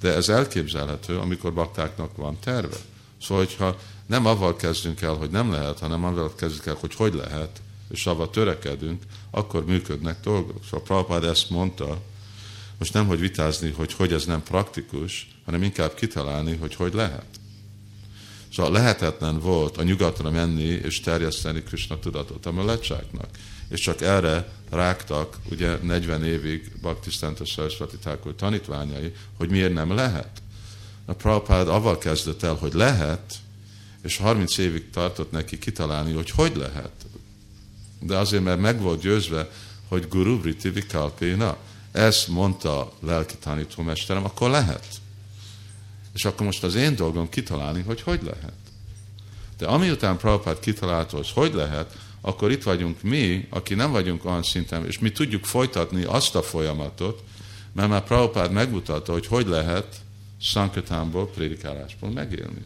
De 0.00 0.14
ez 0.14 0.28
elképzelhető, 0.28 1.18
amikor 1.18 1.52
baktáknak 1.52 2.16
van 2.16 2.38
terve. 2.40 2.76
Szóval, 3.22 3.44
hogyha 3.44 3.78
nem 4.06 4.26
avval 4.26 4.56
kezdünk 4.56 5.00
el, 5.00 5.14
hogy 5.14 5.30
nem 5.30 5.52
lehet, 5.52 5.78
hanem 5.78 6.04
avval 6.04 6.34
kezdünk 6.34 6.66
el, 6.66 6.76
hogy 6.80 6.94
hogy 6.94 7.14
lehet, 7.14 7.60
és 7.90 8.06
avval 8.06 8.30
törekedünk, 8.30 9.02
akkor 9.30 9.64
működnek 9.64 10.20
dolgok. 10.20 10.64
Szóval 10.64 10.82
Prabhupád 10.82 11.24
ezt 11.24 11.50
mondta, 11.50 12.00
most 12.78 12.92
nem, 12.92 13.06
hogy 13.06 13.20
vitázni, 13.20 13.70
hogy 13.70 13.92
hogy 13.92 14.12
ez 14.12 14.24
nem 14.24 14.42
praktikus, 14.42 15.28
hanem 15.44 15.62
inkább 15.62 15.94
kitalálni, 15.94 16.56
hogy 16.56 16.74
hogy 16.74 16.94
lehet. 16.94 17.26
Szóval 18.52 18.72
lehetetlen 18.72 19.38
volt 19.38 19.76
a 19.76 19.82
nyugatra 19.82 20.30
menni 20.30 20.62
és 20.62 21.00
terjeszteni 21.00 21.62
Krishna 21.62 21.98
tudatot 21.98 22.46
a 22.46 22.52
mulatsáknak. 22.52 23.28
És 23.70 23.80
csak 23.80 24.00
erre 24.00 24.48
rágtak 24.70 25.36
ugye 25.50 25.76
40 25.82 26.24
évig 26.24 26.72
Bhaktisztánta 26.80 27.44
Sarasvati 27.44 27.96
tanítványai, 28.36 29.12
hogy 29.36 29.50
miért 29.50 29.72
nem 29.72 29.94
lehet. 29.94 30.42
A 31.04 31.12
Prabhupád 31.12 31.68
avval 31.68 31.98
kezdett 31.98 32.42
el, 32.42 32.54
hogy 32.54 32.72
lehet, 32.72 33.34
és 34.02 34.16
30 34.16 34.58
évig 34.58 34.90
tartott 34.90 35.30
neki 35.30 35.58
kitalálni, 35.58 36.12
hogy 36.12 36.30
hogy 36.30 36.56
lehet. 36.56 36.92
De 38.00 38.16
azért, 38.16 38.42
mert 38.42 38.60
meg 38.60 38.80
volt 38.80 39.00
győzve, 39.00 39.50
hogy 39.88 40.08
Guru 40.08 40.40
Briti 40.40 40.70
Vikalpéna, 40.70 41.56
ezt 41.92 42.28
mondta 42.28 42.92
lelki 43.00 43.36
tanítómesterem, 43.36 44.24
akkor 44.24 44.50
lehet. 44.50 44.86
És 46.12 46.24
akkor 46.24 46.46
most 46.46 46.64
az 46.64 46.74
én 46.74 46.96
dolgom 46.96 47.28
kitalálni, 47.28 47.82
hogy 47.82 48.00
hogy 48.02 48.22
lehet. 48.22 48.52
De 49.58 49.66
amiután 49.66 50.16
Prabhupád 50.16 50.58
kitalálta, 50.60 51.16
hogy 51.16 51.30
hogy 51.30 51.54
lehet, 51.54 51.96
akkor 52.20 52.50
itt 52.50 52.62
vagyunk 52.62 53.02
mi, 53.02 53.46
aki 53.50 53.74
nem 53.74 53.90
vagyunk 53.90 54.24
olyan 54.24 54.42
szinten, 54.42 54.86
és 54.86 54.98
mi 54.98 55.12
tudjuk 55.12 55.44
folytatni 55.44 56.04
azt 56.04 56.34
a 56.34 56.42
folyamatot, 56.42 57.22
mert 57.72 57.88
már 57.88 58.04
Prabhupád 58.04 58.52
megmutatta, 58.52 59.12
hogy 59.12 59.26
hogy 59.26 59.46
lehet 59.46 59.96
Sankatánból, 60.40 61.28
prédikálásból 61.28 62.10
megélni. 62.10 62.64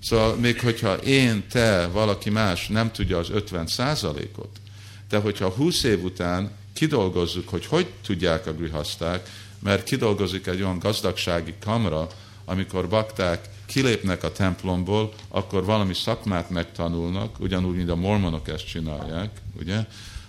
Szóval 0.00 0.36
még 0.36 0.60
hogyha 0.60 0.94
én, 0.94 1.44
te, 1.48 1.86
valaki 1.86 2.30
más 2.30 2.68
nem 2.68 2.92
tudja 2.92 3.18
az 3.18 3.30
50 3.30 3.66
százalékot, 3.66 4.60
de 5.08 5.18
hogyha 5.18 5.48
20 5.48 5.82
év 5.82 6.04
után 6.04 6.50
kidolgozzuk, 6.72 7.48
hogy 7.48 7.66
hogy 7.66 7.86
tudják 8.06 8.46
a 8.46 8.52
grihaszták, 8.52 9.30
mert 9.58 9.84
kidolgozik 9.84 10.46
egy 10.46 10.62
olyan 10.62 10.78
gazdagsági 10.78 11.54
kamra, 11.60 12.06
amikor 12.44 12.88
bakták 12.88 13.48
kilépnek 13.68 14.22
a 14.24 14.32
templomból, 14.32 15.12
akkor 15.28 15.64
valami 15.64 15.94
szakmát 15.94 16.50
megtanulnak, 16.50 17.40
ugyanúgy, 17.40 17.76
mint 17.76 17.90
a 17.90 17.96
mormonok 17.96 18.48
ezt 18.48 18.66
csinálják, 18.66 19.30
ugye? 19.60 19.84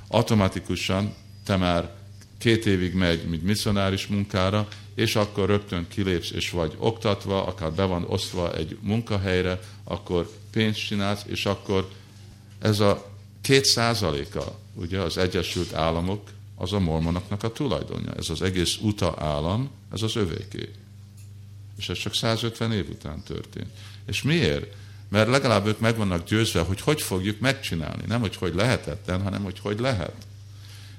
Automatikusan 0.08 1.14
te 1.46 1.56
már 1.56 1.92
két 2.38 2.66
évig 2.66 2.94
megy, 2.94 3.30
mint 3.30 3.44
misszionáris 3.44 4.08
munkára, 4.08 4.68
és 4.96 5.16
akkor 5.16 5.48
rögtön 5.48 5.86
kilépsz, 5.88 6.32
és 6.32 6.50
vagy 6.50 6.76
oktatva, 6.78 7.46
akár 7.46 7.72
be 7.72 7.84
van 7.84 8.06
osztva 8.08 8.56
egy 8.56 8.78
munkahelyre, 8.82 9.60
akkor 9.84 10.30
pénzt 10.52 10.86
csinálsz, 10.86 11.24
és 11.28 11.46
akkor 11.46 11.90
ez 12.60 12.80
a 12.80 13.12
két 13.42 13.66
százaléka, 13.66 14.60
ugye 14.74 15.00
az 15.00 15.18
Egyesült 15.18 15.74
Államok, 15.74 16.22
az 16.56 16.74
a 16.74 16.80
mormonoknak 16.80 17.44
a 17.44 17.52
tulajdonja. 17.52 18.14
Ez 18.14 18.30
az 18.30 18.42
egész 18.42 18.78
UTA 18.82 19.16
állam, 19.18 19.70
ez 19.94 20.02
az 20.02 20.16
övéké. 20.16 20.70
És 21.80 21.90
ez 21.90 21.98
csak 21.98 22.14
150 22.14 22.72
év 22.72 22.90
után 22.90 23.24
történt. 23.24 23.70
És 24.06 24.22
miért? 24.22 24.76
Mert 25.10 25.30
legalább 25.30 25.68
ők 25.68 25.80
meg 25.80 25.98
vannak 25.98 26.28
győzve, 26.28 26.60
hogy 26.60 26.82
hogy 26.82 27.02
fogjuk 27.02 27.40
megcsinálni. 27.40 28.04
Nem, 28.08 28.20
hogy 28.20 28.36
hogy 28.36 28.54
lehetetlen, 28.54 29.22
hanem 29.22 29.44
hogy 29.44 29.60
hogy 29.60 29.80
lehet. 29.80 30.16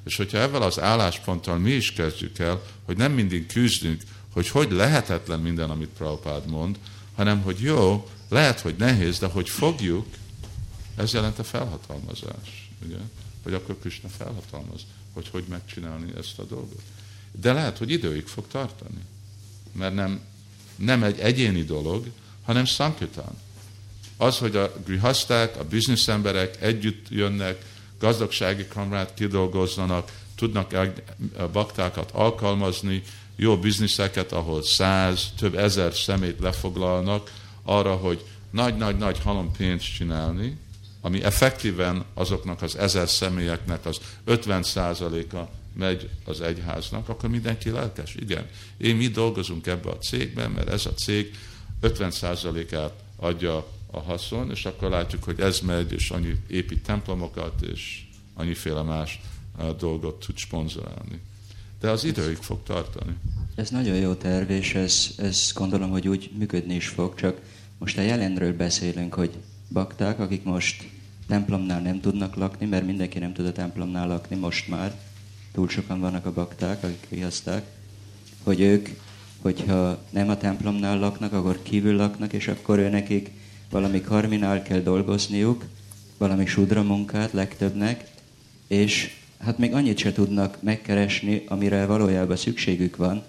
És 0.04 0.16
hogyha 0.16 0.38
ezzel 0.38 0.62
az 0.62 0.80
állásponttal 0.80 1.58
mi 1.58 1.70
is 1.70 1.92
kezdjük 1.92 2.38
el, 2.38 2.62
hogy 2.84 2.96
nem 2.96 3.12
mindig 3.12 3.46
küzdünk, 3.46 4.02
hogy 4.32 4.48
hogy 4.48 4.70
lehetetlen 4.70 5.40
minden, 5.40 5.70
amit 5.70 5.88
Prabhupád 5.88 6.46
mond, 6.46 6.78
hanem 7.14 7.42
hogy 7.42 7.60
jó, 7.60 8.08
lehet, 8.28 8.60
hogy 8.60 8.74
nehéz, 8.78 9.18
de 9.18 9.26
hogy 9.26 9.48
fogjuk, 9.48 10.06
ez 10.96 11.12
jelent 11.12 11.38
a 11.38 11.44
felhatalmazás. 11.44 12.70
Ugye? 12.86 12.96
Hogy 13.42 13.54
akkor 13.54 13.78
Krishna 13.78 14.08
felhatalmaz, 14.08 14.80
hogy 15.12 15.28
hogy 15.28 15.44
megcsinálni 15.48 16.12
ezt 16.18 16.38
a 16.38 16.44
dolgot. 16.44 16.82
De 17.32 17.52
lehet, 17.52 17.78
hogy 17.78 17.90
időig 17.90 18.26
fog 18.26 18.46
tartani. 18.48 19.00
Mert 19.72 19.94
nem, 19.94 20.20
nem 20.80 21.02
egy 21.02 21.18
egyéni 21.18 21.62
dolog, 21.62 22.06
hanem 22.44 22.64
szankitán. 22.64 23.38
Az, 24.16 24.38
hogy 24.38 24.56
a 24.56 24.72
grihaszták, 24.84 25.56
a 25.56 25.64
bizniszemberek 25.64 26.62
együtt 26.62 27.06
jönnek, 27.08 27.64
gazdagsági 27.98 28.66
kamrát 28.66 29.14
kidolgozzanak, 29.14 30.12
tudnak 30.36 30.72
a 31.36 31.48
baktákat 31.48 32.10
alkalmazni, 32.10 33.02
jó 33.36 33.58
bizniszeket, 33.58 34.32
ahol 34.32 34.62
száz, 34.62 35.32
több 35.38 35.54
ezer 35.54 35.94
szemét 35.94 36.40
lefoglalnak 36.40 37.32
arra, 37.62 37.94
hogy 37.94 38.24
nagy-nagy-nagy 38.50 39.18
halom 39.18 39.52
pénzt 39.52 39.94
csinálni, 39.94 40.56
ami 41.00 41.22
effektíven 41.22 42.04
azoknak 42.14 42.62
az 42.62 42.76
ezer 42.76 43.08
személyeknek 43.08 43.86
az 43.86 44.00
50%-a 44.26 45.59
megy 45.72 46.08
az 46.24 46.40
egyháznak, 46.40 47.08
akkor 47.08 47.30
mindenki 47.30 47.70
lelkes. 47.70 48.14
Igen, 48.14 48.46
én 48.76 48.96
mi 48.96 49.08
dolgozunk 49.08 49.66
ebbe 49.66 49.90
a 49.90 49.98
cégben, 49.98 50.50
mert 50.50 50.68
ez 50.68 50.86
a 50.86 50.94
cég 50.94 51.34
50%-át 51.82 52.92
adja 53.16 53.66
a 53.90 54.00
haszon, 54.00 54.50
és 54.50 54.64
akkor 54.64 54.90
látjuk, 54.90 55.24
hogy 55.24 55.40
ez 55.40 55.60
megy, 55.60 55.92
és 55.92 56.10
annyi 56.10 56.36
épít 56.48 56.82
templomokat, 56.82 57.62
és 57.62 58.02
annyiféle 58.34 58.82
más 58.82 59.20
dolgot 59.78 60.24
tud 60.26 60.36
sponzorálni. 60.36 61.20
De 61.80 61.90
az 61.90 62.04
időig 62.04 62.36
fog 62.36 62.62
tartani. 62.62 63.16
Ez 63.54 63.70
nagyon 63.70 63.96
jó 63.96 64.14
terv, 64.14 64.50
és 64.50 64.74
ez, 64.74 65.14
ez 65.16 65.52
gondolom, 65.54 65.90
hogy 65.90 66.08
úgy 66.08 66.30
működni 66.38 66.74
is 66.74 66.88
fog, 66.88 67.14
csak 67.14 67.40
most 67.78 67.98
a 67.98 68.02
jelenről 68.02 68.56
beszélünk, 68.56 69.14
hogy 69.14 69.30
bakták, 69.68 70.18
akik 70.18 70.42
most 70.42 70.88
templomnál 71.26 71.80
nem 71.80 72.00
tudnak 72.00 72.34
lakni, 72.34 72.66
mert 72.66 72.86
mindenki 72.86 73.18
nem 73.18 73.32
tud 73.32 73.46
a 73.46 73.52
templomnál 73.52 74.08
lakni 74.08 74.36
most 74.36 74.68
már, 74.68 74.94
túl 75.52 75.68
sokan 75.68 76.00
vannak 76.00 76.26
a 76.26 76.32
bakták, 76.32 76.84
akik 76.84 77.06
riaszták, 77.08 77.64
hogy 78.42 78.60
ők, 78.60 78.88
hogyha 79.40 80.02
nem 80.10 80.28
a 80.28 80.36
templomnál 80.36 80.98
laknak, 80.98 81.32
akkor 81.32 81.62
kívül 81.62 81.96
laknak, 81.96 82.32
és 82.32 82.48
akkor 82.48 82.78
ő 82.78 82.88
nekik 82.88 83.30
valami 83.70 84.00
karminál 84.00 84.62
kell 84.62 84.80
dolgozniuk, 84.80 85.64
valami 86.18 86.46
sudra 86.46 86.82
munkát 86.82 87.32
legtöbbnek, 87.32 88.10
és 88.66 89.16
hát 89.38 89.58
még 89.58 89.72
annyit 89.72 89.98
se 89.98 90.12
tudnak 90.12 90.62
megkeresni, 90.62 91.44
amire 91.48 91.86
valójában 91.86 92.36
szükségük 92.36 92.96
van, 92.96 93.22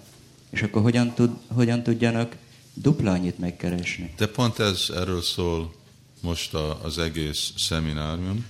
és 0.50 0.62
akkor 0.62 0.82
hogyan, 0.82 1.12
tud, 1.14 1.30
hogyan 1.46 1.82
tudjanak 1.82 2.36
dupla 2.74 3.10
annyit 3.10 3.38
megkeresni? 3.38 4.14
De 4.16 4.26
pont 4.26 4.58
ez 4.58 4.86
erről 4.94 5.22
szól 5.22 5.72
most 6.20 6.54
a, 6.54 6.84
az 6.84 6.98
egész 6.98 7.52
szeminárium, 7.56 8.46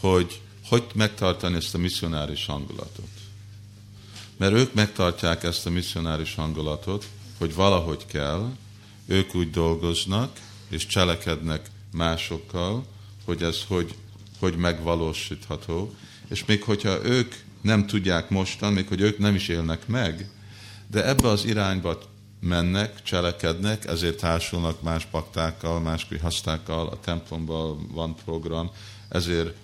hogy 0.00 0.40
hogy 0.72 0.84
megtartani 0.94 1.56
ezt 1.56 1.74
a 1.74 1.78
misszionáris 1.78 2.46
hangulatot. 2.46 3.08
Mert 4.36 4.52
ők 4.52 4.74
megtartják 4.74 5.42
ezt 5.42 5.66
a 5.66 5.70
misszionáris 5.70 6.34
hangulatot, 6.34 7.06
hogy 7.38 7.54
valahogy 7.54 8.06
kell, 8.06 8.50
ők 9.06 9.34
úgy 9.34 9.50
dolgoznak, 9.50 10.38
és 10.68 10.86
cselekednek 10.86 11.70
másokkal, 11.90 12.84
hogy 13.24 13.42
ez 13.42 13.64
hogy, 13.68 13.94
hogy 14.38 14.56
megvalósítható. 14.56 15.94
És 16.28 16.44
még 16.44 16.62
hogyha 16.62 17.04
ők 17.04 17.34
nem 17.60 17.86
tudják 17.86 18.30
mostan, 18.30 18.72
még 18.72 18.88
hogy 18.88 19.00
ők 19.00 19.18
nem 19.18 19.34
is 19.34 19.48
élnek 19.48 19.86
meg, 19.86 20.30
de 20.90 21.06
ebbe 21.06 21.28
az 21.28 21.44
irányba 21.44 21.98
mennek, 22.40 23.02
cselekednek, 23.02 23.86
ezért 23.86 24.18
társulnak 24.18 24.82
más 24.82 25.04
paktákkal, 25.04 25.80
más 25.80 26.06
krihasztákkal, 26.06 26.88
a 26.88 27.00
templomban 27.00 27.86
van 27.92 28.14
program, 28.24 28.70
ezért 29.08 29.61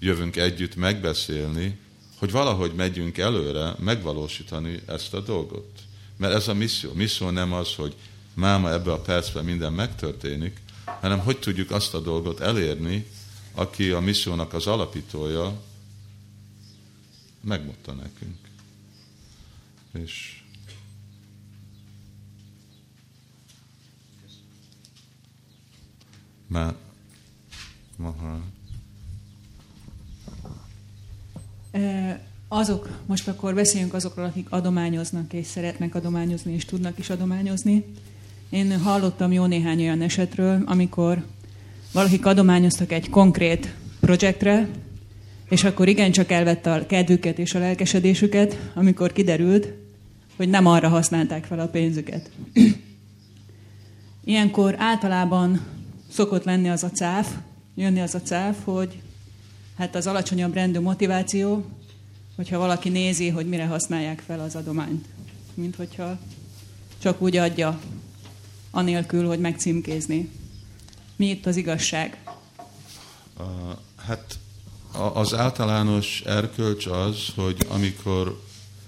jövünk 0.00 0.36
együtt 0.36 0.76
megbeszélni, 0.76 1.78
hogy 2.18 2.30
valahogy 2.30 2.74
megyünk 2.74 3.18
előre 3.18 3.74
megvalósítani 3.78 4.80
ezt 4.86 5.14
a 5.14 5.20
dolgot. 5.20 5.80
Mert 6.16 6.34
ez 6.34 6.48
a 6.48 6.54
misszió. 6.54 6.92
Misszió 6.92 7.30
nem 7.30 7.52
az, 7.52 7.74
hogy 7.74 7.94
máma 8.34 8.72
ebbe 8.72 8.92
a 8.92 9.00
percben 9.00 9.44
minden 9.44 9.72
megtörténik, 9.72 10.60
hanem 10.84 11.18
hogy 11.18 11.38
tudjuk 11.38 11.70
azt 11.70 11.94
a 11.94 12.00
dolgot 12.00 12.40
elérni, 12.40 13.06
aki 13.54 13.90
a 13.90 14.00
missziónak 14.00 14.52
az 14.52 14.66
alapítója, 14.66 15.60
megmondta 17.40 17.92
nekünk. 17.92 18.38
És 19.92 20.42
már 26.46 26.74
Mahal. 27.96 28.42
Azok, 32.48 32.88
most 33.06 33.28
akkor 33.28 33.54
beszéljünk 33.54 33.94
azokról, 33.94 34.24
akik 34.24 34.46
adományoznak 34.50 35.32
és 35.32 35.46
szeretnek 35.46 35.94
adományozni, 35.94 36.52
és 36.52 36.64
tudnak 36.64 36.98
is 36.98 37.10
adományozni. 37.10 37.84
Én 38.50 38.78
hallottam 38.80 39.32
jó 39.32 39.44
néhány 39.44 39.80
olyan 39.80 40.02
esetről, 40.02 40.62
amikor 40.66 41.24
valakik 41.92 42.26
adományoztak 42.26 42.92
egy 42.92 43.10
konkrét 43.10 43.74
projektre, 44.00 44.68
és 45.48 45.64
akkor 45.64 45.88
igencsak 45.88 46.30
elvette 46.30 46.72
a 46.72 46.86
kedvüket 46.86 47.38
és 47.38 47.54
a 47.54 47.58
lelkesedésüket, 47.58 48.70
amikor 48.74 49.12
kiderült, 49.12 49.68
hogy 50.36 50.48
nem 50.48 50.66
arra 50.66 50.88
használták 50.88 51.44
fel 51.44 51.60
a 51.60 51.68
pénzüket. 51.68 52.30
Ilyenkor 54.24 54.74
általában 54.78 55.60
szokott 56.10 56.44
lenni 56.44 56.68
az 56.68 56.84
a 56.84 56.90
cáf, 56.90 57.34
jönni 57.74 58.00
az 58.00 58.14
a 58.14 58.20
cáf, 58.20 58.56
hogy 58.64 59.00
hát 59.80 59.94
az 59.94 60.06
alacsonyabb 60.06 60.54
rendű 60.54 60.80
motiváció, 60.80 61.64
hogyha 62.36 62.58
valaki 62.58 62.88
nézi, 62.88 63.28
hogy 63.28 63.48
mire 63.48 63.66
használják 63.66 64.20
fel 64.26 64.40
az 64.40 64.56
adományt. 64.56 65.06
Mint 65.54 65.76
hogyha 65.76 66.18
csak 66.98 67.20
úgy 67.20 67.36
adja, 67.36 67.80
anélkül, 68.70 69.26
hogy 69.26 69.40
megcímkézni. 69.40 70.30
Mi 71.16 71.26
itt 71.26 71.46
az 71.46 71.56
igazság? 71.56 72.22
Uh, 73.38 73.46
hát 73.96 74.38
az 75.12 75.34
általános 75.34 76.20
erkölcs 76.20 76.86
az, 76.86 77.26
hogy 77.34 77.66
amikor 77.68 78.42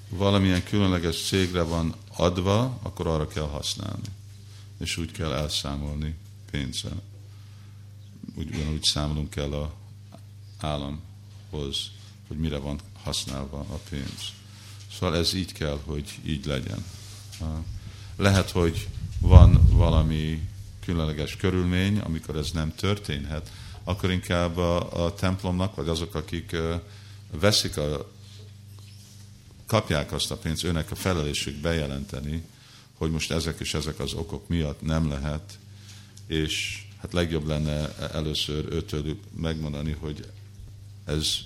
valamilyen 0.09 0.64
különleges 0.64 1.27
cégre 1.27 1.62
van 1.62 1.94
adva, 2.16 2.78
akkor 2.82 3.06
arra 3.06 3.27
kell 3.28 3.48
használni. 3.48 4.09
És 4.78 4.97
úgy 4.97 5.10
kell 5.10 5.32
elszámolni 5.32 6.14
pénzzel. 6.51 7.02
Úgy, 8.39 8.55
ugyanúgy 8.55 8.82
számolunk 8.82 9.36
el 9.36 9.52
a 9.52 9.81
államhoz, 10.64 11.90
hogy 12.28 12.36
mire 12.36 12.59
van 12.59 12.80
használva 13.02 13.59
a 13.59 13.80
pénz. 13.90 14.32
Szóval 14.93 15.16
ez 15.16 15.34
így 15.34 15.52
kell, 15.52 15.78
hogy 15.84 16.18
így 16.24 16.44
legyen. 16.44 16.84
Lehet, 18.16 18.51
hogy 18.51 18.89
van 19.20 19.68
valami 19.70 20.48
különleges 20.84 21.36
körülmény, 21.36 21.98
amikor 21.98 22.36
ez 22.36 22.51
nem 22.51 22.74
történhet, 22.74 23.51
akkor 23.84 24.10
inkább 24.10 24.56
a, 24.56 25.05
a 25.05 25.14
templomnak, 25.14 25.74
vagy 25.74 25.89
azok, 25.89 26.14
akik 26.14 26.56
veszik 27.30 27.76
a, 27.76 28.10
kapják 29.66 30.12
azt 30.12 30.30
a 30.30 30.36
pénzt, 30.36 30.64
őnek 30.64 30.90
a 30.90 30.94
felelősség 30.94 31.55
bejelenteni, 31.55 32.43
hogy 32.94 33.10
most 33.10 33.30
ezek 33.30 33.60
és 33.60 33.74
ezek 33.74 33.98
az 33.98 34.12
okok 34.12 34.48
miatt 34.48 34.80
nem 34.80 35.09
lehet, 35.09 35.59
és 36.26 36.84
hát 37.01 37.12
legjobb 37.12 37.47
lenne 37.47 37.97
először 37.97 38.72
őtől 38.72 39.18
megmondani, 39.36 39.97
hogy 40.01 40.26
ez 41.05 41.37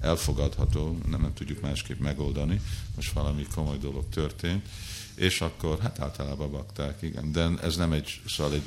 elfogadható, 0.00 0.98
nem, 1.10 1.20
nem 1.20 1.34
tudjuk 1.34 1.60
másképp 1.60 2.00
megoldani, 2.00 2.60
most 2.96 3.12
valami 3.12 3.46
komoly 3.54 3.78
dolog 3.78 4.08
történt, 4.08 4.66
és 5.14 5.40
akkor 5.40 5.78
hát 5.78 6.00
általában 6.00 6.50
bakták, 6.50 7.02
igen, 7.02 7.32
de 7.32 7.50
ez 7.62 7.76
nem 7.76 7.92
egy, 7.92 8.20
szóval 8.26 8.52
egy 8.52 8.62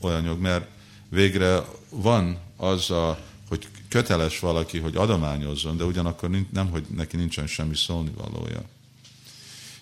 olyan 0.00 0.24
jog, 0.24 0.40
mert 0.40 0.68
végre 1.08 1.64
van 1.88 2.38
az 2.56 2.90
a, 2.90 3.18
hogy 3.48 3.68
köteles 3.88 4.38
valaki, 4.38 4.78
hogy 4.78 4.96
adományozzon, 4.96 5.76
de 5.76 5.84
ugyanakkor 5.84 6.30
nem, 6.52 6.70
hogy 6.70 6.86
neki 6.96 7.16
nincsen 7.16 7.46
semmi 7.46 7.76
szólnivalója. 7.76 8.62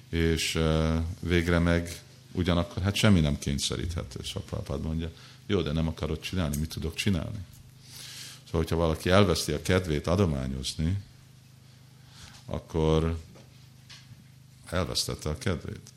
És 0.09 0.59
végre 1.20 1.59
meg 1.59 2.02
ugyanakkor, 2.32 2.82
hát 2.82 2.94
semmi 2.94 3.20
nem 3.20 3.39
kényszeríthető, 3.39 4.20
szóval 4.24 4.78
mondja, 4.78 5.10
jó, 5.47 5.62
de 5.62 5.72
nem 5.72 5.89
akarod 5.89 6.20
csinálni, 6.20 6.56
mit 6.56 6.68
tudok 6.68 6.94
csinálni? 6.94 7.39
Szóval, 8.48 8.60
hogyha 8.60 8.76
valaki 8.76 9.10
elveszti 9.10 9.52
a 9.52 9.62
kedvét 9.62 10.06
adományozni, 10.06 11.02
akkor 12.46 13.18
elvesztette 14.66 15.28
a 15.28 15.38
kedvét. 15.38 15.90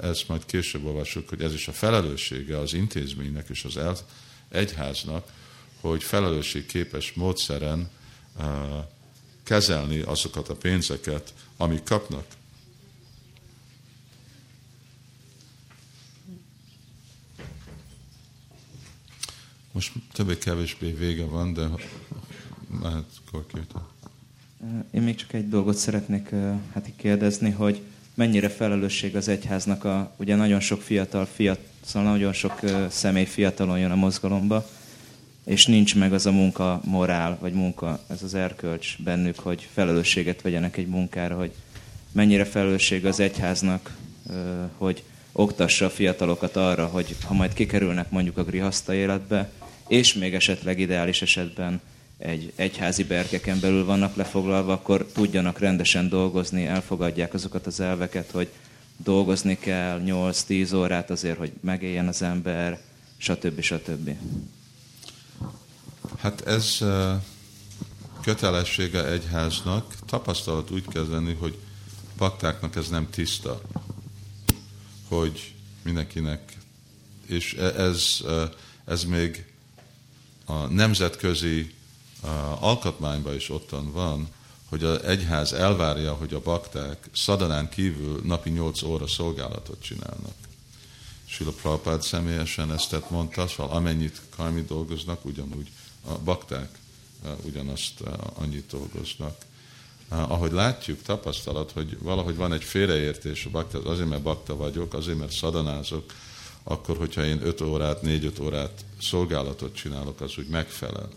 Ezt 0.00 0.28
majd 0.28 0.44
később 0.44 0.84
olvassuk, 0.84 1.28
hogy 1.28 1.42
ez 1.42 1.52
is 1.52 1.68
a 1.68 1.72
felelőssége 1.72 2.58
az 2.58 2.72
intézménynek 2.72 3.48
és 3.48 3.64
az 3.64 4.04
egyháznak, 4.48 5.32
hogy 5.80 6.02
felelősségképes 6.02 7.12
módszeren 7.12 7.90
uh, 8.38 8.44
kezelni 9.42 10.00
azokat 10.00 10.48
a 10.48 10.54
pénzeket, 10.56 11.34
amik 11.56 11.82
kapnak. 11.84 12.26
Most 19.76 19.92
többé-kevésbé 20.12 20.90
vége 20.90 21.24
van, 21.24 21.52
de 21.52 21.66
mehet 22.82 23.04
Korkértől. 23.30 23.82
Én 24.90 25.02
még 25.02 25.14
csak 25.14 25.32
egy 25.32 25.48
dolgot 25.48 25.76
szeretnék 25.76 26.30
hát 26.72 26.90
kérdezni, 26.96 27.50
hogy 27.50 27.80
mennyire 28.14 28.48
felelősség 28.48 29.16
az 29.16 29.28
egyháznak 29.28 29.84
a, 29.84 30.14
ugye 30.16 30.36
nagyon 30.36 30.60
sok 30.60 30.82
fiatal, 30.82 31.26
fiatal 31.26 31.64
szóval 31.84 32.10
nagyon 32.10 32.32
sok 32.32 32.60
személy 32.88 33.24
fiatalon 33.24 33.78
jön 33.78 33.90
a 33.90 33.94
mozgalomba, 33.94 34.68
és 35.44 35.66
nincs 35.66 35.94
meg 35.94 36.12
az 36.12 36.26
a 36.26 36.32
munka 36.32 36.80
morál, 36.84 37.38
vagy 37.40 37.52
munka, 37.52 38.00
ez 38.06 38.22
az 38.22 38.34
erkölcs 38.34 39.02
bennük, 39.02 39.38
hogy 39.38 39.68
felelősséget 39.72 40.42
vegyenek 40.42 40.76
egy 40.76 40.88
munkára, 40.88 41.36
hogy 41.36 41.52
mennyire 42.12 42.44
felelősség 42.44 43.06
az 43.06 43.20
egyháznak, 43.20 43.96
hogy 44.76 45.02
oktassa 45.32 45.84
a 45.84 45.90
fiatalokat 45.90 46.56
arra, 46.56 46.86
hogy 46.86 47.16
ha 47.24 47.34
majd 47.34 47.52
kikerülnek 47.52 48.10
mondjuk 48.10 48.38
a 48.38 48.44
grihaszta 48.44 48.94
életbe, 48.94 49.50
és 49.88 50.14
még 50.14 50.34
esetleg 50.34 50.78
ideális 50.78 51.22
esetben 51.22 51.80
egy 52.18 52.52
egyházi 52.54 53.04
berkeken 53.04 53.60
belül 53.60 53.84
vannak 53.84 54.16
lefoglalva, 54.16 54.72
akkor 54.72 55.06
tudjanak 55.12 55.58
rendesen 55.58 56.08
dolgozni, 56.08 56.66
elfogadják 56.66 57.34
azokat 57.34 57.66
az 57.66 57.80
elveket, 57.80 58.30
hogy 58.30 58.48
dolgozni 58.96 59.58
kell 59.58 60.02
8-10 60.04 60.76
órát 60.76 61.10
azért, 61.10 61.38
hogy 61.38 61.52
megéljen 61.60 62.08
az 62.08 62.22
ember, 62.22 62.80
stb. 63.16 63.60
stb. 63.60 64.10
Hát 66.18 66.46
ez 66.46 66.78
kötelessége 68.22 69.06
egyháznak. 69.06 69.94
Tapasztalat 70.06 70.70
úgy 70.70 70.84
kezdeni, 70.88 71.36
hogy 71.40 71.58
baktáknak 72.16 72.76
ez 72.76 72.88
nem 72.88 73.10
tiszta, 73.10 73.60
hogy 75.08 75.54
mindenkinek, 75.82 76.56
és 77.26 77.54
e, 77.54 77.64
ez, 77.64 78.20
ez 78.84 79.04
még 79.04 79.44
a 80.46 80.66
nemzetközi 80.66 81.74
alkotmányban 82.58 83.34
is 83.34 83.50
ottan 83.50 83.92
van, 83.92 84.28
hogy 84.68 84.84
az 84.84 85.02
egyház 85.02 85.52
elvárja, 85.52 86.14
hogy 86.14 86.34
a 86.34 86.40
bakták 86.40 87.08
szadanán 87.12 87.68
kívül 87.68 88.20
napi 88.24 88.50
8 88.50 88.82
óra 88.82 89.06
szolgálatot 89.06 89.82
csinálnak. 89.82 90.34
Sila 91.24 91.50
Prabhupád 91.50 92.02
személyesen 92.02 92.72
ezt 92.72 93.10
mondta, 93.10 93.46
szóval 93.46 93.76
amennyit 93.76 94.20
karmi 94.36 94.62
dolgoznak, 94.62 95.24
ugyanúgy 95.24 95.70
a 96.08 96.18
bakták 96.18 96.78
ugyanazt 97.42 98.00
annyit 98.34 98.66
dolgoznak. 98.70 99.36
Ahogy 100.08 100.52
látjuk, 100.52 101.02
tapasztalat, 101.02 101.72
hogy 101.72 101.98
valahogy 101.98 102.36
van 102.36 102.52
egy 102.52 102.64
félreértés 102.64 103.44
a 103.44 103.50
bakta, 103.50 103.80
azért 103.84 104.08
mert 104.08 104.22
bakta 104.22 104.56
vagyok, 104.56 104.94
azért 104.94 105.18
mert 105.18 105.32
szadanázok, 105.32 106.12
akkor, 106.68 106.96
hogyha 106.96 107.24
én 107.24 107.40
5 107.42 107.60
órát, 107.60 108.00
4-5 108.02 108.42
órát 108.42 108.84
szolgálatot 109.00 109.74
csinálok, 109.74 110.20
az 110.20 110.38
úgy 110.38 110.48
megfelel. 110.48 111.08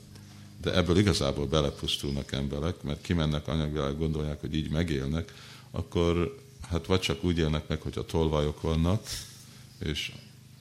De 0.61 0.73
ebből 0.75 0.97
igazából 0.97 1.45
belepusztulnak 1.45 2.31
emberek, 2.31 2.81
mert 2.81 3.01
kimennek 3.01 3.47
anyagvilág, 3.47 3.97
gondolják, 3.97 4.39
hogy 4.41 4.55
így 4.55 4.69
megélnek, 4.69 5.33
akkor 5.71 6.39
hát 6.69 6.85
vagy 6.85 6.99
csak 6.99 7.23
úgy 7.23 7.37
élnek 7.37 7.67
meg, 7.67 7.81
hogyha 7.81 8.05
tolvajok 8.05 8.61
vannak, 8.61 9.07
és, 9.85 10.11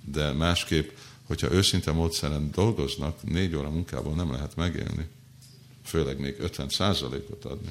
de 0.04 0.32
másképp, 0.32 0.90
hogyha 1.26 1.52
őszinte 1.52 1.92
módszeren 1.92 2.50
dolgoznak, 2.50 3.22
négy 3.22 3.54
óra 3.54 3.70
munkából 3.70 4.14
nem 4.14 4.32
lehet 4.32 4.56
megélni. 4.56 5.06
Főleg 5.84 6.18
még 6.18 6.36
50 6.38 6.68
százalékot 6.68 7.44
adni. 7.44 7.70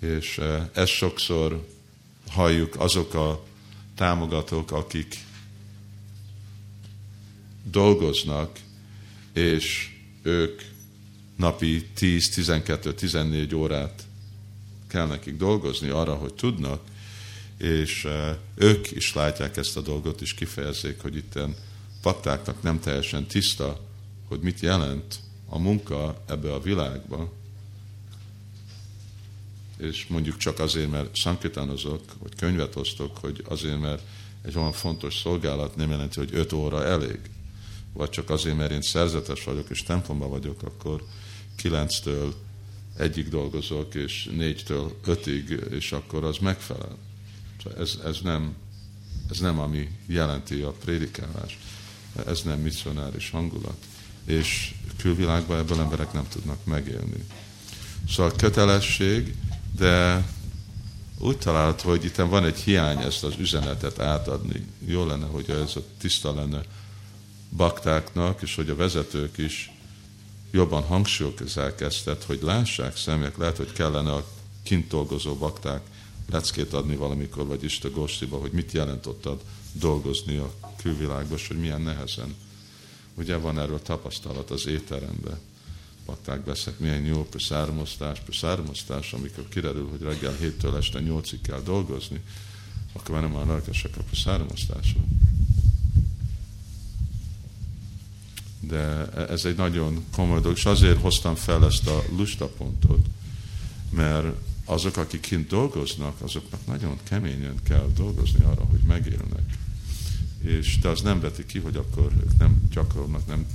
És 0.00 0.38
eh, 0.38 0.68
ezt 0.72 0.92
sokszor 0.92 1.66
halljuk 2.28 2.80
azok 2.80 3.14
a 3.14 3.44
támogatók, 3.94 4.70
akik 4.70 5.28
dolgoznak, 7.64 8.58
és 9.32 9.90
ők 10.22 10.62
napi 11.36 11.86
10, 11.94 12.28
12, 12.28 12.94
14 12.94 13.54
órát 13.54 14.02
kell 14.88 15.06
nekik 15.06 15.36
dolgozni 15.36 15.88
arra, 15.88 16.14
hogy 16.14 16.34
tudnak, 16.34 16.82
és 17.58 18.04
eh, 18.04 18.36
ők 18.54 18.90
is 18.90 19.14
látják 19.14 19.56
ezt 19.56 19.76
a 19.76 19.80
dolgot, 19.80 20.20
és 20.20 20.34
kifejezzék, 20.34 21.00
hogy 21.00 21.16
itt 21.16 21.38
pattáknak 22.02 22.62
nem 22.62 22.80
teljesen 22.80 23.26
tiszta, 23.26 23.80
hogy 24.28 24.40
mit 24.40 24.60
jelent 24.60 25.20
a 25.48 25.58
munka 25.58 26.22
ebbe 26.26 26.52
a 26.52 26.60
világba, 26.60 27.32
és 29.78 30.06
mondjuk 30.06 30.36
csak 30.36 30.58
azért, 30.58 30.90
mert 30.90 31.16
szankitánozok, 31.16 32.02
vagy 32.18 32.34
könyvet 32.34 32.76
osztok, 32.76 33.16
hogy 33.16 33.44
azért, 33.48 33.80
mert 33.80 34.02
egy 34.42 34.56
olyan 34.56 34.72
fontos 34.72 35.18
szolgálat 35.18 35.76
nem 35.76 35.90
jelenti, 35.90 36.18
hogy 36.18 36.30
öt 36.32 36.52
óra 36.52 36.84
elég 36.84 37.18
vagy 37.92 38.10
csak 38.10 38.30
azért, 38.30 38.56
mert 38.56 38.70
én 38.70 38.82
szerzetes 38.82 39.44
vagyok 39.44 39.70
és 39.70 39.82
templomban 39.82 40.30
vagyok, 40.30 40.62
akkor 40.62 41.04
kilenctől 41.56 42.34
egyik 42.96 43.28
dolgozok, 43.28 43.94
és 43.94 44.28
négytől 44.36 44.98
ötig, 45.06 45.60
és 45.70 45.92
akkor 45.92 46.24
az 46.24 46.38
megfelel. 46.38 46.96
Ez, 47.78 47.98
ez, 48.04 48.18
nem, 48.22 48.54
ez 49.30 49.38
nem, 49.38 49.58
ami 49.58 49.88
jelenti 50.06 50.60
a 50.60 50.70
prédikálás. 50.70 51.58
Ez 52.26 52.42
nem 52.42 52.60
misszionáris 52.60 53.30
hangulat. 53.30 53.76
És 54.24 54.74
külvilágban 54.96 55.58
ebből 55.58 55.80
emberek 55.80 56.12
nem 56.12 56.28
tudnak 56.28 56.64
megélni. 56.64 57.24
Szóval 58.08 58.32
kötelesség, 58.36 59.34
de 59.76 60.26
úgy 61.18 61.38
talált, 61.38 61.80
hogy 61.80 62.04
itt 62.04 62.16
van 62.16 62.44
egy 62.44 62.58
hiány 62.58 62.98
ezt 62.98 63.24
az 63.24 63.34
üzenetet 63.38 63.98
átadni. 63.98 64.66
Jó 64.86 65.06
lenne, 65.06 65.26
hogy 65.26 65.50
ez 65.50 65.76
a 65.76 65.82
tiszta 65.98 66.34
lenne 66.34 66.60
baktáknak, 67.56 68.42
és 68.42 68.54
hogy 68.54 68.70
a 68.70 68.76
vezetők 68.76 69.38
is 69.38 69.72
jobban 70.50 70.82
hangsúlyozzák 70.82 71.80
ezt, 71.80 72.08
hogy 72.26 72.38
lássák 72.42 72.96
szemek, 72.96 73.36
lehet, 73.36 73.56
hogy 73.56 73.72
kellene 73.72 74.12
a 74.12 74.26
kint 74.62 74.88
dolgozó 74.88 75.34
bakták 75.34 75.80
leckét 76.30 76.72
adni 76.72 76.96
valamikor, 76.96 77.46
vagy 77.46 77.64
Isten 77.64 77.92
Gostiba, 77.92 78.36
hogy 78.36 78.52
mit 78.52 78.72
jelent 78.72 79.06
ott 79.06 79.28
dolgozni 79.72 80.36
a 80.36 80.54
külvilágban, 80.76 81.38
és 81.38 81.48
hogy 81.48 81.58
milyen 81.58 81.80
nehezen. 81.80 82.34
Ugye 83.14 83.36
van 83.36 83.58
erről 83.58 83.82
tapasztalat 83.82 84.50
az 84.50 84.66
étteremben. 84.66 85.38
Bakták 86.06 86.44
beszek, 86.44 86.78
milyen 86.78 87.04
jó 87.04 87.26
származtás, 87.38 88.22
származtás, 88.32 89.12
amikor 89.12 89.48
kiderül, 89.48 89.88
hogy 89.88 90.00
reggel 90.00 90.36
7-től 90.40 90.76
este 90.76 91.00
8-ig 91.02 91.38
kell 91.42 91.60
dolgozni, 91.60 92.20
akkor 92.92 93.10
már 93.10 93.22
nem 93.22 93.30
már 93.30 93.46
lelkesek 93.46 93.96
a 93.96 94.16
származtásról. 94.16 95.04
De 98.70 99.08
ez 99.28 99.44
egy 99.44 99.56
nagyon 99.56 100.04
komoly 100.12 100.40
dolog, 100.40 100.56
és 100.56 100.64
azért 100.64 101.00
hoztam 101.00 101.34
fel 101.34 101.64
ezt 101.64 101.86
a 101.86 102.02
lusta 102.16 102.46
pontot, 102.46 103.06
mert 103.90 104.26
azok, 104.64 104.96
akik 104.96 105.20
kint 105.20 105.48
dolgoznak, 105.48 106.20
azoknak 106.20 106.66
nagyon 106.66 106.98
keményen 107.02 107.54
kell 107.62 107.90
dolgozni 107.96 108.44
arra, 108.44 108.64
hogy 108.64 108.80
megélnek. 108.80 109.58
És 110.42 110.78
de 110.78 110.88
az 110.88 111.00
nem 111.00 111.20
veti 111.20 111.46
ki, 111.46 111.58
hogy 111.58 111.76
akkor 111.76 112.12
ők 112.22 112.38
nem 112.38 112.62
gyakorolnak, 112.70 113.26
nem 113.26 113.46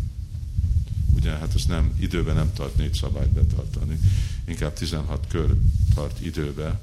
ugye 1.16 1.32
hát 1.32 1.56
ez 1.56 1.66
nem, 1.66 1.96
időben 2.00 2.36
nem 2.36 2.54
tart 2.54 2.78
négy 2.78 2.94
szabályt 2.94 3.30
betartani, 3.30 4.00
inkább 4.48 4.74
16 4.74 5.28
kör 5.28 5.56
tart 5.94 6.26
időbe, 6.26 6.82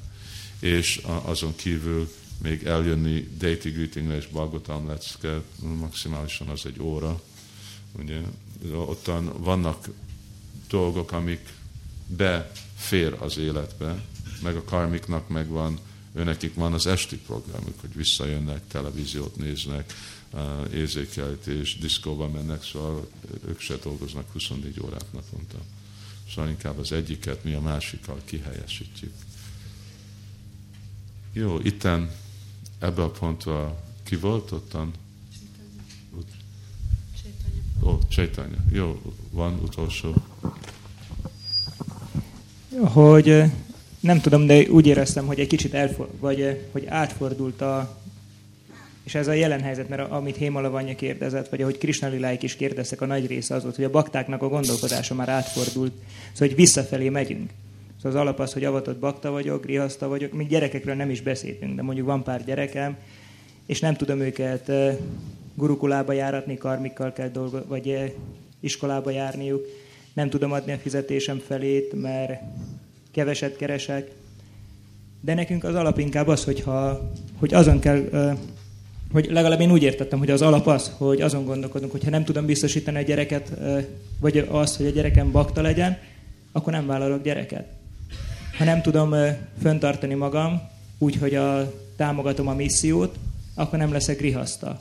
és 0.59 1.01
azon 1.23 1.55
kívül 1.55 2.11
még 2.41 2.63
eljönni 2.63 3.27
Deity 3.37 3.69
Greetingre 3.69 4.15
és 4.15 4.27
Bagotam 4.27 4.87
lecke, 4.87 5.41
maximálisan 5.79 6.47
az 6.47 6.65
egy 6.65 6.79
óra, 6.79 7.21
ugye, 7.99 8.21
ottan 8.71 9.31
vannak 9.37 9.89
dolgok, 10.69 11.11
amik 11.11 11.53
befér 12.07 13.13
az 13.19 13.37
életbe, 13.37 14.05
meg 14.41 14.55
a 14.55 14.63
karmiknak 14.63 15.27
megvan, 15.27 15.79
őnekik 16.13 16.53
van 16.53 16.73
az 16.73 16.87
esti 16.87 17.17
programjuk, 17.17 17.79
hogy 17.79 17.95
visszajönnek, 17.95 18.67
televíziót 18.67 19.35
néznek, 19.35 19.93
érzékelítés, 20.73 21.77
diszkóba 21.77 22.27
mennek, 22.27 22.63
szóval 22.63 23.07
ők 23.47 23.59
se 23.59 23.75
dolgoznak 23.75 24.31
24 24.31 24.79
órát 24.81 25.05
naponta. 25.13 25.57
Szóval 26.29 26.49
inkább 26.49 26.77
az 26.77 26.91
egyiket 26.91 27.43
mi 27.43 27.53
a 27.53 27.61
másikkal 27.61 28.21
kihelyesítjük. 28.25 29.13
Jó, 31.33 31.59
itten 31.59 32.11
ebbe 32.79 33.03
a 33.03 33.09
pontra 33.09 33.83
ki 34.03 34.15
volt 34.15 34.51
ottan? 34.51 34.93
Ó, 37.85 37.97
Csaitanya. 38.09 38.57
Jó, 38.71 39.01
van 39.31 39.59
utolsó. 39.63 40.13
Hogy 42.79 43.43
nem 43.99 44.21
tudom, 44.21 44.45
de 44.45 44.69
úgy 44.69 44.87
éreztem, 44.87 45.25
hogy 45.25 45.39
egy 45.39 45.47
kicsit 45.47 45.73
elfor, 45.73 46.09
vagy 46.19 46.67
hogy 46.71 46.85
átfordult 46.85 47.61
a 47.61 48.01
és 49.03 49.15
ez 49.15 49.27
a 49.27 49.33
jelen 49.33 49.61
helyzet, 49.61 49.89
mert 49.89 50.11
amit 50.11 50.35
Hémalavanya 50.35 50.95
kérdezett, 50.95 51.49
vagy 51.49 51.61
ahogy 51.61 51.77
Krishna 51.77 52.07
Liláik 52.07 52.43
is 52.43 52.55
kérdeztek, 52.55 53.01
a 53.01 53.05
nagy 53.05 53.27
része 53.27 53.55
az 53.55 53.63
volt, 53.63 53.75
hogy 53.75 53.85
a 53.85 53.89
baktáknak 53.89 54.41
a 54.41 54.47
gondolkodása 54.47 55.13
már 55.13 55.29
átfordult, 55.29 55.93
szóval 56.31 56.47
hogy 56.47 56.55
visszafelé 56.55 57.09
megyünk. 57.09 57.49
Szóval 57.97 58.11
az 58.11 58.15
alap 58.15 58.39
az, 58.39 58.53
hogy 58.53 58.63
avatott 58.65 58.99
bakta 58.99 59.31
vagyok, 59.31 59.63
grihaszta 59.63 60.07
vagyok, 60.07 60.33
még 60.33 60.47
gyerekekről 60.47 60.95
nem 60.95 61.09
is 61.09 61.21
beszéltünk, 61.21 61.75
de 61.75 61.81
mondjuk 61.81 62.07
van 62.07 62.23
pár 62.23 62.45
gyerekem, 62.45 62.97
és 63.65 63.79
nem 63.79 63.95
tudom 63.95 64.19
őket 64.19 64.71
gurukulába 65.55 66.13
járatni, 66.13 66.57
karmikkal 66.57 67.13
kell 67.13 67.29
dolgozni, 67.29 67.67
vagy 67.67 68.15
iskolába 68.59 69.09
járniuk, 69.09 69.65
nem 70.13 70.29
tudom 70.29 70.51
adni 70.51 70.71
a 70.71 70.77
fizetésem 70.77 71.37
felét, 71.37 72.01
mert 72.01 72.41
keveset 73.11 73.55
keresek. 73.55 74.11
De 75.21 75.33
nekünk 75.33 75.63
az 75.63 75.75
alap 75.75 75.99
inkább 75.99 76.27
az, 76.27 76.43
hogyha, 76.43 77.11
hogy 77.39 77.53
azon 77.53 77.79
kell 77.79 78.09
hogy 79.11 79.27
legalább 79.31 79.59
én 79.59 79.71
úgy 79.71 79.83
értettem, 79.83 80.19
hogy 80.19 80.29
az 80.29 80.41
alap 80.41 80.67
az, 80.67 80.91
hogy 80.97 81.21
azon 81.21 81.45
gondolkodunk, 81.45 81.91
hogy 81.91 82.03
ha 82.03 82.09
nem 82.09 82.23
tudom 82.23 82.45
biztosítani 82.45 82.97
a 82.97 83.01
gyereket, 83.01 83.51
vagy 84.19 84.47
azt, 84.49 84.77
hogy 84.77 84.85
a 84.85 84.89
gyerekem 84.89 85.31
bakta 85.31 85.61
legyen, 85.61 85.97
akkor 86.51 86.73
nem 86.73 86.85
vállalok 86.85 87.23
gyereket. 87.23 87.65
Ha 88.57 88.63
nem 88.63 88.81
tudom 88.81 89.15
föntartani 89.61 90.13
magam, 90.13 90.61
úgy, 90.97 91.15
hogy 91.15 91.35
a, 91.35 91.73
támogatom 91.95 92.47
a 92.47 92.53
missziót, 92.53 93.15
akkor 93.55 93.79
nem 93.79 93.91
leszek 93.91 94.17
grihaszta. 94.17 94.79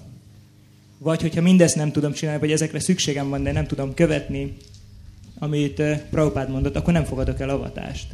Vagy 1.02 1.20
hogyha 1.20 1.40
mindezt 1.40 1.76
nem 1.76 1.92
tudom 1.92 2.12
csinálni, 2.12 2.40
vagy 2.40 2.52
ezekre 2.52 2.80
szükségem 2.80 3.28
van, 3.28 3.42
de 3.42 3.52
nem 3.52 3.66
tudom 3.66 3.94
követni, 3.94 4.56
amit 5.38 5.82
Prabhupád 6.10 6.50
mondott, 6.50 6.76
akkor 6.76 6.92
nem 6.92 7.04
fogadok 7.04 7.40
el 7.40 7.48
avatást. 7.48 8.06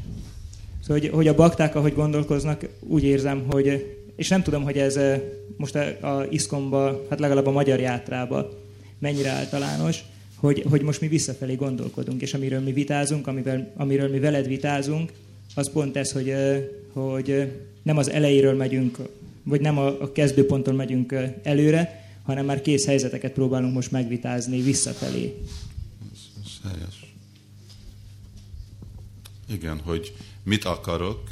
Szóval, 0.82 0.98
hogy, 0.98 1.10
hogy 1.10 1.28
a 1.28 1.35
bakták, 1.35 1.74
ahogy 1.74 1.94
gondolkoznak, 1.94 2.69
úgy 2.81 3.05
érzem, 3.05 3.44
hogy 3.51 3.97
és 4.16 4.28
nem 4.28 4.43
tudom, 4.43 4.62
hogy 4.62 4.78
ez 4.78 4.97
eh, 4.97 5.20
most 5.56 5.74
a, 5.74 6.16
a 6.19 6.27
iszkomba, 6.31 7.06
hát 7.10 7.20
legalább 7.20 7.47
a 7.47 7.51
magyar 7.51 7.81
játrába 7.81 8.48
mennyire 8.98 9.31
általános, 9.31 10.05
hogy, 10.35 10.65
hogy 10.70 10.82
most 10.82 11.01
mi 11.01 11.09
visszafelé 11.09 11.55
gondolkodunk, 11.55 12.23
és 12.23 12.35
amiről 12.35 12.60
mi 12.60 12.73
vitázunk, 12.73 13.27
amivel, 13.27 13.73
amiről 13.77 14.09
mi 14.09 14.19
veled 14.19 14.47
vitázunk, 14.47 15.12
az 15.55 15.70
pont 15.73 15.97
ez, 15.97 16.12
hogy, 16.12 16.28
eh, 16.28 16.62
hogy 16.93 17.31
eh, 17.31 17.48
nem 17.82 17.97
az 17.97 18.10
elejéről 18.10 18.55
megyünk, 18.55 18.98
vagy 19.43 19.60
nem 19.60 19.78
a, 19.78 19.86
a 19.86 20.12
kezdőponton 20.12 20.74
megyünk 20.74 21.15
előre, 21.43 22.06
hanem 22.28 22.44
már 22.44 22.60
kész 22.60 22.84
helyzeteket 22.86 23.32
próbálunk 23.32 23.74
most 23.74 23.90
megvitázni 23.90 24.60
visszafelé. 24.60 25.42
Helyes. 26.62 27.14
Igen, 29.48 29.80
hogy 29.80 30.16
mit 30.42 30.64
akarok, 30.64 31.22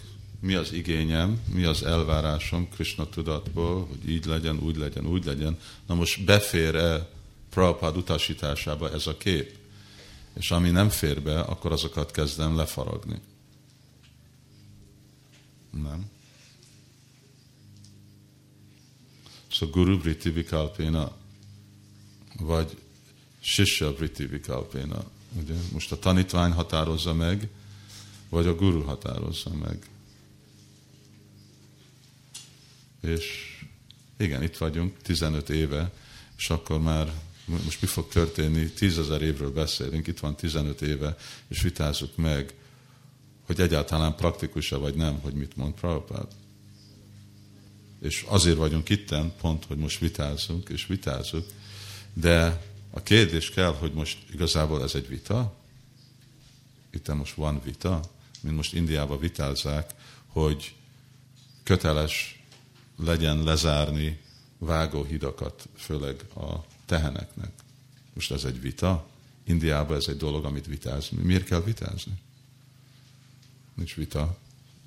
mi 0.40 0.54
az 0.54 0.72
igényem, 0.72 1.40
mi 1.54 1.64
az 1.64 1.82
elvárásom 1.82 2.68
Krishna 2.68 3.08
tudatból, 3.08 3.86
hogy 3.86 4.10
így 4.10 4.24
legyen, 4.24 4.58
úgy 4.58 4.76
legyen, 4.76 5.06
úgy 5.06 5.24
legyen. 5.24 5.58
Na 5.86 5.94
most 5.94 6.24
befér-e 6.24 7.08
Prabhupád 7.50 7.96
utasításába 7.96 8.92
ez 8.92 9.06
a 9.06 9.16
kép? 9.16 9.56
És 10.38 10.50
ami 10.50 10.70
nem 10.70 10.88
fér 10.88 11.22
be, 11.22 11.40
akkor 11.40 11.72
azokat 11.72 12.10
kezdem 12.10 12.56
lefaragni. 12.56 13.20
Nem? 15.70 16.10
Szóval 19.58 19.74
Guru 19.74 19.98
Vritti 19.98 20.30
Vikalpéna, 20.30 21.16
vagy 22.40 22.76
Sisha 23.40 23.94
Vritti 23.94 24.26
Vikalpéna. 24.26 25.04
Ugye? 25.32 25.54
Most 25.72 25.92
a 25.92 25.98
tanítvány 25.98 26.50
határozza 26.50 27.14
meg, 27.14 27.48
vagy 28.28 28.46
a 28.46 28.54
guru 28.54 28.82
határozza 28.82 29.50
meg. 29.54 29.86
és 33.00 33.56
igen, 34.16 34.42
itt 34.42 34.56
vagyunk 34.56 34.96
15 35.02 35.50
éve, 35.50 35.92
és 36.36 36.50
akkor 36.50 36.80
már 36.80 37.12
most 37.44 37.80
mi 37.80 37.86
fog 37.86 38.08
történni, 38.08 38.70
tízezer 38.70 39.22
évről 39.22 39.52
beszélünk, 39.52 40.06
itt 40.06 40.18
van 40.18 40.36
15 40.36 40.82
éve, 40.82 41.16
és 41.48 41.62
vitázzuk 41.62 42.16
meg, 42.16 42.54
hogy 43.42 43.60
egyáltalán 43.60 44.14
praktikus-e 44.16 44.76
vagy 44.76 44.94
nem, 44.94 45.20
hogy 45.20 45.34
mit 45.34 45.56
mond 45.56 45.74
Prabhupád. 45.74 46.26
És 48.00 48.24
azért 48.28 48.56
vagyunk 48.56 48.88
itten, 48.88 49.32
pont, 49.40 49.64
hogy 49.64 49.76
most 49.76 49.98
vitázzunk, 49.98 50.68
és 50.68 50.86
vitázzuk, 50.86 51.46
de 52.12 52.62
a 52.90 53.02
kérdés 53.02 53.50
kell, 53.50 53.72
hogy 53.72 53.92
most 53.92 54.18
igazából 54.32 54.82
ez 54.82 54.94
egy 54.94 55.08
vita, 55.08 55.54
itt 56.90 57.14
most 57.14 57.34
van 57.34 57.60
vita, 57.64 58.00
mint 58.40 58.56
most 58.56 58.74
Indiában 58.74 59.18
vitázzák, 59.18 59.90
hogy 60.26 60.74
köteles 61.62 62.42
legyen 62.96 63.42
lezárni 63.42 64.20
vágóhidakat, 64.58 65.68
főleg 65.76 66.24
a 66.34 66.64
teheneknek. 66.86 67.50
Most 68.14 68.30
ez 68.30 68.44
egy 68.44 68.60
vita. 68.60 69.06
Indiában 69.44 69.96
ez 69.96 70.06
egy 70.08 70.16
dolog, 70.16 70.44
amit 70.44 70.66
vitázni. 70.66 71.22
Miért 71.22 71.44
kell 71.44 71.62
vitázni? 71.62 72.12
Nincs 73.74 73.94
vita. 73.94 74.38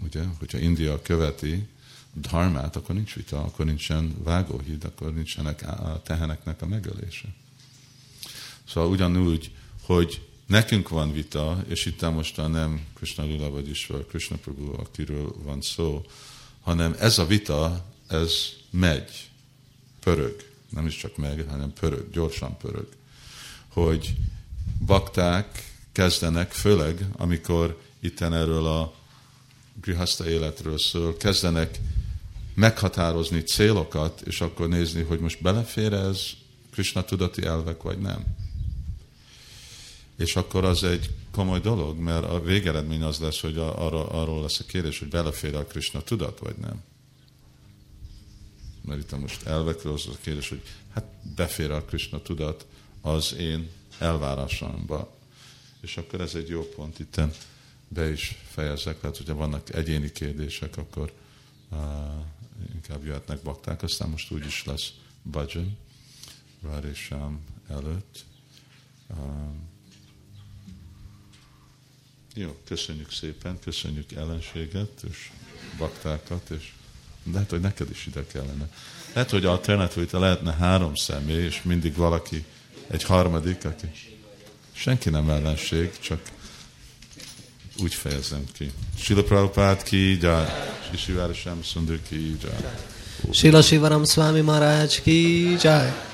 Ugye? 0.04 0.24
Hogyha 0.40 0.58
India 0.58 1.02
követi 1.02 1.68
dharmát, 2.14 2.76
akkor 2.76 2.96
nincs 2.96 3.16
vita, 3.16 3.44
akkor 3.44 3.66
nincsen 3.66 4.16
vágóhíd, 4.24 4.84
akkor 4.84 5.14
nincsenek 5.14 5.62
a 5.68 6.02
teheneknek 6.04 6.62
a 6.62 6.66
megölése. 6.66 7.28
Szóval 8.68 8.90
ugyanúgy, 8.90 9.52
hogy 9.82 10.28
nekünk 10.46 10.90
van 10.90 11.12
vita, 11.12 11.64
és 11.68 11.86
itt 11.86 12.02
most 12.02 12.38
nem 12.38 12.86
Krishna 12.94 13.24
Lila, 13.24 13.50
vagyis 13.50 13.90
Krishna 14.08 14.36
Prabhu, 14.36 14.74
akiről 14.74 15.36
van 15.44 15.62
szó, 15.62 16.06
hanem 16.62 16.96
ez 17.00 17.18
a 17.18 17.26
vita 17.26 17.86
ez 18.08 18.34
megy, 18.70 19.30
pörög, 20.00 20.36
nem 20.70 20.88
is 20.88 20.98
csak 20.98 21.18
megy, 21.18 21.46
hanem 21.50 21.74
pörög, 21.74 22.12
gyorsan 22.12 22.58
pörög, 22.58 22.88
hogy 23.68 24.16
bakták 24.86 25.74
kezdenek, 25.92 26.52
főleg 26.52 27.06
amikor 27.18 27.82
itten 28.00 28.34
erről 28.34 28.66
a 28.66 28.94
grihaszta 29.82 30.30
életről 30.30 30.80
szól, 30.80 31.18
kezdenek 31.18 31.80
meghatározni 32.60 33.44
célokat, 33.44 34.22
és 34.22 34.42
akkor 34.42 34.68
nézni, 34.68 35.02
hogy 35.02 35.20
most 35.20 35.42
belefér 35.42 35.94
ez 35.94 36.22
Krishna 36.72 37.04
tudati 37.04 37.44
elvek, 37.44 37.82
vagy 37.82 38.00
nem. 38.00 38.26
És 40.18 40.36
akkor 40.36 40.66
az 40.66 40.84
egy 40.84 41.10
komoly 41.32 41.60
dolog, 41.60 41.98
mert 41.98 42.26
a 42.26 42.42
végeredmény 42.42 43.04
az 43.04 43.20
lesz, 43.20 43.40
hogy 43.40 43.58
arra, 43.58 44.08
arról 44.08 44.42
lesz 44.42 44.60
a 44.60 44.64
kérdés, 44.68 45.00
hogy 45.00 45.08
belefér 45.08 45.56
a 45.56 45.66
Krishna 45.66 46.02
tudat, 46.02 46.40
vagy 46.40 46.56
nem 46.62 46.84
mert 48.90 49.02
itt 49.02 49.20
most 49.20 49.46
elvekről 49.46 49.94
az 49.94 50.08
a 50.08 50.18
kérdés, 50.22 50.50
hogy 50.50 50.62
hát 50.94 51.06
befér 51.36 51.72
a 51.72 51.84
Krishna 51.84 52.22
tudat 52.22 52.66
az 53.02 53.36
én 53.36 53.70
elvárásomba. 53.98 55.18
És 55.82 55.98
akkor 55.98 56.22
ez 56.22 56.36
egy 56.36 56.48
jó 56.48 56.62
pont, 56.62 57.00
itt 57.00 57.22
be 57.88 58.12
is 58.12 58.42
fejezek, 58.48 59.00
tehát 59.00 59.18
hogyha 59.18 59.36
vannak 59.36 59.74
egyéni 59.74 60.12
kérdések, 60.12 60.78
akkor 60.78 61.12
uh, 61.70 61.78
inkább 62.74 63.06
jöhetnek 63.06 63.42
bakták, 63.42 63.84
aztán 63.84 64.10
most 64.10 64.32
úgyis 64.32 64.66
lesz 64.66 64.94
bhajan, 65.24 65.78
Várésám 66.62 67.40
előtt. 67.70 68.26
Uh, 69.08 69.18
jó, 72.34 72.58
köszönjük 72.66 73.12
szépen, 73.12 73.60
köszönjük 73.60 74.12
ellenséget 74.12 75.04
és 75.10 75.32
baktákat, 75.78 76.50
és 76.50 76.74
lehet, 77.32 77.50
hogy 77.50 77.60
neked 77.60 77.90
is 77.90 78.06
ide 78.06 78.26
kellene. 78.26 78.70
Lehet, 79.14 79.30
hogy 79.30 79.46
alternatív, 79.46 80.10
hogy 80.10 80.20
lehetne 80.20 80.54
három 80.54 80.96
személy, 80.96 81.44
és 81.44 81.62
mindig 81.62 81.96
valaki, 81.96 82.46
egy 82.88 83.04
harmadik, 83.04 83.66
aki 83.66 83.92
senki 84.72 85.10
nem 85.10 85.30
ellenség, 85.30 86.00
csak 86.00 86.22
úgy 87.84 87.94
fejezem 87.94 88.44
ki. 88.58 88.72
Sila 89.00 89.24
Prabhupád 89.24 89.84
ki, 89.84 90.18
jai. 90.22 90.46
Sisi 90.92 91.12
Várasám 91.12 91.64
Szundar 91.64 92.00
ki, 92.10 92.38
jai. 92.44 92.72
Sila 93.32 93.62
Shivaram 93.62 94.04
Swami 94.04 94.42
Maharaj 94.42 95.02
ki, 95.02 95.56
jai. 95.62 96.09